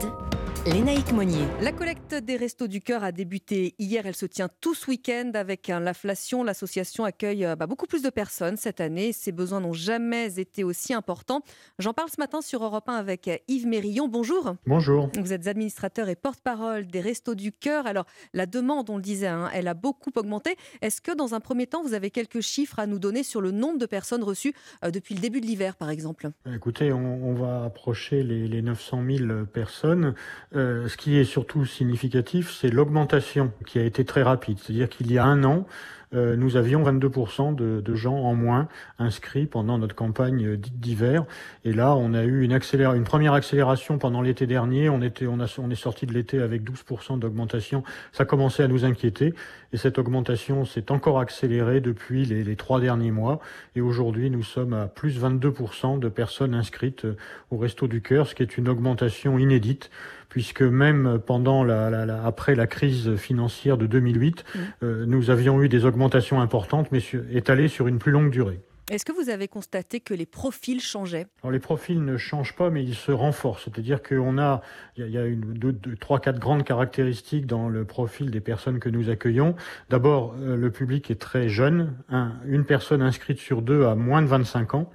Lénaïque 0.66 1.12
Monnier. 1.12 1.44
La 1.60 1.72
collecte 1.72 2.14
des 2.14 2.36
Restos 2.36 2.68
du 2.68 2.80
Cœur 2.80 3.04
a 3.04 3.12
débuté 3.12 3.74
hier. 3.78 4.06
Elle 4.06 4.16
se 4.16 4.24
tient 4.24 4.48
tout 4.62 4.74
ce 4.74 4.90
week-end 4.90 5.32
avec 5.34 5.68
l'inflation. 5.68 6.42
L'association 6.42 7.04
accueille 7.04 7.44
euh, 7.44 7.54
bah, 7.54 7.66
beaucoup 7.66 7.84
plus 7.84 8.00
de 8.00 8.08
personnes 8.08 8.56
cette 8.56 8.80
année. 8.80 9.12
Ses 9.12 9.30
besoins 9.30 9.60
n'ont 9.60 9.74
jamais 9.74 10.40
été 10.40 10.64
aussi 10.64 10.94
importants. 10.94 11.42
J'en 11.78 11.92
parle 11.92 12.08
ce 12.08 12.18
matin 12.18 12.40
sur 12.40 12.64
Europe 12.64 12.88
1 12.88 12.94
avec 12.94 13.28
euh, 13.28 13.36
Yves 13.46 13.66
Mérillon. 13.66 14.08
Bonjour. 14.08 14.54
Bonjour. 14.66 15.10
Vous 15.20 15.34
êtes 15.34 15.48
administrateur 15.48 16.08
et 16.08 16.16
porte-parole 16.16 16.86
des 16.86 17.02
Restos 17.02 17.34
du 17.34 17.52
Cœur. 17.52 17.86
Alors, 17.86 18.06
la 18.32 18.46
demande, 18.46 18.88
on 18.88 18.96
le 18.96 19.02
disait, 19.02 19.26
hein, 19.26 19.50
elle 19.52 19.68
a 19.68 19.74
beaucoup 19.74 20.12
augmenté. 20.16 20.56
Est-ce 20.80 21.02
que 21.02 21.12
dans 21.12 21.34
un 21.34 21.40
premier 21.40 21.66
temps, 21.66 21.82
vous 21.82 21.92
avez 21.92 22.10
quelques 22.10 22.23
chiffres 22.40 22.78
à 22.78 22.86
nous 22.86 22.98
donner 22.98 23.22
sur 23.22 23.40
le 23.40 23.50
nombre 23.50 23.78
de 23.78 23.86
personnes 23.86 24.22
reçues 24.22 24.54
euh, 24.84 24.90
depuis 24.90 25.14
le 25.14 25.20
début 25.20 25.40
de 25.40 25.46
l'hiver, 25.46 25.76
par 25.76 25.90
exemple 25.90 26.30
Écoutez, 26.52 26.92
on, 26.92 27.24
on 27.24 27.34
va 27.34 27.64
approcher 27.64 28.22
les, 28.22 28.48
les 28.48 28.62
900 28.62 29.02
000 29.06 29.44
personnes. 29.46 30.14
Euh, 30.54 30.88
ce 30.88 30.96
qui 30.96 31.16
est 31.16 31.24
surtout 31.24 31.64
significatif, 31.64 32.52
c'est 32.52 32.70
l'augmentation 32.70 33.52
qui 33.66 33.78
a 33.78 33.84
été 33.84 34.04
très 34.04 34.22
rapide. 34.22 34.58
C'est-à-dire 34.60 34.88
qu'il 34.88 35.10
y 35.12 35.18
a 35.18 35.24
un 35.24 35.44
an, 35.44 35.66
euh, 36.14 36.36
nous 36.36 36.56
avions 36.56 36.82
22% 36.82 37.54
de, 37.54 37.94
gens 37.94 38.16
en 38.16 38.34
moins 38.34 38.68
inscrits 38.98 39.46
pendant 39.46 39.78
notre 39.78 39.94
campagne 39.94 40.44
euh, 40.46 40.56
dite 40.56 40.78
d'hiver. 40.80 41.24
Et 41.64 41.72
là, 41.72 41.96
on 41.96 42.14
a 42.14 42.24
eu 42.24 42.42
une, 42.42 43.04
première 43.04 43.32
accélération 43.32 43.98
pendant 43.98 44.22
l'été 44.22 44.46
dernier. 44.46 44.88
On, 44.88 45.00
est 45.00 45.74
sorti 45.74 46.06
de 46.06 46.12
l'été 46.12 46.40
avec 46.40 46.62
12% 46.62 47.18
d'augmentation. 47.18 47.82
Ça 48.12 48.24
commençait 48.24 48.62
à 48.62 48.68
nous 48.68 48.84
inquiéter. 48.84 49.34
Et 49.72 49.76
cette 49.76 49.98
augmentation 49.98 50.64
s'est 50.64 50.92
encore 50.92 51.18
accélérée 51.18 51.80
depuis 51.80 52.24
les, 52.24 52.44
les 52.44 52.56
trois 52.56 52.80
derniers 52.80 53.10
mois. 53.10 53.40
Et 53.74 53.80
aujourd'hui, 53.80 54.30
nous 54.30 54.42
sommes 54.42 54.72
à 54.72 54.86
plus 54.86 55.20
22% 55.20 55.98
de 55.98 56.08
personnes 56.08 56.54
inscrites 56.54 57.04
euh, 57.04 57.16
au 57.50 57.56
Resto 57.56 57.88
du 57.88 58.00
Cœur, 58.00 58.26
ce 58.26 58.34
qui 58.34 58.42
est 58.42 58.56
une 58.56 58.68
augmentation 58.68 59.38
inédite 59.38 59.90
puisque 60.34 60.62
même 60.62 61.20
pendant 61.24 61.62
la, 61.62 61.90
la- 61.90 62.06
la- 62.06 62.24
après 62.26 62.56
la 62.56 62.66
crise 62.66 63.14
financière 63.14 63.78
de 63.78 63.86
2008, 63.86 64.44
euh, 64.82 65.04
nous 65.06 65.30
avions 65.30 65.62
eu 65.62 65.68
des 65.68 65.84
augmentations 65.84 66.40
importantes, 66.40 66.88
mais 66.90 66.98
sur- 66.98 67.22
étalées 67.30 67.68
sur 67.68 67.86
une 67.86 68.00
plus 68.00 68.10
longue 68.10 68.30
durée. 68.32 68.58
Est-ce 68.90 69.06
que 69.06 69.12
vous 69.12 69.30
avez 69.30 69.48
constaté 69.48 70.00
que 70.00 70.12
les 70.12 70.26
profils 70.26 70.78
changeaient? 70.80 71.26
Alors 71.42 71.52
les 71.52 71.58
profils 71.58 72.04
ne 72.04 72.18
changent 72.18 72.54
pas, 72.54 72.68
mais 72.68 72.84
ils 72.84 72.94
se 72.94 73.12
renforcent. 73.12 73.64
C'est-à-dire 73.64 74.02
qu'on 74.02 74.36
a, 74.36 74.60
il 74.98 75.08
y 75.08 75.16
a- 75.16 75.24
une, 75.24 75.40
deux, 75.54 75.72
deux, 75.72 75.96
trois, 75.96 76.20
quatre 76.20 76.38
grandes 76.38 76.64
caractéristiques 76.64 77.46
dans 77.46 77.70
le 77.70 77.86
profil 77.86 78.30
des 78.30 78.40
personnes 78.40 78.80
que 78.80 78.90
nous 78.90 79.08
accueillons. 79.08 79.54
D'abord, 79.88 80.34
euh, 80.38 80.54
le 80.56 80.70
public 80.70 81.10
est 81.10 81.18
très 81.18 81.48
jeune. 81.48 81.94
Un- 82.10 82.32
une 82.44 82.64
personne 82.66 83.00
inscrite 83.00 83.38
sur 83.38 83.62
deux 83.62 83.86
a 83.86 83.94
moins 83.94 84.20
de 84.20 84.26
25 84.26 84.74
ans. 84.74 84.90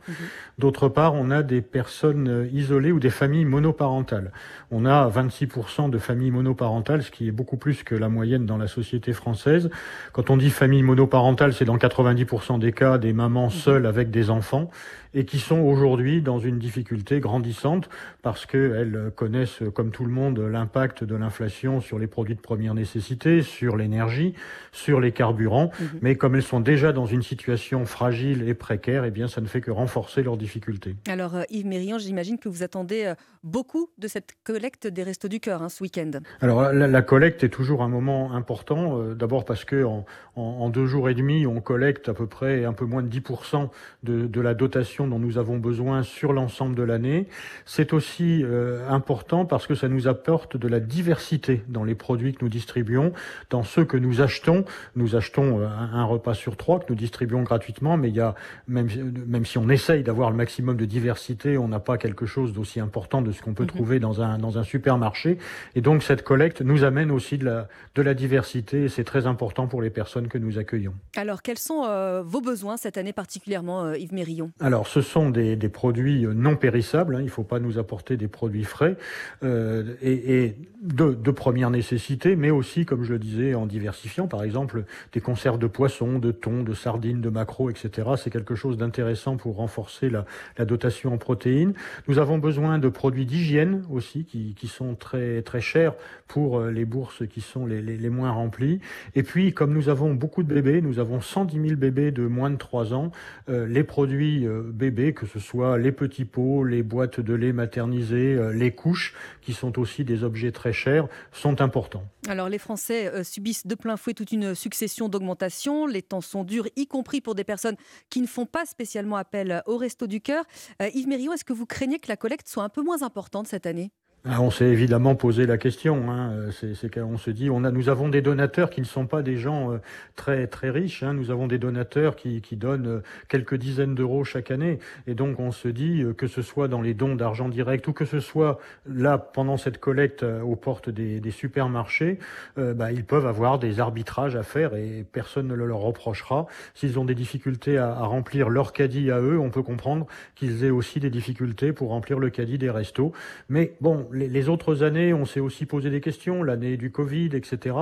D'autre 0.59 0.87
part, 0.87 1.15
on 1.15 1.31
a 1.31 1.41
des 1.41 1.61
personnes 1.63 2.27
euh, 2.27 2.47
isolées 2.53 2.91
ou 2.91 2.99
des 2.99 3.09
familles 3.09 3.45
monoparentales. 3.45 4.31
On 4.69 4.85
a 4.85 5.09
26% 5.09 5.89
de 5.89 5.97
familles 5.97 6.29
monoparentales, 6.31 7.01
ce 7.01 7.09
qui 7.09 7.27
est 7.27 7.31
beaucoup 7.31 7.57
plus 7.57 7.81
que 7.81 7.95
la 7.95 8.07
moyenne 8.09 8.45
dans 8.45 8.57
la 8.57 8.67
société 8.67 9.13
française. 9.13 9.71
Quand 10.13 10.29
on 10.29 10.37
dit 10.37 10.51
famille 10.51 10.83
monoparentale, 10.83 11.53
c'est 11.53 11.65
dans 11.65 11.77
90% 11.79 12.59
des 12.59 12.71
cas 12.71 12.99
des 12.99 13.13
mamans 13.13 13.49
seules 13.49 13.78
avec 13.85 14.11
des 14.11 14.29
enfants 14.29 14.69
et 15.13 15.25
qui 15.25 15.39
sont 15.39 15.59
aujourd'hui 15.59 16.21
dans 16.21 16.39
une 16.39 16.59
difficulté 16.59 17.19
grandissante 17.19 17.89
parce 18.21 18.45
qu'elles 18.45 19.11
connaissent, 19.15 19.61
comme 19.73 19.91
tout 19.91 20.05
le 20.05 20.11
monde, 20.11 20.39
l'impact 20.39 21.03
de 21.03 21.15
l'inflation 21.15 21.79
sur 21.81 21.97
les 21.99 22.07
produits 22.07 22.35
de 22.35 22.41
première 22.41 22.73
nécessité, 22.75 23.41
sur 23.41 23.75
l'énergie, 23.77 24.33
sur 24.71 24.99
les 24.99 25.11
carburants. 25.11 25.71
Mais 26.01 26.15
comme 26.15 26.35
elles 26.35 26.43
sont 26.43 26.59
déjà 26.59 26.91
dans 26.91 27.05
une 27.05 27.23
situation 27.23 27.85
fragile 27.85 28.47
et 28.47 28.53
précaire, 28.53 29.03
eh 29.05 29.11
bien, 29.11 29.27
ça 29.27 29.41
ne 29.41 29.47
fait 29.47 29.61
que 29.61 29.71
renforcer 29.71 30.21
leurs 30.23 30.37
difficultés. 30.37 30.95
Alors 31.07 31.35
euh, 31.35 31.43
Yves 31.49 31.65
Mérian, 31.65 31.97
j'imagine 31.97 32.37
que 32.37 32.49
vous 32.49 32.63
attendez 32.63 33.05
euh, 33.05 33.15
beaucoup 33.43 33.89
de 33.97 34.07
cette 34.07 34.33
collecte 34.43 34.85
des 34.87 35.03
Restos 35.03 35.27
du 35.27 35.39
Cœur 35.39 35.63
hein, 35.63 35.69
ce 35.69 35.81
week-end. 35.83 36.11
Alors 36.41 36.61
la, 36.73 36.87
la 36.87 37.01
collecte 37.01 37.43
est 37.43 37.49
toujours 37.49 37.81
un 37.83 37.87
moment 37.89 38.33
important, 38.33 38.99
euh, 39.01 39.15
d'abord 39.15 39.45
parce 39.45 39.65
que 39.65 39.83
en, 39.83 40.05
en- 40.35 40.41
en 40.41 40.69
deux 40.69 40.85
jours 40.85 41.09
et 41.09 41.13
demi, 41.15 41.47
on 41.47 41.61
collecte 41.61 42.09
à 42.09 42.13
peu 42.13 42.27
près 42.27 42.65
un 42.65 42.73
peu 42.73 42.85
moins 42.85 43.01
de 43.01 43.09
10% 43.09 43.69
de, 44.03 44.27
de 44.27 44.41
la 44.41 44.53
dotation 44.53 44.98
dont 45.07 45.19
nous 45.19 45.37
avons 45.37 45.57
besoin 45.57 46.03
sur 46.03 46.33
l'ensemble 46.33 46.75
de 46.75 46.83
l'année. 46.83 47.27
C'est 47.65 47.93
aussi 47.93 48.43
euh, 48.43 48.87
important 48.89 49.45
parce 49.45 49.67
que 49.67 49.75
ça 49.75 49.87
nous 49.87 50.07
apporte 50.07 50.57
de 50.57 50.67
la 50.67 50.79
diversité 50.79 51.63
dans 51.67 51.83
les 51.83 51.95
produits 51.95 52.33
que 52.33 52.43
nous 52.43 52.49
distribuons, 52.49 53.13
dans 53.49 53.63
ceux 53.63 53.85
que 53.85 53.97
nous 53.97 54.21
achetons. 54.21 54.65
Nous 54.95 55.15
achetons 55.15 55.59
euh, 55.59 55.67
un, 55.67 55.99
un 55.99 56.03
repas 56.05 56.33
sur 56.33 56.57
trois 56.57 56.79
que 56.79 56.85
nous 56.89 56.95
distribuons 56.95 57.43
gratuitement, 57.43 57.97
mais 57.97 58.09
il 58.09 58.15
y 58.15 58.19
a 58.19 58.35
même, 58.67 58.89
même 59.27 59.45
si 59.45 59.57
on 59.57 59.69
essaye 59.69 60.03
d'avoir 60.03 60.29
le 60.31 60.35
maximum 60.35 60.77
de 60.77 60.85
diversité, 60.85 61.57
on 61.57 61.67
n'a 61.67 61.79
pas 61.79 61.97
quelque 61.97 62.25
chose 62.25 62.53
d'aussi 62.53 62.79
important 62.79 63.21
de 63.21 63.31
ce 63.31 63.41
qu'on 63.41 63.53
peut 63.53 63.65
trouver 63.65 63.99
dans 63.99 64.21
un, 64.21 64.37
dans 64.37 64.57
un 64.57 64.63
supermarché. 64.63 65.37
Et 65.75 65.81
donc 65.81 66.03
cette 66.03 66.23
collecte 66.23 66.61
nous 66.61 66.83
amène 66.83 67.11
aussi 67.11 67.37
de 67.37 67.45
la, 67.45 67.67
de 67.95 68.01
la 68.01 68.13
diversité 68.13 68.83
et 68.83 68.89
c'est 68.89 69.03
très 69.03 69.25
important 69.27 69.67
pour 69.67 69.81
les 69.81 69.89
personnes 69.89 70.27
que 70.27 70.37
nous 70.37 70.57
accueillons. 70.57 70.93
Alors 71.15 71.41
quels 71.41 71.57
sont 71.57 71.85
euh, 71.85 72.21
vos 72.23 72.41
besoins 72.41 72.77
cette 72.77 72.97
année 72.97 73.13
particulièrement, 73.13 73.83
euh, 73.85 73.97
Yves 73.97 74.13
Mérillon? 74.13 74.51
Alors, 74.59 74.87
ce 74.89 75.01
sont 75.01 75.29
des, 75.29 75.55
produits 75.69 76.25
euh, 76.25 76.33
non 76.33 76.55
périssables. 76.55 77.15
hein, 77.15 77.19
il 77.19 77.25
ne 77.25 77.29
faut 77.29 77.43
pas 77.43 77.59
nous 77.59 77.77
apporter 77.77 78.17
des 78.17 78.27
produits 78.27 78.63
frais 78.63 78.97
euh, 79.43 79.93
et, 80.01 80.55
de, 80.81 81.31
première 81.31 81.69
nécessité, 81.69 82.35
mais 82.35 82.49
aussi, 82.49 82.85
comme 82.85 83.03
je 83.03 83.13
le 83.13 83.19
disais, 83.19 83.53
en 83.53 83.65
diversifiant, 83.65 84.27
par 84.27 84.43
exemple, 84.43 84.85
des 85.13 85.21
conserves 85.21 85.59
de 85.59 85.67
poissons, 85.67 86.17
de 86.17 86.31
thon, 86.31 86.63
de 86.63 86.73
sardines, 86.73 87.21
de 87.21 87.29
maquereaux, 87.29 87.69
etc. 87.69 88.09
C'est 88.17 88.29
quelque 88.31 88.55
chose 88.55 88.77
d'intéressant 88.77 89.37
pour 89.37 89.57
renforcer 89.57 90.09
la, 90.09 90.25
dotation 90.65 91.13
en 91.13 91.17
protéines. 91.17 91.73
Nous 92.07 92.17
avons 92.17 92.39
besoin 92.39 92.79
de 92.79 92.89
produits 92.89 93.25
d'hygiène 93.25 93.83
aussi, 93.91 94.25
qui, 94.25 94.67
sont 94.67 94.95
très 94.95 95.41
très 95.41 95.61
chers 95.61 95.93
pour 96.27 96.59
euh, 96.59 96.71
les 96.71 96.85
bourses 96.85 97.27
qui 97.27 97.41
sont 97.41 97.65
les, 97.65 98.09
moins 98.09 98.31
remplies. 98.31 98.79
Et 99.15 99.23
puis, 99.23 99.53
comme 99.53 99.73
nous 99.73 99.89
avons 99.89 100.13
beaucoup 100.13 100.43
de 100.43 100.51
bébés, 100.51 100.81
nous 100.81 100.99
avons 100.99 101.21
110 101.21 101.61
000 101.61 101.75
bébés 101.75 102.11
de 102.11 102.25
moins 102.25 102.49
de 102.49 102.57
3 102.57 102.93
ans, 102.93 103.11
les 103.47 103.83
produits 103.83 104.47
bébés, 104.79 105.13
que 105.13 105.27
ce 105.27 105.39
soit 105.39 105.77
les 105.77 105.91
petits 105.91 106.25
pots, 106.25 106.63
les 106.63 106.81
boîtes 106.81 107.19
de 107.19 107.33
lait 107.33 107.53
maternisé, 107.53 108.33
euh, 108.33 108.51
les 108.51 108.71
couches, 108.71 109.13
qui 109.41 109.53
sont 109.53 109.77
aussi 109.77 110.03
des 110.03 110.23
objets 110.23 110.51
très 110.51 110.73
chers, 110.73 111.07
sont 111.31 111.61
importants. 111.61 112.05
Alors 112.27 112.49
les 112.49 112.57
Français 112.57 113.07
euh, 113.07 113.23
subissent 113.23 113.67
de 113.67 113.75
plein 113.75 113.97
fouet 113.97 114.13
toute 114.13 114.31
une 114.31 114.55
succession 114.55 115.09
d'augmentations. 115.09 115.85
Les 115.85 116.01
temps 116.01 116.21
sont 116.21 116.43
durs, 116.43 116.67
y 116.77 116.87
compris 116.87 117.21
pour 117.21 117.35
des 117.35 117.43
personnes 117.43 117.75
qui 118.09 118.21
ne 118.21 118.27
font 118.27 118.45
pas 118.45 118.65
spécialement 118.65 119.17
appel 119.17 119.61
au 119.67 119.77
Resto 119.77 120.07
du 120.07 120.21
Cœur. 120.21 120.45
Euh, 120.81 120.89
Yves 120.93 121.07
Mérion, 121.07 121.33
est-ce 121.33 121.45
que 121.45 121.53
vous 121.53 121.65
craignez 121.65 121.99
que 121.99 122.07
la 122.07 122.17
collecte 122.17 122.47
soit 122.47 122.63
un 122.63 122.69
peu 122.69 122.81
moins 122.81 123.03
importante 123.03 123.47
cette 123.47 123.65
année? 123.65 123.91
On 124.25 124.51
s'est 124.51 124.65
évidemment 124.65 125.15
posé 125.15 125.45
la 125.45 125.57
question. 125.57 126.11
Hein. 126.11 126.49
C'est 126.51 126.93
qu'on 126.93 127.17
se 127.17 127.31
dit, 127.31 127.49
nous 127.49 127.89
avons 127.89 128.09
des 128.09 128.21
donateurs 128.21 128.69
qui 128.69 128.81
ne 128.81 128.85
sont 128.85 129.07
pas 129.07 129.21
des 129.21 129.37
gens 129.37 129.71
euh, 129.71 129.77
très 130.15 130.47
très 130.47 130.69
riches. 130.69 131.03
Hein. 131.03 131.13
Nous 131.13 131.31
avons 131.31 131.47
des 131.47 131.57
donateurs 131.57 132.15
qui, 132.17 132.41
donnent 132.51 132.87
euh, 132.87 133.03
quelques 133.29 133.55
dizaines 133.55 133.95
d'euros 133.95 134.25
chaque 134.25 134.51
année, 134.51 134.79
et 135.07 135.13
donc 135.13 135.39
on 135.39 135.51
se 135.51 135.69
dit 135.69 136.01
euh, 136.01 136.13
que 136.13 136.27
ce 136.27 136.41
soit 136.41 136.67
dans 136.67 136.81
les 136.81 136.93
dons 136.93 137.15
d'argent 137.15 137.47
direct 137.47 137.87
ou 137.87 137.93
que 137.93 138.03
ce 138.03 138.19
soit 138.19 138.59
là 138.85 139.17
pendant 139.17 139.55
cette 139.55 139.79
collecte 139.79 140.23
aux 140.23 140.55
portes 140.55 140.89
des, 140.89 141.19
des 141.19 141.31
supermarchés, 141.31 142.19
bah, 142.57 142.91
ils 142.91 143.05
peuvent 143.05 143.25
avoir 143.25 143.59
des 143.59 143.79
arbitrages 143.79 144.35
à 144.35 144.43
faire 144.43 144.75
et 144.75 145.05
personne 145.09 145.47
ne 145.47 145.53
le 145.53 145.65
leur 145.65 145.79
reprochera. 145.79 146.47
S'ils 146.73 146.99
ont 146.99 147.05
des 147.05 147.15
difficultés 147.15 147.77
à, 147.77 147.91
à 147.91 148.03
remplir 148.03 148.49
leur 148.49 148.73
caddie 148.73 149.11
à 149.11 149.19
eux, 149.19 149.39
on 149.39 149.49
peut 149.49 149.63
comprendre 149.63 150.07
qu'ils 150.35 150.63
aient 150.63 150.69
aussi 150.69 150.99
des 150.99 151.09
difficultés 151.09 151.71
pour 151.71 151.89
remplir 151.89 152.19
le 152.19 152.29
caddie 152.29 152.57
des 152.57 152.69
restos. 152.69 153.13
Mais 153.47 153.75
bon, 153.81 154.08
les, 154.13 154.49
autres 154.49 154.83
années, 154.83 155.13
on 155.13 155.25
s'est 155.25 155.39
aussi 155.39 155.65
posé 155.65 155.89
des 155.89 156.01
questions, 156.01 156.43
l'année 156.43 156.77
du 156.77 156.91
Covid, 156.91 157.29
etc. 157.33 157.75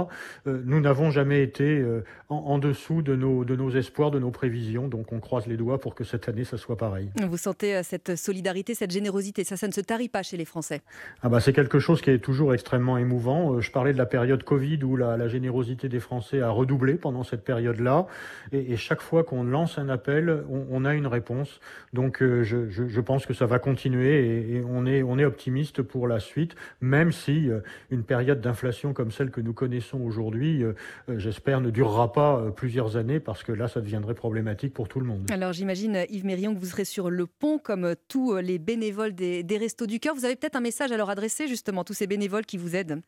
Euh, 0.45 0.61
nous 0.65 0.80
n'avons 0.80 1.11
jamais 1.11 1.41
été 1.41 1.63
euh, 1.63 2.03
en, 2.30 2.57
dessous 2.57 3.01
de 3.01 3.15
nos, 3.15 3.45
de 3.45 3.55
nos 3.55 3.69
espoirs, 3.71 4.11
de 4.11 4.19
nos 4.19 4.32
prévisions, 4.32 4.88
donc 4.88 5.11
on 5.11 5.19
croise 5.19 5.47
les 5.47 5.57
doigts 5.57 5.80
pour 5.80 5.95
que 5.95 6.03
cette 6.03 6.28
année, 6.30 6.43
ça 6.43 6.57
soit 6.57 6.78
pareil. 6.78 7.09
Vous 7.21 7.38
sentez 7.38 7.75
euh, 7.75 7.82
cette 7.84 8.15
solidarité, 8.15 8.75
cette 8.75 8.91
générosité, 8.91 9.43
ça, 9.43 9.57
ça 9.57 9.67
ne 9.67 9.71
se 9.73 9.82
tarit 9.82 10.09
pas 10.09 10.23
chez 10.23 10.38
les 10.38 10.45
Français 10.45 10.82
ah 11.21 11.30
bah, 11.30 11.39
C'est 11.39 11.53
quelque 11.53 11.80
chose 11.80 12.01
qui 12.01 12.09
est 12.09 12.19
toujours 12.19 12.53
extrêmement 12.53 12.97
émouvant. 12.97 13.59
Je 13.59 13.71
parlais 13.71 13.93
de 13.93 13.97
la 13.97 14.05
période 14.05 14.43
Covid 14.43 14.84
où 14.84 14.95
la, 14.95 15.17
la 15.17 15.28
générosité 15.28 15.89
des 15.89 15.99
Français 15.99 16.41
a 16.41 16.49
redoublé 16.49 16.95
pendant 16.95 17.23
cette 17.23 17.43
période-là, 17.43 18.07
et, 18.51 18.73
et, 18.73 18.78
chaque 18.78 19.01
fois 19.01 19.23
qu'on 19.23 19.43
lance 19.43 19.78
un 19.78 19.89
appel, 19.89 20.43
on, 20.49 20.65
on, 20.71 20.86
a 20.86 20.93
une 20.93 21.07
réponse. 21.07 21.59
Donc 21.93 22.19
je, 22.21 22.43
je, 22.43 22.67
je, 22.69 23.01
pense 23.01 23.25
que 23.25 23.34
ça 23.34 23.45
va 23.45 23.59
continuer, 23.59 24.25
et, 24.25 24.55
et 24.55 24.63
on, 24.67 24.86
est, 24.86 25.03
on 25.03 25.17
est 25.17 25.25
optimiste 25.25 25.82
pour 25.82 26.07
la 26.07 26.16
suite, 26.20 26.55
même 26.82 27.11
si 27.11 27.49
euh, 27.49 27.61
une 27.89 28.03
période 28.03 28.41
d'inflation 28.41 28.93
comme 28.93 29.11
celle 29.11 29.32
que 29.32 29.41
nous 29.41 29.53
connaissons 29.53 30.01
aujourd'hui, 30.01 30.63
euh, 30.63 30.74
euh, 31.09 31.20
j'espère, 31.20 31.61
ne 31.61 31.70
durera 31.70 32.11
pas 32.11 32.51
plusieurs 32.55 32.97
années, 32.97 33.20
parce 33.20 33.43
que 33.43 33.51
là, 33.51 33.68
ça 33.68 33.82
deviendrait 33.82 34.13
problématique 34.13 34.74
pour 34.74 34.88
tout 34.88 34.99
le 34.99 35.05
monde. 35.05 35.30
Alors 35.32 35.53
j'imagine, 35.53 36.05
Yves 36.09 36.26
Mérion, 36.26 36.53
que 36.53 36.59
vous 36.59 36.65
serez 36.65 36.86
sur 36.86 37.09
le 37.09 37.26
pont, 37.28 37.59
comme 37.59 37.95
tous 38.07 38.36
les 38.38 38.59
bénévoles 38.59 39.13
des, 39.13 39.43
des 39.43 39.57
Restos 39.57 39.88
du 39.88 39.99
Cœur. 39.99 40.15
Vous 40.15 40.26
avez 40.26 40.36
peut-être 40.36 40.55
un 40.55 40.61
message 40.61 40.91
à 40.91 40.97
leur 40.97 41.09
adresser, 41.09 41.47
justement, 41.47 41.84
tous 41.84 41.93
ces 41.93 42.07
bénévoles 42.07 42.45
qui 42.45 42.57
vous 42.57 42.76
aident 42.76 43.01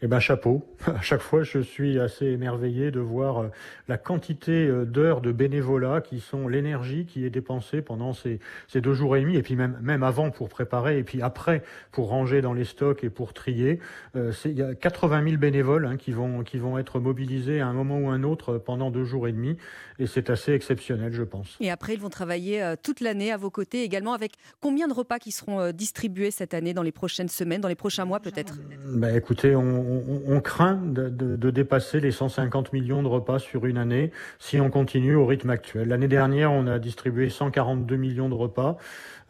eh 0.00 0.06
ben 0.06 0.20
chapeau. 0.20 0.62
À 0.86 1.00
chaque 1.00 1.20
fois, 1.20 1.42
je 1.42 1.58
suis 1.58 1.98
assez 1.98 2.26
émerveillé 2.26 2.90
de 2.90 3.00
voir 3.00 3.38
euh, 3.38 3.48
la 3.88 3.98
quantité 3.98 4.66
euh, 4.66 4.84
d'heures 4.84 5.20
de 5.20 5.32
bénévolat 5.32 6.00
qui 6.00 6.20
sont 6.20 6.48
l'énergie 6.48 7.06
qui 7.06 7.24
est 7.24 7.30
dépensée 7.30 7.82
pendant 7.82 8.12
ces, 8.12 8.40
ces, 8.68 8.80
deux 8.80 8.94
jours 8.94 9.16
et 9.16 9.20
demi, 9.20 9.36
et 9.36 9.42
puis 9.42 9.54
même, 9.54 9.78
même 9.80 10.02
avant 10.02 10.30
pour 10.30 10.48
préparer, 10.48 10.98
et 10.98 11.04
puis 11.04 11.22
après 11.22 11.62
pour 11.92 12.08
ranger 12.08 12.42
dans 12.42 12.52
les 12.52 12.64
stocks 12.64 13.04
et 13.04 13.10
pour 13.10 13.32
trier. 13.32 13.78
Euh, 14.16 14.32
il 14.44 14.58
y 14.58 14.62
a 14.62 14.74
80 14.74 15.24
000 15.24 15.36
bénévoles 15.36 15.86
hein, 15.86 15.96
qui, 15.96 16.12
vont, 16.12 16.42
qui 16.42 16.58
vont 16.58 16.78
être 16.78 16.98
mobilisés 16.98 17.60
à 17.60 17.66
un 17.68 17.72
moment 17.72 17.98
ou 17.98 18.08
un 18.08 18.22
autre 18.22 18.58
pendant 18.58 18.90
deux 18.90 19.04
jours 19.04 19.28
et 19.28 19.32
demi, 19.32 19.56
et 19.98 20.06
c'est 20.06 20.30
assez 20.30 20.52
exceptionnel, 20.52 21.12
je 21.12 21.22
pense. 21.22 21.56
Et 21.60 21.70
après, 21.70 21.94
ils 21.94 22.00
vont 22.00 22.10
travailler 22.10 22.74
toute 22.82 23.00
l'année 23.00 23.32
à 23.32 23.36
vos 23.36 23.50
côtés 23.50 23.82
également, 23.82 24.14
avec 24.14 24.32
combien 24.60 24.88
de 24.88 24.92
repas 24.92 25.18
qui 25.18 25.30
seront 25.30 25.70
distribués 25.70 26.30
cette 26.30 26.54
année, 26.54 26.74
dans 26.74 26.82
les 26.82 26.92
prochaines 26.92 27.28
semaines, 27.28 27.60
dans 27.60 27.68
les 27.68 27.74
prochains 27.74 28.04
mois 28.04 28.20
peut-être? 28.20 28.58
Ben, 28.86 29.14
Écoutez, 29.14 29.54
on 29.54 29.71
on, 29.72 30.40
craint 30.40 30.80
de, 30.82 31.50
dépasser 31.50 32.00
les 32.00 32.10
150 32.10 32.72
millions 32.72 33.02
de 33.02 33.08
repas 33.08 33.38
sur 33.38 33.66
une 33.66 33.78
année 33.78 34.10
si 34.38 34.60
on 34.60 34.70
continue 34.70 35.14
au 35.14 35.26
rythme 35.26 35.50
actuel. 35.50 35.88
L'année 35.88 36.08
dernière, 36.08 36.52
on 36.52 36.66
a 36.66 36.78
distribué 36.78 37.30
142 37.30 37.96
millions 37.96 38.28
de 38.28 38.34
repas. 38.34 38.76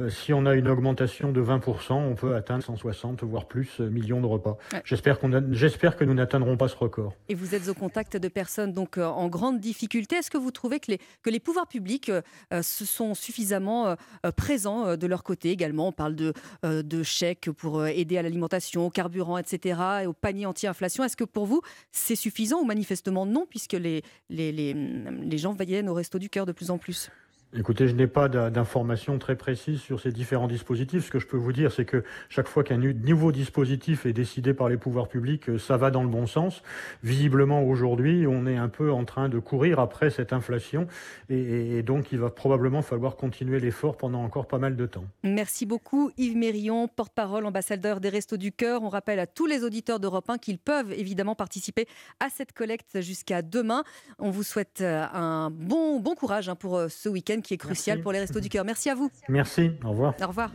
Euh, 0.01 0.09
si 0.09 0.33
on 0.33 0.47
a 0.47 0.55
une 0.55 0.69
augmentation 0.69 1.33
de 1.33 1.43
20%, 1.43 1.93
on 1.93 2.15
peut 2.15 2.35
atteindre 2.35 2.65
160 2.65 3.23
voire 3.25 3.47
plus 3.47 3.81
euh, 3.81 3.89
millions 3.89 4.21
de 4.21 4.27
repas. 4.27 4.59
J'espère 4.85 5.19
que 5.21 6.05
nous 6.05 6.15
n'atteindrons 6.15 6.57
pas 6.57 6.69
ce 6.69 6.77
record. 6.77 7.15
Et 7.29 7.35
vous 7.35 7.55
êtes 7.55 7.69
au 7.69 7.75
contact 7.75 8.17
de 8.17 8.29
personnes 8.29 8.73
donc 8.73 8.99
euh, 8.99 9.07
en 9.07 9.29
grande 9.29 9.61
difficulté. 9.61 10.17
Est-ce 10.17 10.31
que 10.31 10.39
vous 10.39 10.51
trouvez 10.51 10.81
que 10.81 10.91
les, 10.93 10.99
que 11.23 11.31
les 11.31 11.41
pouvoirs 11.41 11.67
publics 11.67 12.11
se 12.51 12.85
sont 12.85 13.15
suffisamment 13.15 13.97
présents 14.37 14.97
de 14.97 15.07
leur 15.07 15.23
côté 15.23 15.51
également? 15.51 15.89
On 15.89 15.93
parle 15.93 16.15
de, 16.15 16.33
de 16.63 17.03
chèques 17.03 17.51
pour 17.51 17.87
aider 17.87 18.19
à 18.19 18.23
l'alimentation, 18.23 18.87
au 18.87 18.91
carburant, 18.91 19.39
etc., 19.39 19.81
et 20.03 20.07
au 20.07 20.13
panier 20.13 20.47
anti-inflation. 20.47 21.05
Est-ce 21.05 21.17
que 21.17 21.25
pour 21.25 21.47
vous, 21.47 21.63
c'est 21.91 22.17
suffisant 22.17 22.61
ou 22.61 22.65
manifestement 22.65 23.27
non, 23.27 23.47
puisque 23.49 23.73
les, 23.73 24.03
les, 24.29 24.53
les, 24.53 24.75
les 24.75 25.39
gens 25.39 25.53
viennent 25.53 25.89
au 25.89 25.95
resto 25.95 26.19
du 26.19 26.29
cœur 26.29 26.47
de 26.47 26.53
plus 26.53 26.71
en 26.71 26.79
plus? 26.79 27.11
Écoutez, 27.55 27.87
je 27.87 27.95
n'ai 27.95 28.07
pas 28.07 28.31
d'informations 28.31 29.19
très 29.19 29.37
précises 29.37 29.83
sur 29.83 30.01
ces 30.01 30.11
différents 30.11 30.49
dispositifs. 30.49 31.05
Ce 31.05 31.11
que 31.11 31.19
je 31.19 31.27
peux 31.27 31.37
vous 31.37 31.53
dire, 31.53 31.71
c'est 31.71 31.85
que 31.85 32.03
chaque 32.31 32.49
fois 32.49 32.65
qu'un 32.65 32.79
nouveau 32.79 33.31
dispositif 33.31 34.07
est 34.07 34.15
décidé 34.15 34.55
par 34.55 34.71
les 34.71 34.79
pouvoirs 34.79 35.07
publics, 35.07 35.51
euh, 35.51 35.59
ça 35.59 35.77
va 35.77 35.91
dans 35.91 36.03
le 36.03 36.09
bon 36.09 36.27
sens. 36.27 36.63
Visiblement, 37.03 37.63
aujourd'hui, 37.63 38.27
on 38.27 38.47
est 38.47 38.57
un 38.57 38.71
peu 38.71 38.91
en 38.91 39.05
train 39.05 39.29
de 39.29 39.39
courir 39.39 39.81
après 39.81 40.09
cette 40.09 40.33
inflation 40.33 40.87
et, 41.29 41.83
donc 41.83 42.11
il 42.11 42.19
va 42.19 42.31
probablement 42.31 42.81
falloir 42.81 43.17
continuer 43.17 43.61
l'effort 43.61 43.99
pendant 43.99 44.23
encore 44.23 44.47
pas 44.47 44.59
mal 44.59 44.75
de 44.75 44.87
temps. 44.87 45.05
Merci 45.23 45.67
beaucoup 45.67 46.11
Yves 46.17 46.37
Mérion, 46.39 46.89
porte-parole, 46.89 47.45
ambassadeur 47.45 48.01
des 48.01 48.09
Restos 48.09 48.39
du 48.39 48.53
Cœur. 48.53 48.83
On 48.83 48.89
rappelle 48.89 49.19
à 49.19 49.27
tous 49.27 49.47
les 49.47 49.63
auditeurs 49.63 50.01
d'Europe 50.01 50.31
1 50.31 50.39
qu'ils 50.39 50.59
peuvent 50.59 50.93
évidemment 50.93 51.35
participer 51.35 51.87
à 52.19 52.31
cette 52.31 52.53
collecte 52.53 53.03
jusqu'à 53.03 53.43
demain. 53.43 53.85
On 54.19 54.31
vous 54.31 54.43
souhaite 54.43 54.81
euh, 54.81 55.05
un 55.13 55.51
bon, 55.51 56.01
bon 56.01 56.15
courage 56.15 56.49
hein, 56.49 56.55
pour 56.55 56.79
euh, 56.79 56.89
ce 56.89 57.11
week-end 57.11 57.42
qui 57.43 57.55
est 57.55 57.59
crucial 57.59 58.01
pour 58.01 58.13
les 58.13 58.21
Restos 58.21 58.41
du 58.41 58.49
Cœur. 58.49 58.65
Merci 58.65 58.91
à 58.91 58.95
vous. 58.95 59.11
Merci, 59.29 59.71
au 59.85 59.91
revoir. 59.91 60.15
Au 60.23 60.27
revoir. 60.27 60.51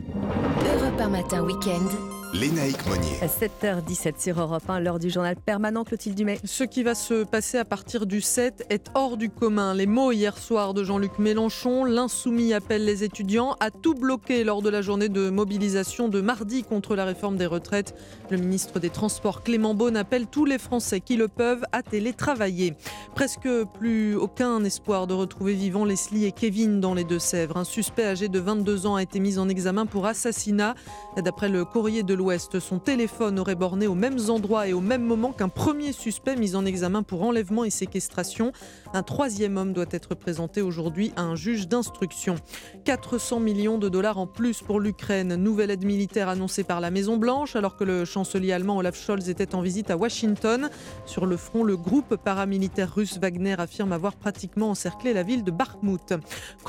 Europe 0.74 1.00
1 1.00 1.08
matin 1.08 1.42
week-end. 1.44 1.88
Lénaïque 2.34 2.86
Monnier. 2.86 3.16
7h17 3.22 4.20
sur 4.22 4.38
Europe 4.38 4.68
1, 4.68 4.80
l'heure 4.80 4.98
du 4.98 5.08
journal 5.08 5.34
permanent 5.34 5.82
Clotilde 5.82 6.14
Dumay. 6.14 6.38
Ce 6.44 6.62
qui 6.62 6.82
va 6.82 6.94
se 6.94 7.24
passer 7.24 7.56
à 7.56 7.64
partir 7.64 8.04
du 8.04 8.20
7 8.20 8.66
est 8.68 8.90
hors 8.94 9.16
du 9.16 9.30
commun. 9.30 9.72
Les 9.72 9.86
mots 9.86 10.12
hier 10.12 10.36
soir 10.36 10.74
de 10.74 10.84
Jean-Luc 10.84 11.18
Mélenchon, 11.18 11.84
l'insoumis 11.84 12.52
appelle 12.52 12.84
les 12.84 13.02
étudiants 13.02 13.56
à 13.60 13.70
tout 13.70 13.94
bloquer 13.94 14.44
lors 14.44 14.60
de 14.60 14.68
la 14.68 14.82
journée 14.82 15.08
de 15.08 15.30
mobilisation 15.30 16.08
de 16.08 16.20
mardi 16.20 16.64
contre 16.64 16.94
la 16.94 17.06
réforme 17.06 17.38
des 17.38 17.46
retraites. 17.46 17.94
Le 18.28 18.36
ministre 18.36 18.78
des 18.78 18.90
Transports 18.90 19.42
Clément 19.42 19.72
Beaune 19.72 19.96
appelle 19.96 20.26
tous 20.26 20.44
les 20.44 20.58
Français 20.58 21.00
qui 21.00 21.16
le 21.16 21.28
peuvent 21.28 21.64
à 21.72 21.82
télétravailler. 21.82 22.74
Presque 23.14 23.48
plus 23.78 24.16
aucun 24.16 24.62
espoir 24.64 25.06
de 25.06 25.14
retrouver 25.14 25.54
vivants 25.54 25.86
Leslie 25.86 26.26
et 26.26 26.32
Kevin 26.32 26.77
dans 26.80 26.94
les 26.94 27.04
Deux-Sèvres. 27.04 27.56
Un 27.56 27.64
suspect 27.64 28.04
âgé 28.04 28.28
de 28.28 28.38
22 28.38 28.86
ans 28.86 28.96
a 28.96 29.02
été 29.02 29.20
mis 29.20 29.38
en 29.38 29.48
examen 29.48 29.86
pour 29.86 30.06
assassinat. 30.06 30.74
D'après 31.16 31.48
le 31.48 31.64
courrier 31.64 32.02
de 32.02 32.14
l'Ouest, 32.14 32.60
son 32.60 32.78
téléphone 32.78 33.38
aurait 33.38 33.54
borné 33.54 33.86
aux 33.86 33.94
mêmes 33.94 34.18
endroits 34.28 34.68
et 34.68 34.72
au 34.72 34.80
même 34.80 35.02
moment 35.02 35.32
qu'un 35.32 35.48
premier 35.48 35.92
suspect 35.92 36.36
mis 36.36 36.54
en 36.54 36.64
examen 36.64 37.02
pour 37.02 37.22
enlèvement 37.22 37.64
et 37.64 37.70
séquestration. 37.70 38.52
Un 38.94 39.02
troisième 39.02 39.56
homme 39.56 39.72
doit 39.72 39.86
être 39.90 40.14
présenté 40.14 40.62
aujourd'hui 40.62 41.12
à 41.16 41.22
un 41.22 41.34
juge 41.34 41.68
d'instruction. 41.68 42.36
400 42.84 43.40
millions 43.40 43.78
de 43.78 43.88
dollars 43.88 44.18
en 44.18 44.26
plus 44.26 44.62
pour 44.62 44.80
l'Ukraine. 44.80 45.34
Nouvelle 45.36 45.70
aide 45.70 45.84
militaire 45.84 46.28
annoncée 46.28 46.64
par 46.64 46.80
la 46.80 46.90
Maison-Blanche 46.90 47.56
alors 47.56 47.76
que 47.76 47.84
le 47.84 48.04
chancelier 48.04 48.52
allemand 48.52 48.78
Olaf 48.78 48.96
Scholz 48.96 49.28
était 49.28 49.54
en 49.54 49.60
visite 49.60 49.90
à 49.90 49.96
Washington. 49.96 50.70
Sur 51.06 51.26
le 51.26 51.36
front, 51.36 51.64
le 51.64 51.76
groupe 51.76 52.16
paramilitaire 52.16 52.94
russe 52.94 53.18
Wagner 53.18 53.56
affirme 53.58 53.92
avoir 53.92 54.16
pratiquement 54.16 54.70
encerclé 54.70 55.12
la 55.12 55.22
ville 55.22 55.44
de 55.44 55.50
Bakhmut. 55.50 56.14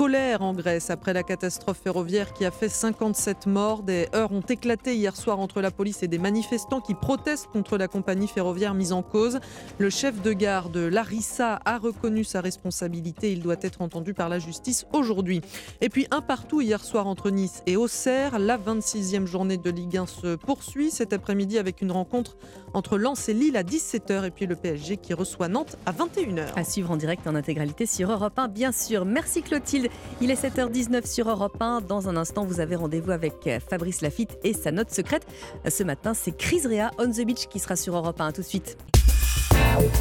Colère 0.00 0.40
en 0.40 0.54
Grèce 0.54 0.88
après 0.88 1.12
la 1.12 1.22
catastrophe 1.22 1.80
ferroviaire 1.84 2.32
qui 2.32 2.46
a 2.46 2.50
fait 2.50 2.70
57 2.70 3.44
morts. 3.44 3.82
Des 3.82 4.08
heures 4.14 4.32
ont 4.32 4.40
éclaté 4.40 4.96
hier 4.96 5.14
soir 5.14 5.38
entre 5.40 5.60
la 5.60 5.70
police 5.70 6.02
et 6.02 6.08
des 6.08 6.16
manifestants 6.16 6.80
qui 6.80 6.94
protestent 6.94 7.48
contre 7.48 7.76
la 7.76 7.86
compagnie 7.86 8.26
ferroviaire 8.26 8.72
mise 8.72 8.94
en 8.94 9.02
cause. 9.02 9.40
Le 9.76 9.90
chef 9.90 10.22
de 10.22 10.32
gare 10.32 10.70
de 10.70 10.80
Larissa 10.80 11.60
a 11.66 11.76
reconnu 11.76 12.24
sa 12.24 12.40
responsabilité. 12.40 13.30
Il 13.30 13.42
doit 13.42 13.58
être 13.60 13.82
entendu 13.82 14.14
par 14.14 14.30
la 14.30 14.38
justice 14.38 14.86
aujourd'hui. 14.94 15.42
Et 15.82 15.90
puis 15.90 16.06
un 16.10 16.22
partout 16.22 16.62
hier 16.62 16.82
soir 16.82 17.06
entre 17.06 17.28
Nice 17.28 17.62
et 17.66 17.76
Auxerre. 17.76 18.38
La 18.38 18.56
26e 18.56 19.26
journée 19.26 19.58
de 19.58 19.68
Ligue 19.68 19.98
1 19.98 20.06
se 20.06 20.36
poursuit 20.36 20.90
cet 20.90 21.12
après-midi 21.12 21.58
avec 21.58 21.82
une 21.82 21.92
rencontre 21.92 22.38
entre 22.72 22.96
Lens 22.96 23.28
et 23.28 23.34
Lille 23.34 23.58
à 23.58 23.64
17h 23.64 24.24
et 24.24 24.30
puis 24.30 24.46
le 24.46 24.56
PSG 24.56 24.96
qui 24.96 25.12
reçoit 25.12 25.48
Nantes 25.48 25.76
à 25.84 25.92
21h. 25.92 26.54
À 26.56 26.64
suivre 26.64 26.90
en 26.90 26.96
direct 26.96 27.26
en 27.26 27.34
intégralité 27.34 27.84
sur 27.84 28.10
Europe 28.10 28.38
1, 28.38 28.48
bien 28.48 28.72
sûr. 28.72 29.04
Merci 29.04 29.42
Clotilde. 29.42 29.89
Il 30.20 30.30
est 30.30 30.42
7h19 30.42 31.06
sur 31.06 31.28
Europe 31.28 31.56
1. 31.60 31.82
Dans 31.82 32.08
un 32.08 32.16
instant, 32.16 32.44
vous 32.44 32.60
avez 32.60 32.76
rendez-vous 32.76 33.10
avec 33.10 33.48
Fabrice 33.68 34.00
Lafitte 34.00 34.38
et 34.44 34.52
sa 34.52 34.70
note 34.70 34.90
secrète. 34.90 35.26
Ce 35.68 35.82
matin, 35.82 36.14
c'est 36.14 36.36
Chris 36.36 36.62
Rea 36.66 36.90
on 36.98 37.10
the 37.10 37.24
Beach 37.24 37.46
qui 37.48 37.58
sera 37.58 37.76
sur 37.76 37.96
Europe 37.96 38.20
1. 38.20 38.32
tout 38.32 38.42
de 38.42 38.46
suite. 38.46 38.76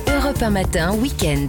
Europe 0.07 0.41
1 0.41 0.49
matin, 0.49 0.93
week-end. 0.95 1.47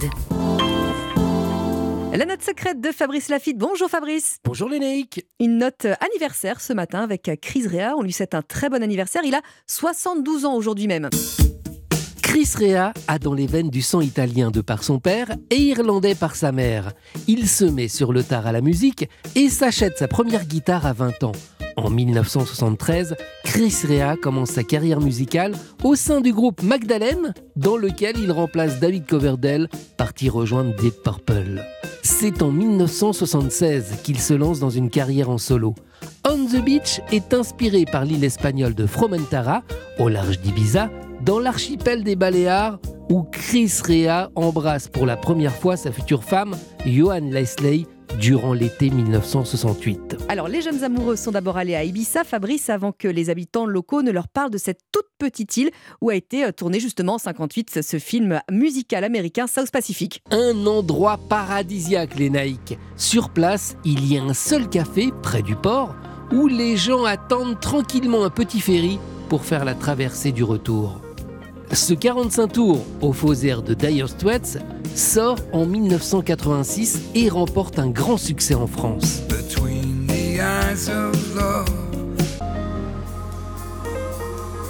La 2.13 2.25
note 2.25 2.41
secrète 2.41 2.81
de 2.81 2.91
Fabrice 2.91 3.29
Lafitte. 3.29 3.57
Bonjour 3.57 3.89
Fabrice. 3.89 4.37
Bonjour 4.43 4.67
Lénaïque. 4.67 5.25
Une 5.39 5.57
note 5.57 5.87
anniversaire 6.01 6.59
ce 6.59 6.73
matin 6.73 6.99
avec 6.99 7.31
Chris 7.41 7.67
Rea. 7.67 7.95
On 7.97 8.01
lui 8.01 8.11
souhaite 8.11 8.35
un 8.35 8.41
très 8.41 8.69
bon 8.69 8.83
anniversaire. 8.83 9.21
Il 9.23 9.33
a 9.33 9.41
72 9.67 10.43
ans 10.45 10.55
aujourd'hui 10.55 10.87
même. 10.87 11.09
Chris 12.31 12.53
Rea 12.57 12.93
a 13.09 13.19
dans 13.19 13.33
les 13.33 13.45
veines 13.45 13.69
du 13.69 13.81
sang 13.81 13.99
italien 13.99 14.51
de 14.51 14.61
par 14.61 14.85
son 14.85 14.99
père 14.99 15.35
et 15.49 15.57
irlandais 15.57 16.15
par 16.15 16.37
sa 16.37 16.53
mère. 16.53 16.93
Il 17.27 17.45
se 17.45 17.65
met 17.65 17.89
sur 17.89 18.13
le 18.13 18.23
tard 18.23 18.47
à 18.47 18.53
la 18.53 18.61
musique 18.61 19.09
et 19.35 19.49
s'achète 19.49 19.97
sa 19.97 20.07
première 20.07 20.45
guitare 20.45 20.85
à 20.85 20.93
20 20.93 21.25
ans. 21.25 21.33
En 21.75 21.89
1973, 21.89 23.17
Chris 23.43 23.75
Rea 23.85 24.15
commence 24.15 24.51
sa 24.51 24.63
carrière 24.63 25.01
musicale 25.01 25.55
au 25.83 25.95
sein 25.95 26.21
du 26.21 26.31
groupe 26.31 26.63
Magdalene, 26.63 27.33
dans 27.57 27.75
lequel 27.75 28.17
il 28.17 28.31
remplace 28.31 28.79
David 28.79 29.07
Coverdale, 29.07 29.67
parti 29.97 30.29
rejoindre 30.29 30.73
Deep 30.77 31.03
Purple. 31.03 31.61
C'est 32.01 32.41
en 32.41 32.51
1976 32.51 33.95
qu'il 34.05 34.21
se 34.21 34.33
lance 34.33 34.61
dans 34.61 34.69
une 34.69 34.89
carrière 34.89 35.29
en 35.29 35.37
solo. 35.37 35.75
On 36.25 36.45
the 36.45 36.63
Beach 36.63 37.01
est 37.11 37.33
inspiré 37.33 37.83
par 37.83 38.05
l'île 38.05 38.23
espagnole 38.23 38.73
de 38.73 38.85
Fromentara, 38.85 39.63
au 39.99 40.07
large 40.07 40.39
d'Ibiza, 40.39 40.89
dans 41.23 41.39
l'archipel 41.39 42.03
des 42.03 42.15
Baléares, 42.15 42.79
où 43.09 43.23
Chris 43.23 43.71
Rea 43.85 44.31
embrasse 44.35 44.87
pour 44.87 45.05
la 45.05 45.17
première 45.17 45.53
fois 45.53 45.77
sa 45.77 45.91
future 45.91 46.23
femme, 46.23 46.55
Johan 46.85 47.19
Leslie, 47.19 47.85
durant 48.19 48.53
l'été 48.53 48.89
1968. 48.89 50.17
Alors, 50.27 50.47
les 50.47 50.61
jeunes 50.61 50.83
amoureux 50.83 51.15
sont 51.15 51.31
d'abord 51.31 51.57
allés 51.57 51.75
à 51.75 51.83
Ibiza, 51.83 52.23
Fabrice, 52.23 52.69
avant 52.69 52.91
que 52.91 53.07
les 53.07 53.29
habitants 53.29 53.65
locaux 53.65 54.01
ne 54.01 54.11
leur 54.11 54.27
parlent 54.27 54.49
de 54.49 54.57
cette 54.57 54.79
toute 54.91 55.07
petite 55.17 55.55
île 55.57 55.71
où 56.01 56.09
a 56.09 56.15
été 56.15 56.45
euh, 56.45 56.51
tourné 56.51 56.79
justement 56.79 57.15
en 57.15 57.17
58 57.19 57.81
ce 57.81 57.99
film 57.99 58.41
musical 58.51 59.03
américain 59.03 59.47
South 59.47 59.71
Pacific. 59.71 60.21
Un 60.31 60.65
endroit 60.65 61.19
paradisiaque, 61.29 62.17
les 62.17 62.29
Naïcs. 62.29 62.77
Sur 62.97 63.29
place, 63.29 63.77
il 63.85 64.11
y 64.11 64.17
a 64.17 64.23
un 64.23 64.33
seul 64.33 64.67
café, 64.67 65.11
près 65.21 65.41
du 65.41 65.55
port, 65.55 65.95
où 66.31 66.47
les 66.47 66.75
gens 66.77 67.05
attendent 67.05 67.59
tranquillement 67.59 68.23
un 68.23 68.29
petit 68.29 68.59
ferry 68.59 68.99
pour 69.29 69.45
faire 69.45 69.63
la 69.63 69.75
traversée 69.75 70.31
du 70.31 70.43
retour. 70.43 70.99
Ce 71.73 71.93
45 71.93 72.47
tours 72.49 72.85
au 72.99 73.13
faux 73.13 73.33
air 73.33 73.63
de 73.63 73.73
Dire 73.73 74.09
Straits 74.09 74.59
sort 74.93 75.37
en 75.53 75.65
1986 75.65 77.01
et 77.15 77.29
remporte 77.29 77.79
un 77.79 77.89
grand 77.89 78.17
succès 78.17 78.55
en 78.55 78.67
France. 78.67 79.21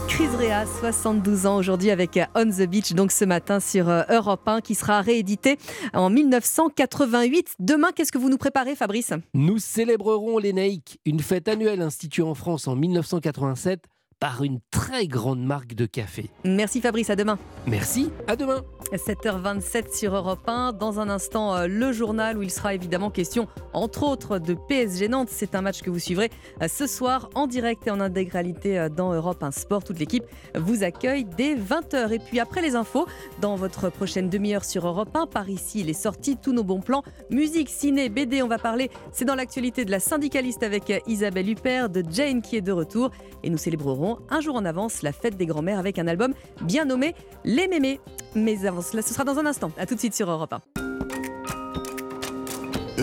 Chris 0.08 0.28
Rea, 0.38 0.66
72 0.80 1.46
ans 1.48 1.58
aujourd'hui 1.58 1.90
avec 1.90 2.18
euh, 2.18 2.26
On 2.36 2.46
the 2.46 2.70
Beach, 2.70 2.94
donc 2.94 3.12
ce 3.12 3.26
matin 3.26 3.60
sur 3.60 3.90
euh, 3.90 4.04
Europe 4.10 4.48
1, 4.48 4.62
qui 4.62 4.76
sera 4.76 5.02
réédité 5.02 5.58
en 5.94 6.12
1988. 6.12 7.56
Demain, 7.60 7.90
qu'est-ce 7.96 8.12
que 8.12 8.20
vous 8.20 8.30
nous 8.30 8.38
préparez, 8.38 8.76
Fabrice? 8.76 9.14
Nous 9.34 9.58
célébrerons 9.58 10.38
les 10.38 10.54
Naïcs, 10.54 11.00
une 11.06 11.22
fête 11.22 11.48
annuelle 11.48 11.82
instituée 11.82 12.22
en 12.22 12.36
France 12.36 12.68
en 12.68 12.76
1987 12.76 13.91
par 14.22 14.44
une 14.44 14.60
très 14.70 15.08
grande 15.08 15.44
marque 15.44 15.74
de 15.74 15.88
café. 15.88 16.30
Merci 16.46 16.80
Fabrice, 16.80 17.10
à 17.10 17.16
demain. 17.16 17.40
Merci, 17.66 18.12
à 18.28 18.36
demain. 18.36 18.62
7h27 18.94 19.98
sur 19.98 20.16
Europe 20.16 20.48
1. 20.48 20.74
Dans 20.74 21.00
un 21.00 21.10
instant, 21.10 21.56
euh, 21.56 21.66
le 21.68 21.92
journal 21.92 22.38
où 22.38 22.44
il 22.44 22.52
sera 22.52 22.76
évidemment 22.76 23.10
question, 23.10 23.48
entre 23.74 24.04
autres, 24.04 24.38
de 24.38 24.54
PSG 24.54 25.08
Nantes. 25.08 25.30
C'est 25.32 25.56
un 25.56 25.62
match 25.62 25.82
que 25.82 25.90
vous 25.90 25.98
suivrez 25.98 26.30
euh, 26.62 26.68
ce 26.68 26.86
soir 26.86 27.32
en 27.34 27.48
direct 27.48 27.88
et 27.88 27.92
en 27.92 28.00
intégralité 28.00 28.78
euh, 28.78 28.90
dans 28.90 29.12
Europe 29.12 29.42
1 29.42 29.50
Sport. 29.50 29.84
Toute 29.84 29.98
l'équipe 29.98 30.26
vous 30.54 30.84
accueille 30.84 31.26
dès 31.26 31.56
20h. 31.56 32.12
Et 32.12 32.20
puis 32.20 32.40
après 32.40 32.62
les 32.62 32.76
infos, 32.76 33.08
dans 33.42 33.56
votre 33.56 33.90
prochaine 33.90 34.30
demi-heure 34.30 34.66
sur 34.66 34.86
Europe 34.86 35.16
1, 35.16 35.26
par 35.26 35.50
ici, 35.50 35.82
les 35.82 35.94
sorties, 35.94 36.38
tous 36.38 36.54
nos 36.54 36.64
bons 36.64 36.82
plans, 36.82 37.02
musique, 37.32 37.70
ciné, 37.70 38.10
BD, 38.10 38.44
on 38.44 38.48
va 38.48 38.60
parler. 38.60 38.92
C'est 39.14 39.26
dans 39.26 39.36
l'actualité 39.36 39.84
de 39.84 39.90
la 39.90 40.00
syndicaliste 40.00 40.62
avec 40.62 40.94
Isabelle 41.08 41.50
Huppert, 41.50 41.90
de 41.90 42.04
Jane 42.08 42.44
qui 42.44 42.56
est 42.56 42.62
de 42.62 42.72
retour. 42.72 43.10
Et 43.44 43.50
nous 43.50 43.58
célébrerons 43.58 44.11
un 44.30 44.42
jour 44.42 44.56
en 44.56 44.66
avance 44.66 45.02
la 45.02 45.12
fête 45.12 45.38
des 45.38 45.46
grands-mères 45.46 45.80
avec 45.80 46.00
un 46.00 46.08
album 46.08 46.34
bien 46.62 46.86
nommé 46.86 47.16
Les 47.44 47.68
Mémés. 47.68 48.00
Mais 48.36 48.66
avant 48.66 48.82
cela, 48.82 49.02
ce 49.02 49.14
sera 49.14 49.24
dans 49.24 49.38
un 49.38 49.46
instant. 49.46 49.72
A 49.78 49.86
tout 49.86 49.96
de 49.96 50.00
suite 50.00 50.16
sur 50.16 50.30
Europe 50.30 50.54
1. 50.54 50.62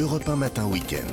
Europe 0.01 0.29
1 0.29 0.37
Matin 0.37 0.67
Week-end. 0.67 1.13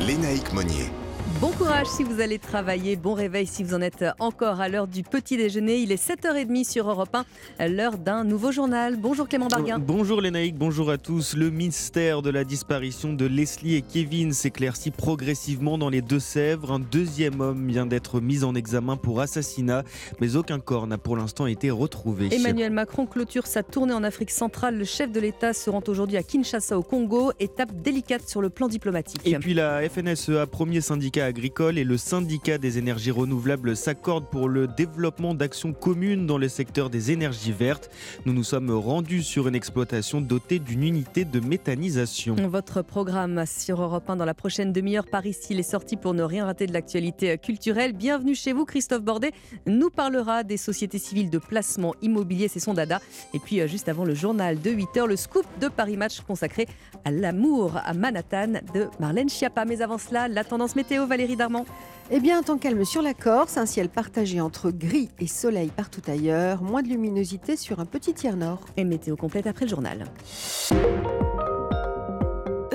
Lénaïque 0.00 0.52
Monnier. 0.52 0.90
Bon 1.38 1.50
courage 1.50 1.86
si 1.86 2.02
vous 2.02 2.22
allez 2.22 2.38
travailler, 2.38 2.96
bon 2.96 3.12
réveil 3.12 3.46
si 3.46 3.62
vous 3.62 3.74
en 3.74 3.82
êtes 3.82 4.06
encore 4.20 4.62
à 4.62 4.70
l'heure 4.70 4.86
du 4.86 5.02
petit 5.02 5.36
déjeuner. 5.36 5.76
Il 5.76 5.92
est 5.92 6.02
7h30 6.02 6.64
sur 6.64 6.88
Europe 6.88 7.14
1, 7.58 7.68
l'heure 7.68 7.98
d'un 7.98 8.24
nouveau 8.24 8.52
journal. 8.52 8.96
Bonjour 8.96 9.28
Clément 9.28 9.48
Barguin. 9.48 9.78
Bonjour 9.78 10.22
Lénaïque, 10.22 10.56
bonjour 10.56 10.90
à 10.90 10.96
tous. 10.96 11.36
Le 11.36 11.50
mystère 11.50 12.22
de 12.22 12.30
la 12.30 12.42
disparition 12.42 13.12
de 13.12 13.26
Leslie 13.26 13.74
et 13.74 13.82
Kevin 13.82 14.32
s'éclaircit 14.32 14.90
progressivement 14.90 15.76
dans 15.76 15.90
les 15.90 16.00
Deux-Sèvres. 16.00 16.72
Un 16.72 16.78
deuxième 16.78 17.42
homme 17.42 17.68
vient 17.68 17.84
d'être 17.84 18.22
mis 18.22 18.42
en 18.42 18.54
examen 18.54 18.96
pour 18.96 19.20
assassinat, 19.20 19.82
mais 20.22 20.36
aucun 20.36 20.58
corps 20.58 20.86
n'a 20.86 20.96
pour 20.96 21.18
l'instant 21.18 21.46
été 21.46 21.70
retrouvé. 21.70 22.30
Emmanuel 22.32 22.72
Macron 22.72 23.04
clôture 23.04 23.46
sa 23.46 23.62
tournée 23.62 23.92
en 23.92 24.04
Afrique 24.04 24.30
centrale. 24.30 24.78
Le 24.78 24.84
chef 24.84 25.12
de 25.12 25.20
l'État 25.20 25.52
se 25.52 25.68
rend 25.68 25.82
aujourd'hui 25.86 26.16
à 26.16 26.22
Kinshasa 26.22 26.78
au 26.78 26.82
Congo, 26.82 27.32
étape 27.40 27.72
délicate 27.82 28.26
sur 28.26 28.40
le 28.40 28.48
plan 28.48 28.68
diplomatique. 28.68 29.20
Et 29.26 29.36
puis 29.38 29.52
la 29.52 29.86
FNSEA, 29.86 30.46
premier 30.46 30.80
syndicat 30.80 31.25
agricole 31.26 31.76
et 31.76 31.84
le 31.84 31.96
syndicat 31.98 32.56
des 32.56 32.78
énergies 32.78 33.10
renouvelables 33.10 33.76
s'accordent 33.76 34.30
pour 34.30 34.48
le 34.48 34.66
développement 34.66 35.34
d'actions 35.34 35.72
communes 35.72 36.26
dans 36.26 36.38
le 36.38 36.48
secteur 36.48 36.88
des 36.88 37.10
énergies 37.10 37.52
vertes. 37.52 37.90
Nous 38.24 38.32
nous 38.32 38.44
sommes 38.44 38.70
rendus 38.70 39.22
sur 39.22 39.48
une 39.48 39.54
exploitation 39.54 40.20
dotée 40.20 40.58
d'une 40.58 40.84
unité 40.84 41.24
de 41.24 41.40
méthanisation. 41.40 42.36
Votre 42.48 42.82
programme 42.82 43.44
sur 43.46 43.82
Europe 43.82 44.08
1 44.08 44.16
dans 44.16 44.24
la 44.24 44.34
prochaine 44.34 44.72
demi-heure. 44.72 45.06
Paris, 45.06 45.36
il 45.50 45.58
est 45.58 45.70
sorti 45.70 45.96
pour 45.96 46.14
ne 46.14 46.22
rien 46.22 46.46
rater 46.46 46.66
de 46.66 46.72
l'actualité 46.72 47.36
culturelle. 47.36 47.92
Bienvenue 47.92 48.34
chez 48.34 48.52
vous, 48.52 48.64
Christophe 48.64 49.02
Bordet 49.02 49.32
nous 49.66 49.90
parlera 49.90 50.44
des 50.44 50.56
sociétés 50.56 50.98
civiles 50.98 51.30
de 51.30 51.38
placement 51.38 51.94
immobilier, 52.02 52.48
c'est 52.48 52.60
son 52.60 52.74
dada. 52.74 53.00
Et 53.34 53.38
puis 53.38 53.60
euh, 53.60 53.66
juste 53.66 53.88
avant 53.88 54.04
le 54.04 54.14
journal 54.14 54.60
de 54.60 54.70
8h, 54.70 55.06
le 55.06 55.16
scoop 55.16 55.44
de 55.60 55.68
Paris 55.68 55.96
Match 55.96 56.20
consacré 56.20 56.66
à 57.04 57.10
l'amour 57.10 57.72
à 57.84 57.92
Manhattan 57.92 58.60
de 58.74 58.86
Marlène 59.00 59.28
Schiappa. 59.28 59.64
Mais 59.64 59.82
avant 59.82 59.98
cela, 59.98 60.28
la 60.28 60.44
tendance 60.44 60.76
météo, 60.76 61.06
Valérie 61.16 61.36
Darmand. 61.36 61.64
Eh 62.10 62.20
bien, 62.20 62.38
un 62.38 62.42
temps 62.42 62.58
calme 62.58 62.84
sur 62.84 63.00
la 63.00 63.14
Corse, 63.14 63.56
un 63.56 63.64
ciel 63.64 63.88
partagé 63.88 64.38
entre 64.42 64.70
gris 64.70 65.08
et 65.18 65.26
soleil 65.26 65.70
partout 65.74 66.02
ailleurs, 66.08 66.62
moins 66.62 66.82
de 66.82 66.88
luminosité 66.88 67.56
sur 67.56 67.80
un 67.80 67.86
petit 67.86 68.12
tiers 68.12 68.36
nord. 68.36 68.60
Et 68.76 68.84
météo 68.84 69.16
complète 69.16 69.46
après 69.46 69.64
le 69.64 69.70
journal. 69.70 70.04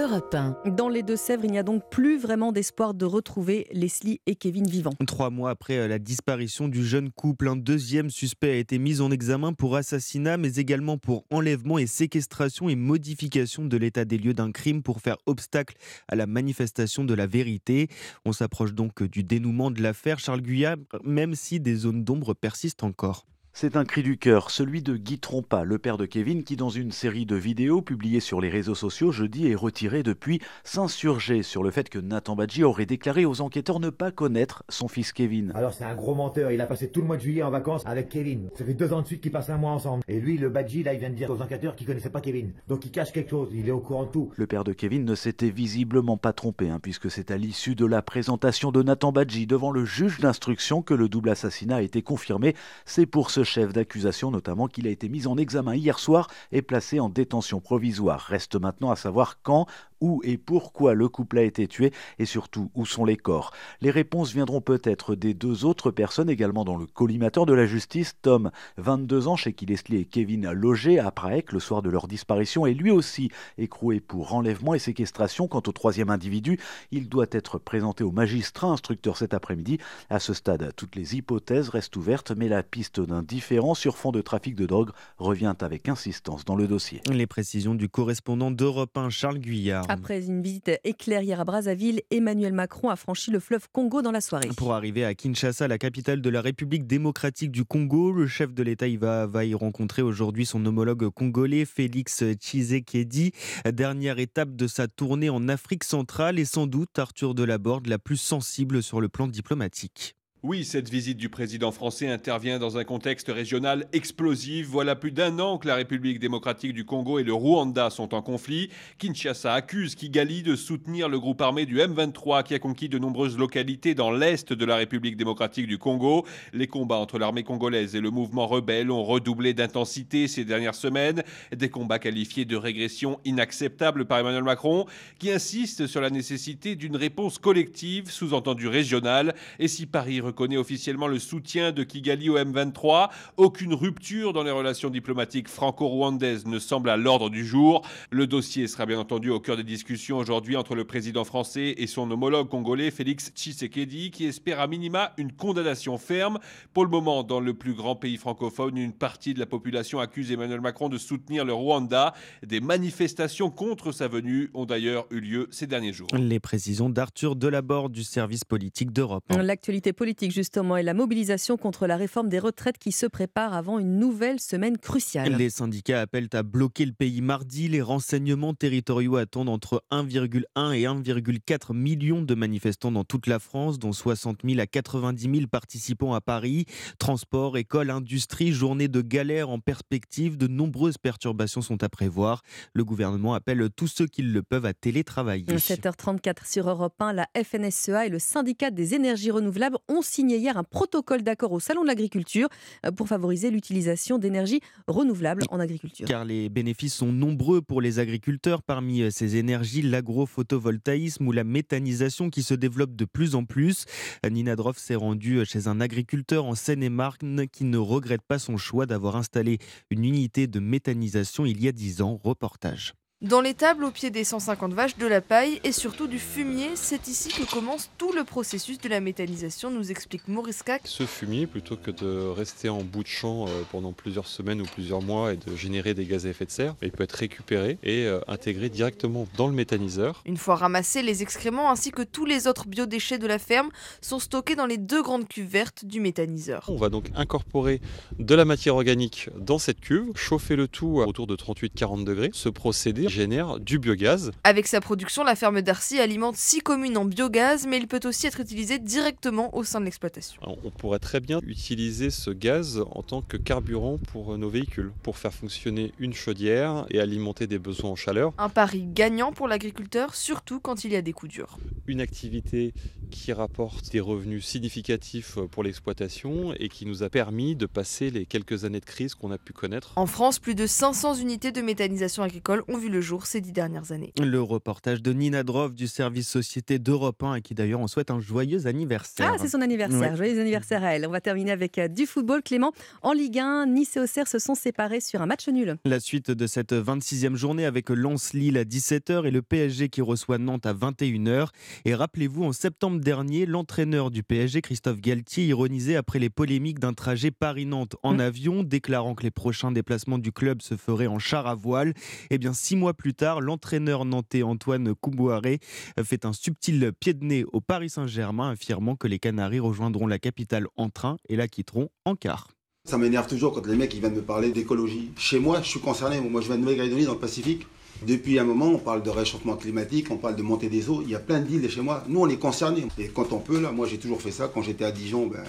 Europe 0.02 0.34
1. 0.34 0.72
Dans 0.72 0.90
les 0.90 1.04
Deux-Sèvres, 1.04 1.46
il 1.46 1.52
n'y 1.52 1.60
a 1.60 1.64
donc 1.64 1.88
plus 1.92 2.18
vraiment 2.18 2.52
d'espoir 2.52 2.96
de 2.96 3.06
retrouver 3.06 3.68
Leslie 3.72 4.20
et 4.26 4.34
Kevin 4.34 4.66
vivants. 4.66 4.96
Trois 5.06 5.30
mois 5.30 5.52
après 5.52 5.78
euh, 5.78 5.88
la 5.88 6.00
disparition 6.00 6.68
du 6.68 6.84
jeune 6.84 7.12
couple, 7.12 7.48
un 7.48 7.56
deuxième 7.56 8.10
suspect 8.10 8.50
a 8.50 8.56
été 8.56 8.80
mis 8.80 9.00
en 9.00 9.12
examen 9.12 9.54
pour 9.54 9.76
assassinat, 9.76 10.38
mais 10.38 10.56
également 10.56 10.98
pour 10.98 11.26
enlèvement 11.30 11.78
et 11.78 11.86
séquestration 11.86 12.68
et 12.68 12.76
modification 12.76 13.66
de 13.66 13.78
l'état 13.78 14.04
des 14.04 14.18
lieux 14.18 14.34
d'un 14.34 14.52
crime 14.52 14.82
pour 14.82 15.02
faire 15.02 15.18
obstacle 15.28 15.76
à 16.08 16.16
la 16.16 16.26
manifestation 16.26 17.04
de 17.04 17.14
la 17.14 17.28
vérité. 17.28 17.88
On 18.26 18.32
s'approche 18.32 18.74
donc 18.74 19.04
du 19.04 19.24
dénouement 19.24 19.70
de 19.70 19.84
l'affaire 19.84 20.18
Charles 20.18 20.42
Guyard, 20.42 20.78
même 21.04 21.36
si 21.36 21.60
des 21.60 21.76
zones 21.76 22.04
d'ombre 22.04 22.34
persistent 22.34 22.84
encore. 22.84 23.28
C'est 23.54 23.76
un 23.76 23.84
cri 23.84 24.02
du 24.02 24.18
cœur, 24.18 24.50
celui 24.50 24.82
de 24.82 24.96
Guy 24.96 25.20
Trompa, 25.20 25.66
le 25.66 25.78
père 25.78 25.98
de 25.98 26.06
Kevin, 26.06 26.44
qui 26.44 26.56
dans 26.56 26.70
une 26.70 26.92
série 26.92 27.26
de 27.26 27.36
vidéos 27.36 27.82
publiées 27.82 28.22
sur 28.22 28.40
les 28.40 28.50
réseaux 28.50 28.76
sociaux 28.76 29.12
jeudi 29.12 29.48
et 29.48 29.56
retirées 29.56 30.04
depuis, 30.04 30.40
s'insurgeait 30.64 31.44
sur 31.44 31.62
le 31.62 31.70
fait 31.70 31.90
que 31.90 32.00
Nathan 32.00 32.38
Badji 32.38 32.64
aurait 32.64 32.86
déclaré 32.86 33.26
aux 33.26 33.42
enquêteurs 33.42 33.82
ne 33.82 33.90
pas 33.90 34.10
connaître 34.10 34.64
son 34.70 34.88
fils 34.88 35.12
Kevin. 35.12 35.52
Alors 35.54 35.74
c'est 35.74 35.84
un 35.84 35.94
gros 35.96 36.16
menteur, 36.16 36.52
il 36.52 36.62
a 36.62 36.66
passé 36.66 36.90
tout 36.90 37.02
le 37.02 37.08
mois 37.08 37.18
de 37.18 37.22
juillet 37.22 37.44
en 37.44 37.52
vacances 37.52 37.84
avec 37.86 38.08
Kevin. 38.08 38.50
Ça 38.56 38.64
fait 38.64 38.74
deux 38.74 38.94
ans 38.94 39.02
de 39.02 39.08
suite 39.08 39.22
qu'ils 39.22 39.34
passent 39.34 39.50
un 39.50 39.58
mois 39.58 39.72
ensemble. 39.72 40.04
Et 40.08 40.22
lui, 40.22 40.38
le 40.38 40.50
Badji, 40.50 40.84
là, 40.84 40.94
il 40.94 41.00
vient 41.00 41.10
de 41.10 41.16
dire 41.16 41.30
aux 41.30 41.42
enquêteurs 41.42 41.76
qu'il 41.76 41.86
connaissait 41.86 42.10
pas 42.10 42.22
Kevin. 42.22 42.54
Donc 42.70 42.86
il 42.86 42.92
cache 42.92 43.12
quelque 43.12 43.32
chose, 43.32 43.50
il 43.54 43.68
est 43.68 43.72
au 43.72 43.82
courant 43.82 44.06
de 44.06 44.12
tout. 44.12 44.32
Le 44.38 44.48
père 44.48 44.64
de 44.64 44.72
Kevin 44.72 45.04
ne 45.04 45.14
s'était 45.14 45.50
visiblement 45.50 46.18
pas 46.18 46.32
trompé, 46.32 46.70
hein, 46.70 46.80
puisque 46.82 47.12
c'est 47.12 47.32
à 47.32 47.38
l'issue 47.38 47.76
de 47.76 47.86
la 47.86 48.02
présentation 48.02 48.72
de 48.72 48.82
Nathan 48.82 49.12
Badji 49.12 49.46
devant 49.46 49.72
le 49.72 49.84
juge 49.84 50.22
d'instruction 50.22 50.82
que 50.82 50.94
le 50.94 51.10
double 51.10 51.30
assassinat 51.30 51.76
a 51.76 51.82
été 51.82 52.02
confirmé. 52.02 52.56
C'est 52.86 53.06
pour 53.06 53.30
ce 53.30 53.41
chef 53.44 53.74
d'accusation 53.74 54.32
notamment 54.32 54.68
qu'il 54.68 54.88
a 54.88 54.90
été 54.90 55.10
mis 55.10 55.28
en 55.28 55.38
examen 55.38 55.76
hier 55.76 56.00
soir 56.00 56.30
et 56.52 56.62
placé 56.62 57.00
en 57.00 57.10
détention 57.10 57.60
provisoire. 57.60 58.22
Reste 58.22 58.56
maintenant 58.56 58.92
à 58.92 58.96
savoir 58.96 59.42
quand, 59.42 59.68
où 60.02 60.22
et 60.24 60.38
pourquoi 60.38 60.94
le 60.94 61.08
couple 61.08 61.38
a 61.38 61.44
été 61.44 61.68
tué 61.68 61.94
et 62.20 62.26
surtout 62.26 62.72
où 62.74 62.86
sont 62.86 63.06
les 63.06 63.18
corps. 63.18 63.54
Les 63.82 63.92
réponses 63.92 64.34
viendront 64.34 64.62
peut-être 64.62 65.16
des 65.16 65.34
deux 65.34 65.64
autres 65.64 65.92
personnes 65.92 66.30
également 66.30 66.66
dans 66.66 66.76
le 66.76 66.88
collimateur 66.88 67.46
de 67.46 67.54
la 67.54 67.66
justice. 67.66 68.16
Tom, 68.22 68.52
22 68.78 69.28
ans, 69.28 69.36
chez 69.36 69.54
qui 69.54 69.66
Leslie 69.66 69.98
et 69.98 70.06
Kevin 70.06 70.52
logés 70.52 71.00
à 71.00 71.12
Prague 71.12 71.52
le 71.52 71.60
soir 71.60 71.82
de 71.82 71.90
leur 71.90 72.08
disparition 72.08 72.66
et 72.66 72.74
lui 72.74 72.92
aussi 72.92 73.30
écroué 73.58 74.00
pour 74.00 74.34
enlèvement 74.34 74.74
et 74.74 74.80
séquestration. 74.80 75.48
Quant 75.48 75.62
au 75.68 75.72
troisième 75.72 76.10
individu, 76.10 76.60
il 76.92 77.08
doit 77.08 77.28
être 77.32 77.60
présenté 77.60 78.04
au 78.04 78.12
magistrat 78.12 78.68
instructeur 78.68 79.18
cet 79.18 79.34
après-midi. 79.34 79.78
À 80.10 80.20
ce 80.20 80.34
stade, 80.34 80.74
toutes 80.76 80.96
les 80.96 81.16
hypothèses 81.16 81.70
restent 81.70 81.96
ouvertes 81.96 82.32
mais 82.32 82.50
la 82.50 82.64
piste 82.64 83.00
d'un 83.00 83.22
différents 83.32 83.76
sur 83.76 83.98
fond 83.98 84.12
de 84.12 84.20
trafic 84.20 84.56
de 84.56 84.66
drogue 84.66 84.90
revient 85.18 85.54
avec 85.62 85.88
insistance 85.88 86.44
dans 86.44 86.58
le 86.58 86.68
dossier. 86.68 87.02
Les 87.10 87.28
précisions 87.28 87.76
du 87.76 87.88
correspondant 87.88 88.52
d'Europe 88.52 88.98
1, 88.98 89.10
Charles 89.10 89.40
Guyard. 89.40 89.86
Après 89.88 90.26
une 90.26 90.42
visite 90.42 90.70
éclair 90.84 91.22
hier 91.22 91.40
à 91.40 91.46
Brazzaville, 91.46 92.02
Emmanuel 92.12 92.52
Macron 92.52 92.90
a 92.90 92.98
franchi 92.98 93.32
le 93.32 93.40
fleuve 93.40 93.70
Congo 93.72 94.02
dans 94.02 94.12
la 94.12 94.20
soirée. 94.20 94.50
Pour 94.58 94.74
arriver 94.74 95.06
à 95.06 95.14
Kinshasa, 95.14 95.70
la 95.70 95.78
capitale 95.78 96.22
de 96.22 96.30
la 96.30 96.42
République 96.42 96.86
démocratique 96.86 97.52
du 97.52 97.64
Congo, 97.64 98.12
le 98.12 98.28
chef 98.28 98.54
de 98.54 98.64
l'État 98.64 98.88
va, 99.00 99.28
va 99.28 99.46
y 99.46 99.54
rencontrer 99.54 100.02
aujourd'hui 100.02 100.46
son 100.46 100.66
homologue 100.66 101.10
congolais, 101.10 101.64
Félix 101.64 102.24
Tshisekedi. 102.34 103.32
Dernière 103.66 104.20
étape 104.20 104.58
de 104.58 104.68
sa 104.68 104.90
tournée 104.90 105.30
en 105.30 105.48
Afrique 105.48 105.86
centrale 105.86 106.38
et 106.38 106.46
sans 106.46 106.68
doute 106.68 107.00
Arthur 107.00 107.34
Delaborde 107.34 107.88
la 107.88 107.98
plus 107.98 108.18
sensible 108.18 108.84
sur 108.84 109.00
le 109.00 109.08
plan 109.08 109.28
diplomatique. 109.28 110.16
Oui, 110.44 110.66
cette 110.66 110.90
visite 110.90 111.20
du 111.20 111.30
président 111.30 111.72
français 111.72 112.08
intervient 112.08 112.58
dans 112.58 112.80
un 112.80 112.84
contexte 112.84 113.28
régional 113.28 113.86
explosif. 113.94 114.66
Voilà 114.66 114.96
plus 114.96 115.12
d'un 115.12 115.38
an 115.38 115.60
que 115.60 115.68
la 115.68 115.76
République 115.76 116.18
démocratique 116.18 116.74
du 116.74 116.84
Congo 116.84 117.20
et 117.20 117.24
le 117.24 117.32
Rwanda 117.32 117.92
sont 117.92 118.16
en 118.16 118.24
conflit. 118.24 118.72
Kinshasa 118.98 119.54
accuse 119.54 119.94
Kigali 119.94 120.42
de 120.42 120.56
soutenir 120.56 121.10
le 121.10 121.20
groupe 121.20 121.44
armé 121.44 121.68
du 121.68 121.78
M23 121.78 122.42
qui 122.42 122.56
a 122.56 122.60
conquis 122.60 122.90
de 122.90 122.98
nombreuses 122.98 123.38
localités 123.38 123.94
dans 123.94 124.10
l'est 124.10 124.52
de 124.52 124.66
la 124.66 124.78
République 124.78 125.16
démocratique 125.16 125.68
du 125.68 125.78
Congo. 125.78 126.26
Les 126.54 126.66
combats 126.66 126.96
entre 126.96 127.20
l'armée 127.20 127.44
congolaise 127.44 127.96
et 127.96 128.02
le 128.02 128.10
mouvement 128.10 128.48
rebelle 128.48 128.90
ont 128.90 129.04
redoublé 129.04 129.54
d'intensité 129.54 130.28
ces 130.28 130.44
dernières 130.44 130.74
semaines. 130.74 131.22
Des 131.56 131.70
combats 131.70 132.00
qualifiés 132.00 132.46
de 132.46 132.56
régression 132.56 133.20
inacceptable 133.26 134.06
par 134.06 134.18
Emmanuel 134.18 134.44
Macron 134.44 134.88
qui 135.20 135.30
insiste 135.30 135.86
sur 135.86 136.02
la 136.02 136.10
nécessité 136.10 136.76
d'une 136.76 136.96
réponse 136.96 137.38
collective, 137.38 138.10
sous-entendue 138.10 138.70
régionale. 138.70 139.36
Et 139.60 139.68
si 139.68 139.86
Paris 139.86 140.20
reconnaît 140.32 140.58
officiellement 140.58 141.08
le 141.08 141.20
soutien 141.20 141.74
de 141.74 141.84
Kigali 141.84 142.30
au 142.30 142.38
M23. 142.38 143.10
Aucune 143.36 143.74
rupture 143.74 144.32
dans 144.32 144.44
les 144.44 144.52
relations 144.52 144.90
diplomatiques 144.90 145.50
franco-rwandaises 145.50 146.46
ne 146.46 146.58
semble 146.58 146.90
à 146.90 146.96
l'ordre 146.96 147.30
du 147.30 147.46
jour. 147.46 147.82
Le 148.12 148.28
dossier 148.28 148.68
sera 148.68 148.86
bien 148.86 148.98
entendu 148.98 149.30
au 149.30 149.42
cœur 149.42 149.58
des 149.58 149.64
discussions 149.64 150.18
aujourd'hui 150.18 150.56
entre 150.56 150.74
le 150.74 150.86
président 150.86 151.26
français 151.26 151.76
et 151.78 151.86
son 151.86 152.10
homologue 152.10 152.48
congolais 152.48 152.92
Félix 152.92 153.32
Tshisekedi 153.36 154.12
qui 154.12 154.26
espère 154.26 154.62
à 154.62 154.68
minima 154.68 155.12
une 155.18 155.34
condamnation 155.34 155.98
ferme. 155.98 156.40
Pour 156.74 156.86
le 156.86 156.90
moment, 156.90 157.24
dans 157.24 157.42
le 157.42 157.54
plus 157.54 157.74
grand 157.74 157.98
pays 157.98 158.18
francophone, 158.18 158.78
une 158.78 158.94
partie 158.94 159.34
de 159.34 159.40
la 159.40 159.46
population 159.46 160.00
accuse 160.00 160.32
Emmanuel 160.32 160.62
Macron 160.62 160.88
de 160.88 160.98
soutenir 160.98 161.44
le 161.44 161.54
Rwanda. 161.54 162.14
Des 162.42 162.62
manifestations 162.62 163.50
contre 163.50 163.92
sa 163.92 164.08
venue 164.08 164.50
ont 164.54 164.66
d'ailleurs 164.66 165.08
eu 165.12 165.20
lieu 165.20 165.48
ces 165.52 165.68
derniers 165.68 165.92
jours. 165.92 166.08
Les 166.18 166.40
précisions 166.40 166.90
d'Arthur 166.90 167.36
Delaborde 167.36 167.92
du 167.92 168.06
service 168.06 168.46
politique 168.46 168.94
d'Europe. 168.94 169.26
L'actualité 169.30 169.92
politique 169.92 170.21
justement 170.30 170.78
et 170.78 170.84
la 170.84 170.94
mobilisation 170.94 171.58
contre 171.58 171.88
la 171.88 171.96
réforme 171.96 172.30
des 172.30 172.40
retraites 172.40 172.78
qui 172.78 172.92
se 172.92 173.06
prépare 173.06 173.54
avant 173.54 173.80
une 173.80 173.98
nouvelle 173.98 174.40
semaine 174.40 174.78
cruciale. 174.78 175.36
Les 175.36 175.50
syndicats 175.50 176.02
appellent 176.02 176.30
à 176.34 176.44
bloquer 176.44 176.86
le 176.86 176.92
pays 176.92 177.22
mardi. 177.22 177.68
Les 177.68 177.82
renseignements 177.82 178.54
territoriaux 178.54 179.16
attendent 179.16 179.50
entre 179.50 179.84
1,1 179.92 180.74
et 180.74 180.84
1,4 180.84 181.74
millions 181.74 182.22
de 182.22 182.36
manifestants 182.36 182.92
dans 182.92 183.04
toute 183.04 183.28
la 183.28 183.40
France, 183.40 183.80
dont 183.80 183.94
60 183.94 184.40
000 184.46 184.60
à 184.60 184.68
90 184.68 185.22
000 185.34 185.48
participants 185.48 186.14
à 186.14 186.22
Paris. 186.22 186.66
Transport, 187.00 187.58
école, 187.58 187.90
industrie, 187.90 188.52
journée 188.52 188.88
de 188.88 189.02
galère 189.02 189.50
en 189.50 189.60
perspective. 189.60 190.38
De 190.38 190.48
nombreuses 190.48 190.98
perturbations 190.98 191.62
sont 191.62 191.84
à 191.84 191.90
prévoir. 191.90 192.44
Le 192.74 192.84
gouvernement 192.84 193.34
appelle 193.34 193.70
tous 193.76 193.88
ceux 193.88 194.08
qui 194.08 194.22
le 194.22 194.44
peuvent 194.44 194.66
à 194.66 194.74
télétravailler. 194.74 195.46
7h34 195.46 196.52
sur 196.52 196.70
Europe 196.70 197.02
1, 197.02 197.14
la 197.14 197.28
FNSEA 197.42 198.08
et 198.08 198.10
le 198.10 198.20
syndicat 198.20 198.72
des 198.72 198.94
énergies 198.94 199.32
renouvelables 199.32 199.78
ont 199.88 200.02
signé 200.12 200.38
hier 200.38 200.58
un 200.58 200.64
protocole 200.64 201.24
d'accord 201.24 201.54
au 201.54 201.60
Salon 201.60 201.84
de 201.84 201.88
l'agriculture 201.88 202.50
euh, 202.86 202.92
pour 202.92 203.08
favoriser 203.08 203.50
l'utilisation 203.50 204.18
d'énergies 204.18 204.62
renouvelables 204.88 205.44
en 205.50 205.60
agriculture. 205.60 206.08
Car 206.08 206.26
les 206.26 206.50
bénéfices 206.50 206.96
sont 206.96 207.12
nombreux 207.12 207.62
pour 207.62 207.82
les 207.82 208.00
agriculteurs. 208.00 208.62
Parmi 208.62 209.02
euh, 209.02 209.10
ces 209.10 209.38
énergies, 209.38 209.82
l'agrophotovoltaïsme 209.82 211.28
ou 211.28 211.32
la 211.32 211.44
méthanisation 211.44 212.30
qui 212.30 212.44
se 212.44 212.54
développe 212.54 212.96
de 212.96 213.06
plus 213.06 213.36
en 213.36 213.46
plus. 213.46 213.86
Nina 214.30 214.56
Droff 214.56 214.78
s'est 214.78 214.96
rendue 214.96 215.38
euh, 215.38 215.46
chez 215.46 215.68
un 215.68 215.80
agriculteur 215.80 216.46
en 216.46 216.56
Seine-et-Marne 216.56 217.48
qui 217.48 217.64
ne 217.64 217.78
regrette 217.78 218.22
pas 218.22 218.40
son 218.40 218.58
choix 218.58 218.86
d'avoir 218.86 219.16
installé 219.16 219.60
une 219.90 220.04
unité 220.04 220.48
de 220.48 220.60
méthanisation 220.60 221.46
il 221.46 221.62
y 221.64 221.68
a 221.68 221.72
10 221.72 222.02
ans. 222.02 222.20
Reportage. 222.24 222.94
Dans 223.22 223.40
l'étable 223.40 223.84
au 223.84 223.92
pied 223.92 224.10
des 224.10 224.24
150 224.24 224.74
vaches, 224.74 224.98
de 224.98 225.06
la 225.06 225.22
paille 225.22 225.62
et 225.64 225.72
surtout 225.72 226.08
du 226.08 226.18
fumier, 226.18 226.70
c'est 226.74 227.08
ici 227.08 227.30
que 227.30 227.44
commence 227.44 227.92
tout 228.00 228.12
le 228.14 228.24
processus 228.24 228.80
de 228.80 228.90
la 228.90 229.00
méthanisation, 229.00 229.70
nous 229.70 229.92
explique 229.92 230.28
Maurice 230.28 230.64
Cac. 230.64 230.82
Ce 230.86 231.06
fumier, 231.06 231.46
plutôt 231.46 231.76
que 231.76 231.92
de 231.92 232.30
rester 232.30 232.68
en 232.68 232.82
bout 232.82 233.04
de 233.04 233.08
champ 233.08 233.46
euh, 233.48 233.62
pendant 233.72 233.94
plusieurs 233.94 234.26
semaines 234.26 234.60
ou 234.60 234.66
plusieurs 234.66 235.04
mois 235.04 235.34
et 235.34 235.38
de 235.38 235.56
générer 235.56 235.94
des 235.94 236.06
gaz 236.06 236.26
à 236.26 236.30
effet 236.30 236.46
de 236.46 236.50
serre, 236.50 236.76
il 236.82 236.92
peut 236.92 237.04
être 237.04 237.12
récupéré 237.12 237.78
et 237.84 238.08
euh, 238.08 238.22
intégré 238.28 238.70
directement 238.70 239.28
dans 239.38 239.48
le 239.48 239.54
méthaniseur. 239.54 240.24
Une 240.26 240.38
fois 240.38 240.56
ramassés, 240.56 241.04
les 241.04 241.22
excréments 241.22 241.70
ainsi 241.70 241.92
que 241.92 242.02
tous 242.02 242.26
les 242.26 242.48
autres 242.48 242.66
biodéchets 242.66 243.20
de 243.20 243.28
la 243.28 243.38
ferme 243.38 243.70
sont 244.02 244.18
stockés 244.18 244.56
dans 244.56 244.66
les 244.66 244.78
deux 244.78 245.04
grandes 245.04 245.28
cuves 245.28 245.46
vertes 245.46 245.86
du 245.86 246.00
méthaniseur. 246.00 246.66
On 246.70 246.76
va 246.76 246.90
donc 246.90 247.12
incorporer 247.14 247.82
de 248.18 248.34
la 248.34 248.46
matière 248.46 248.74
organique 248.74 249.30
dans 249.38 249.60
cette 249.60 249.80
cuve, 249.80 250.10
chauffer 250.16 250.56
le 250.56 250.68
tout 250.68 251.02
à 251.04 251.06
autour 251.06 251.28
de 251.28 251.36
38-40 251.36 252.04
degrés. 252.04 252.32
Ce 252.34 252.50
procédé 252.50 253.10
génère 253.12 253.60
du 253.60 253.78
biogaz. 253.78 254.32
Avec 254.44 254.66
sa 254.66 254.82
production, 254.82 255.24
la 255.24 255.36
ferme 255.36 255.62
d'Arcy 255.62 256.00
alimente 256.00 256.38
six 256.38 256.62
communes 256.62 256.98
en 256.98 257.06
biogaz, 257.06 257.68
mais 257.68 257.78
il 257.78 257.88
peut 257.88 258.00
aussi 258.06 258.26
être 258.26 258.40
utilisé 258.40 258.80
directement 258.80 259.56
au 259.56 259.64
sein 259.64 259.80
de 259.80 259.86
l'exploitation. 259.86 260.42
On 260.42 260.72
pourrait 260.72 261.00
très 261.00 261.20
bien 261.20 261.40
utiliser 261.46 262.10
ce 262.10 262.32
gaz 262.32 262.82
en 262.92 263.04
tant 263.04 263.22
que 263.22 263.38
carburant 263.38 263.98
pour 263.98 264.38
nos 264.38 264.50
véhicules, 264.50 264.92
pour 265.04 265.18
faire 265.18 265.34
fonctionner 265.34 265.94
une 266.00 266.14
chaudière 266.14 266.86
et 266.90 267.00
alimenter 267.00 267.48
des 267.48 267.60
besoins 267.60 267.92
en 267.92 267.96
chaleur. 267.96 268.34
Un 268.38 268.50
pari 268.50 268.86
gagnant 268.88 269.34
pour 269.34 269.48
l'agriculteur, 269.48 270.16
surtout 270.16 270.60
quand 270.60 270.86
il 270.86 270.92
y 270.92 270.96
a 270.96 271.02
des 271.02 271.14
coups 271.14 271.34
durs. 271.34 271.60
Une 271.88 272.00
activité 272.00 272.74
qui 273.10 273.34
rapporte 273.34 273.92
des 273.92 274.00
revenus 274.00 274.46
significatifs 274.46 275.38
pour 275.52 275.64
l'exploitation 275.64 276.54
et 276.54 276.70
qui 276.70 276.86
nous 276.86 277.04
a 277.04 277.10
permis 277.10 277.56
de 277.56 277.66
passer 277.66 278.10
les 278.10 278.26
quelques 278.26 278.64
années 278.64 278.80
de 278.80 278.86
crise 278.86 279.16
qu'on 279.16 279.32
a 279.32 279.38
pu 279.38 279.52
connaître. 279.52 279.92
En 279.98 280.06
France, 280.06 280.40
plus 280.40 280.56
de 280.56 280.66
500 280.66 281.16
unités 281.16 281.52
de 281.52 281.62
méthanisation 281.62 282.24
agricole 282.24 282.64
ont 282.70 282.78
vu 282.78 282.90
le 282.90 283.01
jour 283.02 283.26
ces 283.26 283.42
dix 283.42 283.52
dernières 283.52 283.92
années. 283.92 284.14
Le 284.22 284.42
reportage 284.42 285.02
de 285.02 285.14
Nina 285.14 285.44
Drov 285.44 285.74
du 285.74 285.88
service 285.88 286.28
Société 286.28 286.80
d'Europe 286.80 287.22
1 287.24 287.36
et 287.36 287.42
qui 287.42 287.54
d'ailleurs 287.54 287.80
on 287.80 287.88
souhaite 287.88 288.12
un 288.12 288.20
joyeux 288.20 288.68
anniversaire. 288.68 289.32
Ah, 289.34 289.38
c'est 289.40 289.48
son 289.48 289.62
anniversaire. 289.62 290.12
Ouais. 290.12 290.16
Joyeux 290.16 290.40
anniversaire 290.40 290.84
à 290.84 290.96
elle. 290.96 291.06
On 291.08 291.12
va 291.12 291.22
terminer 291.22 291.52
avec 291.52 291.78
euh, 291.78 291.88
du 291.88 292.06
football. 292.06 292.42
Clément, 292.44 292.72
en 293.02 293.14
Ligue 293.14 293.40
1, 293.40 293.66
Nice 293.68 293.98
et 293.98 294.00
Auxerre 294.00 294.28
se 294.28 294.40
sont 294.40 294.56
séparés 294.56 295.02
sur 295.02 295.22
un 295.22 295.26
match 295.26 295.48
nul. 295.48 295.78
La 295.86 296.00
suite 296.00 296.32
de 296.32 296.48
cette 296.48 296.74
26e 296.74 297.36
journée 297.36 297.66
avec 297.66 297.90
Lens-Lille 297.90 298.58
à 298.58 298.64
17h 298.64 299.26
et 299.26 299.32
le 299.32 299.42
PSG 299.42 299.90
qui 299.90 300.02
reçoit 300.02 300.38
Nantes 300.38 300.66
à 300.66 300.74
21h. 300.74 301.48
Et 301.86 301.96
rappelez-vous, 301.96 302.44
en 302.44 302.54
septembre 302.54 303.00
dernier, 303.00 303.46
l'entraîneur 303.46 304.12
du 304.12 304.24
PSG, 304.24 304.62
Christophe 304.62 305.02
Galtier, 305.02 305.46
ironisait 305.46 305.96
après 305.96 306.20
les 306.20 306.30
polémiques 306.30 306.80
d'un 306.80 306.94
trajet 306.94 307.32
Paris-Nantes 307.32 307.96
en 308.04 308.20
avion, 308.20 308.64
déclarant 308.64 309.16
que 309.16 309.24
les 309.24 309.32
prochains 309.32 309.72
déplacements 309.72 310.18
du 310.18 310.32
club 310.32 310.62
se 310.62 310.76
feraient 310.76 311.08
en 311.08 311.20
char 311.20 311.48
à 311.48 311.56
voile. 311.56 311.94
Et 312.30 312.38
bien, 312.38 312.54
six 312.54 312.76
mois 312.76 312.91
plus 312.94 313.14
tard, 313.14 313.42
l'entraîneur 313.42 314.06
nantais 314.06 314.44
Antoine 314.44 314.94
Koubouaré 314.96 315.60
fait 316.04 316.26
un 316.26 316.34
subtil 316.34 316.92
pied 317.00 317.14
de 317.14 317.24
nez 317.24 317.46
au 317.52 317.62
Paris 317.62 317.90
Saint-Germain, 317.90 318.52
affirmant 318.52 318.96
que 318.96 319.08
les 319.08 319.20
Canaries 319.20 319.60
rejoindront 319.60 320.08
la 320.08 320.20
capitale 320.20 320.68
en 320.78 320.90
train 320.90 321.18
et 321.30 321.36
la 321.36 321.48
quitteront 321.48 321.90
en 322.06 322.16
car. 322.16 322.50
Ça 322.84 322.98
m'énerve 322.98 323.28
toujours 323.28 323.54
quand 323.54 323.66
les 323.68 323.76
mecs 323.76 323.94
viennent 323.94 324.16
me 324.16 324.22
parler 324.22 324.52
d'écologie. 324.52 325.12
Chez 325.16 325.40
moi, 325.40 325.62
je 325.62 325.70
suis 325.70 325.80
concerné. 325.80 326.20
Moi, 326.20 326.42
je 326.42 326.48
viens 326.48 326.56
de 326.56 326.62
Nouvelle-Calédonie 326.62 327.06
dans 327.06 327.14
le 327.14 327.20
Pacifique. 327.20 327.68
Depuis 328.08 328.40
un 328.40 328.44
moment, 328.44 328.70
on 328.70 328.80
parle 328.80 329.04
de 329.04 329.12
réchauffement 329.12 329.56
climatique, 329.56 330.08
on 330.10 330.18
parle 330.18 330.36
de 330.36 330.42
montée 330.42 330.70
des 330.70 330.90
eaux. 330.90 331.04
Il 331.04 331.12
y 331.12 331.16
a 331.16 331.20
plein 331.20 331.40
d'îles 331.40 331.70
chez 331.70 331.82
moi. 331.82 332.04
Nous, 332.08 332.20
on 332.20 332.28
est 332.28 332.38
concernés. 332.38 332.88
Et 332.98 333.10
quand 333.10 333.32
on 333.34 333.40
peut, 333.40 333.62
là, 333.62 333.72
moi, 333.72 333.86
j'ai 333.86 334.00
toujours 334.00 334.20
fait 334.20 334.32
ça. 334.32 334.50
Quand 334.52 334.64
j'étais 334.64 334.86
à 334.86 334.92
Dijon, 334.92 335.28
ben, 335.28 335.44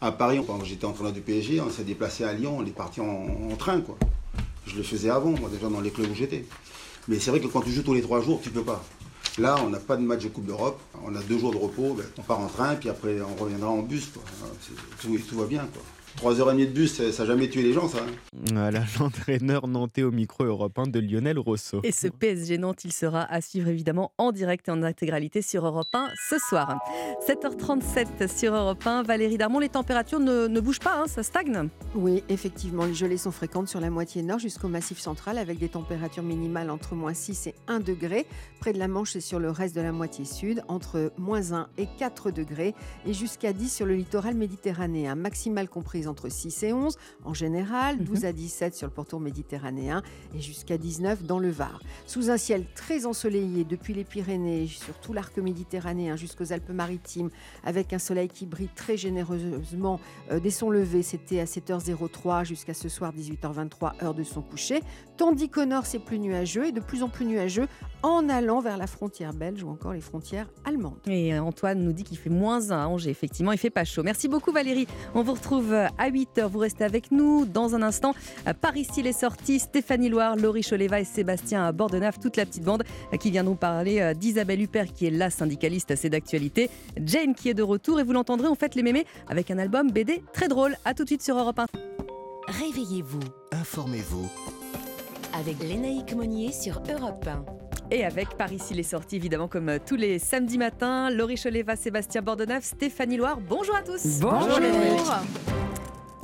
à 0.00 0.12
Paris, 0.12 0.40
quand 0.46 0.62
j'étais 0.62 0.84
entraîneur 0.84 1.12
du 1.12 1.20
PSG, 1.20 1.60
on 1.60 1.70
s'est 1.70 1.82
déplacé 1.82 2.22
à 2.22 2.32
Lyon, 2.32 2.58
on 2.60 2.64
est 2.64 2.70
parti 2.70 3.00
en, 3.00 3.56
train. 3.58 3.82
Je 4.66 4.76
le 4.76 4.82
faisais 4.82 5.10
avant, 5.10 5.30
moi, 5.30 5.48
déjà 5.50 5.68
dans 5.68 5.80
les 5.80 5.90
clubs 5.90 6.10
où 6.10 6.14
j'étais. 6.14 6.44
Mais 7.08 7.18
c'est 7.18 7.30
vrai 7.30 7.40
que 7.40 7.46
quand 7.46 7.60
tu 7.60 7.70
joues 7.70 7.82
tous 7.82 7.94
les 7.94 8.02
trois 8.02 8.20
jours, 8.20 8.40
tu 8.42 8.50
peux 8.50 8.62
pas. 8.62 8.82
Là, 9.38 9.56
on 9.64 9.68
n'a 9.68 9.80
pas 9.80 9.96
de 9.96 10.02
match 10.02 10.22
de 10.22 10.28
Coupe 10.28 10.46
d'Europe. 10.46 10.80
On 11.04 11.14
a 11.14 11.20
deux 11.22 11.38
jours 11.38 11.52
de 11.52 11.58
repos. 11.58 11.94
ben, 11.94 12.06
on 12.18 12.22
part 12.22 12.40
en 12.40 12.46
train, 12.46 12.76
puis 12.76 12.88
après, 12.88 13.18
on 13.20 13.34
reviendra 13.42 13.68
en 13.68 13.82
bus. 13.82 14.10
Tout, 15.00 15.38
va 15.38 15.46
bien. 15.46 15.66
3h30 16.20 16.58
de 16.58 16.72
bus, 16.72 17.10
ça 17.10 17.22
n'a 17.22 17.26
jamais 17.28 17.48
tué 17.48 17.62
les 17.62 17.72
gens, 17.72 17.88
ça. 17.88 17.98
hein. 17.98 18.12
Voilà, 18.52 18.82
l'entraîneur 18.98 19.66
nantais 19.66 20.02
au 20.02 20.10
micro 20.10 20.44
européen 20.44 20.86
de 20.86 20.98
Lionel 21.00 21.38
Rousseau. 21.38 21.80
Et 21.82 21.92
ce 21.92 22.06
PSG 22.06 22.56
Nantes, 22.58 22.84
il 22.84 22.92
sera 22.92 23.22
à 23.22 23.40
suivre 23.40 23.68
évidemment 23.68 24.12
en 24.16 24.32
direct 24.32 24.68
et 24.68 24.70
en 24.70 24.82
intégralité 24.82 25.42
sur 25.42 25.66
Europe 25.66 25.88
1 25.92 26.08
ce 26.30 26.38
soir. 26.38 26.78
7h37 27.26 28.34
sur 28.34 28.54
Europe 28.54 28.86
1. 28.86 29.02
Valérie 29.02 29.38
Darmon, 29.38 29.58
les 29.58 29.68
températures 29.68 30.20
ne, 30.20 30.46
ne 30.46 30.60
bougent 30.60 30.78
pas, 30.80 30.96
hein, 30.96 31.06
ça 31.06 31.22
stagne? 31.22 31.68
Oui, 31.94 32.22
effectivement, 32.28 32.84
les 32.84 32.94
gelées 32.94 33.18
sont 33.18 33.32
fréquentes 33.32 33.68
sur 33.68 33.80
la 33.80 33.90
moitié 33.90 34.22
nord 34.22 34.38
jusqu'au 34.38 34.68
massif 34.68 34.98
central 34.98 35.36
avec 35.36 35.58
des 35.58 35.68
températures 35.68 36.22
minimales 36.22 36.70
entre 36.70 36.94
moins 36.94 37.14
6 37.14 37.48
et 37.48 37.54
1 37.68 37.80
degré. 37.80 38.26
Près 38.60 38.72
de 38.72 38.78
la 38.78 38.88
Manche 38.88 39.16
et 39.16 39.20
sur 39.20 39.38
le 39.40 39.50
reste 39.50 39.74
de 39.76 39.80
la 39.80 39.92
moitié 39.92 40.24
sud, 40.24 40.62
entre 40.68 41.12
moins 41.18 41.52
1 41.52 41.68
et 41.76 41.86
4 41.98 42.30
degrés 42.30 42.74
et 43.06 43.12
jusqu'à 43.12 43.52
10 43.52 43.68
sur 43.68 43.86
le 43.86 43.94
littoral 43.94 44.34
méditerranéen. 44.34 45.14
Maximale 45.16 45.68
comprise 45.68 46.03
entre 46.08 46.28
6 46.28 46.62
et 46.64 46.72
11 46.72 46.96
en 47.24 47.34
général, 47.34 48.02
12 48.02 48.24
à 48.24 48.32
17 48.32 48.74
sur 48.74 48.86
le 48.86 48.92
pourtour 48.92 49.20
méditerranéen 49.20 50.02
et 50.34 50.40
jusqu'à 50.40 50.78
19 50.78 51.24
dans 51.24 51.38
le 51.38 51.50
Var. 51.50 51.80
Sous 52.06 52.30
un 52.30 52.36
ciel 52.36 52.64
très 52.74 53.06
ensoleillé 53.06 53.64
depuis 53.64 53.94
les 53.94 54.04
Pyrénées, 54.04 54.66
sur 54.66 54.94
tout 54.98 55.12
l'arc 55.12 55.36
méditerranéen 55.38 56.16
jusqu'aux 56.16 56.52
Alpes-Maritimes, 56.52 57.30
avec 57.64 57.92
un 57.92 57.98
soleil 57.98 58.28
qui 58.28 58.46
brille 58.46 58.70
très 58.74 58.96
généreusement 58.96 60.00
euh, 60.30 60.40
dès 60.40 60.50
son 60.50 60.70
lever, 60.70 61.02
c'était 61.02 61.40
à 61.40 61.44
7h03 61.44 62.44
jusqu'à 62.44 62.74
ce 62.74 62.88
soir 62.88 63.12
18h23, 63.12 64.04
heure 64.04 64.14
de 64.14 64.22
son 64.22 64.42
coucher, 64.42 64.82
tandis 65.16 65.48
qu'au 65.48 65.64
nord 65.64 65.86
c'est 65.86 65.98
plus 65.98 66.18
nuageux 66.18 66.66
et 66.66 66.72
de 66.72 66.80
plus 66.80 67.02
en 67.02 67.08
plus 67.08 67.24
nuageux 67.24 67.66
en 68.02 68.28
allant 68.28 68.60
vers 68.60 68.76
la 68.76 68.86
frontière 68.86 69.32
belge 69.32 69.62
ou 69.62 69.70
encore 69.70 69.92
les 69.92 70.00
frontières 70.00 70.48
allemandes. 70.64 70.98
Et 71.06 71.38
Antoine 71.38 71.82
nous 71.82 71.92
dit 71.92 72.04
qu'il 72.04 72.18
fait 72.18 72.30
moins 72.30 72.70
1 72.70 72.78
à 72.78 72.86
Angers. 72.86 73.10
Effectivement, 73.10 73.52
il 73.52 73.58
fait 73.58 73.70
pas 73.70 73.84
chaud. 73.84 74.02
Merci 74.02 74.28
beaucoup 74.28 74.52
Valérie. 74.52 74.86
On 75.14 75.22
vous 75.22 75.32
retrouve 75.32 75.74
à 75.98 76.10
8h. 76.10 76.46
Vous 76.46 76.58
restez 76.58 76.84
avec 76.84 77.10
nous. 77.10 77.46
Dans 77.46 77.74
un 77.74 77.82
instant, 77.82 78.14
Paris 78.60 78.84
Style 78.84 79.06
est 79.06 79.12
sorti. 79.12 79.58
Stéphanie 79.58 80.08
Loire, 80.08 80.36
Laurie 80.36 80.62
Choleva 80.62 81.00
et 81.00 81.04
Sébastien 81.04 81.72
Bordenave, 81.72 82.18
toute 82.20 82.36
la 82.36 82.46
petite 82.46 82.64
bande 82.64 82.84
qui 83.20 83.30
vient 83.30 83.42
nous 83.42 83.54
parler 83.54 84.12
d'Isabelle 84.14 84.60
Huppert, 84.62 84.92
qui 84.92 85.06
est 85.06 85.10
la 85.10 85.30
syndicaliste 85.30 85.90
assez 85.90 86.10
d'actualité. 86.10 86.70
Jane 87.04 87.34
qui 87.34 87.48
est 87.48 87.54
de 87.54 87.62
retour 87.62 88.00
et 88.00 88.02
vous 88.02 88.12
l'entendrez, 88.12 88.48
on 88.48 88.54
fait 88.54 88.74
les 88.74 88.82
mémés 88.82 89.06
avec 89.28 89.50
un 89.50 89.58
album 89.58 89.90
BD 89.90 90.22
très 90.32 90.48
drôle. 90.48 90.76
A 90.84 90.94
tout 90.94 91.04
de 91.04 91.08
suite 91.08 91.22
sur 91.22 91.38
Europe 91.38 91.58
1. 91.58 91.66
Réveillez-vous. 92.48 93.20
Informez-vous. 93.52 94.28
Avec 95.38 95.62
Lénaïque 95.62 96.14
Monnier 96.14 96.52
sur 96.52 96.80
Europe 96.88 97.26
1. 97.26 97.44
Et 97.90 98.04
avec 98.04 98.36
Paris 98.36 98.58
s'il 98.58 98.80
est 98.80 98.82
sorti, 98.82 99.16
évidemment, 99.16 99.48
comme 99.48 99.68
euh, 99.68 99.78
tous 99.84 99.96
les 99.96 100.18
samedis 100.18 100.58
matins, 100.58 101.10
Laurie 101.10 101.36
Choleva, 101.36 101.76
Sébastien 101.76 102.22
Bordenave, 102.22 102.62
Stéphanie 102.62 103.16
Loire. 103.16 103.38
Bonjour 103.40 103.76
à 103.76 103.82
tous. 103.82 104.20
Bonjour. 104.20 104.58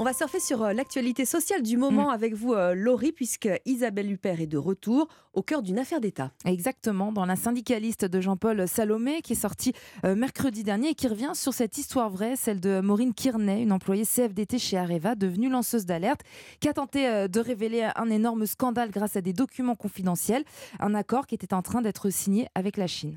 On 0.01 0.05
va 0.05 0.15
surfer 0.15 0.41
sur 0.41 0.63
euh, 0.63 0.73
l'actualité 0.73 1.27
sociale 1.27 1.63
du 1.63 1.77
moment 1.77 2.09
avec 2.09 2.33
vous, 2.33 2.55
euh, 2.55 2.73
Laurie, 2.75 3.13
puisque 3.13 3.51
Isabelle 3.67 4.11
Huppert 4.11 4.41
est 4.41 4.47
de 4.47 4.57
retour 4.57 5.09
au 5.33 5.43
cœur 5.43 5.63
d'une 5.63 5.79
affaire 5.79 6.01
d'État. 6.01 6.33
Exactement, 6.45 7.13
dans 7.13 7.25
la 7.25 7.37
syndicaliste 7.37 8.05
de 8.05 8.21
Jean-Paul 8.21 8.67
Salomé, 8.67 9.23
qui 9.23 9.35
est 9.35 9.37
sortie 9.37 9.73
euh, 10.05 10.15
mercredi 10.15 10.63
dernier 10.63 10.91
et 10.91 10.95
qui 10.95 11.09
revient 11.09 11.33
sur 11.35 11.55
cette 11.55 11.79
histoire 11.79 12.11
vraie, 12.11 12.37
celle 12.37 12.61
de 12.61 12.81
Maureen 12.81 13.15
Kearney, 13.15 13.63
une 13.63 13.73
employée 13.73 14.05
CFDT 14.05 14.59
chez 14.59 14.77
Areva, 14.77 15.15
devenue 15.15 15.49
lanceuse 15.49 15.87
d'alerte, 15.87 16.23
qui 16.61 16.69
a 16.69 16.73
tenté 16.73 17.09
euh, 17.09 17.29
de 17.29 17.41
révéler 17.41 17.89
un 17.95 18.11
énorme 18.11 18.47
scandale 18.47 18.91
grâce 18.91 19.17
à 19.17 19.21
des 19.21 19.33
documents 19.33 19.77
confidentiels, 19.77 20.45
un 20.79 20.95
accord 20.95 21.27
qui 21.27 21.35
était 21.35 21.55
en 21.55 21.63
train 21.63 21.83
d'être 21.83 22.11
signé 22.11 22.49
avec 22.55 22.77
la 22.77 22.87
Chine. 22.87 23.17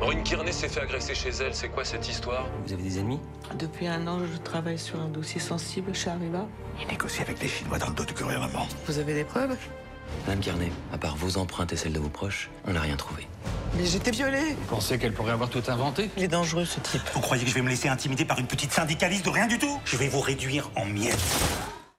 Maureen 0.00 0.22
Kearney 0.22 0.52
s'est 0.52 0.68
fait 0.68 0.80
agresser 0.80 1.14
chez 1.14 1.30
elle, 1.30 1.54
c'est 1.54 1.68
quoi 1.68 1.84
cette 1.84 2.08
histoire? 2.08 2.48
Vous 2.64 2.72
avez 2.72 2.82
des 2.82 2.98
ennemis 3.00 3.18
Depuis 3.58 3.88
un 3.88 4.06
an, 4.06 4.20
je 4.32 4.38
travaille 4.38 4.78
sur 4.78 5.00
un 5.00 5.08
dossier 5.08 5.40
sensible 5.40 5.92
chez 5.94 6.10
Areva. 6.10 6.46
Il 6.80 6.86
négocie 6.86 7.22
avec 7.22 7.38
des 7.40 7.48
Chinois 7.48 7.78
dans 7.78 7.88
le 7.88 7.94
dos 7.94 8.04
du 8.04 8.14
gouvernement. 8.14 8.66
Vous 8.86 8.98
avez 8.98 9.14
des 9.14 9.24
preuves? 9.24 9.56
Madame 10.26 10.40
Kearney, 10.40 10.72
à 10.92 10.98
part 10.98 11.16
vos 11.16 11.38
empreintes 11.38 11.72
et 11.72 11.76
celles 11.76 11.92
de 11.92 11.98
vos 11.98 12.08
proches, 12.08 12.50
on 12.66 12.72
n'a 12.72 12.80
rien 12.80 12.96
trouvé. 12.96 13.26
Mais 13.76 13.86
j'étais 13.86 14.10
violée 14.10 14.56
Vous 14.60 14.76
pensez 14.76 14.98
qu'elle 14.98 15.12
pourrait 15.12 15.32
avoir 15.32 15.48
tout 15.48 15.62
inventé? 15.68 16.10
Il 16.16 16.22
est 16.22 16.28
dangereux 16.28 16.64
ce 16.64 16.80
type. 16.80 17.02
Vous 17.14 17.20
croyez 17.20 17.44
que 17.44 17.50
je 17.50 17.54
vais 17.54 17.62
me 17.62 17.68
laisser 17.68 17.88
intimider 17.88 18.24
par 18.24 18.38
une 18.38 18.46
petite 18.46 18.72
syndicaliste 18.72 19.24
de 19.24 19.30
rien 19.30 19.46
du 19.46 19.58
tout? 19.58 19.80
Je 19.84 19.96
vais 19.96 20.08
vous 20.08 20.20
réduire 20.20 20.70
en 20.76 20.84
miettes. 20.84 21.16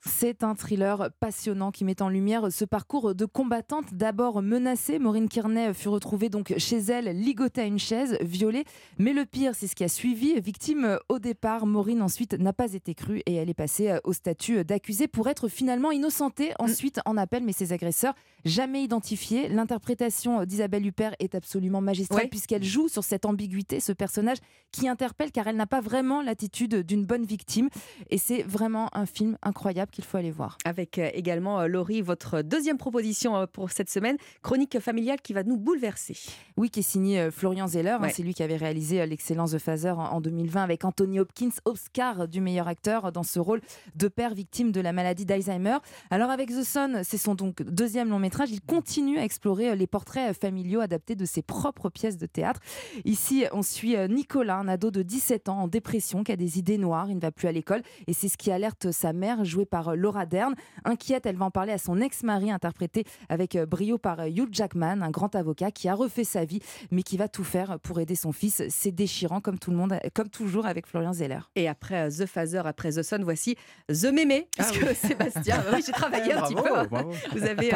C'est 0.10 0.44
un 0.44 0.56
thriller 0.56 1.10
passionnant 1.20 1.72
qui 1.72 1.86
met 1.86 2.02
en 2.02 2.10
lumière 2.10 2.52
ce 2.52 2.66
parcours 2.66 3.14
de 3.14 3.26
combattante 3.26 3.94
d'abord 3.94 4.42
menacée. 4.42 4.98
Maureen 4.98 5.30
Kearney 5.30 5.74
fut 5.74 5.88
retrouvée 5.88 6.30
donc 6.30 6.54
chez 6.58 6.80
elle, 6.80 7.16
ligotée 7.16 7.62
à 7.62 7.66
une 7.66 7.80
chaise, 7.80 8.18
violée. 8.22 8.66
Mais 8.98 9.14
le 9.14 9.26
pire, 9.26 9.54
c'est 9.54 9.68
ce 9.68 9.76
qui 9.76 9.84
a 9.84 9.88
suivi. 9.88 10.40
Victime 10.42 10.98
au 11.10 11.20
départ, 11.20 11.66
Maureen 11.66 12.02
ensuite 12.02 12.34
n'a 12.34 12.54
pas 12.54 12.74
été 12.74 12.96
crue 12.96 13.22
et 13.28 13.36
elle 13.36 13.50
est 13.50 13.54
passée 13.54 13.98
au 14.04 14.14
statut 14.14 14.66
d'accusée 14.66 15.08
pour 15.08 15.28
être 15.30 15.48
finalement 15.48 15.92
innocentée 15.92 16.54
ensuite 16.60 17.00
en 17.06 17.16
appel. 17.16 17.44
Mais 17.44 17.54
ses 17.54 17.72
agresseurs 17.72 18.16
jamais 18.46 18.84
identifiés. 18.84 19.48
L'interprétation 19.50 20.46
d'Isabelle 20.46 20.86
Huppert 20.86 21.16
est 21.20 21.36
absolument 21.36 21.82
magistrale 21.82 22.24
Ouais. 22.24 22.28
puisqu'elle 22.28 22.64
joue 22.64 22.88
sur 22.88 23.04
cette 23.04 23.26
ambiguïté, 23.26 23.80
ce 23.80 23.92
personnage 23.92 24.38
qui 24.72 24.88
interpelle 24.88 25.32
car 25.32 25.48
elle 25.48 25.56
n'a 25.56 25.66
pas 25.68 25.82
vraiment 25.82 26.22
l'attitude 26.22 26.76
d'une 26.84 27.06
bonne 27.06 27.24
victime. 27.26 27.70
Et 28.10 28.18
c'est 28.18 28.44
vraiment 28.44 28.90
un 28.96 29.06
film 29.06 29.38
incroyable 29.42 29.92
qu'il 29.92 30.04
faut 30.04 30.18
aller 30.18 30.32
voir. 30.32 30.58
Avec 30.66 30.98
euh, 30.98 31.10
également, 31.14 31.60
euh, 31.62 31.68
Laurie, 31.68 32.02
votre 32.02 32.42
deuxième 32.42 32.78
proposition 32.78 33.36
euh, 33.38 33.46
pour 33.46 33.72
cette 33.72 33.90
semaine, 33.90 34.18
chronique 34.42 34.80
familiale 34.80 35.22
qui 35.22 35.34
va 35.34 35.44
nous 35.44 35.58
bouleverser. 35.58 36.18
Oui, 36.58 36.70
qui 36.70 36.80
est 36.82 36.84
signé 36.84 37.30
Florian 37.32 37.68
Zeller. 37.68 37.98
hein, 38.02 38.10
c'est 38.14 38.24
lui 38.24 38.34
qui 38.34 38.44
avait 38.44 38.58
réalisé 38.58 39.06
l'excellence 39.06 39.52
de 39.52 39.58
Phaser 39.58 39.92
en 39.92 40.10
en 40.10 40.22
2020 40.22 40.64
avec 40.64 40.86
Anthony 40.86 41.20
Hopkins, 41.20 41.50
Oscar 41.66 42.28
du 42.28 42.42
meilleur 42.42 42.68
acteur 42.68 43.12
dans 43.12 43.24
ce 43.24 43.40
rôle 43.40 43.62
de 43.96 44.08
père 44.08 44.34
victime 44.34 44.72
de 44.72 44.82
la 44.82 44.92
maladie 44.92 45.26
d'Alzheimer. 45.26 45.78
Alors 46.10 46.30
avec 46.32 46.50
The 46.50 46.64
Sun, 46.64 47.02
c'est 47.04 47.18
son 47.18 47.36
donc 47.36 47.62
deuxième 47.64 48.10
long 48.10 48.18
métrage. 48.20 48.29
Il 48.48 48.62
continue 48.62 49.18
à 49.18 49.24
explorer 49.24 49.70
euh, 49.70 49.76
les 49.76 49.88
portraits 49.88 50.32
euh, 50.32 50.34
familiaux 50.34 50.82
adaptés 50.82 51.16
de 51.16 51.26
ses 51.26 51.42
propres 51.42 51.90
pièces 51.90 52.18
de 52.18 52.26
théâtre. 52.26 52.60
Ici, 53.06 53.46
on 53.52 53.62
suit 53.62 53.96
euh, 53.96 54.08
Nicolas, 54.08 54.58
un 54.58 54.68
ado 54.68 54.92
de 54.92 55.02
17 55.02 55.50
ans 55.50 55.62
en 55.62 55.68
dépression 55.68 56.24
qui 56.24 56.32
a 56.32 56.36
des 56.36 56.58
idées 56.60 56.78
noires. 56.78 57.08
Il 57.10 57.16
ne 57.16 57.22
va 57.22 57.32
plus 57.32 57.48
à 57.48 57.52
l'école 57.52 57.82
et 58.08 58.14
c'est 58.14 58.28
ce 58.28 58.38
qui 58.38 58.52
alerte 58.52 58.92
sa 58.92 59.14
mère, 59.14 59.44
jouée 59.44 59.66
par 59.66 59.96
Laura 59.96 60.26
Dern. 60.26 60.56
Inquiète, 60.86 61.26
elle 61.26 61.36
va 61.36 61.46
en 61.46 61.52
parler 61.52 61.74
à 61.74 61.78
son 61.78 62.00
ex-mari, 62.02 62.52
interprété 62.52 63.04
avec 63.30 63.58
brio 63.58 63.98
par 63.98 64.26
Hugh 64.26 64.50
Jackman, 64.52 65.02
un 65.02 65.12
grand 65.12 65.36
avocat 65.36 65.72
qui 65.72 65.90
a 65.90 65.96
refait 65.96 66.24
sa 66.24 66.46
vie, 66.46 66.60
mais 66.92 67.04
qui 67.04 67.18
va 67.18 67.28
tout 67.28 67.44
faire 67.44 67.80
pour 67.80 68.00
aider 68.00 68.16
son 68.16 68.32
fils. 68.32 68.64
C'est 68.70 68.92
déchirant, 68.92 69.42
comme 69.42 69.60
tout 69.60 69.72
le 69.72 69.78
monde, 69.78 70.00
comme 70.14 70.30
toujours 70.30 70.66
avec 70.66 70.88
Florian 70.88 71.14
Zeller. 71.14 71.40
Et 71.56 71.68
après 71.68 72.10
The 72.10 72.26
Phaser, 72.26 72.62
après 72.66 72.92
The 72.92 73.04
Sun, 73.04 73.24
voici 73.24 73.56
The 73.88 74.12
Mémé, 74.14 74.48
puisque 74.56 74.96
Sébastien, 74.96 75.64
oui, 75.74 75.82
j'ai 75.86 75.92
travaillé 75.92 76.34
un 76.34 76.42
petit 76.44 76.56
peu. 76.56 76.62
bravo. 76.62 77.12
Vous 77.32 77.44
avez 77.44 77.72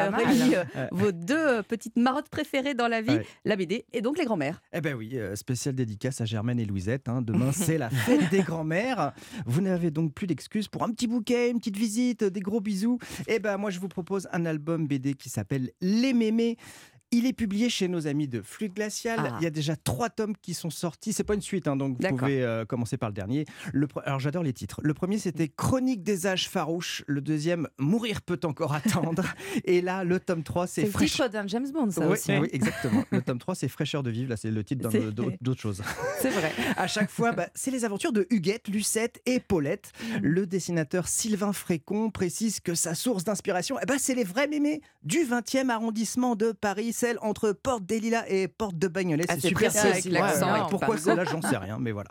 euh, 0.55 0.63
euh, 0.75 0.87
vos 0.91 1.11
deux 1.11 1.35
euh, 1.37 1.63
petites 1.63 1.97
marottes 1.97 2.29
préférées 2.29 2.73
dans 2.73 2.87
la 2.87 3.01
vie, 3.01 3.11
Ouais. 3.13 3.25
la 3.45 3.55
BD 3.55 3.85
et 3.93 4.01
donc 4.01 4.17
les 4.17 4.25
grands-mères. 4.25 4.61
Eh 4.73 4.81
ben 4.81 4.95
oui, 4.95 5.11
euh, 5.13 5.35
spéciale 5.35 5.75
dédicace 5.75 6.21
à 6.21 6.25
Germaine 6.25 6.59
et 6.59 6.65
Louisette. 6.65 7.07
hein. 7.09 7.21
Demain, 7.21 7.51
c'est 7.53 7.77
la 7.77 7.89
fête 7.89 8.29
des 8.31 8.41
grands-mères. 8.41 9.13
Vous 9.45 9.61
n'avez 9.61 9.91
donc 9.91 10.13
plus 10.13 10.27
d'excuses 10.27 10.67
pour 10.67 10.83
un 10.83 10.91
petit 10.91 11.07
bouquet, 11.07 11.49
une 11.51 11.59
petite 11.59 11.77
visite, 11.77 12.23
des 12.23 12.39
gros 12.41 12.61
bisous. 12.61 12.97
Eh 13.27 13.39
ben 13.39 13.57
moi, 13.57 13.69
je 13.69 13.79
vous 13.79 13.87
propose 13.89 14.27
un 14.31 14.45
album 14.45 14.87
BD 14.87 15.13
qui 15.13 15.29
s'appelle 15.29 15.71
Les 15.81 16.13
Mémés. 16.13 16.57
Il 17.15 17.27
est 17.27 17.33
publié 17.33 17.69
chez 17.69 17.87
nos 17.87 18.07
amis 18.07 18.27
de 18.27 18.41
Fluide 18.41 18.73
Glacial. 18.73 19.19
Ah. 19.23 19.37
Il 19.39 19.43
y 19.43 19.47
a 19.47 19.51
déjà 19.51 19.75
trois 19.75 20.09
tomes 20.09 20.33
qui 20.41 20.53
sont 20.55 20.71
sortis. 20.71 21.13
C'est 21.13 21.23
pas 21.23 21.35
une 21.35 21.41
suite, 21.41 21.67
hein, 21.67 21.75
donc 21.75 21.97
vous 22.01 22.07
pouvez 22.17 22.41
euh, 22.43 22.65
commencer 22.65 22.97
par 22.97 23.09
le 23.09 23.13
dernier. 23.13 23.45
Le 23.71 23.85
pre- 23.85 24.01
Alors 24.03 24.19
j'adore 24.19 24.41
les 24.43 24.51
titres. 24.53 24.81
Le 24.83 24.93
premier 24.95 25.19
c'était 25.19 25.47
Chronique 25.47 26.01
des 26.03 26.25
âges 26.25 26.49
farouches. 26.49 27.03
Le 27.07 27.21
deuxième 27.21 27.67
Mourir 27.77 28.21
peut 28.23 28.39
encore 28.43 28.73
attendre. 28.73 29.23
Et 29.65 29.81
là, 29.81 30.03
le 30.03 30.19
tome 30.19 30.41
3 30.43 30.65
c'est 30.65 30.81
C'est 30.81 30.87
le 30.87 30.91
Fraîche- 30.93 31.11
titre 31.11 31.27
d'un 31.29 31.45
James 31.47 31.69
Bond, 31.71 31.91
ça 31.91 32.01
oui, 32.07 32.13
aussi. 32.13 32.31
hein. 32.31 32.39
oui, 32.41 32.49
exactement. 32.51 33.03
Le 33.11 33.21
tome 33.21 33.37
3, 33.39 33.53
c'est 33.55 33.67
Fraîcheur 33.67 34.01
de 34.01 34.09
vivre. 34.09 34.29
Là, 34.31 34.37
c'est 34.37 34.49
le 34.51 34.63
titre 34.63 34.89
d'autres 35.41 35.61
choses. 35.61 35.81
C'est 36.19 36.29
vrai. 36.31 36.51
À 36.77 36.87
chaque 36.87 37.11
fois, 37.11 37.31
bah, 37.31 37.47
c'est 37.53 37.69
les 37.71 37.85
aventures 37.85 38.11
de 38.11 38.25
Huguette, 38.31 38.67
Lucette 38.67 39.21
et 39.27 39.39
Paulette. 39.39 39.91
Le 40.23 40.47
dessinateur 40.47 41.07
Sylvain 41.07 41.53
Frécon 41.53 42.09
précise 42.09 42.59
que 42.59 42.73
sa 42.73 42.95
source 42.95 43.23
d'inspiration, 43.23 43.77
eh 43.81 43.85
ben, 43.85 43.97
c'est 43.99 44.15
les 44.15 44.23
vrais 44.23 44.47
mémés 44.47 44.81
du 45.03 45.19
20e 45.19 45.69
arrondissement 45.69 46.35
de 46.35 46.51
Paris, 46.51 46.91
celle 47.03 47.17
entre 47.21 47.51
Porte 47.51 47.85
des 47.85 47.99
Lilas 47.99 48.23
et 48.29 48.47
Porte 48.47 48.77
de 48.77 48.87
Bagnolet. 48.87 49.25
Ah, 49.27 49.33
c'est 49.35 49.49
super 49.49 49.73
précis, 49.73 50.09
l'accent, 50.09 50.53
Ouais, 50.53 50.59
Pourquoi 50.69 50.97
celle-là, 50.97 51.25
j'en 51.25 51.41
sais 51.41 51.57
rien, 51.57 51.77
mais 51.77 51.91
voilà. 51.91 52.09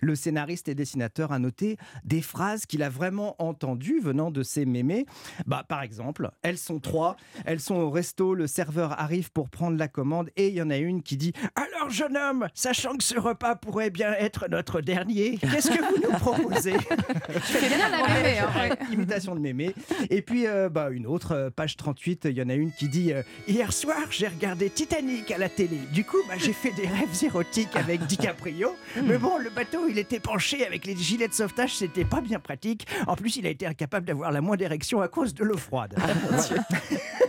Le 0.00 0.14
scénariste 0.14 0.66
et 0.68 0.74
dessinateur 0.74 1.30
a 1.30 1.38
noté 1.38 1.76
des 2.04 2.22
phrases 2.22 2.64
qu'il 2.64 2.82
a 2.82 2.88
vraiment 2.88 3.36
entendues 3.38 4.00
venant 4.00 4.30
de 4.30 4.42
ces 4.42 4.64
mémés. 4.64 5.04
Bah, 5.44 5.62
par 5.68 5.82
exemple, 5.82 6.30
elles 6.40 6.56
sont 6.56 6.78
trois, 6.78 7.16
elles 7.44 7.60
sont 7.60 7.74
au 7.74 7.90
resto, 7.90 8.34
le 8.34 8.46
serveur 8.46 8.98
arrive 8.98 9.30
pour 9.30 9.50
prendre 9.50 9.76
la 9.76 9.88
commande 9.88 10.30
et 10.36 10.48
il 10.48 10.54
y 10.54 10.62
en 10.62 10.70
a 10.70 10.78
une 10.78 11.02
qui 11.02 11.18
dit 11.18 11.34
Alors, 11.54 11.90
jeune 11.90 12.16
homme, 12.16 12.48
sachant 12.54 12.96
que 12.96 13.04
ce 13.04 13.18
repas 13.18 13.56
pourrait 13.56 13.90
bien 13.90 14.12
être 14.14 14.48
notre 14.48 14.80
dernier, 14.80 15.36
qu'est-ce 15.36 15.70
que 15.70 15.82
vous 15.82 16.02
nous 16.02 16.18
proposez? 16.18 16.72
Fais 17.42 17.68
bien 17.68 17.90
la 17.90 18.08
mémé, 18.08 18.38
hein, 18.38 18.48
ouais. 18.56 18.94
Imitation 18.94 19.34
de 19.34 19.40
mémé. 19.40 19.74
Et 20.08 20.22
puis, 20.22 20.46
euh, 20.46 20.70
bah, 20.70 20.88
une 20.90 21.06
autre, 21.06 21.32
euh, 21.32 21.50
page 21.50 21.76
38, 21.76 22.24
il 22.30 22.38
y 22.38 22.42
en 22.42 22.48
a 22.48 22.54
une 22.54 22.72
qui 22.72 22.88
dit 22.88 23.12
euh, 23.12 23.22
Hier 23.46 23.70
soir, 23.70 23.98
j'ai 24.10 24.29
regardé 24.30 24.70
Titanic 24.70 25.30
à 25.30 25.38
la 25.38 25.48
télé. 25.48 25.78
Du 25.92 26.04
coup, 26.04 26.18
bah, 26.28 26.34
j'ai 26.38 26.52
fait 26.52 26.72
des 26.72 26.86
rêves 26.86 27.24
érotiques 27.24 27.74
avec 27.74 28.06
DiCaprio. 28.06 28.76
Mais 29.04 29.18
bon, 29.18 29.38
le 29.38 29.50
bateau, 29.50 29.86
il 29.88 29.98
était 29.98 30.20
penché 30.20 30.66
avec 30.66 30.86
les 30.86 30.96
gilets 30.96 31.28
de 31.28 31.34
sauvetage, 31.34 31.76
c'était 31.76 32.04
pas 32.04 32.20
bien 32.20 32.40
pratique. 32.40 32.86
En 33.06 33.16
plus, 33.16 33.36
il 33.36 33.46
a 33.46 33.50
été 33.50 33.66
incapable 33.66 34.06
d'avoir 34.06 34.32
la 34.32 34.40
moindre 34.40 34.64
érection 34.64 35.00
à 35.00 35.08
cause 35.08 35.34
de 35.34 35.44
l'eau 35.44 35.58
froide. 35.58 35.94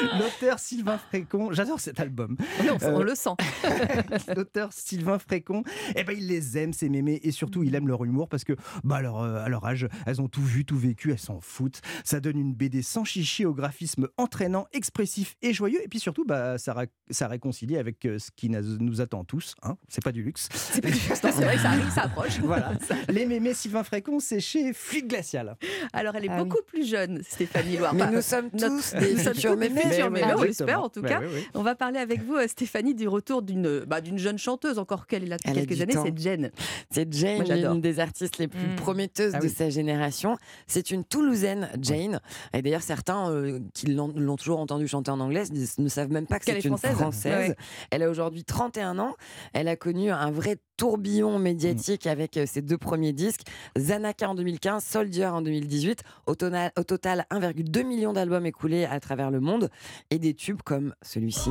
L'auteur 0.18 0.58
Sylvain 0.58 0.98
Frécon, 0.98 1.52
j'adore 1.52 1.80
cet 1.80 2.00
album. 2.00 2.36
On, 2.60 2.86
on 2.86 3.00
Euh, 3.00 3.04
le 3.04 3.14
sent. 3.14 3.30
L'auteur 4.36 4.72
Sylvain 4.72 5.18
Frécon, 5.18 5.62
eh 5.96 6.04
ben, 6.04 6.16
il 6.16 6.26
les 6.26 6.58
aime, 6.58 6.72
ces 6.72 6.88
mémés, 6.88 7.20
et 7.22 7.30
surtout, 7.32 7.62
il 7.62 7.74
aime 7.74 7.88
leur 7.88 8.04
humour 8.04 8.28
parce 8.28 8.44
que, 8.44 8.54
bah, 8.84 8.96
à, 8.96 9.02
leur, 9.02 9.18
euh, 9.20 9.42
à 9.44 9.48
leur 9.48 9.64
âge, 9.64 9.88
elles 10.06 10.20
ont 10.20 10.28
tout 10.28 10.42
vu, 10.42 10.64
tout 10.64 10.78
vécu, 10.78 11.10
elles 11.12 11.18
s'en 11.18 11.40
foutent. 11.40 11.80
Ça 12.04 12.20
donne 12.20 12.38
une 12.38 12.54
BD 12.54 12.82
sans 12.82 13.04
chichi 13.04 13.44
au 13.44 13.54
graphisme 13.54 14.08
entraînant, 14.16 14.66
expressif 14.72 15.36
et 15.42 15.52
joyeux, 15.52 15.82
et 15.82 15.88
puis 15.88 16.00
surtout, 16.00 16.24
bah, 16.24 16.58
ça, 16.58 16.72
ra- 16.72 16.84
ça 17.10 17.28
réconcilie 17.28 17.76
avec 17.76 18.04
euh, 18.04 18.18
ce 18.18 18.30
qui 18.34 18.48
nous 18.50 19.00
attend 19.00 19.24
tous. 19.24 19.54
Hein. 19.62 19.76
C'est 19.88 20.02
pas 20.04 20.12
du 20.12 20.22
luxe. 20.22 20.48
C'est 20.54 20.80
pas 20.80 20.88
du 20.90 20.94
luxe, 20.94 21.20
c'est 21.20 21.30
vrai 21.30 21.58
ça 21.58 21.68
arrive, 21.70 21.90
ça 21.90 22.02
approche. 22.02 22.38
voilà. 22.40 22.72
Les 23.08 23.26
mémés 23.26 23.54
Sylvain 23.54 23.82
Frécon, 23.84 24.18
c'est 24.20 24.40
chez 24.40 24.72
Fluide 24.72 25.08
Glacial. 25.08 25.56
Alors, 25.92 26.14
elle 26.16 26.24
est 26.26 26.28
Ah 26.30 26.42
beaucoup 26.42 26.62
plus 26.66 26.88
jeune, 26.88 27.22
Stéphanie 27.22 27.76
Loire. 27.76 27.94
Mais 27.94 28.10
nous 28.10 28.22
sommes 28.22 28.50
notre- 28.52 28.68
tous 28.68 28.94
des 28.94 29.14
des 29.14 29.56
mémés. 29.56 29.80
Futurs 29.90 30.10
Mais 30.10 30.24
on 30.34 30.42
l'espère 30.42 30.82
en 30.82 30.88
tout 30.88 31.02
cas. 31.02 31.20
oui, 31.20 31.26
oui. 31.34 31.46
On 31.54 31.62
va 31.62 31.74
parler 31.74 31.98
avec 31.98 32.22
vous, 32.22 32.36
euh, 32.36 32.46
Stéphanie, 32.48 32.94
du 32.94 33.08
retour 33.08 33.42
d'une 33.42 33.80
bah, 33.86 34.00
d'une 34.00 34.18
jeune 34.18 34.38
chanteuse, 34.38 34.78
encore 34.78 35.06
qu'elle 35.06 35.24
est 35.24 35.26
là 35.26 35.36
depuis 35.36 35.52
quelques 35.52 35.80
années, 35.80 35.94
c'est 36.02 36.18
Jen. 36.18 36.50
C'est 36.90 37.12
j'adore. 37.12 37.72
l'une 37.72 37.80
des 37.80 38.00
artistes 38.00 38.38
les 38.38 38.48
plus 38.48 38.60
Mm. 38.60 38.76
prometteuses 38.76 39.32
Ah 39.34 39.38
de 39.38 39.46
oui. 39.46 39.50
sa 39.50 39.70
génération. 39.70 40.36
C'est 40.66 40.90
une 40.90 41.04
Toulousaine, 41.04 41.68
Jane. 41.80 42.20
Et 42.52 42.62
d'ailleurs, 42.62 42.82
certains 42.82 43.30
euh, 43.30 43.58
qui 43.74 43.86
l'ont 43.86 44.36
toujours 44.36 44.60
entendu 44.60 44.86
chanter 44.88 45.10
en 45.10 45.20
anglais 45.20 45.44
ne 45.78 45.88
savent 45.88 46.10
même 46.10 46.26
pas 46.26 46.38
que 46.38 46.44
Qu'elle 46.44 46.54
c'est 46.56 46.60
est 46.60 46.70
une 46.70 46.76
française. 46.78 46.96
française. 46.96 47.54
Elle 47.90 48.02
a 48.02 48.10
aujourd'hui 48.10 48.44
31 48.44 48.98
ans. 48.98 49.14
Elle 49.52 49.68
a 49.68 49.76
connu 49.76 50.10
un 50.10 50.30
vrai 50.30 50.56
tourbillon 50.80 51.38
médiatique 51.38 52.06
avec 52.06 52.38
euh, 52.38 52.46
ses 52.46 52.62
deux 52.62 52.78
premiers 52.78 53.12
disques, 53.12 53.42
Zanaka 53.76 54.30
en 54.30 54.34
2015, 54.34 54.82
Soldier 54.82 55.26
en 55.26 55.42
2018. 55.42 56.02
Au 56.26 56.34
total, 56.34 56.72
au 56.78 56.84
total 56.84 57.26
1,2 57.30 57.84
million 57.84 58.14
d'albums 58.14 58.46
écoulés 58.46 58.86
à 58.86 58.98
travers 58.98 59.30
le 59.30 59.40
monde 59.40 59.68
et 60.08 60.18
des 60.18 60.32
tubes 60.32 60.62
comme 60.64 60.94
celui-ci. 61.02 61.50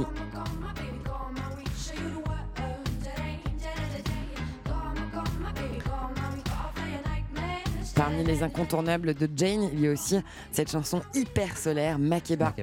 Parmi 7.95 8.23
les 8.23 8.41
incontournables 8.41 9.13
de 9.13 9.29
Jane, 9.35 9.69
il 9.73 9.81
y 9.81 9.87
a 9.87 9.91
aussi 9.91 10.17
cette 10.51 10.71
chanson 10.71 11.03
hyper 11.13 11.55
solaire, 11.55 11.99
Makeba. 11.99 12.55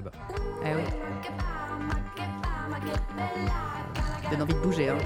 Ah 0.65 0.71
oui. 0.75 0.83
Donne 4.31 4.43
envie 4.43 4.55
de 4.55 4.61
bouger. 4.61 4.89
Hein. 4.89 4.99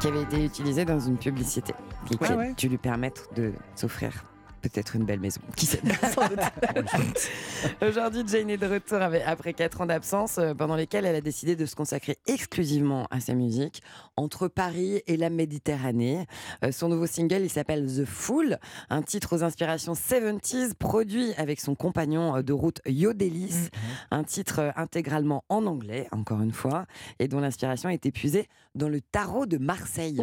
Qui 0.00 0.08
avait 0.08 0.22
été 0.22 0.44
utilisée 0.44 0.84
dans 0.84 1.00
une 1.00 1.18
publicité 1.18 1.74
et 2.10 2.16
qui 2.16 2.32
ouais. 2.32 2.54
dû 2.54 2.68
lui 2.68 2.78
permettre 2.78 3.32
de 3.34 3.52
s'offrir 3.74 4.24
peut-être 4.68 4.96
une 4.96 5.04
belle 5.04 5.20
maison. 5.20 5.40
Qui 5.56 5.66
sait 5.66 5.80
Aujourd'hui, 7.82 8.22
Jane 8.26 8.50
est 8.50 8.56
de 8.56 8.66
retour 8.66 9.00
avec- 9.00 9.22
après 9.26 9.52
4 9.54 9.80
ans 9.82 9.86
d'absence 9.86 10.38
euh, 10.38 10.54
pendant 10.54 10.76
lesquels 10.76 11.04
elle 11.06 11.16
a 11.16 11.20
décidé 11.20 11.56
de 11.56 11.66
se 11.66 11.74
consacrer 11.74 12.18
exclusivement 12.26 13.06
à 13.10 13.20
sa 13.20 13.34
musique 13.34 13.82
entre 14.16 14.48
Paris 14.48 15.02
et 15.06 15.16
la 15.16 15.30
Méditerranée. 15.30 16.26
Euh, 16.64 16.72
son 16.72 16.88
nouveau 16.88 17.06
single, 17.06 17.42
il 17.42 17.50
s'appelle 17.50 17.86
The 17.86 18.04
Fool, 18.04 18.58
un 18.90 19.02
titre 19.02 19.36
aux 19.36 19.42
inspirations 19.42 19.94
70s 19.94 20.74
produit 20.74 21.32
avec 21.36 21.60
son 21.60 21.74
compagnon 21.74 22.36
euh, 22.36 22.42
de 22.42 22.52
route 22.52 22.80
Yodelis, 22.86 23.70
un 24.10 24.24
titre 24.24 24.72
intégralement 24.76 25.44
en 25.48 25.66
anglais, 25.66 26.08
encore 26.12 26.40
une 26.42 26.52
fois, 26.52 26.86
et 27.18 27.28
dont 27.28 27.40
l'inspiration 27.40 27.88
est 27.88 28.06
épuisée 28.06 28.46
dans 28.74 28.88
le 28.88 29.00
tarot 29.00 29.46
de 29.46 29.58
Marseille. 29.58 30.20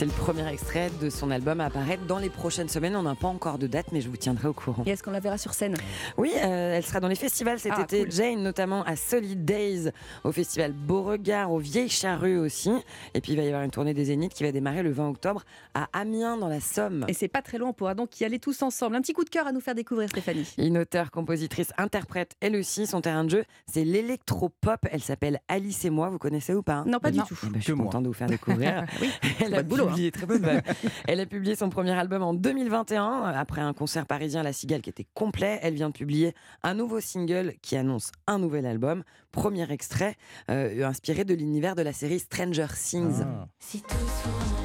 C'est 0.00 0.06
le 0.06 0.12
premier 0.12 0.48
extrait 0.50 0.90
de 1.02 1.10
son 1.10 1.30
album 1.30 1.60
à 1.60 1.66
apparaître 1.66 2.06
dans 2.06 2.18
les 2.18 2.30
prochaines 2.30 2.70
semaines. 2.70 2.96
On 2.96 3.02
n'a 3.02 3.14
pas 3.14 3.28
encore 3.28 3.58
de 3.58 3.66
date, 3.66 3.88
mais 3.92 4.00
je 4.00 4.08
vous 4.08 4.16
tiendrai 4.16 4.48
au 4.48 4.54
courant. 4.54 4.82
Et 4.86 4.90
est-ce 4.92 5.02
qu'on 5.02 5.10
la 5.10 5.20
verra 5.20 5.36
sur 5.36 5.52
scène? 5.52 5.74
Oui, 6.16 6.32
euh, 6.38 6.76
elle 6.78 6.82
sera 6.86 7.00
dans 7.00 7.08
les 7.08 7.14
festivals 7.16 7.60
cet 7.60 7.72
Ah, 7.76 7.82
été. 7.82 8.04
cool. 8.04 8.10
Jane, 8.10 8.42
notamment 8.42 8.82
à 8.84 8.96
Solid 8.96 9.44
Days, 9.44 9.90
au 10.24 10.32
festival 10.32 10.72
Beauregard, 10.72 11.52
aux 11.52 11.58
Vieilles 11.58 11.90
Charrues 11.90 12.38
aussi. 12.38 12.72
Et 13.12 13.20
puis 13.20 13.32
il 13.32 13.36
va 13.36 13.42
y 13.42 13.48
avoir 13.48 13.62
une 13.62 13.70
tournée 13.70 13.92
des 13.92 14.06
Zéniths 14.06 14.32
qui 14.32 14.42
va 14.42 14.52
démarrer 14.52 14.82
le 14.82 14.90
20 14.90 15.06
octobre 15.10 15.44
à 15.74 15.86
Amiens, 15.92 16.38
dans 16.38 16.48
la 16.48 16.60
Somme. 16.60 17.04
Et 17.06 17.12
c'est 17.12 17.28
pas 17.28 17.42
très 17.42 17.58
loin, 17.58 17.68
on 17.68 17.74
pourra 17.74 17.94
donc 17.94 18.18
y 18.20 18.24
aller 18.24 18.38
tous 18.38 18.62
ensemble. 18.62 18.96
Un 18.96 19.02
petit 19.02 19.12
coup 19.12 19.24
de 19.24 19.28
cœur 19.30 19.46
à 19.46 19.52
nous 19.52 19.60
faire 19.60 19.74
découvrir, 19.74 20.08
Stéphanie. 20.08 20.48
Une 20.56 20.78
auteure, 20.78 21.10
compositrice, 21.10 21.74
interprète, 21.76 22.36
elle 22.40 22.56
aussi, 22.56 22.86
son 22.86 23.02
terrain 23.02 23.24
de 23.24 23.28
jeu, 23.30 23.44
c'est 23.70 23.84
l'électropop. 23.84 24.86
Elle 24.90 25.02
s'appelle 25.02 25.40
Alice 25.48 25.84
et 25.84 25.90
moi. 25.90 26.08
Vous 26.08 26.16
connaissez 26.18 26.54
ou 26.54 26.62
pas? 26.62 26.76
Hein 26.76 26.84
Non, 26.86 27.00
pas 27.00 27.10
du 27.10 27.18
tout. 27.18 27.38
Eh 27.42 27.46
ben, 27.48 27.58
je 27.58 27.64
suis 27.64 27.72
Que 27.72 27.76
moi. 27.76 27.84
contente 27.84 28.04
de 28.04 28.08
vous 28.08 28.14
faire 28.14 28.28
découvrir. 28.28 28.86
oui, 29.02 29.10
Elle 29.44 29.54
a 29.54 29.62
boulot, 29.62 29.88
hein. 29.88 29.89
Publié, 29.90 30.10
très 30.10 30.26
bonne 30.26 30.42
vanne. 30.42 30.62
Elle 31.08 31.20
a 31.20 31.26
publié 31.26 31.56
son 31.56 31.68
premier 31.68 31.92
album 31.92 32.22
en 32.22 32.34
2021 32.34 33.24
après 33.24 33.60
un 33.60 33.72
concert 33.72 34.06
parisien 34.06 34.42
La 34.42 34.52
Cigale 34.52 34.82
qui 34.82 34.90
était 34.90 35.06
complet. 35.14 35.58
Elle 35.62 35.74
vient 35.74 35.88
de 35.88 35.94
publier 35.94 36.34
un 36.62 36.74
nouveau 36.74 37.00
single 37.00 37.54
qui 37.62 37.76
annonce 37.76 38.12
un 38.26 38.38
nouvel 38.38 38.66
album. 38.66 39.02
Premier 39.32 39.70
extrait 39.70 40.16
euh, 40.50 40.86
inspiré 40.86 41.24
de 41.24 41.34
l'univers 41.34 41.74
de 41.74 41.82
la 41.82 41.92
série 41.92 42.18
Stranger 42.18 42.66
Things. 42.74 43.22
Ah. 43.22 43.46
Si 43.58 43.82
tout 43.82 43.88
soit 44.22 44.59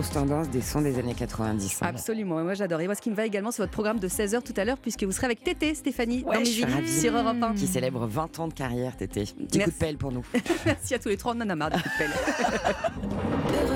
Grosse 0.00 0.12
tendance 0.14 0.48
des 0.48 0.62
sons 0.62 0.80
des 0.80 0.98
années 0.98 1.12
90. 1.14 1.82
hein. 1.82 1.86
Absolument, 1.88 2.42
moi 2.42 2.54
j'adore. 2.54 2.80
Et 2.80 2.86
moi, 2.86 2.94
ce 2.94 3.02
qui 3.02 3.10
me 3.10 3.14
va 3.14 3.26
également, 3.26 3.50
c'est 3.50 3.60
votre 3.60 3.70
programme 3.72 3.98
de 3.98 4.08
16h 4.08 4.40
tout 4.42 4.54
à 4.56 4.64
l'heure, 4.64 4.78
puisque 4.78 5.04
vous 5.04 5.12
serez 5.12 5.26
avec 5.26 5.44
Tété, 5.44 5.74
Stéphanie, 5.74 6.24
Ouais, 6.24 6.38
dans 6.38 6.40
je 6.40 6.50
suis 6.50 6.64
Musique 6.64 6.74
ravie. 6.74 7.00
sur 7.02 7.14
Europe 7.14 7.36
1. 7.42 7.52
Qui 7.54 7.66
célèbre 7.66 8.06
20 8.06 8.38
ans 8.40 8.48
de 8.48 8.54
carrière, 8.54 8.96
Tété. 8.96 9.24
Petit 9.24 9.34
coup 9.36 9.44
de 9.52 9.58
Merci. 9.58 9.72
pelle 9.78 9.98
pour 9.98 10.10
nous. 10.10 10.24
Merci 10.64 10.94
à 10.94 10.98
tous 10.98 11.10
les 11.10 11.18
trois, 11.18 11.34
on 11.36 11.40
en 11.42 11.50
a 11.50 11.54
marre 11.54 11.70
du 11.72 11.82
coup 11.82 11.88
de 11.90 11.98
pelle. 11.98 12.10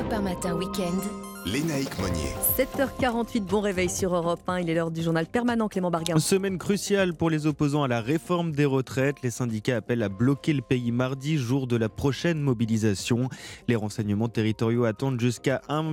Europe 0.05 0.13
1 0.13 0.21
matin 0.23 0.55
week-end. 0.57 1.01
Lénaïque 1.47 1.99
Monnier. 1.99 2.33
7h48, 2.57 3.43
bon 3.43 3.61
réveil 3.61 3.91
sur 3.91 4.15
Europe 4.15 4.41
1. 4.47 4.61
Il 4.61 4.71
est 4.71 4.75
l'heure 4.75 4.91
du 4.91 5.03
journal 5.03 5.27
permanent, 5.27 5.69
Clément 5.69 5.91
Bargain. 5.91 6.19
Semaine 6.19 6.57
cruciale 6.57 7.13
pour 7.13 7.29
les 7.29 7.47
opposants 7.47 7.83
à 7.83 7.89
la 7.89 8.01
réforme 8.01 8.53
des 8.53 8.65
retraites. 8.65 9.17
Les 9.23 9.31
syndicats 9.31 9.77
appellent 9.77 10.03
à 10.03 10.09
bloquer 10.09 10.55
le 10.55 10.63
pays 10.63 10.91
mardi, 10.91 11.37
jour 11.37 11.67
de 11.67 11.77
la 11.77 11.91
prochaine 11.91 12.41
mobilisation. 12.41 13.29
Les 13.69 13.77
renseignements 13.77 14.31
territoriaux 14.31 14.85
attendent 14.87 15.21
jusqu'à 15.21 15.61
1 15.69 15.93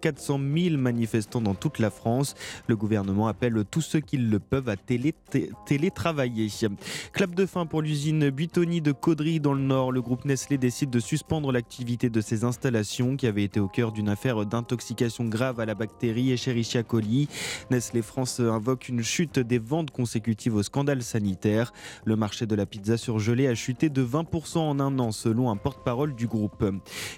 400 0.00 0.40
000 0.56 0.76
manifestants 0.78 1.40
dans 1.42 1.54
toute 1.54 1.78
la 1.78 1.90
France. 1.90 2.34
Le 2.66 2.74
gouvernement 2.74 3.28
appelle 3.28 3.62
tous 3.70 3.82
ceux 3.82 4.00
qui 4.00 4.16
le 4.16 4.40
peuvent 4.40 4.68
à 4.68 4.74
télé- 4.74 5.14
té- 5.30 5.52
télétravailler. 5.64 6.48
Clap 7.12 7.36
de 7.36 7.46
fin 7.46 7.66
pour 7.66 7.82
l'usine 7.82 8.30
Buitoni 8.30 8.80
de 8.80 8.90
Caudry 8.90 9.38
dans 9.38 9.54
le 9.54 9.60
Nord. 9.62 9.92
Le 9.92 10.02
groupe 10.02 10.24
Nestlé 10.24 10.58
décide 10.58 10.90
de 10.90 10.98
suspendre 10.98 11.52
l'activité 11.52 12.10
de 12.10 12.20
ses 12.20 12.42
installations 12.42 13.14
qui 13.16 13.28
avait 13.28 13.44
été 13.48 13.60
au 13.60 13.68
cœur 13.68 13.92
d'une 13.92 14.10
affaire 14.10 14.44
d'intoxication 14.44 15.24
grave 15.24 15.58
à 15.58 15.64
la 15.64 15.74
bactérie 15.74 16.32
Escherichia 16.32 16.82
coli. 16.82 17.30
Nestlé 17.70 18.02
France 18.02 18.40
invoque 18.40 18.90
une 18.90 19.02
chute 19.02 19.38
des 19.38 19.58
ventes 19.58 19.90
consécutives 19.90 20.54
au 20.54 20.62
scandale 20.62 21.02
sanitaire. 21.02 21.72
Le 22.04 22.14
marché 22.14 22.44
de 22.44 22.54
la 22.54 22.66
pizza 22.66 22.98
surgelée 22.98 23.48
a 23.48 23.54
chuté 23.54 23.88
de 23.88 24.04
20% 24.04 24.58
en 24.58 24.80
un 24.80 24.98
an 24.98 25.12
selon 25.12 25.48
un 25.50 25.56
porte-parole 25.56 26.14
du 26.14 26.26
groupe. 26.26 26.62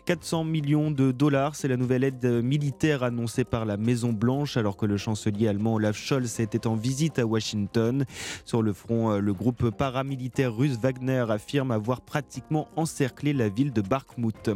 400 0.04 0.44
millions 0.44 0.92
de 0.92 1.10
dollars, 1.10 1.56
c'est 1.56 1.66
la 1.66 1.76
nouvelle 1.76 2.04
aide 2.04 2.24
militaire 2.44 3.02
annoncée 3.02 3.42
par 3.42 3.64
la 3.64 3.76
Maison 3.76 4.12
Blanche 4.12 4.56
alors 4.56 4.76
que 4.76 4.86
le 4.86 4.98
chancelier 4.98 5.48
allemand 5.48 5.74
Olaf 5.74 5.96
Scholz 5.96 6.38
était 6.38 6.68
en 6.68 6.76
visite 6.76 7.18
à 7.18 7.26
Washington. 7.26 8.04
Sur 8.44 8.62
le 8.62 8.72
front, 8.72 9.18
le 9.18 9.34
groupe 9.34 9.70
paramilitaire 9.70 10.54
russe 10.54 10.78
Wagner 10.80 11.26
affirme 11.28 11.72
avoir 11.72 12.02
pratiquement 12.02 12.68
encerclé 12.76 13.32
la 13.32 13.48
ville 13.48 13.72
de 13.72 13.80
Bakhmut. 13.80 14.48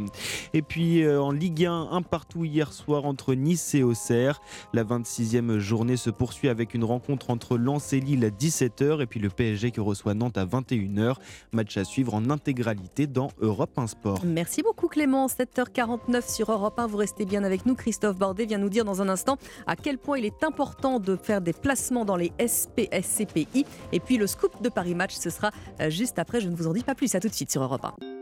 Et 0.53 0.61
puis 0.61 1.03
euh, 1.03 1.21
en 1.21 1.31
Ligue 1.31 1.64
1, 1.65 1.89
un 1.91 2.01
partout 2.01 2.45
hier 2.45 2.73
soir 2.73 3.05
entre 3.05 3.33
Nice 3.33 3.75
et 3.75 3.83
Auxerre. 3.83 4.41
La 4.73 4.83
26e 4.83 5.57
journée 5.57 5.97
se 5.97 6.09
poursuit 6.09 6.49
avec 6.49 6.73
une 6.73 6.83
rencontre 6.83 7.29
entre 7.29 7.57
Lens 7.57 7.93
et 7.93 7.99
Lille 7.99 8.25
à 8.25 8.29
17h 8.29 9.01
et 9.01 9.05
puis 9.05 9.19
le 9.19 9.29
PSG 9.29 9.71
qui 9.71 9.79
reçoit 9.79 10.13
Nantes 10.13 10.37
à 10.37 10.45
21h. 10.45 11.15
Match 11.51 11.77
à 11.77 11.83
suivre 11.83 12.13
en 12.13 12.29
intégralité 12.29 13.07
dans 13.07 13.29
Europe 13.39 13.77
1 13.77 13.87
Sport. 13.87 14.19
Merci 14.25 14.61
beaucoup 14.61 14.87
Clément, 14.87 15.27
7h49 15.27 16.33
sur 16.33 16.51
Europe 16.51 16.79
1, 16.79 16.87
vous 16.87 16.97
restez 16.97 17.25
bien 17.25 17.43
avec 17.43 17.65
nous. 17.65 17.75
Christophe 17.75 18.17
Bordet 18.17 18.45
vient 18.45 18.57
nous 18.57 18.69
dire 18.69 18.85
dans 18.85 19.01
un 19.01 19.09
instant 19.09 19.37
à 19.67 19.75
quel 19.75 19.97
point 19.97 20.17
il 20.17 20.25
est 20.25 20.43
important 20.43 20.99
de 20.99 21.15
faire 21.15 21.41
des 21.41 21.53
placements 21.53 22.05
dans 22.05 22.15
les 22.15 22.31
SPSCPI. 22.39 23.65
Et 23.91 23.99
puis 23.99 24.17
le 24.17 24.27
scoop 24.27 24.61
de 24.61 24.69
Paris 24.69 24.95
Match, 24.95 25.15
ce 25.15 25.29
sera 25.29 25.51
euh, 25.81 25.89
juste 25.89 26.19
après, 26.19 26.41
je 26.41 26.49
ne 26.49 26.55
vous 26.55 26.67
en 26.67 26.73
dis 26.73 26.83
pas 26.83 26.95
plus, 26.95 27.13
à 27.15 27.19
tout 27.19 27.27
de 27.27 27.33
suite 27.33 27.51
sur 27.51 27.63
Europe 27.63 27.85
1. 28.01 28.14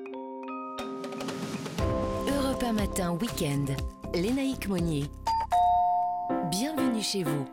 Europe 2.73 2.79
1 2.79 2.85
matin 2.87 3.11
week-end. 3.13 3.65
Lénaïque 4.13 4.67
Monnier. 4.67 5.05
Bienvenue 6.49 7.01
chez 7.01 7.23
vous. 7.23 7.45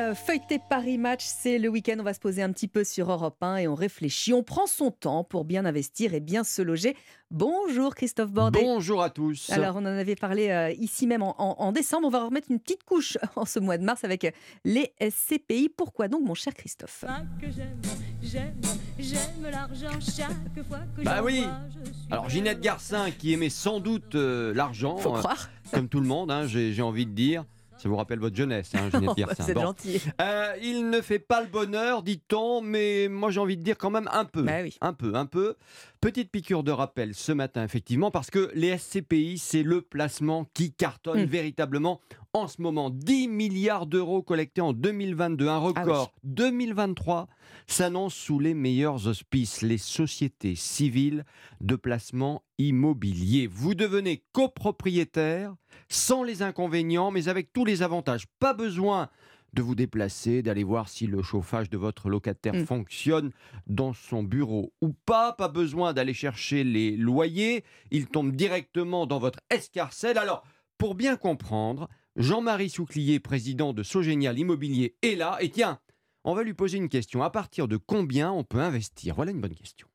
Allez, 0.00 0.10
euh, 0.10 0.14
feuilleter 0.14 0.58
Paris 0.58 0.98
Match, 0.98 1.24
c'est 1.26 1.58
le 1.58 1.68
week-end. 1.68 1.96
On 1.98 2.02
va 2.02 2.14
se 2.14 2.20
poser 2.20 2.42
un 2.42 2.52
petit 2.52 2.68
peu 2.68 2.84
sur 2.84 3.10
Europe 3.10 3.36
1 3.42 3.56
et 3.58 3.68
on 3.68 3.74
réfléchit. 3.74 4.32
On 4.32 4.42
prend 4.42 4.66
son 4.66 4.90
temps 4.90 5.24
pour 5.24 5.44
bien 5.44 5.64
investir 5.64 6.14
et 6.14 6.20
bien 6.20 6.44
se 6.44 6.62
loger. 6.62 6.96
Bonjour 7.30 7.94
Christophe 7.94 8.30
Bordet. 8.30 8.60
Bonjour 8.62 9.02
à 9.02 9.10
tous. 9.10 9.50
Alors, 9.50 9.76
on 9.76 9.80
en 9.80 9.86
avait 9.86 10.16
parlé 10.16 10.48
euh, 10.50 10.70
ici 10.72 11.06
même 11.06 11.22
en, 11.22 11.34
en- 11.40 11.56
en 11.58 11.72
décembre. 11.72 12.06
On 12.06 12.10
va 12.10 12.24
remettre 12.24 12.50
une 12.50 12.58
petite 12.60 12.82
couche 12.84 13.18
en 13.36 13.44
ce 13.44 13.58
mois 13.58 13.78
de 13.78 13.84
mars 13.84 14.02
avec 14.04 14.34
les 14.64 14.92
SCPI. 15.00 15.68
Pourquoi 15.76 16.08
donc, 16.08 16.22
mon 16.24 16.34
cher 16.34 16.54
Christophe? 16.54 17.04
Que 17.40 17.46
j'aime, 17.50 17.80
j'aime, 18.22 18.54
j'aime 18.98 19.50
l'argent 19.50 19.98
chaque 20.00 20.66
fois 20.66 20.80
que 20.96 21.02
Bah 21.02 21.20
oui. 21.22 21.42
vois, 21.44 21.60
je 21.84 21.90
suis 21.92 22.06
Alors 22.10 22.28
Ginette 22.28 22.60
Garcin 22.60 23.10
qui 23.10 23.32
aimait 23.32 23.48
sans 23.50 23.80
doute 23.80 24.14
euh, 24.14 24.52
l'argent, 24.54 24.96
Faut 24.96 25.14
euh, 25.14 25.18
croire. 25.18 25.50
comme 25.72 25.88
tout 25.88 26.00
le 26.00 26.06
monde, 26.06 26.30
hein, 26.30 26.46
j'ai 26.46 26.82
envie 26.82 27.06
de 27.06 27.12
dire. 27.12 27.44
Ça 27.82 27.88
vous 27.88 27.96
rappelle 27.96 28.18
votre 28.18 28.36
jeunesse, 28.36 28.70
hein, 28.74 28.88
Ginette 28.92 29.10
Oh, 29.10 29.14
bah, 29.16 29.24
Garcin. 29.26 29.42
c'est 29.44 29.54
Bon. 29.54 29.62
gentil. 29.62 30.00
Euh, 30.20 30.52
il 30.62 30.90
ne 30.90 31.00
fait 31.00 31.18
pas 31.18 31.40
le 31.40 31.46
bonheur, 31.48 32.02
dit-on, 32.02 32.60
mais 32.60 33.08
moi 33.08 33.30
j'ai 33.30 33.40
envie 33.40 33.56
de 33.56 33.62
dire 33.62 33.78
quand 33.78 33.90
même 33.90 34.08
un 34.12 34.24
peu. 34.24 34.42
Bah 34.42 34.58
Un 34.82 34.92
peu, 34.92 35.14
un 35.14 35.26
peu. 35.26 35.56
Petite 36.00 36.30
piqûre 36.30 36.62
de 36.62 36.70
rappel 36.72 37.14
ce 37.14 37.32
matin, 37.32 37.64
effectivement, 37.64 38.10
parce 38.10 38.30
que 38.30 38.50
les 38.54 38.76
SCPI, 38.76 39.38
c'est 39.38 39.62
le 39.62 39.82
placement 39.82 40.46
qui 40.54 40.72
cartonne 40.72 41.22
Hmm. 41.22 41.26
véritablement 41.26 42.00
en 42.32 42.48
ce 42.48 42.62
moment. 42.62 42.90
10 42.90 43.28
milliards 43.28 43.86
d'euros 43.86 44.22
collectés 44.22 44.60
en 44.60 44.72
2022, 44.72 45.48
un 45.48 45.58
record. 45.58 46.12
2023 46.24 47.28
s'annonce 47.66 48.14
sous 48.14 48.38
les 48.38 48.54
meilleurs 48.54 49.06
auspices, 49.06 49.62
les 49.62 49.78
sociétés 49.78 50.54
civiles 50.54 51.24
de 51.60 51.76
placement 51.76 52.42
immobilier. 52.58 53.46
Vous 53.46 53.74
devenez 53.74 54.22
copropriétaire 54.32 55.54
sans 55.88 56.22
les 56.22 56.42
inconvénients, 56.42 57.10
mais 57.10 57.28
avec 57.28 57.52
tous 57.52 57.64
les 57.64 57.82
avantages. 57.82 58.26
Pas 58.38 58.54
besoin 58.54 59.08
de 59.52 59.62
vous 59.62 59.74
déplacer, 59.74 60.42
d'aller 60.42 60.62
voir 60.62 60.88
si 60.88 61.08
le 61.08 61.22
chauffage 61.22 61.68
de 61.70 61.76
votre 61.76 62.08
locataire 62.08 62.54
Mm. 62.54 62.66
fonctionne 62.66 63.30
dans 63.66 63.92
son 63.92 64.22
bureau 64.22 64.72
ou 64.80 64.92
pas. 64.92 65.32
Pas 65.32 65.48
besoin 65.48 65.92
d'aller 65.92 66.14
chercher 66.14 66.62
les 66.62 66.92
loyers. 66.96 67.64
Ils 67.90 68.06
tombent 68.06 68.36
directement 68.36 69.06
dans 69.06 69.18
votre 69.18 69.40
escarcelle. 69.50 70.18
Alors, 70.18 70.44
pour 70.78 70.94
bien 70.94 71.16
comprendre, 71.16 71.88
Jean-Marie 72.16 72.70
Souclier, 72.70 73.20
président 73.20 73.72
de 73.72 73.84
Sogénial 73.84 74.36
Immobilier, 74.36 74.96
est 75.02 75.14
là. 75.14 75.38
Et 75.40 75.48
tiens, 75.48 75.78
on 76.24 76.34
va 76.34 76.42
lui 76.42 76.54
poser 76.54 76.76
une 76.76 76.88
question. 76.88 77.22
À 77.22 77.30
partir 77.30 77.68
de 77.68 77.76
combien 77.76 78.32
on 78.32 78.42
peut 78.42 78.58
investir? 78.58 79.14
Voilà 79.14 79.30
une 79.30 79.40
bonne 79.40 79.54
question. 79.54 79.86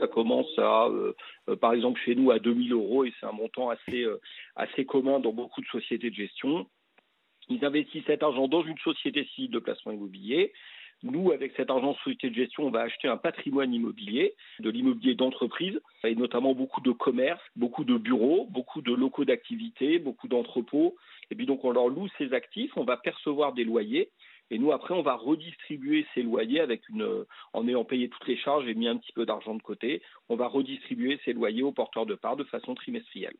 Ça 0.00 0.08
commence 0.08 0.58
à, 0.58 0.86
euh, 0.86 1.12
euh, 1.50 1.56
par 1.56 1.74
exemple, 1.74 2.00
chez 2.02 2.14
nous 2.14 2.30
à 2.30 2.38
2000 2.38 2.72
euros 2.72 3.04
et 3.04 3.12
c'est 3.20 3.26
un 3.26 3.32
montant 3.32 3.68
assez, 3.68 4.04
euh, 4.04 4.20
assez 4.56 4.86
commun 4.86 5.20
dans 5.20 5.32
beaucoup 5.32 5.60
de 5.60 5.66
sociétés 5.66 6.08
de 6.08 6.14
gestion. 6.14 6.66
Ils 7.50 7.62
investissent 7.62 8.06
cet 8.06 8.22
argent 8.22 8.48
dans 8.48 8.64
une 8.64 8.78
société 8.78 9.26
civile 9.34 9.50
de 9.50 9.58
placement 9.58 9.92
immobilier. 9.92 10.52
Nous, 11.02 11.32
avec 11.32 11.52
cet 11.56 11.68
argent 11.68 11.92
de 11.92 11.98
société 11.98 12.30
de 12.30 12.34
gestion, 12.34 12.64
on 12.64 12.70
va 12.70 12.80
acheter 12.80 13.08
un 13.08 13.18
patrimoine 13.18 13.74
immobilier, 13.74 14.34
de 14.60 14.70
l'immobilier 14.70 15.14
d'entreprise, 15.14 15.78
et 16.02 16.14
notamment 16.14 16.54
beaucoup 16.54 16.80
de 16.80 16.92
commerces, 16.92 17.42
beaucoup 17.56 17.84
de 17.84 17.98
bureaux, 17.98 18.46
beaucoup 18.50 18.80
de 18.80 18.94
locaux 18.94 19.26
d'activité, 19.26 19.98
beaucoup 19.98 20.28
d'entrepôts. 20.28 20.96
Et 21.30 21.34
puis 21.34 21.46
donc, 21.46 21.64
on 21.64 21.70
leur 21.70 21.88
loue 21.88 22.08
ces 22.18 22.32
actifs, 22.32 22.76
on 22.76 22.84
va 22.84 22.96
percevoir 22.96 23.52
des 23.52 23.64
loyers. 23.64 24.10
Et 24.50 24.58
nous, 24.58 24.72
après, 24.72 24.94
on 24.94 25.02
va 25.02 25.14
redistribuer 25.14 26.06
ces 26.14 26.22
loyers 26.22 26.60
avec 26.60 26.88
une, 26.88 27.24
en 27.52 27.66
ayant 27.66 27.84
payé 27.84 28.08
toutes 28.08 28.26
les 28.28 28.36
charges 28.36 28.66
et 28.68 28.74
mis 28.74 28.88
un 28.88 28.96
petit 28.96 29.12
peu 29.12 29.24
d'argent 29.24 29.54
de 29.54 29.62
côté. 29.62 30.02
On 30.28 30.36
va 30.36 30.48
redistribuer 30.48 31.18
ces 31.24 31.32
loyers 31.32 31.62
aux 31.62 31.72
porteurs 31.72 32.06
de 32.06 32.14
parts 32.14 32.36
de 32.36 32.44
façon 32.44 32.74
trimestrielle. 32.74 33.36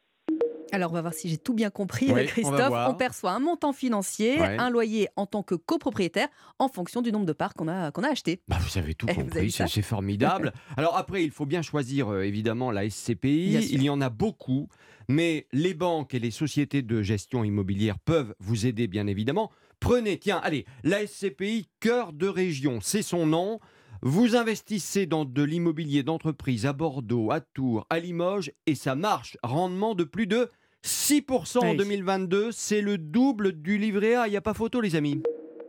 Alors, 0.73 0.91
on 0.91 0.95
va 0.95 1.03
voir 1.03 1.15
si 1.15 1.29
j'ai 1.29 1.37
tout 1.37 1.55
bien 1.55 1.71
compris, 1.71 2.11
Oui, 2.11 2.23
on 2.23 2.27
Christophe. 2.27 2.75
On, 2.89 2.95
perçoit 2.95 3.31
un 3.31 3.39
montant 3.39 3.73
financier, 3.73 4.41
Ouais. 4.41 4.57
un 4.59 4.71
loyer 4.71 5.09
en 5.15 5.25
tant 5.25 5.45
que 5.45 5.55
copropriétaire, 5.55 6.27
en 6.59 6.67
fonction 6.69 7.01
du 7.01 7.13
nombre 7.13 7.27
de 7.27 7.33
parts 7.33 7.55
qu'on 7.55 7.69
a, 7.69 7.93
qu'on 7.93 8.03
a 8.03 8.09
acheté. 8.09 8.41
Bah, 8.49 8.59
vous 8.61 8.77
avez 8.77 8.95
tout 8.95 9.07
Eh, 9.09 9.15
compris, 9.15 9.53
c'est 9.53 9.83
formidable. 9.83 10.53
Alors 10.77 10.97
après, 10.97 11.23
il 11.23 11.31
faut 11.31 11.47
bien 11.47 11.63
choisir 11.63 12.09
euh, 12.13 12.23
évidemment 12.23 12.73
la 12.73 12.91
SCPI. 12.91 13.55
Il 13.71 13.85
y 13.85 13.89
en 13.89 14.01
a 14.01 14.11
beaucoup, 14.11 14.69
mais 15.09 15.47
les 15.53 15.75
banques 15.75 16.13
et 16.13 16.19
les 16.19 16.33
sociétés 16.33 16.83
de 16.83 17.03
gestion 17.03 17.45
immobilière 17.45 17.99
peuvent 18.01 18.35
vous 18.41 18.67
aider 18.67 18.89
bien 18.89 19.07
évidemment. 19.07 19.53
Prenez, 19.79 20.19
tiens, 20.19 20.41
allez, 20.43 20.65
la 20.83 21.07
SCPI 21.07 21.69
Cœur 21.79 22.13
de 22.13 22.27
Région, 22.27 22.81
c'est 22.83 23.03
son 23.03 23.27
nom. 23.27 23.61
Vous 24.07 24.37
investissez 24.37 25.07
dans 25.07 25.25
de 25.25 25.43
l'immobilier 25.43 26.03
d'entreprise 26.03 26.67
à 26.67 26.75
Bordeaux, 26.75 27.31
à 27.31 27.41
Tours, 27.41 27.87
à 27.89 27.99
Limoges, 27.99 28.53
et 28.67 28.75
ça 28.75 28.95
marche. 28.95 29.39
Rendement 29.43 29.95
de 29.95 30.05
plus 30.05 30.27
de 30.27 30.51
6% 30.83 31.61
en 31.65 31.71
Oui. 31.71 31.77
2022, 31.79 32.53
c'est 32.53 32.83
le 32.83 32.99
double 32.99 33.53
du 33.53 33.79
livret 33.79 34.15
A. 34.15 34.27
Il 34.29 34.33
n'y 34.33 34.37
a 34.37 34.43
pas 34.43 34.53
photo, 34.53 34.83
les 34.83 34.95
amis? 34.95 35.23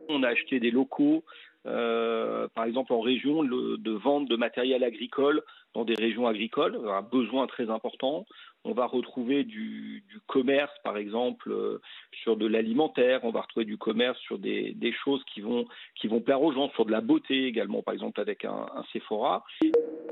On 0.10 0.22
a 0.24 0.28
acheté 0.28 0.60
des 0.60 0.70
locaux, 0.70 1.24
euh, 1.66 2.49
par 2.53 2.66
exemple 2.66 2.91
en 2.91 2.99
région, 2.99 3.41
le- 3.41 3.78
de 3.78 3.91
vente 3.91 4.28
de 4.28 4.36
matériel 4.36 4.84
agricole 4.84 5.41
dans 5.76 5.84
des 5.84 5.94
régions 5.94 6.26
agricoles, 6.26 6.80
un 6.90 7.02
besoin 7.02 7.46
très 7.48 7.70
important. 7.70 8.26
On 8.64 8.72
va 8.72 8.88
retrouver 8.88 9.44
du, 9.44 10.04
commerce, 10.26 10.72
par 10.84 10.98
exemple, 10.98 11.52
euh, 11.52 11.82
sur 12.24 12.38
de 12.38 12.48
l'alimentaire. 12.48 13.20
On 13.24 13.30
va 13.30 13.42
retrouver 13.42 13.66
du 13.66 13.78
commerce 13.78 14.18
sur 14.20 14.40
des, 14.40 14.72
des 14.74 14.94
choses 14.94 15.24
qui 15.26 15.42
vont, 15.42 15.66
qui 15.96 16.08
vont 16.08 16.22
plaire 16.22 16.42
aux 16.42 16.54
gens, 16.54 16.70
sur 16.72 16.86
de 16.86 16.92
la 16.92 17.02
beauté 17.02 17.46
également, 17.46 17.84
par 17.84 17.94
exemple 17.94 18.20
avec 18.22 18.46
un, 18.46 18.68
un 18.76 18.84
Sephora. 18.92 19.44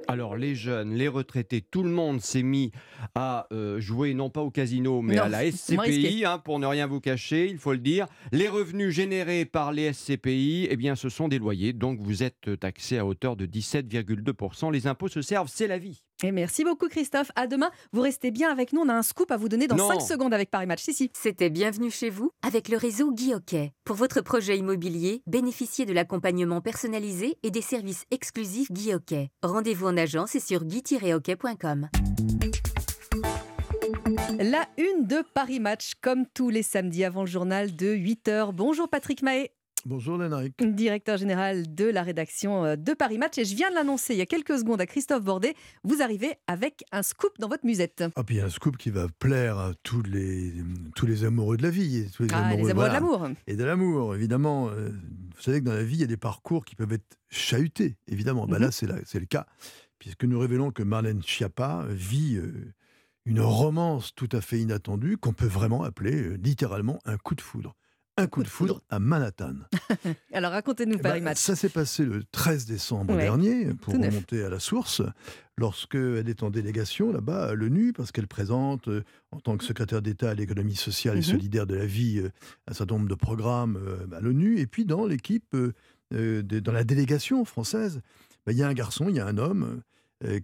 Alors 0.08 0.36
les 0.36 0.56
jeunes, 0.56 0.94
les 0.94 1.08
retraités, 1.08 1.62
tout 1.62 1.84
le 1.84 1.90
monde 1.90 2.22
s'est 2.22 2.44
mis 2.44 2.72
à 3.16 3.48
euh, 3.52 3.80
jouer 3.80 4.14
non 4.14 4.30
pas 4.30 4.42
au 4.42 4.52
casino 4.52 5.02
mais 5.02 5.16
Non, 5.16 5.24
à 5.24 5.30
la. 5.30 5.52
SCPI, 5.52 6.26
hein, 6.26 6.40
pour 6.40 6.60
ne 6.60 6.66
rien 6.66 6.88
vous 6.88 7.00
cacher, 7.00 7.50
il 7.50 7.58
faut 7.58 7.74
le 7.74 7.80
dire. 7.80 8.08
Les 8.32 8.48
revenus 8.48 8.94
générés 8.94 9.46
par 9.46 9.72
les 9.72 9.94
SCPI, 9.94 10.68
eh 10.70 10.76
bien 10.76 10.96
ce 10.96 11.10
sont 11.10 11.28
des 11.28 11.40
loyers, 11.40 11.74
donc 11.74 12.00
vous 12.00 12.24
êtes 12.24 12.60
taxé 12.60 12.98
à 12.98 13.06
hauteur 13.06 13.36
de 13.36 13.46
17,2%. 13.46 14.72
Les 14.72 14.88
impôts 14.88 15.08
se 15.08 15.22
servent, 15.22 15.50
c'est 15.50 15.68
la 15.68 15.78
vie. 15.78 16.02
Et 16.24 16.32
merci 16.32 16.64
beaucoup, 16.64 16.88
Christophe. 16.88 17.32
À 17.36 17.48
demain. 17.48 17.70
Vous 17.92 18.02
restez 18.02 18.32
bien 18.32 18.50
avec 18.50 18.72
nous. 18.72 18.80
On 18.82 18.88
a 18.88 18.94
un 18.94 19.02
scoop 19.02 19.30
à 19.30 19.38
vous 19.38 19.50
donner 19.50 19.68
dans 19.68 19.76
Non. 19.76 19.90
5 19.90 20.02
secondes 20.02 20.34
avec 20.34 20.50
Paris 20.50 20.66
Match. 20.66 20.82
Si, 20.82 20.94
si. 20.94 21.12
C'était 21.14 21.50
Bienvenue 21.50 21.92
chez 21.92 22.10
vous 22.10 22.32
avec 22.42 22.70
le 22.70 22.78
réseau 22.78 23.12
Guy 23.12 23.34
Hockey. 23.34 23.74
Pour 23.84 23.98
votre 23.98 24.22
projet 24.22 24.58
immobilier, 24.58 25.22
bénéficiez 25.28 25.86
de 25.86 25.92
l'accompagnement 25.92 26.62
personnalisé 26.62 27.38
et 27.44 27.52
des 27.52 27.62
services 27.62 28.06
exclusifs 28.10 28.72
Guy 28.72 28.94
Hockey. 28.94 29.30
Rendez-vous 29.44 29.88
en 29.88 29.98
agence 29.98 30.34
et 30.36 30.40
sur 30.40 30.64
guy-hockey.com. 30.64 31.90
La 34.40 34.66
une 34.78 35.06
de 35.06 35.24
Paris 35.34 35.60
Match, 35.60 35.94
comme 36.02 36.26
tous 36.34 36.50
les 36.50 36.64
samedis 36.64 37.04
avant 37.04 37.22
le 37.22 37.28
journal 37.28 37.76
de 37.76 37.94
8h. 37.94 38.54
Bonjour 38.54 38.88
Patrick 38.88 39.22
Mahé. 39.24 39.52
Bonjour 39.86 40.18
Lénaric. 40.18 40.54
Directeur 40.64 41.18
général 41.18 41.76
de 41.76 41.84
la 41.84 42.04
rédaction 42.04 42.64
euh, 42.64 42.76
de 42.78 42.94
Paris 42.94 43.18
Match. 43.18 43.38
Et 43.38 43.44
je 43.44 43.54
viens 43.54 43.70
de 43.70 43.76
l'annoncer 43.76 44.14
il 44.14 44.18
y 44.18 44.22
a 44.22 44.26
quelques 44.26 44.58
secondes 44.58 44.80
à 44.80 44.86
Christophe 44.86 45.24
Bordet. 45.24 45.56
Vous 45.84 46.02
arrivez 46.02 46.36
avec 46.48 46.86
un 46.94 47.04
scoop 47.04 47.34
dans 47.38 47.50
votre 47.50 47.66
musette. 47.66 48.02
Ah, 48.16 48.24
puis 48.24 48.40
un 48.40 48.50
scoop 48.50 48.78
qui 48.78 48.92
va 48.92 49.08
plaire 49.20 49.58
à 49.58 49.74
tous 49.84 50.02
les, 50.04 50.54
tous 50.96 51.06
les 51.06 51.26
amoureux 51.26 51.58
de 51.58 51.64
la 51.64 51.70
vie. 51.70 51.98
et 51.98 52.06
tous 52.06 52.26
Ah, 52.32 52.54
les 52.56 52.70
amoureux 52.70 52.88
de 52.88 52.94
l'amour. 52.94 53.28
Et 53.48 53.58
de 53.58 53.64
l'amour, 53.66 54.16
évidemment. 54.16 54.70
Euh, 54.70 54.90
Vous 55.36 55.42
savez 55.42 55.60
que 55.60 55.66
dans 55.66 55.74
la 55.74 55.84
vie, 55.84 55.96
il 55.96 56.02
y 56.02 56.04
a 56.06 56.08
des 56.08 56.16
parcours 56.16 56.64
qui 56.64 56.76
peuvent 56.76 56.94
être 56.94 57.18
chahutés, 57.30 57.98
évidemment. 58.08 58.46
Bah, 58.48 58.58
Mhm. 58.60 58.64
là, 58.66 58.72
c'est 58.72 58.86
la- 58.88 59.04
c'est 59.04 59.20
le 59.20 59.26
cas, 59.26 59.48
puisque 60.00 60.24
nous 60.24 60.40
révélons 60.40 60.72
que 60.72 60.84
Marlène 60.84 61.22
Schiappa 61.24 61.86
vit 61.90 62.38
euh, 62.38 62.72
une 63.26 63.42
romance 63.42 64.14
tout 64.16 64.30
à 64.32 64.40
fait 64.40 64.60
inattendue 64.60 65.18
qu'on 65.18 65.34
peut 65.34 65.48
vraiment 65.48 65.84
appeler 65.84 66.38
littéralement 66.38 67.00
un 67.04 67.18
coup 67.18 67.36
de 67.36 67.42
foudre. 67.42 67.76
Un 68.16 68.28
coup, 68.28 68.44
de 68.44 68.48
foudre, 68.48 68.82
à 68.92 69.00
Manhattan. 69.00 69.56
Alors 70.34 70.52
racontez-nous 70.52 70.98
Eh 71.00 71.02
Paris 71.02 71.20
ben, 71.20 71.26
Match. 71.26 71.40
Ça 71.40 71.56
s'est 71.56 71.70
passé 71.70 72.06
le 72.06 72.24
13 72.24 72.68
décembre 72.68 73.16
Ouais, 73.16 73.24
dernier, 73.24 73.74
pour 73.74 73.94
tout 73.94 74.00
neuf. 74.00 74.12
remonter 74.14 74.44
à 74.44 74.50
la 74.50 74.60
source, 74.60 75.02
lorsqu'elle 75.58 76.30
est 76.30 76.44
en 76.44 76.52
délégation 76.52 77.12
là-bas 77.12 77.46
à 77.50 77.54
l'ONU, 77.56 77.92
parce 77.92 78.12
qu'elle 78.12 78.28
présente, 78.28 78.88
euh, 78.88 79.04
en 79.32 79.40
tant 79.40 79.58
que 79.58 79.64
secrétaire 79.64 80.04
d'État 80.04 80.30
à 80.30 80.34
l'économie 80.36 80.76
sociale 80.76 81.16
et 81.16 81.22
Mhm. 81.22 81.24
solidaire 81.24 81.66
de 81.66 81.74
la 81.74 81.88
vie, 81.88 82.20
euh, 82.20 82.30
un 82.68 82.74
certain 82.74 82.96
nombre 82.96 83.08
de 83.10 83.16
programmes 83.16 83.78
euh, 83.78 84.06
à 84.16 84.20
l'ONU. 84.20 84.60
Et 84.60 84.68
puis 84.68 84.86
dans 84.86 85.08
l'équipe, 85.08 85.56
dans 86.12 86.72
la 86.72 86.84
délégation 86.84 87.44
française, 87.46 88.02
ben, 88.46 88.52
il 88.52 88.60
y 88.60 88.64
a 88.64 88.68
un 88.68 88.74
garçon, 88.76 89.10
il 89.10 89.16
y 89.16 89.20
a 89.20 89.26
un 89.26 89.40
homme 89.40 89.82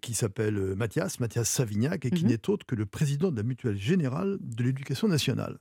qui 0.02 0.14
s'appelle 0.16 0.76
Mathias, 0.76 1.20
Mathias 1.20 1.48
Savignac, 1.48 2.04
et 2.06 2.10
qui 2.10 2.24
Mhm. 2.24 2.32
n'est 2.32 2.50
autre 2.50 2.66
que 2.66 2.74
le 2.76 2.86
président 2.88 3.32
de 3.32 3.38
la 3.38 3.44
Mutuelle 3.44 3.78
Générale 3.78 4.38
de 4.42 4.64
l'Éducation 4.64 5.08
nationale. 5.08 5.60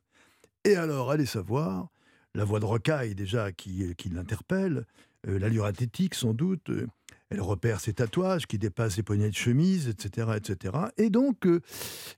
Et 0.65 0.75
alors, 0.75 1.11
allez 1.13 1.27
savoir, 1.27 1.91
la 2.35 2.45
voix 2.45 2.61
de 2.61 2.65
rocaille 2.65 3.15
déjà 3.15 3.53
qui, 3.53 3.95
qui 3.97 4.09
l'interpelle, 4.09 4.87
euh, 5.27 5.39
l'allure 5.39 5.65
athlétique 5.65 6.15
sans 6.15 6.35
doute, 6.35 6.71
euh, 6.71 6.87
elle 7.31 7.41
repère 7.43 7.81
ses 7.81 7.93
tatouages 7.93 8.47
qui 8.47 8.59
dépassent 8.59 8.97
les 8.97 9.03
poignets 9.03 9.29
de 9.29 9.35
chemise, 9.35 9.89
etc. 9.89 10.29
etc. 10.37 10.75
Et 10.97 11.11
donc, 11.11 11.47
euh, 11.47 11.61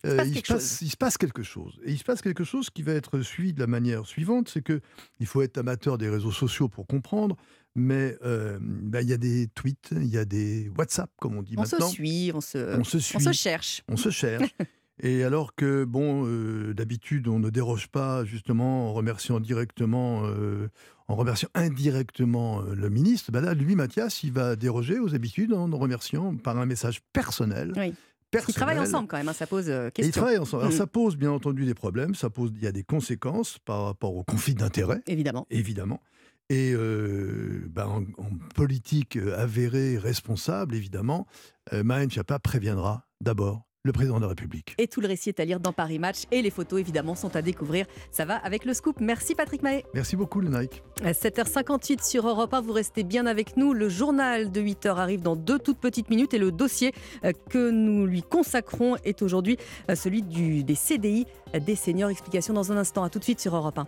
euh, 0.07 0.16
passe 0.19 0.28
il, 0.28 0.37
se 0.37 0.53
passe, 0.53 0.82
il 0.82 0.91
se 0.91 0.97
passe 0.97 1.19
quelque 1.19 1.43
chose. 1.43 1.81
Et 1.85 1.93
il 1.93 1.99
se 1.99 2.05
passe 2.05 2.23
quelque 2.23 2.45
chose 2.45 2.70
qui 2.70 2.82
va 2.82 2.93
être 2.93 3.20
suivi 3.20 3.53
de 3.53 3.61
la 3.61 3.66
manière 3.66 4.07
suivante, 4.07 4.49
c'est 4.49 4.62
que 4.62 4.81
il 5.19 5.27
faut 5.27 5.43
être 5.43 5.59
amateur 5.59 5.99
des 5.99 6.09
réseaux 6.09 6.31
sociaux 6.31 6.69
pour 6.69 6.87
comprendre, 6.87 7.37
mais 7.74 8.16
euh, 8.24 8.59
ben, 8.61 9.01
il 9.01 9.09
y 9.09 9.12
a 9.12 9.16
des 9.16 9.49
tweets, 9.49 9.89
il 9.93 10.07
y 10.07 10.19
a 10.19 10.24
des 10.24 10.70
WhatsApp, 10.78 11.11
comme 11.20 11.37
on 11.37 11.43
dit 11.43 11.55
On 11.57 11.65
se 11.65 11.74
maintenant. 11.77 11.89
suit, 11.89 12.31
on 12.32 12.41
se, 12.41 12.78
On 12.78 12.85
se 12.85 12.99
suit. 13.01 13.16
on 13.16 13.20
se 13.20 13.32
cherche. 13.32 13.82
On 13.89 13.97
se 13.97 14.11
cherche. 14.11 14.55
Et 15.02 15.24
alors 15.24 15.55
que, 15.55 15.85
bon, 15.85 16.27
euh, 16.27 16.74
d'habitude, 16.74 17.27
on 17.28 17.39
ne 17.39 17.48
déroge 17.51 17.89
pas 17.89 18.24
justement 18.24 18.90
en 18.90 18.93
remerciant 18.93 19.40
directement, 19.40 20.22
euh, 20.27 20.68
en 21.09 21.14
remerciant 21.16 21.48
indirectement 21.55 22.60
euh, 22.62 22.74
le 22.74 22.90
ministre, 22.90 23.32
ben 23.32 23.40
là, 23.40 23.55
lui, 23.55 23.77
Mathias, 23.77 24.22
il 24.24 24.32
va 24.32 24.56
déroger 24.56 24.98
aux 24.98 25.14
habitudes 25.14 25.55
en 25.55 25.66
remerciant 25.77 26.36
par 26.36 26.59
un 26.59 26.66
message 26.66 27.01
personnel. 27.12 27.72
Oui. 27.77 27.94
Ils 28.32 28.55
travaillent 28.55 28.78
ensemble 28.78 29.09
quand 29.09 29.16
même, 29.16 29.28
hein, 29.28 29.32
ça 29.32 29.47
pose 29.48 29.64
euh, 29.68 29.90
question. 29.90 30.09
ils 30.09 30.12
travaillent 30.12 30.39
ensemble. 30.39 30.62
Alors, 30.64 30.72
Mm. 30.74 30.78
ça 30.78 30.86
pose 30.86 31.16
bien 31.16 31.32
entendu 31.32 31.64
des 31.64 31.74
problèmes, 31.74 32.14
ça 32.14 32.31
pose, 32.31 32.52
il 32.55 32.62
y 32.62 32.66
a 32.68 32.72
des 32.72 32.85
conséquences 32.85 33.59
par 33.64 33.85
rapport 33.86 34.14
au 34.14 34.22
conflit 34.22 34.55
d'intérêts. 34.55 35.02
Évidemment. 35.09 35.47
Évidemment. 35.51 36.01
Et 36.48 36.72
euh, 36.72 37.66
ben, 37.70 37.86
en, 37.86 38.02
en 38.22 38.31
politique 38.55 39.16
avérée, 39.16 39.98
responsable, 39.98 40.77
évidemment, 40.77 41.27
euh, 41.72 41.82
Marine 41.82 42.10
Schiappa 42.10 42.39
préviendra 42.39 43.06
d'abord 43.20 43.66
le 43.82 43.93
président 43.93 44.16
de 44.16 44.23
la 44.23 44.28
République. 44.28 44.74
Et 44.77 44.86
tout 44.89 45.01
le 45.01 45.09
récit 45.09 45.31
est 45.31 45.40
à 45.40 45.44
lire 45.44 45.59
dans 45.59 45.73
Paris 45.73 45.98
Match 45.98 46.24
et 46.31 46.43
les 46.43 46.51
photos 46.51 46.81
évidemment 46.81 47.15
sont 47.15 47.35
à 47.35 47.43
découvrir. 47.43 47.86
Ça 48.11 48.27
va 48.27 48.36
avec 48.36 48.66
le 48.66 48.74
scoop. 48.74 49.01
Merci 49.01 49.35
Patrick 49.35 49.62
Mahé. 49.62 49.85
Merci 49.94 50.16
beaucoup, 50.16 50.40
le 50.40 50.51
Nike. 50.51 50.82
À 51.02 51.12
7h58 51.12 52.07
sur 52.07 52.28
Europe 52.28 52.52
1, 52.52 52.61
vous 52.61 52.73
restez 52.73 53.05
bien 53.05 53.24
avec 53.27 53.57
nous. 53.57 53.73
Le 53.73 53.89
journal 53.89 54.52
de 54.52 54.61
8h 54.61 54.97
arrive 54.97 55.23
dans 55.23 55.36
deux 55.36 55.59
toutes 55.59 55.78
petites 55.78 56.11
minutes 56.11 56.35
et 56.35 56.39
le 56.39 56.52
dossier 56.52 56.93
euh, 57.24 57.32
que 57.48 57.70
nous 57.70 58.07
lui 58.07 58.23
consacrons 58.23 58.97
est 59.05 59.23
aujourd'hui 59.23 59.57
euh, 59.90 59.94
celui 59.94 60.23
du, 60.23 60.62
des 60.62 60.74
CDI 60.74 61.27
euh, 61.55 61.61
des 61.61 61.74
seniors. 61.74 62.11
Explication 62.11 62.52
dans 62.52 62.73
un 62.73 62.77
instant. 62.77 63.02
À 63.02 63.09
tout 63.09 63.19
de 63.19 63.24
suite 63.24 63.40
sur 63.40 63.57
Europe 63.57 63.78
1. 63.78 63.86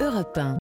Europe 0.00 0.36
1. 0.36 0.52